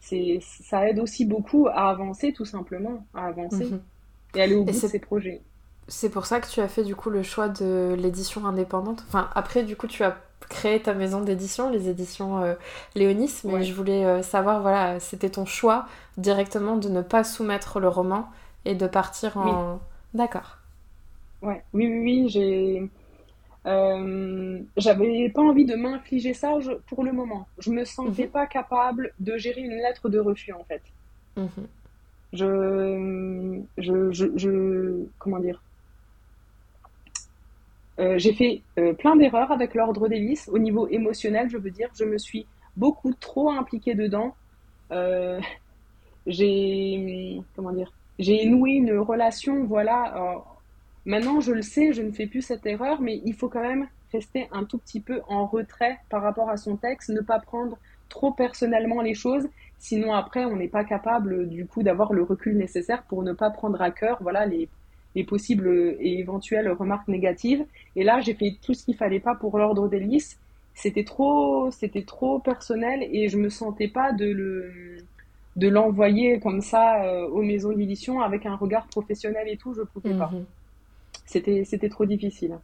c'est, 0.00 0.40
ça 0.42 0.88
aide 0.88 0.98
aussi 1.00 1.24
beaucoup 1.26 1.68
à 1.68 1.90
avancer, 1.90 2.32
tout 2.32 2.44
simplement, 2.46 3.06
à 3.14 3.26
avancer 3.26 3.72
Mhm. 3.72 3.82
et 4.34 4.42
aller 4.42 4.54
au 4.56 4.64
bout 4.66 4.80
de 4.80 4.84
ses 4.86 5.00
projets. 5.00 5.42
c'est 5.88 6.10
pour 6.10 6.26
ça 6.26 6.40
que 6.40 6.48
tu 6.48 6.60
as 6.60 6.68
fait 6.68 6.84
du 6.84 6.94
coup 6.96 7.10
le 7.10 7.22
choix 7.22 7.48
de 7.48 7.94
l'édition 7.98 8.46
indépendante. 8.46 9.04
Enfin, 9.08 9.28
après, 9.34 9.62
du 9.64 9.76
coup, 9.76 9.86
tu 9.86 10.04
as 10.04 10.16
créé 10.48 10.80
ta 10.82 10.94
maison 10.94 11.20
d'édition, 11.20 11.70
les 11.70 11.88
éditions 11.88 12.42
euh, 12.42 12.54
Léonis, 12.94 13.32
mais 13.44 13.60
Ouais, 13.60 13.62
je 13.62 13.72
voulais 13.74 14.04
euh, 14.04 14.22
savoir, 14.22 14.60
voilà, 14.62 15.00
c'était 15.00 15.30
ton 15.30 15.44
choix 15.46 15.86
directement 16.18 16.76
de 16.76 16.88
ne 16.88 17.02
pas 17.02 17.24
soumettre 17.24 17.80
le 17.80 17.88
roman 17.88 18.28
et 18.64 18.74
de 18.74 18.86
partir 18.86 19.36
oui, 19.42 19.52
en... 19.52 19.80
D'accord. 20.14 20.58
Ouais, 21.42 21.62
oui, 21.72 21.86
oui, 21.86 21.98
oui, 22.00 22.28
j'ai, 22.28 22.82
euh, 23.66 24.62
j'avais 24.76 25.30
pas 25.30 25.42
envie 25.42 25.66
de 25.66 25.76
m'infliger 25.76 26.34
ça 26.34 26.60
je- 26.60 26.72
pour 26.88 27.04
le 27.04 27.12
moment. 27.12 27.48
Je 27.58 27.70
me 27.72 27.84
sentais 27.84 28.24
Mhm. 28.24 28.32
pas 28.32 28.46
capable 28.46 29.14
de 29.20 29.38
gérer 29.38 29.62
une 29.62 29.76
lettre 29.76 30.08
de 30.10 30.18
refus, 30.20 30.52
en 30.54 30.64
fait. 30.64 30.82
Mhm. 31.36 31.68
Je, 32.32 32.46
je, 33.78 34.10
je, 34.12 34.26
je- 34.36 35.06
comment 35.18 35.38
dire? 35.40 35.62
Euh, 38.00 38.18
j'ai 38.18 38.32
fait 38.32 38.64
euh, 38.78 38.94
plein 38.94 39.16
d'erreurs 39.16 39.52
avec 39.52 39.74
l'ordre 39.74 40.08
d'hélice 40.08 40.48
au 40.48 40.58
niveau 40.58 40.88
émotionnel, 40.88 41.48
je 41.50 41.58
veux 41.58 41.70
dire. 41.70 41.88
Je 41.94 42.04
me 42.04 42.18
suis 42.18 42.48
beaucoup 42.76 43.12
trop 43.14 43.50
impliquée 43.50 43.94
dedans. 43.94 44.36
J'ai, 46.26 47.40
comment 47.54 47.72
dire, 47.72 47.90
j'ai 48.18 48.46
noué 48.46 48.72
une 48.72 48.98
relation, 48.98 49.64
voilà. 49.64 50.44
Maintenant, 51.06 51.40
je 51.40 51.52
le 51.52 51.62
sais, 51.62 51.92
je 51.92 52.02
ne 52.02 52.12
fais 52.12 52.26
plus 52.26 52.42
cette 52.42 52.66
erreur, 52.66 53.00
mais 53.00 53.20
il 53.24 53.34
faut 53.34 53.48
quand 53.48 53.62
même 53.62 53.88
rester 54.12 54.48
un 54.52 54.64
tout 54.64 54.78
petit 54.78 55.00
peu 55.00 55.20
en 55.28 55.46
retrait 55.46 55.98
par 56.10 56.22
rapport 56.22 56.50
à 56.50 56.56
son 56.56 56.76
texte, 56.76 57.08
ne 57.10 57.20
pas 57.20 57.38
prendre 57.38 57.78
trop 58.08 58.30
personnellement 58.32 59.00
les 59.00 59.14
choses, 59.14 59.48
sinon 59.78 60.12
après, 60.12 60.44
on 60.44 60.56
n'est 60.56 60.68
pas 60.68 60.84
capable 60.84 61.48
du 61.48 61.66
coup 61.66 61.82
d'avoir 61.82 62.12
le 62.12 62.22
recul 62.22 62.56
nécessaire 62.56 63.02
pour 63.04 63.22
ne 63.22 63.32
pas 63.32 63.50
prendre 63.50 63.80
à 63.80 63.90
cœur, 63.90 64.18
voilà, 64.20 64.44
les, 64.44 64.68
les 65.14 65.24
possibles 65.24 65.96
et 65.98 66.18
éventuelles 66.18 66.70
remarques 66.70 67.08
négatives. 67.08 67.64
Et 67.96 68.04
là, 68.04 68.20
j'ai 68.20 68.34
fait 68.34 68.56
tout 68.62 68.74
ce 68.74 68.84
qu'il 68.84 68.96
fallait 68.96 69.20
pas 69.20 69.34
pour 69.34 69.58
l'ordre 69.58 69.88
d'hélice. 69.88 70.38
C'était 70.74 71.04
trop, 71.04 71.70
c'était 71.70 72.02
trop 72.02 72.38
personnel 72.38 73.02
et 73.02 73.28
je 73.28 73.38
me 73.38 73.48
sentais 73.50 73.88
pas 73.88 74.12
de 74.12 74.26
le, 74.26 74.72
de 75.56 75.68
l'envoyer 75.68 76.40
comme 76.40 76.60
ça 76.62 77.04
euh, 77.04 77.26
aux 77.28 77.42
maisons 77.42 77.72
d'édition 77.72 78.20
avec 78.20 78.46
un 78.46 78.56
regard 78.56 78.86
professionnel 78.86 79.48
et 79.48 79.56
tout, 79.56 79.74
je 79.74 79.82
pouvais 79.82 80.14
pas. 80.14 80.30
C'était, 81.32 81.64
c'était 81.64 81.88
trop 81.88 82.06
difficile. 82.06 82.60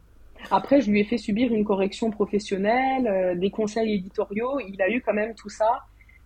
Après, 0.51 0.81
je 0.81 0.91
lui 0.91 1.01
ai 1.01 1.05
fait 1.05 1.17
subir 1.17 1.53
une 1.53 1.65
correction 1.65 2.11
professionnelle, 2.11 3.07
euh, 3.07 3.35
des 3.35 3.51
conseils 3.51 3.93
éditoriaux. 3.95 4.59
Il 4.61 4.81
a 4.81 4.89
eu 4.89 5.01
quand 5.01 5.13
même 5.13 5.35
tout 5.35 5.49
ça, 5.49 5.81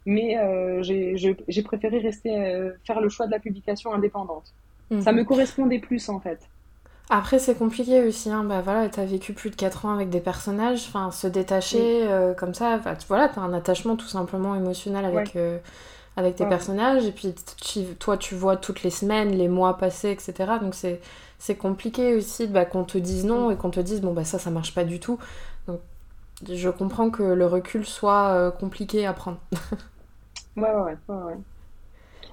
mais 0.06 0.38
euh, 0.38 0.82
j'ai, 0.84 1.18
je- 1.18 1.30
j'ai 1.48 1.64
préféré 1.64 2.00
rester 2.00 2.38
euh, 2.38 2.74
faire 2.86 3.02
le 3.02 3.10
choix 3.10 3.28
de 3.28 3.32
la 3.32 3.40
publication 3.40 3.94
indépendante. 3.94 4.56
Ça 5.00 5.12
Mhm. 5.12 5.14
me 5.14 5.26
correspondait 5.26 5.80
plus 5.80 6.10
en 6.10 6.20
fait. 6.22 6.50
Après, 7.10 7.38
c'est 7.40 7.56
compliqué 7.58 8.02
aussi, 8.04 8.30
hein. 8.32 8.44
Bah 8.44 8.62
voilà, 8.62 8.90
t'as 8.90 9.06
vécu 9.06 9.34
plus 9.34 9.50
de 9.50 9.56
4 9.56 9.86
ans 9.86 9.94
avec 9.94 10.10
des 10.10 10.20
personnages, 10.22 10.86
enfin, 10.88 11.12
se 11.12 11.28
détacher 11.28 12.08
euh, 12.08 12.34
comme 12.34 12.54
ça, 12.54 12.80
tu- 13.00 13.08
voilà, 13.08 13.30
t'as 13.30 13.42
un 13.42 13.54
attachement 13.54 13.96
tout 13.96 14.08
simplement 14.08 14.56
émotionnel 14.56 15.06
avec, 15.06 15.36
avec 16.16 16.36
tes 16.36 16.46
ouais, 16.46 16.48
personnages, 16.48 17.06
et 17.06 17.12
puis 17.12 17.34
tu- 17.62 17.96
toi, 18.00 18.18
tu 18.18 18.36
vois 18.36 18.58
toutes 18.58 18.84
les 18.84 18.90
semaines, 18.92 19.32
les 19.36 19.48
mois 19.48 19.78
passés, 19.78 20.12
etc. 20.12 20.60
Donc 20.60 20.76
c'est 20.76 21.02
c'est 21.40 21.56
compliqué 21.58 22.16
aussi 22.16 22.48
bah, 22.48 22.66
qu'on 22.66 22.86
te 22.86 22.98
dise 22.98 23.26
non 23.26 23.52
et 23.52 23.58
qu'on 23.58 23.70
te 23.72 23.80
dise, 23.82 24.02
bon, 24.02 24.14
bah 24.14 24.24
ça, 24.26 24.40
ça 24.40 24.50
marche 24.52 24.74
pas 24.76 24.86
du 24.86 25.00
tout. 25.00 25.20
Donc 25.68 25.82
je 26.50 26.70
comprends 26.70 27.10
que 27.12 27.24
le 27.24 27.48
recul 27.48 27.86
soit 27.86 28.32
euh, 28.34 28.52
compliqué 28.52 29.06
à 29.06 29.14
prendre. 29.14 29.40
Ouais, 30.56 30.64
ouais, 30.74 30.98
ouais, 31.08 31.16
ouais. 31.16 31.36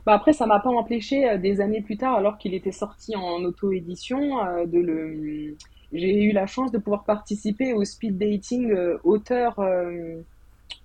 Bah 0.07 0.15
après, 0.15 0.33
ça 0.33 0.47
m'a 0.47 0.61
pas 0.61 0.71
empêché 0.71 1.29
euh, 1.29 1.39
des 1.39 1.61
années 1.61 1.83
plus 1.83 1.97
tard, 1.99 2.15
alors 2.17 2.39
qu'il 2.39 2.55
était 2.55 2.73
sorti 2.73 3.17
en 3.17 3.45
auto-édition, 3.45 4.45
euh, 4.47 4.67
de 4.67 4.79
le. 4.79 5.57
J'ai 5.93 6.23
eu 6.25 6.33
la 6.33 6.47
chance 6.47 6.71
de 6.73 6.79
pouvoir 6.79 7.05
participer 7.05 7.73
au 7.75 7.85
speed 7.85 8.17
dating 8.19 8.73
auteur, 9.05 9.59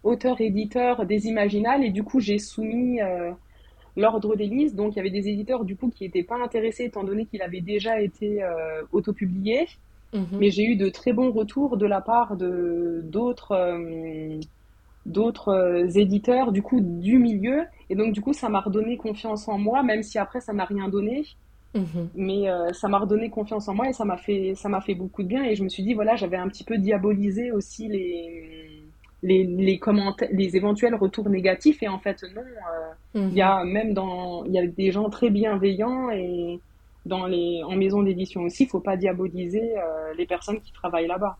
auteur-éditeur 0.06 1.06
des 1.08 1.28
Imaginales, 1.28 1.84
et 1.86 1.92
du 1.92 2.04
coup, 2.04 2.22
j'ai 2.22 2.40
soumis 2.40 3.02
euh, 3.02 3.34
l'ordre 3.98 4.36
des 4.36 4.48
listes. 4.48 4.76
Donc, 4.76 4.94
il 4.96 4.98
y 4.98 5.00
avait 5.02 5.12
des 5.12 5.30
éditeurs 5.30 5.66
du 5.66 5.76
coup 5.78 5.90
qui 5.90 6.04
n'étaient 6.06 6.24
pas 6.24 6.38
intéressés, 6.44 6.86
étant 6.86 7.04
donné 7.06 7.26
qu'il 7.28 7.42
avait 7.44 7.62
déjà 7.62 8.02
été 8.02 8.44
euh, 8.44 8.84
autopublié. 8.94 9.68
Mhm. 10.14 10.28
Mais 10.40 10.52
j'ai 10.52 10.64
eu 10.66 10.76
de 10.78 10.90
très 10.90 11.14
bons 11.14 11.32
retours 11.32 11.78
de 11.78 11.86
la 11.86 12.02
part 12.02 12.38
de 12.38 13.02
d'autres. 13.06 13.52
euh, 13.54 14.40
d'autres 15.06 15.50
euh, 15.50 15.88
éditeurs 16.00 16.52
du 16.52 16.62
coup 16.64 16.80
du 16.82 17.20
milieu 17.20 17.64
et 17.90 17.96
donc 17.96 18.14
du 18.14 18.22
coup 18.22 18.34
ça 18.34 18.50
m'a 18.50 18.60
redonné 18.62 18.98
confiance 18.98 19.48
en 19.48 19.58
moi 19.58 19.84
même 19.84 20.04
si 20.04 20.18
après 20.18 20.42
ça 20.42 20.54
m'a 20.54 20.66
rien 20.66 20.90
donné 20.90 21.24
Mhm. 21.74 22.10
mais 22.14 22.50
euh, 22.50 22.72
ça 22.74 22.88
m'a 22.88 23.00
redonné 23.00 23.30
confiance 23.30 23.68
en 23.68 23.74
moi 23.76 23.90
et 23.90 23.94
ça 23.94 24.06
m'a 24.06 24.18
fait 24.18 24.56
ça 24.56 24.70
m'a 24.70 24.82
fait 24.82 24.96
beaucoup 24.96 25.24
de 25.24 25.28
bien 25.28 25.44
et 25.44 25.56
je 25.56 25.64
me 25.64 25.70
suis 25.70 25.84
dit 25.84 25.94
voilà 25.94 26.16
j'avais 26.16 26.38
un 26.38 26.48
petit 26.48 26.64
peu 26.64 26.78
diabolisé 26.78 27.52
aussi 27.52 27.88
les 27.90 28.75
les 29.26 29.44
les 29.46 29.80
commentaires 29.80 30.30
les 30.32 30.56
éventuels 30.58 30.96
retours 30.96 31.30
négatifs 31.30 31.82
et 31.84 31.90
en 31.90 32.00
fait 32.00 32.24
non 32.36 32.42
euh, 32.44 32.94
il 33.30 33.38
y 33.38 33.42
Mhm. 33.42 33.44
a 33.44 33.64
même 33.66 33.94
dans 33.94 34.46
il 34.46 34.54
y 34.54 34.60
a 34.60 34.68
des 34.68 34.92
gens 34.92 35.10
très 35.10 35.30
bienveillants 35.32 36.10
et 36.12 36.62
dans 37.06 37.26
les 37.28 37.64
en 37.66 37.76
maison 37.76 38.04
d'édition 38.04 38.42
aussi 38.44 38.64
il 38.66 38.70
faut 38.70 38.82
pas 38.82 38.98
diaboliser 38.98 39.78
euh, 39.80 40.14
les 40.18 40.28
personnes 40.28 40.62
qui 40.62 40.72
travaillent 40.74 41.08
là-bas 41.08 41.40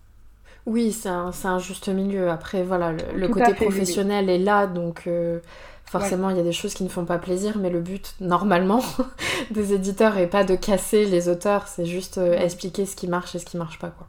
Oui, 0.66 0.92
c'est 0.92 1.10
un, 1.10 1.32
un 1.44 1.60
juste 1.60 1.90
milieu. 1.90 2.30
Après, 2.30 2.64
voilà, 2.64 2.92
le, 2.92 3.30
côté 3.30 3.54
fait 3.56 3.70
oui 3.70 3.96
professionnel 3.96 4.30
est 4.30 4.40
là, 4.40 4.68
donc 4.68 5.04
euh, 5.08 5.40
forcément, 5.86 6.30
il 6.32 6.38
y 6.38 6.40
a 6.40 6.44
des 6.44 6.52
choses 6.52 6.74
qui 6.74 6.84
ne 6.84 6.90
font 6.90 7.06
pas 7.06 7.20
plaisir, 7.20 7.58
mais 7.60 7.70
le 7.70 7.82
but, 7.82 8.16
normalement, 8.20 8.82
des 9.52 9.74
éditeurs 9.74 10.18
est 10.18 10.28
pas 10.30 10.44
de 10.44 10.56
casser 10.56 11.06
les 11.06 11.30
auteurs, 11.30 11.68
c'est 11.68 11.86
juste 11.86 12.18
euh, 12.18 12.34
expliquer 12.38 12.86
ce 12.86 12.96
qui 12.96 13.08
marche 13.08 13.36
et 13.36 13.40
ce 13.40 13.46
qui 13.46 13.58
marche 13.58 13.80
pas, 13.80 13.90
quoi. 13.90 14.08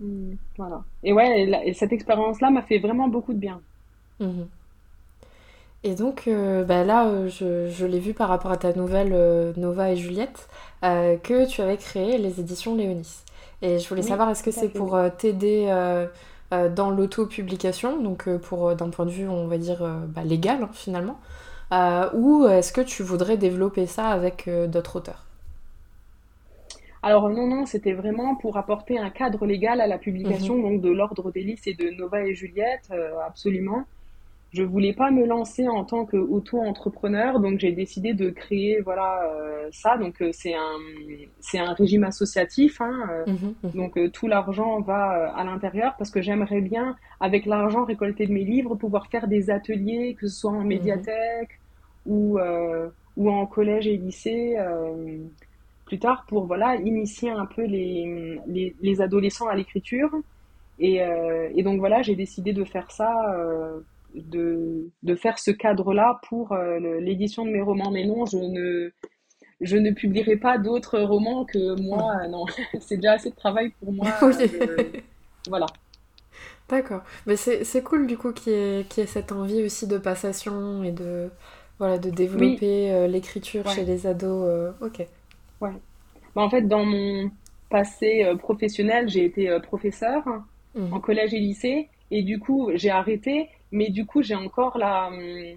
Mm, 0.00 0.34
Voilà. 0.56 0.84
Et 1.04 1.12
ouais, 1.12 1.42
et 1.42 1.46
la- 1.46 1.64
et 1.64 1.72
cette 1.74 1.92
expérience-là 1.92 2.50
m'a 2.50 2.62
fait 2.62 2.78
vraiment 2.78 3.08
beaucoup 3.08 3.32
de 3.32 3.38
bien. 3.38 3.62
Mhm. 4.20 4.48
Et 5.84 5.94
donc, 5.94 6.24
euh, 6.26 6.64
bah 6.64 6.82
là, 6.84 7.06
euh, 7.08 7.28
je, 7.28 7.70
je 7.70 7.86
l'ai 7.86 8.00
vu 8.00 8.12
par 8.12 8.28
rapport 8.28 8.50
à 8.50 8.56
ta 8.56 8.72
nouvelle 8.72 9.12
euh, 9.12 9.52
Nova 9.56 9.92
et 9.92 9.96
Juliette, 9.96 10.48
que 10.82 11.46
tu 11.48 11.60
avais 11.62 11.76
créé 11.76 12.18
les 12.18 12.40
éditions 12.40 12.76
Léonis. 12.76 13.22
Et 13.62 13.78
je 13.78 13.88
voulais 13.88 14.02
Oui, 14.02 14.02
savoir, 14.02 14.30
est-ce 14.30 14.42
que 14.42 14.50
c'est 14.50 14.68
pour 14.68 14.96
t'aider 15.18 15.66
dans 16.74 16.90
l'auto-publication, 16.90 18.02
donc 18.02 18.28
pour 18.38 18.74
d'un 18.74 18.90
point 18.90 19.04
de 19.06 19.10
vue, 19.10 19.28
on 19.28 19.46
va 19.48 19.58
dire, 19.58 19.84
bah, 20.08 20.22
légal, 20.24 20.62
hein, 20.62 20.70
finalement, 20.72 21.18
ou 22.14 22.46
est-ce 22.48 22.72
que 22.72 22.80
tu 22.82 23.02
voudrais 23.04 23.36
développer 23.38 23.86
ça 23.86 24.08
avec 24.08 24.48
d'autres 24.68 24.96
auteurs? 24.96 25.24
Alors 27.02 27.28
non, 27.30 27.46
non, 27.46 27.66
c'était 27.66 27.92
vraiment 27.92 28.36
pour 28.36 28.56
apporter 28.56 28.98
un 28.98 29.10
cadre 29.10 29.46
légal 29.46 29.80
à 29.80 29.86
la 29.86 29.98
Mhm. 30.22 30.52
publication 30.52 30.58
donc 30.58 30.80
de 30.80 30.90
l'Ordre 30.90 31.30
d'Hélice 31.32 31.66
et 31.66 31.74
de 31.74 31.90
Nova 31.90 32.24
et 32.26 32.34
Juliette, 32.34 32.88
euh, 32.90 33.18
absolument. 33.26 33.84
je 34.52 34.62
voulais 34.64 34.94
pas 34.94 35.10
me 35.12 35.26
lancer 35.26 35.68
en 35.68 35.84
tant 35.84 36.06
qu'auto-entrepreneur, 36.06 37.40
donc 37.40 37.60
j'ai 37.60 37.72
décidé 37.72 38.14
de 38.14 38.30
créer 38.30 38.80
voilà 38.82 39.22
euh, 39.34 39.68
ça. 39.72 39.98
Donc 39.98 40.22
euh, 40.22 40.30
c'est 40.32 40.54
un 40.54 40.76
c'est 41.40 41.58
un 41.58 41.72
régime 41.74 42.04
associatif, 42.04 42.80
hein, 42.80 42.92
euh, 43.10 43.26
Mhm, 43.26 43.58
mhm. 43.62 43.74
donc 43.74 43.98
tout 44.12 44.28
l'argent 44.28 44.80
va 44.82 45.32
à 45.36 45.44
l'intérieur 45.44 45.94
parce 45.98 46.10
que 46.10 46.22
j'aimerais 46.22 46.60
bien 46.62 46.96
avec 47.20 47.46
l'argent 47.46 47.84
récolté 47.84 48.26
de 48.26 48.32
mes 48.32 48.44
livres 48.44 48.76
pouvoir 48.76 49.08
faire 49.10 49.28
des 49.28 49.50
ateliers, 49.50 50.16
que 50.18 50.28
ce 50.28 50.36
soit 50.40 50.52
en 50.52 50.64
Mhm. 50.70 51.08
médiathèque 51.16 51.60
ou 52.06 52.38
ou 53.16 53.30
en 53.30 53.46
collège 53.46 53.86
et 53.88 53.96
lycée 53.98 54.56
plus 55.88 55.98
tard 55.98 56.24
pour 56.28 56.46
voilà 56.46 56.76
initier 56.76 57.30
un 57.30 57.46
peu 57.46 57.64
les 57.64 58.38
les, 58.46 58.76
les 58.80 59.00
adolescents 59.00 59.48
à 59.48 59.56
l'écriture. 59.56 60.10
Et, 60.80 61.00
et 61.56 61.62
donc 61.64 61.78
voilà, 61.80 62.02
j'ai 62.02 62.14
décidé 62.14 62.52
de 62.52 62.64
faire 62.64 62.90
ça 62.92 63.10
de, 64.14 64.90
de 65.02 65.14
faire 65.16 65.38
ce 65.38 65.50
cadre-là 65.50 66.20
pour 66.28 66.52
euh, 66.52 66.78
l'édition 67.00 67.44
de 67.44 67.50
mes 67.50 67.60
romans. 67.62 67.90
Mais 67.90 68.04
non, 68.06 68.26
je 68.26 68.38
ne, 68.38 68.90
je 69.60 69.76
ne 69.76 69.90
publierai 69.92 70.36
pas 70.36 70.58
d'autres 70.58 71.00
romans 71.00 71.44
que 71.44 71.80
moi. 71.80 72.12
Euh, 72.24 72.28
non, 72.28 72.44
c'est 72.80 72.96
déjà 72.96 73.14
assez 73.14 73.30
de 73.30 73.36
travail 73.36 73.72
pour 73.80 73.92
moi. 73.92 74.06
Oui. 74.22 74.34
de- 74.48 74.92
Voilà. 75.48 75.66
D'accord. 76.68 77.02
Mais 77.26 77.36
c'est 77.36 77.64
c'est 77.64 77.82
cool 77.82 78.06
du 78.06 78.16
coup 78.18 78.32
qu'il 78.32 78.52
y 78.52 78.56
ait, 78.56 78.84
qu'il 78.88 79.02
y 79.02 79.04
ait 79.04 79.08
cette 79.08 79.32
envie 79.32 79.62
aussi 79.64 79.86
de 79.86 79.98
passation 79.98 80.82
et 80.84 80.92
de, 80.92 81.30
voilà, 81.78 81.98
de 81.98 82.10
développer 82.10 82.92
euh, 82.92 83.06
l'écriture 83.06 83.68
chez 83.70 83.84
les 83.84 84.06
ados. 84.06 84.44
euh, 84.48 84.70
ok. 84.82 85.06
Ouais. 85.60 85.72
Bah, 86.34 86.42
en 86.42 86.50
fait, 86.50 86.62
dans 86.62 86.84
mon 86.84 87.30
passé 87.70 88.24
euh, 88.24 88.36
professionnel, 88.36 89.08
j'ai 89.08 89.24
été 89.24 89.48
euh, 89.50 89.60
professeur 89.60 90.22
en 90.26 90.80
Mhm. 90.80 91.00
collège 91.00 91.34
et 91.34 91.40
lycée. 91.40 91.88
Et 92.10 92.22
du 92.22 92.38
coup, 92.38 92.70
j'ai 92.74 92.90
arrêté. 92.90 93.48
Mais 93.72 93.90
du 93.90 94.06
coup, 94.06 94.22
j'ai 94.22 94.34
encore 94.34 94.78
la, 94.78 95.08
hum, 95.08 95.56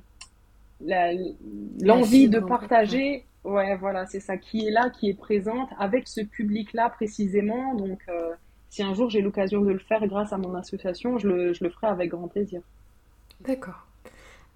l'envie 1.81 2.29
de. 2.29 2.39
Ouais. 2.39 2.47
partager. 2.47 3.25
Ouais, 3.43 3.75
voilà, 3.77 4.05
c'est 4.05 4.19
ça 4.19 4.37
qui 4.37 4.67
est 4.67 4.71
là, 4.71 4.89
qui 4.91 5.09
est 5.09 5.15
présente 5.17 5.69
avec 5.79 6.07
ce 6.07 6.21
public-là 6.21 6.89
précisément. 6.89 7.73
Donc, 7.75 7.99
euh, 8.09 8.31
si 8.69 8.83
un 8.83 8.93
jour 8.93 9.09
j'ai 9.09 9.21
l'occasion 9.21 9.61
de 9.61 9.71
le 9.71 9.79
faire 9.79 10.05
grâce 10.07 10.31
à 10.31 10.37
mon 10.37 10.53
association, 10.55 11.17
je 11.17 11.27
le, 11.27 11.53
je 11.53 11.63
le 11.63 11.69
ferai 11.71 11.87
avec 11.87 12.11
grand 12.11 12.27
plaisir. 12.27 12.61
D'accord. 13.39 13.87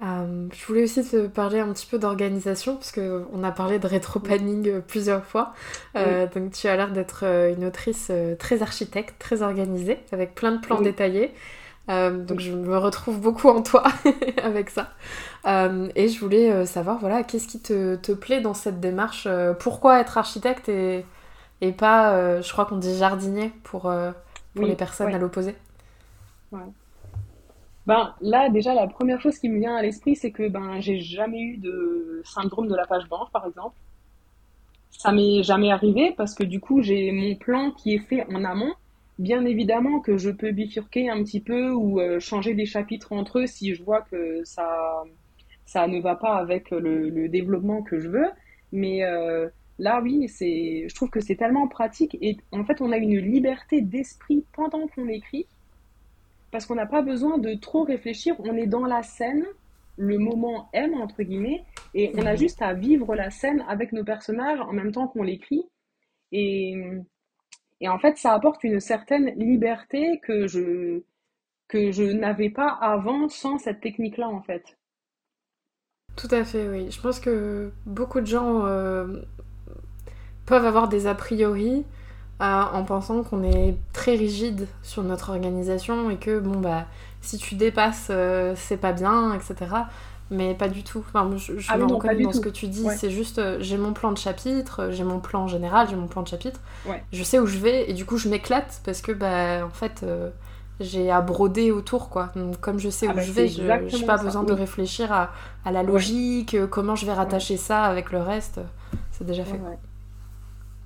Euh, 0.02 0.48
je 0.54 0.66
voulais 0.66 0.84
aussi 0.84 1.04
te 1.10 1.28
parler 1.28 1.60
un 1.60 1.72
petit 1.72 1.86
peu 1.86 1.98
d'organisation, 1.98 2.76
parce 2.76 2.92
qu'on 2.92 3.44
a 3.44 3.52
parlé 3.52 3.80
de 3.80 3.88
Oui, 4.22 4.36
rétro-planning 4.36 4.68
euh, 4.68 4.82
plusieurs 4.82 5.24
fois. 5.26 5.54
oui, 6.00 6.20
Euh, 6.20 6.28
donc 6.28 6.52
tu 6.52 6.68
as 6.68 6.76
l'air 6.76 6.92
d'être 6.92 7.24
une 7.24 7.64
autrice 7.66 8.12
très 8.40 8.62
architecte, 8.62 9.16
très 9.20 9.42
organisée, 9.42 10.00
avec 10.12 10.36
plein 10.36 10.52
de 10.52 10.60
plans 10.60 10.80
oui, 10.80 10.82
détaillés. 10.82 11.34
Euh, 11.90 12.12
donc 12.26 12.40
je 12.42 12.52
me 12.54 12.78
retrouve 12.78 13.22
beaucoup 13.22 13.50
en 13.50 13.62
toi 13.64 13.84
avec 14.44 14.70
ça. 14.72 14.92
Et 15.96 16.10
je 16.10 16.20
voulais 16.20 16.66
savoir, 16.66 17.00
voilà, 17.00 17.24
qu'est-ce 17.24 17.48
qui 17.48 17.62
te, 17.62 17.96
te 17.96 18.12
plaît 18.14 18.42
dans 18.42 18.54
cette 18.56 18.80
démarche 18.82 19.28
Pourquoi 19.60 20.00
être 20.02 20.18
architecte 20.18 20.70
et, 20.70 21.06
et 21.62 21.72
pas, 21.74 22.42
je 22.42 22.52
crois 22.52 22.66
qu'on 22.66 22.78
dit 22.78 22.98
jardinier 22.98 23.54
pour, 23.64 23.94
pour 24.56 24.68
les 24.68 24.76
personnes 24.76 25.14
à 25.16 25.20
l'opposé? 25.20 25.56
Ouais. 26.52 26.74
Ben, 27.86 28.16
là, 28.22 28.50
déjà, 28.50 28.74
la 28.74 28.88
première 28.88 29.22
chose 29.22 29.38
qui 29.38 29.48
me 29.50 29.60
vient 29.60 29.76
à 29.76 29.82
l'esprit, 29.82 30.16
c'est 30.16 30.32
que 30.32 30.48
ben, 30.50 30.80
j'ai 30.82 31.00
jamais 31.00 31.42
eu 31.42 31.58
de 31.58 32.22
syndrome 32.26 32.68
de 32.68 32.76
la 32.76 32.88
page 32.88 33.08
blanche, 33.08 33.30
par 33.32 33.46
exemple. 33.46 33.76
Ça 34.90 35.12
m'est 35.12 35.44
jamais 35.44 35.72
arrivé 35.72 36.14
parce 36.18 36.34
que 36.34 36.44
du 36.44 36.60
coup, 36.60 36.82
j'ai 36.82 37.12
mon 37.12 37.36
plan 37.36 37.72
qui 37.72 37.94
est 37.94 38.00
fait 38.00 38.26
en 38.34 38.44
amont. 38.44 38.74
Bien 39.20 39.46
évidemment 39.46 40.00
que 40.00 40.18
je 40.18 40.30
peux 40.30 40.52
bifurquer 40.52 41.10
un 41.10 41.24
petit 41.24 41.40
peu 41.42 41.72
ou 41.72 42.00
euh, 42.00 42.20
changer 42.20 42.54
des 42.54 42.66
chapitres 42.66 43.14
entre 43.14 43.40
eux 43.40 43.48
si 43.48 43.76
je 43.76 43.84
vois 43.84 44.02
que 44.02 44.44
ça, 44.44 45.04
ça 45.66 45.88
ne 45.88 46.02
va 46.02 46.16
pas 46.16 46.36
avec 46.36 46.72
le, 46.72 47.10
le 47.10 47.30
développement 47.30 47.82
que 47.84 48.00
je 48.00 48.10
veux. 48.10 48.28
Mais 48.72 49.04
euh, 49.04 49.48
là, 49.80 50.02
oui, 50.02 50.28
c'est, 50.28 50.88
je 50.90 50.96
trouve 50.96 51.10
que 51.10 51.22
c'est 51.22 51.36
tellement 51.36 51.68
pratique 51.68 52.18
et 52.22 52.38
en 52.52 52.66
fait, 52.66 52.82
on 52.82 52.92
a 52.92 52.98
une 52.98 53.18
liberté 53.20 53.82
d'esprit 53.82 54.46
pendant 54.54 54.88
qu'on 54.88 55.08
écrit 55.08 55.48
parce 56.56 56.66
qu'on 56.68 56.76
n'a 56.76 56.86
pas 56.86 57.02
besoin 57.02 57.38
de 57.38 57.54
trop 57.56 57.84
réfléchir. 57.84 58.34
On 58.40 58.56
est 58.56 58.66
dans 58.66 58.86
la 58.86 59.04
scène, 59.04 59.46
le 59.98 60.18
moment 60.18 60.70
M, 60.72 60.94
entre 60.94 61.22
guillemets, 61.22 61.66
et 61.94 62.14
on 62.16 62.26
a 62.26 62.34
Mhm. 62.34 62.38
juste 62.38 62.62
à 62.62 62.74
vivre 62.74 63.14
la 63.14 63.30
scène 63.30 63.66
avec 63.68 63.92
nos 63.92 64.06
personnages 64.06 64.62
en 64.62 64.72
même 64.72 64.94
temps 64.94 65.10
qu'on 65.10 65.24
l'écrit. 65.24 65.66
Et, 66.32 66.76
et 67.82 67.90
en 67.90 68.00
fait, 68.00 68.18
ça 68.18 68.34
apporte 68.34 68.64
une 68.64 68.80
certaine 68.80 69.32
liberté 69.38 70.22
que 70.24 70.48
je, 70.48 71.04
que 71.68 71.92
je 71.92 72.04
n'avais 72.04 72.50
pas 72.52 72.70
avant 72.70 73.30
sans 73.30 73.58
cette 73.58 73.82
technique-là, 73.82 74.30
en 74.30 74.42
fait. 74.42 74.78
Tout 76.16 76.28
à 76.32 76.44
fait, 76.44 76.68
oui. 76.68 76.92
Je 76.92 77.02
pense 77.02 77.20
que 77.20 77.72
beaucoup 77.86 78.22
de 78.22 78.26
gens 78.26 78.66
euh, 78.66 79.22
peuvent 80.46 80.66
avoir 80.66 80.88
des 80.88 81.08
a 81.08 81.16
priori 81.16 81.86
en 82.40 82.84
pensant 82.84 83.24
qu'on 83.24 83.44
est 83.44 83.78
très 83.94 84.16
rigide 84.16 84.68
sur 84.84 85.04
notre 85.04 85.30
organisation 85.30 86.10
et 86.10 86.18
que 86.18 86.40
bon 86.40 86.60
bah 86.60 86.86
si 87.22 87.38
tu 87.38 87.56
dépasses 87.56 88.08
euh, 88.12 88.54
c'est 88.58 88.78
pas 88.78 88.94
bien, 88.94 89.34
etc. 89.34 89.72
Mais 90.32 90.56
pas 90.56 90.68
du 90.70 90.84
tout. 90.84 91.04
Enfin, 91.08 91.30
je, 91.38 91.60
je 91.60 91.72
Ah 91.72 91.78
me 91.78 91.86
non, 91.86 91.88
reconnais 91.88 92.22
dans 92.22 92.32
ce 92.34 92.40
que 92.42 92.50
tu 92.50 92.68
dis. 92.68 92.84
Ouais, 92.84 92.96
C'est 92.96 93.12
juste 93.12 93.38
euh, 93.40 93.58
j'ai 93.62 93.78
mon 93.78 93.94
plan 93.94 94.12
de 94.12 94.18
chapitre, 94.18 94.82
euh, 94.86 94.92
j'ai 94.92 95.04
mon 95.04 95.20
plan 95.20 95.48
général, 95.48 95.88
j'ai 95.90 95.96
mon 95.96 96.08
plan 96.08 96.24
de 96.24 96.28
chapitre. 96.28 96.60
ouais, 96.86 97.04
Je 97.12 97.24
sais 97.24 97.40
où 97.40 97.46
je 97.48 97.58
vais 97.60 97.90
et 97.90 97.94
du 97.94 98.06
coup 98.06 98.18
je 98.18 98.30
m'éclate 98.30 98.82
parce 98.86 99.02
que 99.02 99.12
bah 99.12 99.66
en 99.66 99.70
fait 99.70 100.02
euh, 100.04 100.30
j'ai 100.80 101.12
à 101.12 101.22
broder 101.22 101.72
autour 101.72 102.10
quoi. 102.10 102.32
Donc, 102.36 102.60
comme 102.60 102.80
je 102.80 102.90
sais 102.90 103.08
ah 103.08 103.14
où 103.14 103.14
bah 103.14 103.22
je 103.22 103.32
vais, 103.32 103.48
je 103.48 103.62
n'ai 103.62 104.04
pas 104.06 104.18
ça. 104.18 104.24
besoin 104.24 104.44
de 104.44 104.54
réfléchir 104.54 105.12
à, 105.14 105.32
à 105.64 105.72
la 105.72 105.84
logique, 105.84 106.58
comment 106.70 106.96
je 106.96 107.06
vais 107.06 107.14
rattacher 107.14 107.58
ça 107.58 107.84
avec 107.86 108.12
le 108.12 108.20
reste. 108.22 108.60
C'est 109.12 109.26
déjà 109.26 109.46
fait. 109.46 109.62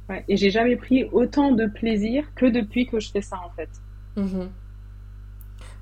Ouais. 0.09 0.23
Et 0.27 0.37
j'ai 0.37 0.51
jamais 0.51 0.75
pris 0.75 1.05
autant 1.11 1.51
de 1.53 1.65
plaisir 1.67 2.33
que 2.35 2.45
depuis 2.45 2.87
que 2.87 2.99
je 2.99 3.11
fais 3.11 3.21
ça, 3.21 3.37
en 3.45 3.49
fait. 3.51 3.69
Mhm. 4.15 4.49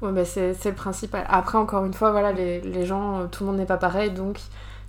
Ouais, 0.02 0.12
bah 0.12 0.26
c'est 0.26 0.54
le 0.66 0.74
principal. 0.76 1.26
Après, 1.28 1.58
encore 1.58 1.86
une 1.86 1.94
fois, 1.94 2.12
voilà, 2.12 2.32
les, 2.32 2.62
les 2.62 2.86
gens, 2.86 3.22
euh, 3.22 3.28
tout 3.28 3.44
le 3.44 3.50
monde 3.50 3.58
n'est 3.60 3.66
pas 3.66 3.78
pareil, 3.78 4.12
donc 4.12 4.40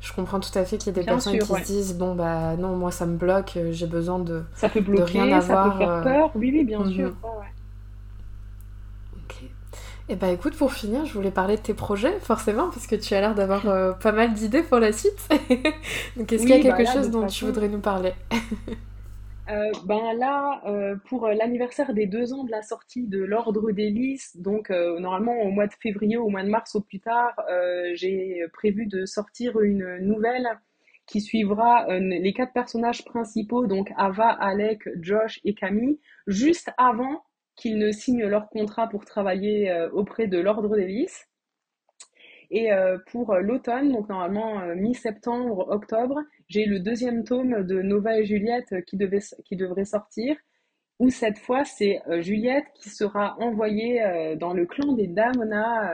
je 0.01 0.13
comprends 0.13 0.41
tout 0.41 0.57
à 0.59 0.65
fait 0.65 0.77
qu'il 0.79 0.89
y 0.89 0.91
ait 0.91 0.93
des 1.01 1.03
Bien 1.03 1.15
personnes 1.15 1.33
sûr, 1.35 1.41
qui 1.41 1.55
se 1.55 1.63
disent, 1.63 1.95
bon, 1.97 2.15
bah 2.15 2.57
non, 2.57 2.77
moi 2.77 2.91
ça 2.93 3.07
me 3.07 3.17
bloque, 3.17 3.57
euh, 3.57 3.73
j'ai 3.73 3.87
besoin 3.87 4.19
de, 4.19 4.45
Ça 4.53 4.69
peut 4.69 4.83
de 4.93 5.03
rien 5.03 5.27
bloquer, 5.27 5.41
ça 5.41 5.57
peut 5.57 5.71
avoir. 5.71 5.73
faire 5.73 5.91
euh, 5.91 6.03
peur. 6.03 6.31
Oui, 6.35 6.51
oui, 6.53 6.65
bien 6.65 6.85
sûr. 6.85 7.11
mhm. 7.11 7.17
Ouais, 7.23 7.31
ouais. 7.31 7.55
Ok. 9.17 9.43
Et 10.09 10.17
bah 10.17 10.29
écoute, 10.31 10.57
pour 10.57 10.73
finir, 10.73 11.05
je 11.07 11.13
voulais 11.15 11.31
parler 11.31 11.57
de 11.57 11.63
tes 11.63 11.75
projets, 11.75 12.19
forcément, 12.21 12.71
parce 12.71 12.87
que 12.87 12.97
tu 12.97 13.15
as 13.15 13.21
l'air 13.21 13.35
d'avoir 13.35 13.69
euh, 13.69 13.93
pas 13.93 14.13
mal 14.13 14.35
d'idées 14.35 14.63
pour 14.63 14.79
la 14.81 14.93
suite. 14.93 15.29
Donc 16.17 16.33
est-ce 16.33 16.47
qu'il 16.47 16.57
y 16.57 16.59
a 16.61 16.63
bah 16.65 16.77
quelque 16.77 16.83
là, 16.83 16.97
de 16.99 17.05
chose 17.05 17.11
dont 17.11 17.27
tu 17.27 17.45
voudrais 17.45 17.69
nous 17.69 17.81
parler? 17.81 18.15
Euh, 19.51 19.73
ben 19.87 20.13
là, 20.13 20.61
euh, 20.67 20.97
pour 21.07 21.27
l'anniversaire 21.29 21.95
des 21.95 22.07
deux 22.07 22.35
ans 22.35 22.45
de 22.45 22.51
la 22.51 22.61
sortie 22.61 23.07
de 23.07 23.23
l'Ordre 23.23 23.73
des 23.73 23.89
Lys, 23.89 24.37
donc 24.37 24.71
euh, 24.71 25.01
normalement 25.01 25.41
au 25.41 25.51
mois 25.51 25.67
de 25.67 25.73
février, 25.81 26.19
au 26.19 26.29
mois 26.29 26.43
de 26.43 26.51
mars 26.51 26.75
au 26.75 26.83
plus 26.83 27.01
tard, 27.01 27.35
j'ai 27.95 28.45
prévu 28.53 28.87
de 28.87 29.07
sortir 29.07 29.61
une 29.61 29.99
nouvelle 30.01 30.47
qui 31.07 31.23
suivra 31.23 31.87
les 31.99 32.33
quatre 32.35 32.53
personnages 32.53 33.05
principaux, 33.05 33.67
donc 33.67 33.91
Ava, 33.97 34.29
Alec, 34.29 34.83
Josh 35.01 35.41
et 35.45 35.55
Camille, 35.55 35.99
juste 36.27 36.71
avant 36.77 37.23
qu'ils 37.57 37.79
ne 37.79 37.91
signent 37.91 38.27
leur 38.27 38.51
contrat 38.51 38.89
pour 38.89 39.07
travailler 39.07 39.89
auprès 39.93 40.27
de 40.27 40.39
l'Ordre 40.39 40.77
des 40.77 40.87
Lys. 40.87 41.27
Et 42.51 42.69
pour 43.11 43.35
l'automne, 43.37 43.93
donc 43.93 44.11
normalement 44.11 44.61
mi-septembre, 44.77 45.69
octobre, 45.71 46.21
j'ai 46.49 46.65
le 46.67 46.81
deuxième 46.81 47.25
tome 47.25 47.65
de 47.65 47.83
Nova 47.83 48.19
et 48.19 48.25
Juliette 48.25 48.73
euh, 48.73 48.81
qui 48.83 48.97
devait, 48.97 49.21
qui 49.45 49.57
devrait 49.57 49.85
sortir, 49.85 50.37
où 50.99 51.11
cette 51.11 51.39
fois 51.39 51.65
c'est 51.65 52.01
euh, 52.09 52.21
Juliette 52.23 52.67
qui 52.75 52.91
sera 52.91 53.37
envoyée 53.41 54.03
euh, 54.05 54.37
dans 54.37 54.55
le 54.55 54.67
clan 54.67 54.93
des 54.93 55.07
Damona 55.09 55.93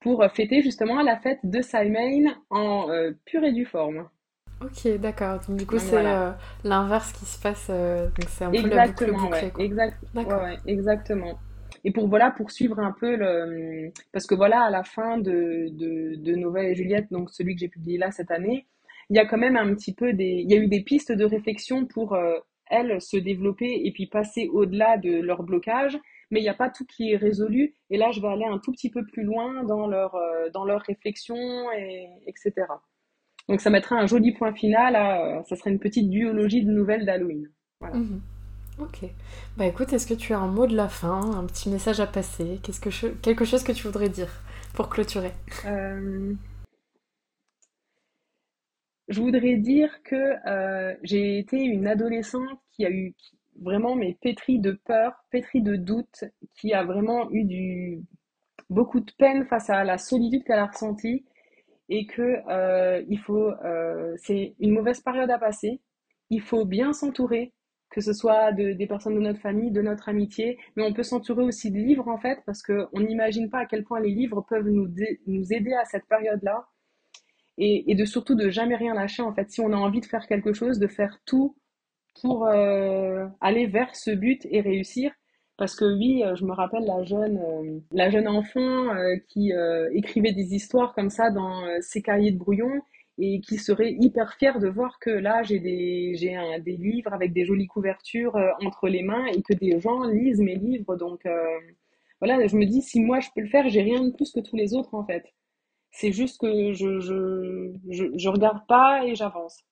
pour 0.00 0.22
fêter 0.34 0.60
justement 0.62 1.00
la 1.02 1.18
fête 1.18 1.40
de 1.44 1.62
Samhain 1.62 2.36
en 2.50 2.88
pure 3.24 3.44
et 3.44 3.52
due 3.52 3.64
forme. 3.64 4.08
Ok, 4.60 4.86
d'accord. 4.98 5.40
Donc 5.48 5.58
du 5.58 5.66
coup, 5.66 5.78
c'est 5.78 5.90
voilà. 5.90 6.28
euh, 6.28 6.32
l'inverse 6.64 7.12
qui 7.12 7.26
se 7.26 7.38
passe, 7.40 7.66
euh, 7.70 8.06
donc 8.10 8.28
c'est 8.28 8.44
un 8.44 8.54
peu 8.54 8.68
la 8.68 8.78
boucle 8.78 9.10
Exactement, 9.10 9.28
ouais, 9.30 9.44
bouclée, 9.44 9.50
quoi. 9.50 9.64
exact, 9.64 9.98
ouais, 10.24 10.24
D'accord. 10.24 10.42
ouais, 10.42 10.58
exactement. 10.66 11.38
Et 11.84 11.92
pour 11.92 12.08
voilà, 12.08 12.30
poursuivre 12.30 12.78
un 12.78 12.92
peu 12.92 13.16
le, 13.16 13.92
parce 14.12 14.26
que 14.26 14.34
voilà, 14.34 14.62
à 14.62 14.70
la 14.70 14.84
fin 14.84 15.18
de, 15.18 15.68
de, 15.70 16.14
de 16.16 16.34
Nova 16.36 16.62
et 16.64 16.74
Juliette, 16.74 17.10
donc 17.10 17.30
celui 17.30 17.54
que 17.54 17.60
j'ai 17.60 17.68
publié 17.68 17.98
là 17.98 18.10
cette 18.12 18.30
année, 18.30 18.66
il 19.10 19.16
y 19.16 19.20
a 19.20 19.26
quand 19.26 19.38
même 19.38 19.56
un 19.56 19.74
petit 19.74 19.94
peu 19.94 20.12
des, 20.12 20.42
il 20.44 20.50
y 20.50 20.54
a 20.54 20.58
eu 20.58 20.68
des 20.68 20.82
pistes 20.82 21.12
de 21.12 21.24
réflexion 21.24 21.86
pour 21.86 22.14
euh, 22.14 22.38
elles 22.70 23.00
se 23.00 23.16
développer 23.16 23.82
et 23.84 23.92
puis 23.92 24.06
passer 24.06 24.48
au-delà 24.52 24.96
de 24.98 25.20
leur 25.20 25.42
blocage, 25.42 25.98
mais 26.30 26.40
il 26.40 26.42
n'y 26.42 26.48
a 26.48 26.54
pas 26.54 26.70
tout 26.70 26.86
qui 26.86 27.12
est 27.12 27.16
résolu. 27.16 27.74
Et 27.90 27.98
là, 27.98 28.10
je 28.12 28.20
vais 28.20 28.28
aller 28.28 28.44
un 28.46 28.58
tout 28.58 28.72
petit 28.72 28.90
peu 28.90 29.04
plus 29.04 29.24
loin 29.24 29.64
dans 29.64 29.86
leur, 29.86 30.14
euh, 30.14 30.48
dans 30.54 30.64
leur 30.64 30.80
réflexion 30.82 31.36
et 31.76 32.06
etc. 32.26 32.66
Donc 33.48 33.60
ça 33.60 33.70
mettrait 33.70 33.96
un 33.96 34.06
joli 34.06 34.32
point 34.32 34.54
final 34.54 34.96
à, 34.96 35.38
euh, 35.40 35.42
ça 35.48 35.56
serait 35.56 35.70
une 35.70 35.80
petite 35.80 36.08
duologie 36.08 36.64
de 36.64 36.70
nouvelles 36.70 37.04
d'Halloween. 37.04 37.48
Voilà. 37.80 37.96
Mhm. 37.96 38.20
Ok. 38.78 39.00
Bah 39.58 39.66
écoute, 39.66 39.92
est-ce 39.92 40.06
que 40.06 40.14
tu 40.14 40.32
as 40.32 40.38
un 40.38 40.46
mot 40.48 40.66
de 40.66 40.74
la 40.74 40.88
fin, 40.88 41.20
un 41.36 41.44
petit 41.44 41.68
message 41.68 42.00
à 42.00 42.06
passer, 42.06 42.58
qu'est-ce 42.62 42.80
que 42.80 42.90
je- 42.90 43.08
quelque 43.08 43.44
chose 43.44 43.62
que 43.64 43.72
tu 43.72 43.82
voudrais 43.86 44.08
dire? 44.08 44.28
pour 44.74 44.88
clôturer? 44.88 45.32
Euh, 45.66 46.32
Je 49.12 49.20
voudrais 49.20 49.56
dire 49.56 50.02
que 50.04 50.16
euh, 50.48 50.96
j'ai 51.02 51.38
été 51.38 51.58
une 51.58 51.86
adolescente 51.86 52.58
qui 52.70 52.86
a 52.86 52.90
eu 52.90 53.14
vraiment 53.60 53.94
mais 53.94 54.16
pétrie 54.22 54.58
de 54.58 54.72
peur, 54.86 55.12
pétrie 55.30 55.60
de 55.60 55.76
doute, 55.76 56.24
qui 56.54 56.72
a 56.72 56.82
vraiment 56.82 57.30
eu 57.30 57.44
du 57.44 58.00
beaucoup 58.70 59.00
de 59.00 59.12
peine 59.18 59.44
face 59.44 59.68
à 59.68 59.84
la 59.84 59.98
solitude 59.98 60.44
qu'elle 60.44 60.60
a 60.60 60.64
ressentie 60.64 61.26
et 61.90 62.06
que 62.06 62.38
euh, 62.48 63.04
il 63.06 63.18
faut 63.18 63.52
c'est 64.16 64.54
une 64.60 64.72
mauvaise 64.72 65.00
période 65.00 65.30
à 65.30 65.38
passer. 65.38 65.82
Il 66.30 66.40
faut 66.40 66.64
bien 66.64 66.94
s'entourer, 66.94 67.52
que 67.90 68.00
ce 68.00 68.14
soit 68.14 68.52
de, 68.52 68.72
des 68.72 68.86
personnes 68.86 69.14
de 69.14 69.20
notre 69.20 69.40
famille, 69.40 69.72
de 69.72 69.82
notre 69.82 70.08
amitié, 70.08 70.56
mais 70.74 70.84
on 70.84 70.94
peut 70.94 71.02
s'entourer 71.02 71.44
aussi 71.44 71.70
de 71.70 71.76
livres 71.76 72.08
en 72.08 72.16
fait, 72.16 72.38
parce 72.46 72.62
qu'on 72.62 73.00
n'imagine 73.00 73.50
pas 73.50 73.58
à 73.58 73.66
quel 73.66 73.84
point 73.84 74.00
les 74.00 74.14
livres 74.14 74.40
peuvent 74.48 74.70
nous, 74.70 74.88
nous 75.26 75.52
aider 75.52 75.74
à 75.74 75.84
cette 75.84 76.06
période-là, 76.06 76.66
et, 77.58 77.90
et, 77.90 77.94
de 77.94 78.04
surtout 78.04 78.34
de 78.34 78.50
jamais 78.50 78.76
rien 78.76 78.94
lâcher 78.94 79.22
en 79.22 79.34
fait. 79.34 79.50
Si 79.50 79.60
on 79.60 79.72
a 79.72 79.76
envie 79.76 80.00
de 80.00 80.06
faire 80.06 80.26
quelque 80.26 80.52
chose, 80.52 80.78
de 80.78 80.86
faire 80.86 81.18
tout 81.26 81.56
pour 82.20 82.46
euh, 82.46 83.26
aller 83.40 83.66
vers 83.66 83.94
ce 83.96 84.10
but 84.10 84.46
et 84.50 84.60
réussir. 84.60 85.12
Parce 85.56 85.76
que 85.76 85.84
oui, 85.84 86.22
euh, 86.24 86.34
je 86.34 86.44
me 86.44 86.52
rappelle 86.52 86.84
la 86.84 87.04
jeune, 87.04 87.38
euh, 87.38 87.78
la 87.92 88.10
jeune 88.10 88.28
enfant 88.28 88.88
qui 89.28 89.52
écrivait 89.92 90.32
des 90.32 90.54
histoires 90.54 90.94
comme 90.94 91.10
ça 91.10 91.30
dans 91.30 91.62
ses 91.80 92.02
cahiers 92.02 92.32
de 92.32 92.38
brouillon 92.38 92.80
et 93.18 93.40
qui 93.40 93.58
serait 93.58 93.92
hyper 94.00 94.34
fière 94.34 94.58
de 94.58 94.68
voir 94.68 94.98
que 94.98 95.10
là 95.10 95.42
j'ai 95.42 95.58
des 95.58 96.14
des 96.64 96.76
livres 96.76 97.12
avec 97.12 97.32
des 97.32 97.44
jolies 97.44 97.66
couvertures 97.66 98.36
entre 98.64 98.88
les 98.88 99.02
mains 99.02 99.26
et 99.26 99.42
que 99.42 99.52
des 99.54 99.78
gens 99.80 100.04
lisent 100.04 100.40
mes 100.40 100.56
livres 100.56 100.96
donc 100.96 101.20
voilà 102.20 102.46
je 102.46 102.56
me 102.56 102.64
dis 102.64 102.80
si 102.80 103.00
moi 103.00 103.20
je 103.20 103.28
peux 103.34 103.42
le 103.42 103.48
faire 103.48 103.68
j'ai 103.68 103.82
rien 103.82 104.02
de 104.02 104.12
plus 104.12 104.32
que 104.32 104.40
tous 104.40 104.56
les 104.56 104.74
autres 104.74 104.94
en 104.94 105.04
fait 105.04 105.24
c'est 105.92 106.12
juste 106.12 106.40
que 106.40 106.72
je 106.72 107.00
je, 107.00 107.72
je, 107.90 108.04
je 108.16 108.28
regarde 108.28 108.66
pas 108.66 109.06
et 109.06 109.14
j'avance 109.14 109.62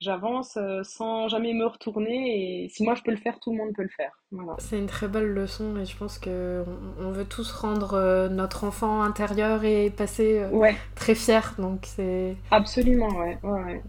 j'avance 0.00 0.56
euh, 0.56 0.82
sans 0.82 1.28
jamais 1.28 1.54
me 1.54 1.66
retourner 1.66 2.64
et 2.64 2.68
si 2.68 2.84
moi 2.84 2.94
je 2.94 3.02
peux 3.02 3.10
le 3.10 3.16
faire, 3.16 3.38
tout 3.40 3.50
le 3.50 3.56
monde 3.56 3.72
peut 3.74 3.82
le 3.82 3.88
faire. 3.88 4.12
C'est 4.58 4.78
une 4.78 4.86
très 4.86 5.08
belle 5.08 5.32
leçon 5.32 5.76
et 5.78 5.84
je 5.84 5.96
pense 5.96 6.18
que 6.18 6.64
on 7.00 7.10
veut 7.10 7.24
tous 7.24 7.50
rendre 7.52 7.94
euh, 7.94 8.28
notre 8.28 8.64
enfant 8.64 9.02
intérieur 9.02 9.64
et 9.64 9.90
passer 9.90 10.40
euh, 10.40 10.72
très 10.94 11.14
fier 11.14 11.54
donc 11.58 11.80
c'est 11.84 12.36
absolument 12.50 13.08
ouais 13.08 13.38
ouais. 13.42 13.82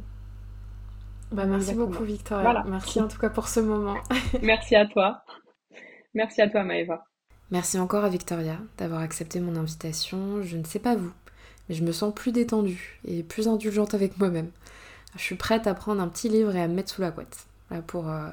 Bah, 1.32 1.46
merci 1.46 1.76
beaucoup 1.76 2.06
Victoria. 2.06 2.64
Merci 2.68 3.02
en 3.02 3.10
tout 3.10 3.20
cas 3.20 3.30
pour 3.30 3.50
ce 3.50 3.60
moment. 3.60 3.98
merci 4.42 4.76
à 4.76 4.86
toi. 4.86 5.24
Merci 6.14 6.42
à 6.42 6.50
toi 6.50 6.64
Maëva. 6.64 7.04
Merci 7.52 7.80
encore 7.80 8.06
à 8.06 8.10
Victoria 8.10 8.58
d'avoir 8.78 9.02
accepté 9.02 9.42
mon 9.42 9.56
invitation. 9.58 10.42
Je 10.42 10.58
ne 10.58 10.64
sais 10.64 10.80
pas 10.80 10.96
vous, 10.96 11.12
mais 11.68 11.76
je 11.76 11.84
me 11.84 11.92
sens 11.92 12.14
plus 12.14 12.32
détendue 12.32 13.00
et 13.06 13.24
plus 13.24 13.48
indulgente 13.48 13.94
avec 13.94 14.18
moi-même 14.18 14.50
je 15.18 15.24
suis 15.24 15.36
prête 15.36 15.68
à 15.68 15.74
prendre 15.74 16.02
un 16.02 16.08
petit 16.08 16.30
livre 16.30 16.56
et 16.56 16.62
à 16.62 16.68
me 16.68 16.76
mettre 16.76 16.94
sous 16.94 17.02
la 17.02 17.12
couette. 17.12 17.46
pour 17.88 18.10
euh, 18.10 18.30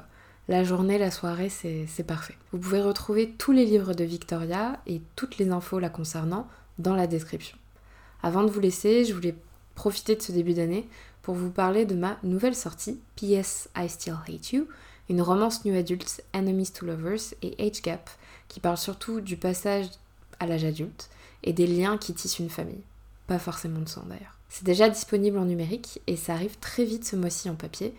la 0.48 0.65
journée, 0.65 0.98
la 0.98 1.11
soirée, 1.11 1.48
c'est 1.48 2.06
parfait. 2.06 2.36
Vous 2.52 2.59
pouvez 2.59 2.81
retrouver 2.81 3.31
tous 3.31 3.52
les 3.52 3.65
livres 3.65 3.94
de 3.94 4.05
Victoria 4.05 4.81
et 4.86 5.01
toutes 5.16 5.39
les 5.39 5.51
infos 5.51 5.78
la 5.78 5.89
concernant 5.89 6.47
dans 6.78 6.94
la 6.94 7.06
description. 7.06 7.56
Avant 8.23 8.43
de 8.43 8.51
vous 8.51 8.61
laisser, 8.61 9.05
je 9.05 9.15
voulais 9.15 9.35
profiter 9.74 10.16
de 10.16 10.23
ce 10.23 10.32
début 10.32 10.55
d'année 10.55 10.86
pour 11.23 11.35
vous 11.35 11.51
parler 11.51 11.86
de 11.86 11.94
ma 11.94 12.19
nouvelle 12.23 12.55
sortie, 12.55 13.01
P.S. 13.16 13.69
I 13.77 13.89
Still 13.89 14.16
Hate 14.28 14.52
You, 14.52 14.69
une 15.09 15.23
romance 15.23 15.65
new 15.65 15.74
adult, 15.74 16.23
Enemies 16.35 16.73
to 16.73 16.86
Lovers 16.86 17.35
et 17.43 17.55
Age 17.59 17.82
Gap, 17.82 18.11
qui 18.48 18.61
parle 18.61 18.77
surtout 18.77 19.20
du 19.20 19.36
passage 19.36 19.86
à 20.40 20.47
l'âge 20.47 20.65
adulte 20.65 21.09
et 21.43 21.52
des 21.52 21.66
liens 21.66 21.97
qui 21.97 22.15
tissent 22.15 22.39
une 22.39 22.51
famille. 22.51 22.82
Pas 23.26 23.38
forcément 23.38 23.80
de 23.80 23.88
sang 23.88 24.05
d'ailleurs. 24.09 24.38
C'est 24.48 24.64
déjà 24.64 24.88
disponible 24.88 25.38
en 25.38 25.46
numérique 25.46 26.01
et 26.06 26.16
ça 26.16 26.34
arrive 26.34 26.59
très 26.59 26.84
vite 26.84 27.05
ce 27.05 27.16
mois-ci 27.16 27.51
en 27.51 27.55
papier. 27.55 27.94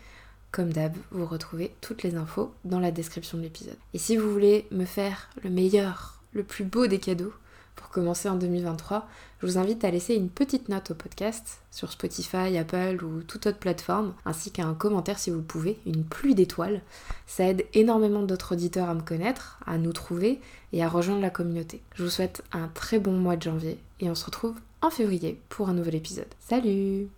Comme 0.51 0.71
d'hab, 0.71 0.95
vous 1.11 1.25
retrouvez 1.25 1.75
toutes 1.81 2.03
les 2.03 2.15
infos 2.15 2.53
dans 2.63 2.79
la 2.79 2.91
description 2.91 3.37
de 3.37 3.43
l'épisode. 3.43 3.77
Et 3.93 3.97
si 3.97 4.15
vous 4.15 4.31
voulez 4.31 4.67
me 4.71 4.85
faire 4.85 5.29
le 5.43 5.49
meilleur, 5.49 6.21
le 6.31 6.43
plus 6.43 6.63
beau 6.63 6.87
des 6.87 6.99
cadeaux 6.99 7.33
pour 7.75 7.89
commencer 7.89 8.29
en 8.29 8.35
2023, 8.35 9.05
je 9.41 9.47
vous 9.47 9.57
invite 9.57 9.83
à 9.83 9.91
laisser 9.91 10.15
une 10.15 10.29
petite 10.29 10.69
note 10.69 10.91
au 10.91 10.93
podcast 10.93 11.59
sur 11.71 11.91
Spotify, 11.91 12.57
Apple 12.57 13.03
ou 13.03 13.21
toute 13.21 13.47
autre 13.47 13.59
plateforme, 13.59 14.13
ainsi 14.23 14.49
qu'un 14.51 14.73
commentaire 14.75 15.19
si 15.19 15.29
vous 15.29 15.41
pouvez, 15.41 15.77
une 15.85 16.05
pluie 16.05 16.35
d'étoiles. 16.35 16.81
Ça 17.27 17.43
aide 17.43 17.65
énormément 17.73 18.23
d'autres 18.23 18.53
auditeurs 18.53 18.89
à 18.89 18.93
me 18.93 19.01
connaître, 19.01 19.59
à 19.65 19.77
nous 19.77 19.91
trouver 19.91 20.39
et 20.71 20.83
à 20.83 20.87
rejoindre 20.87 21.21
la 21.21 21.29
communauté. 21.29 21.81
Je 21.95 22.03
vous 22.03 22.09
souhaite 22.09 22.43
un 22.53 22.69
très 22.69 22.99
bon 22.99 23.11
mois 23.11 23.35
de 23.35 23.43
janvier 23.43 23.77
et 23.99 24.09
on 24.09 24.15
se 24.15 24.25
retrouve 24.25 24.55
en 24.85 24.91
février 24.91 25.41
pour 25.49 25.67
un 25.67 25.73
nouvel 25.73 25.95
épisode. 25.95 26.27
Salut 26.39 27.09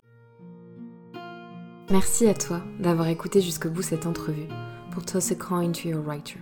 Merci 1.90 2.26
à 2.26 2.34
toi 2.34 2.62
d'avoir 2.80 3.08
écouté 3.08 3.42
jusqu'au 3.42 3.68
bout 3.68 3.82
cette 3.82 4.06
entrevue 4.06 4.48
pour 4.90 5.04
Toss 5.04 5.32
a 5.32 5.34
Coin 5.34 5.72
to 5.72 5.88
Your 5.88 6.02
Writer. 6.02 6.38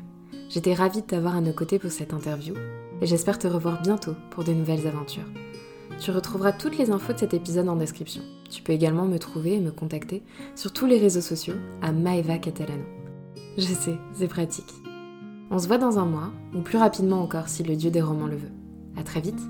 J'étais 0.48 0.74
ravie 0.74 1.02
de 1.02 1.06
t'avoir 1.06 1.34
à 1.34 1.40
nos 1.40 1.52
côtés 1.52 1.80
pour 1.80 1.90
cette 1.90 2.14
interview 2.14 2.54
et 3.00 3.06
j'espère 3.06 3.40
te 3.40 3.48
revoir 3.48 3.82
bientôt 3.82 4.14
pour 4.30 4.44
de 4.44 4.52
nouvelles 4.52 4.86
aventures. 4.86 5.26
Tu 5.98 6.12
retrouveras 6.12 6.52
toutes 6.52 6.78
les 6.78 6.90
infos 6.90 7.12
de 7.12 7.18
cet 7.18 7.34
épisode 7.34 7.68
en 7.68 7.76
description. 7.76 8.22
Tu 8.48 8.62
peux 8.62 8.72
également 8.72 9.06
me 9.06 9.18
trouver 9.18 9.54
et 9.54 9.60
me 9.60 9.72
contacter 9.72 10.22
sur 10.54 10.72
tous 10.72 10.86
les 10.86 10.98
réseaux 10.98 11.20
sociaux 11.20 11.56
à 11.82 11.90
Maeva 11.90 12.38
Catalano. 12.38 12.84
Je 13.58 13.64
sais, 13.64 13.98
c'est 14.14 14.28
pratique. 14.28 14.74
On 15.50 15.58
se 15.58 15.66
voit 15.66 15.78
dans 15.78 15.98
un 15.98 16.06
mois, 16.06 16.32
ou 16.54 16.60
plus 16.60 16.78
rapidement 16.78 17.20
encore 17.20 17.48
si 17.48 17.62
le 17.62 17.74
dieu 17.74 17.90
des 17.90 18.02
romans 18.02 18.26
le 18.26 18.36
veut. 18.36 18.52
À 18.96 19.02
très 19.02 19.20
vite 19.20 19.40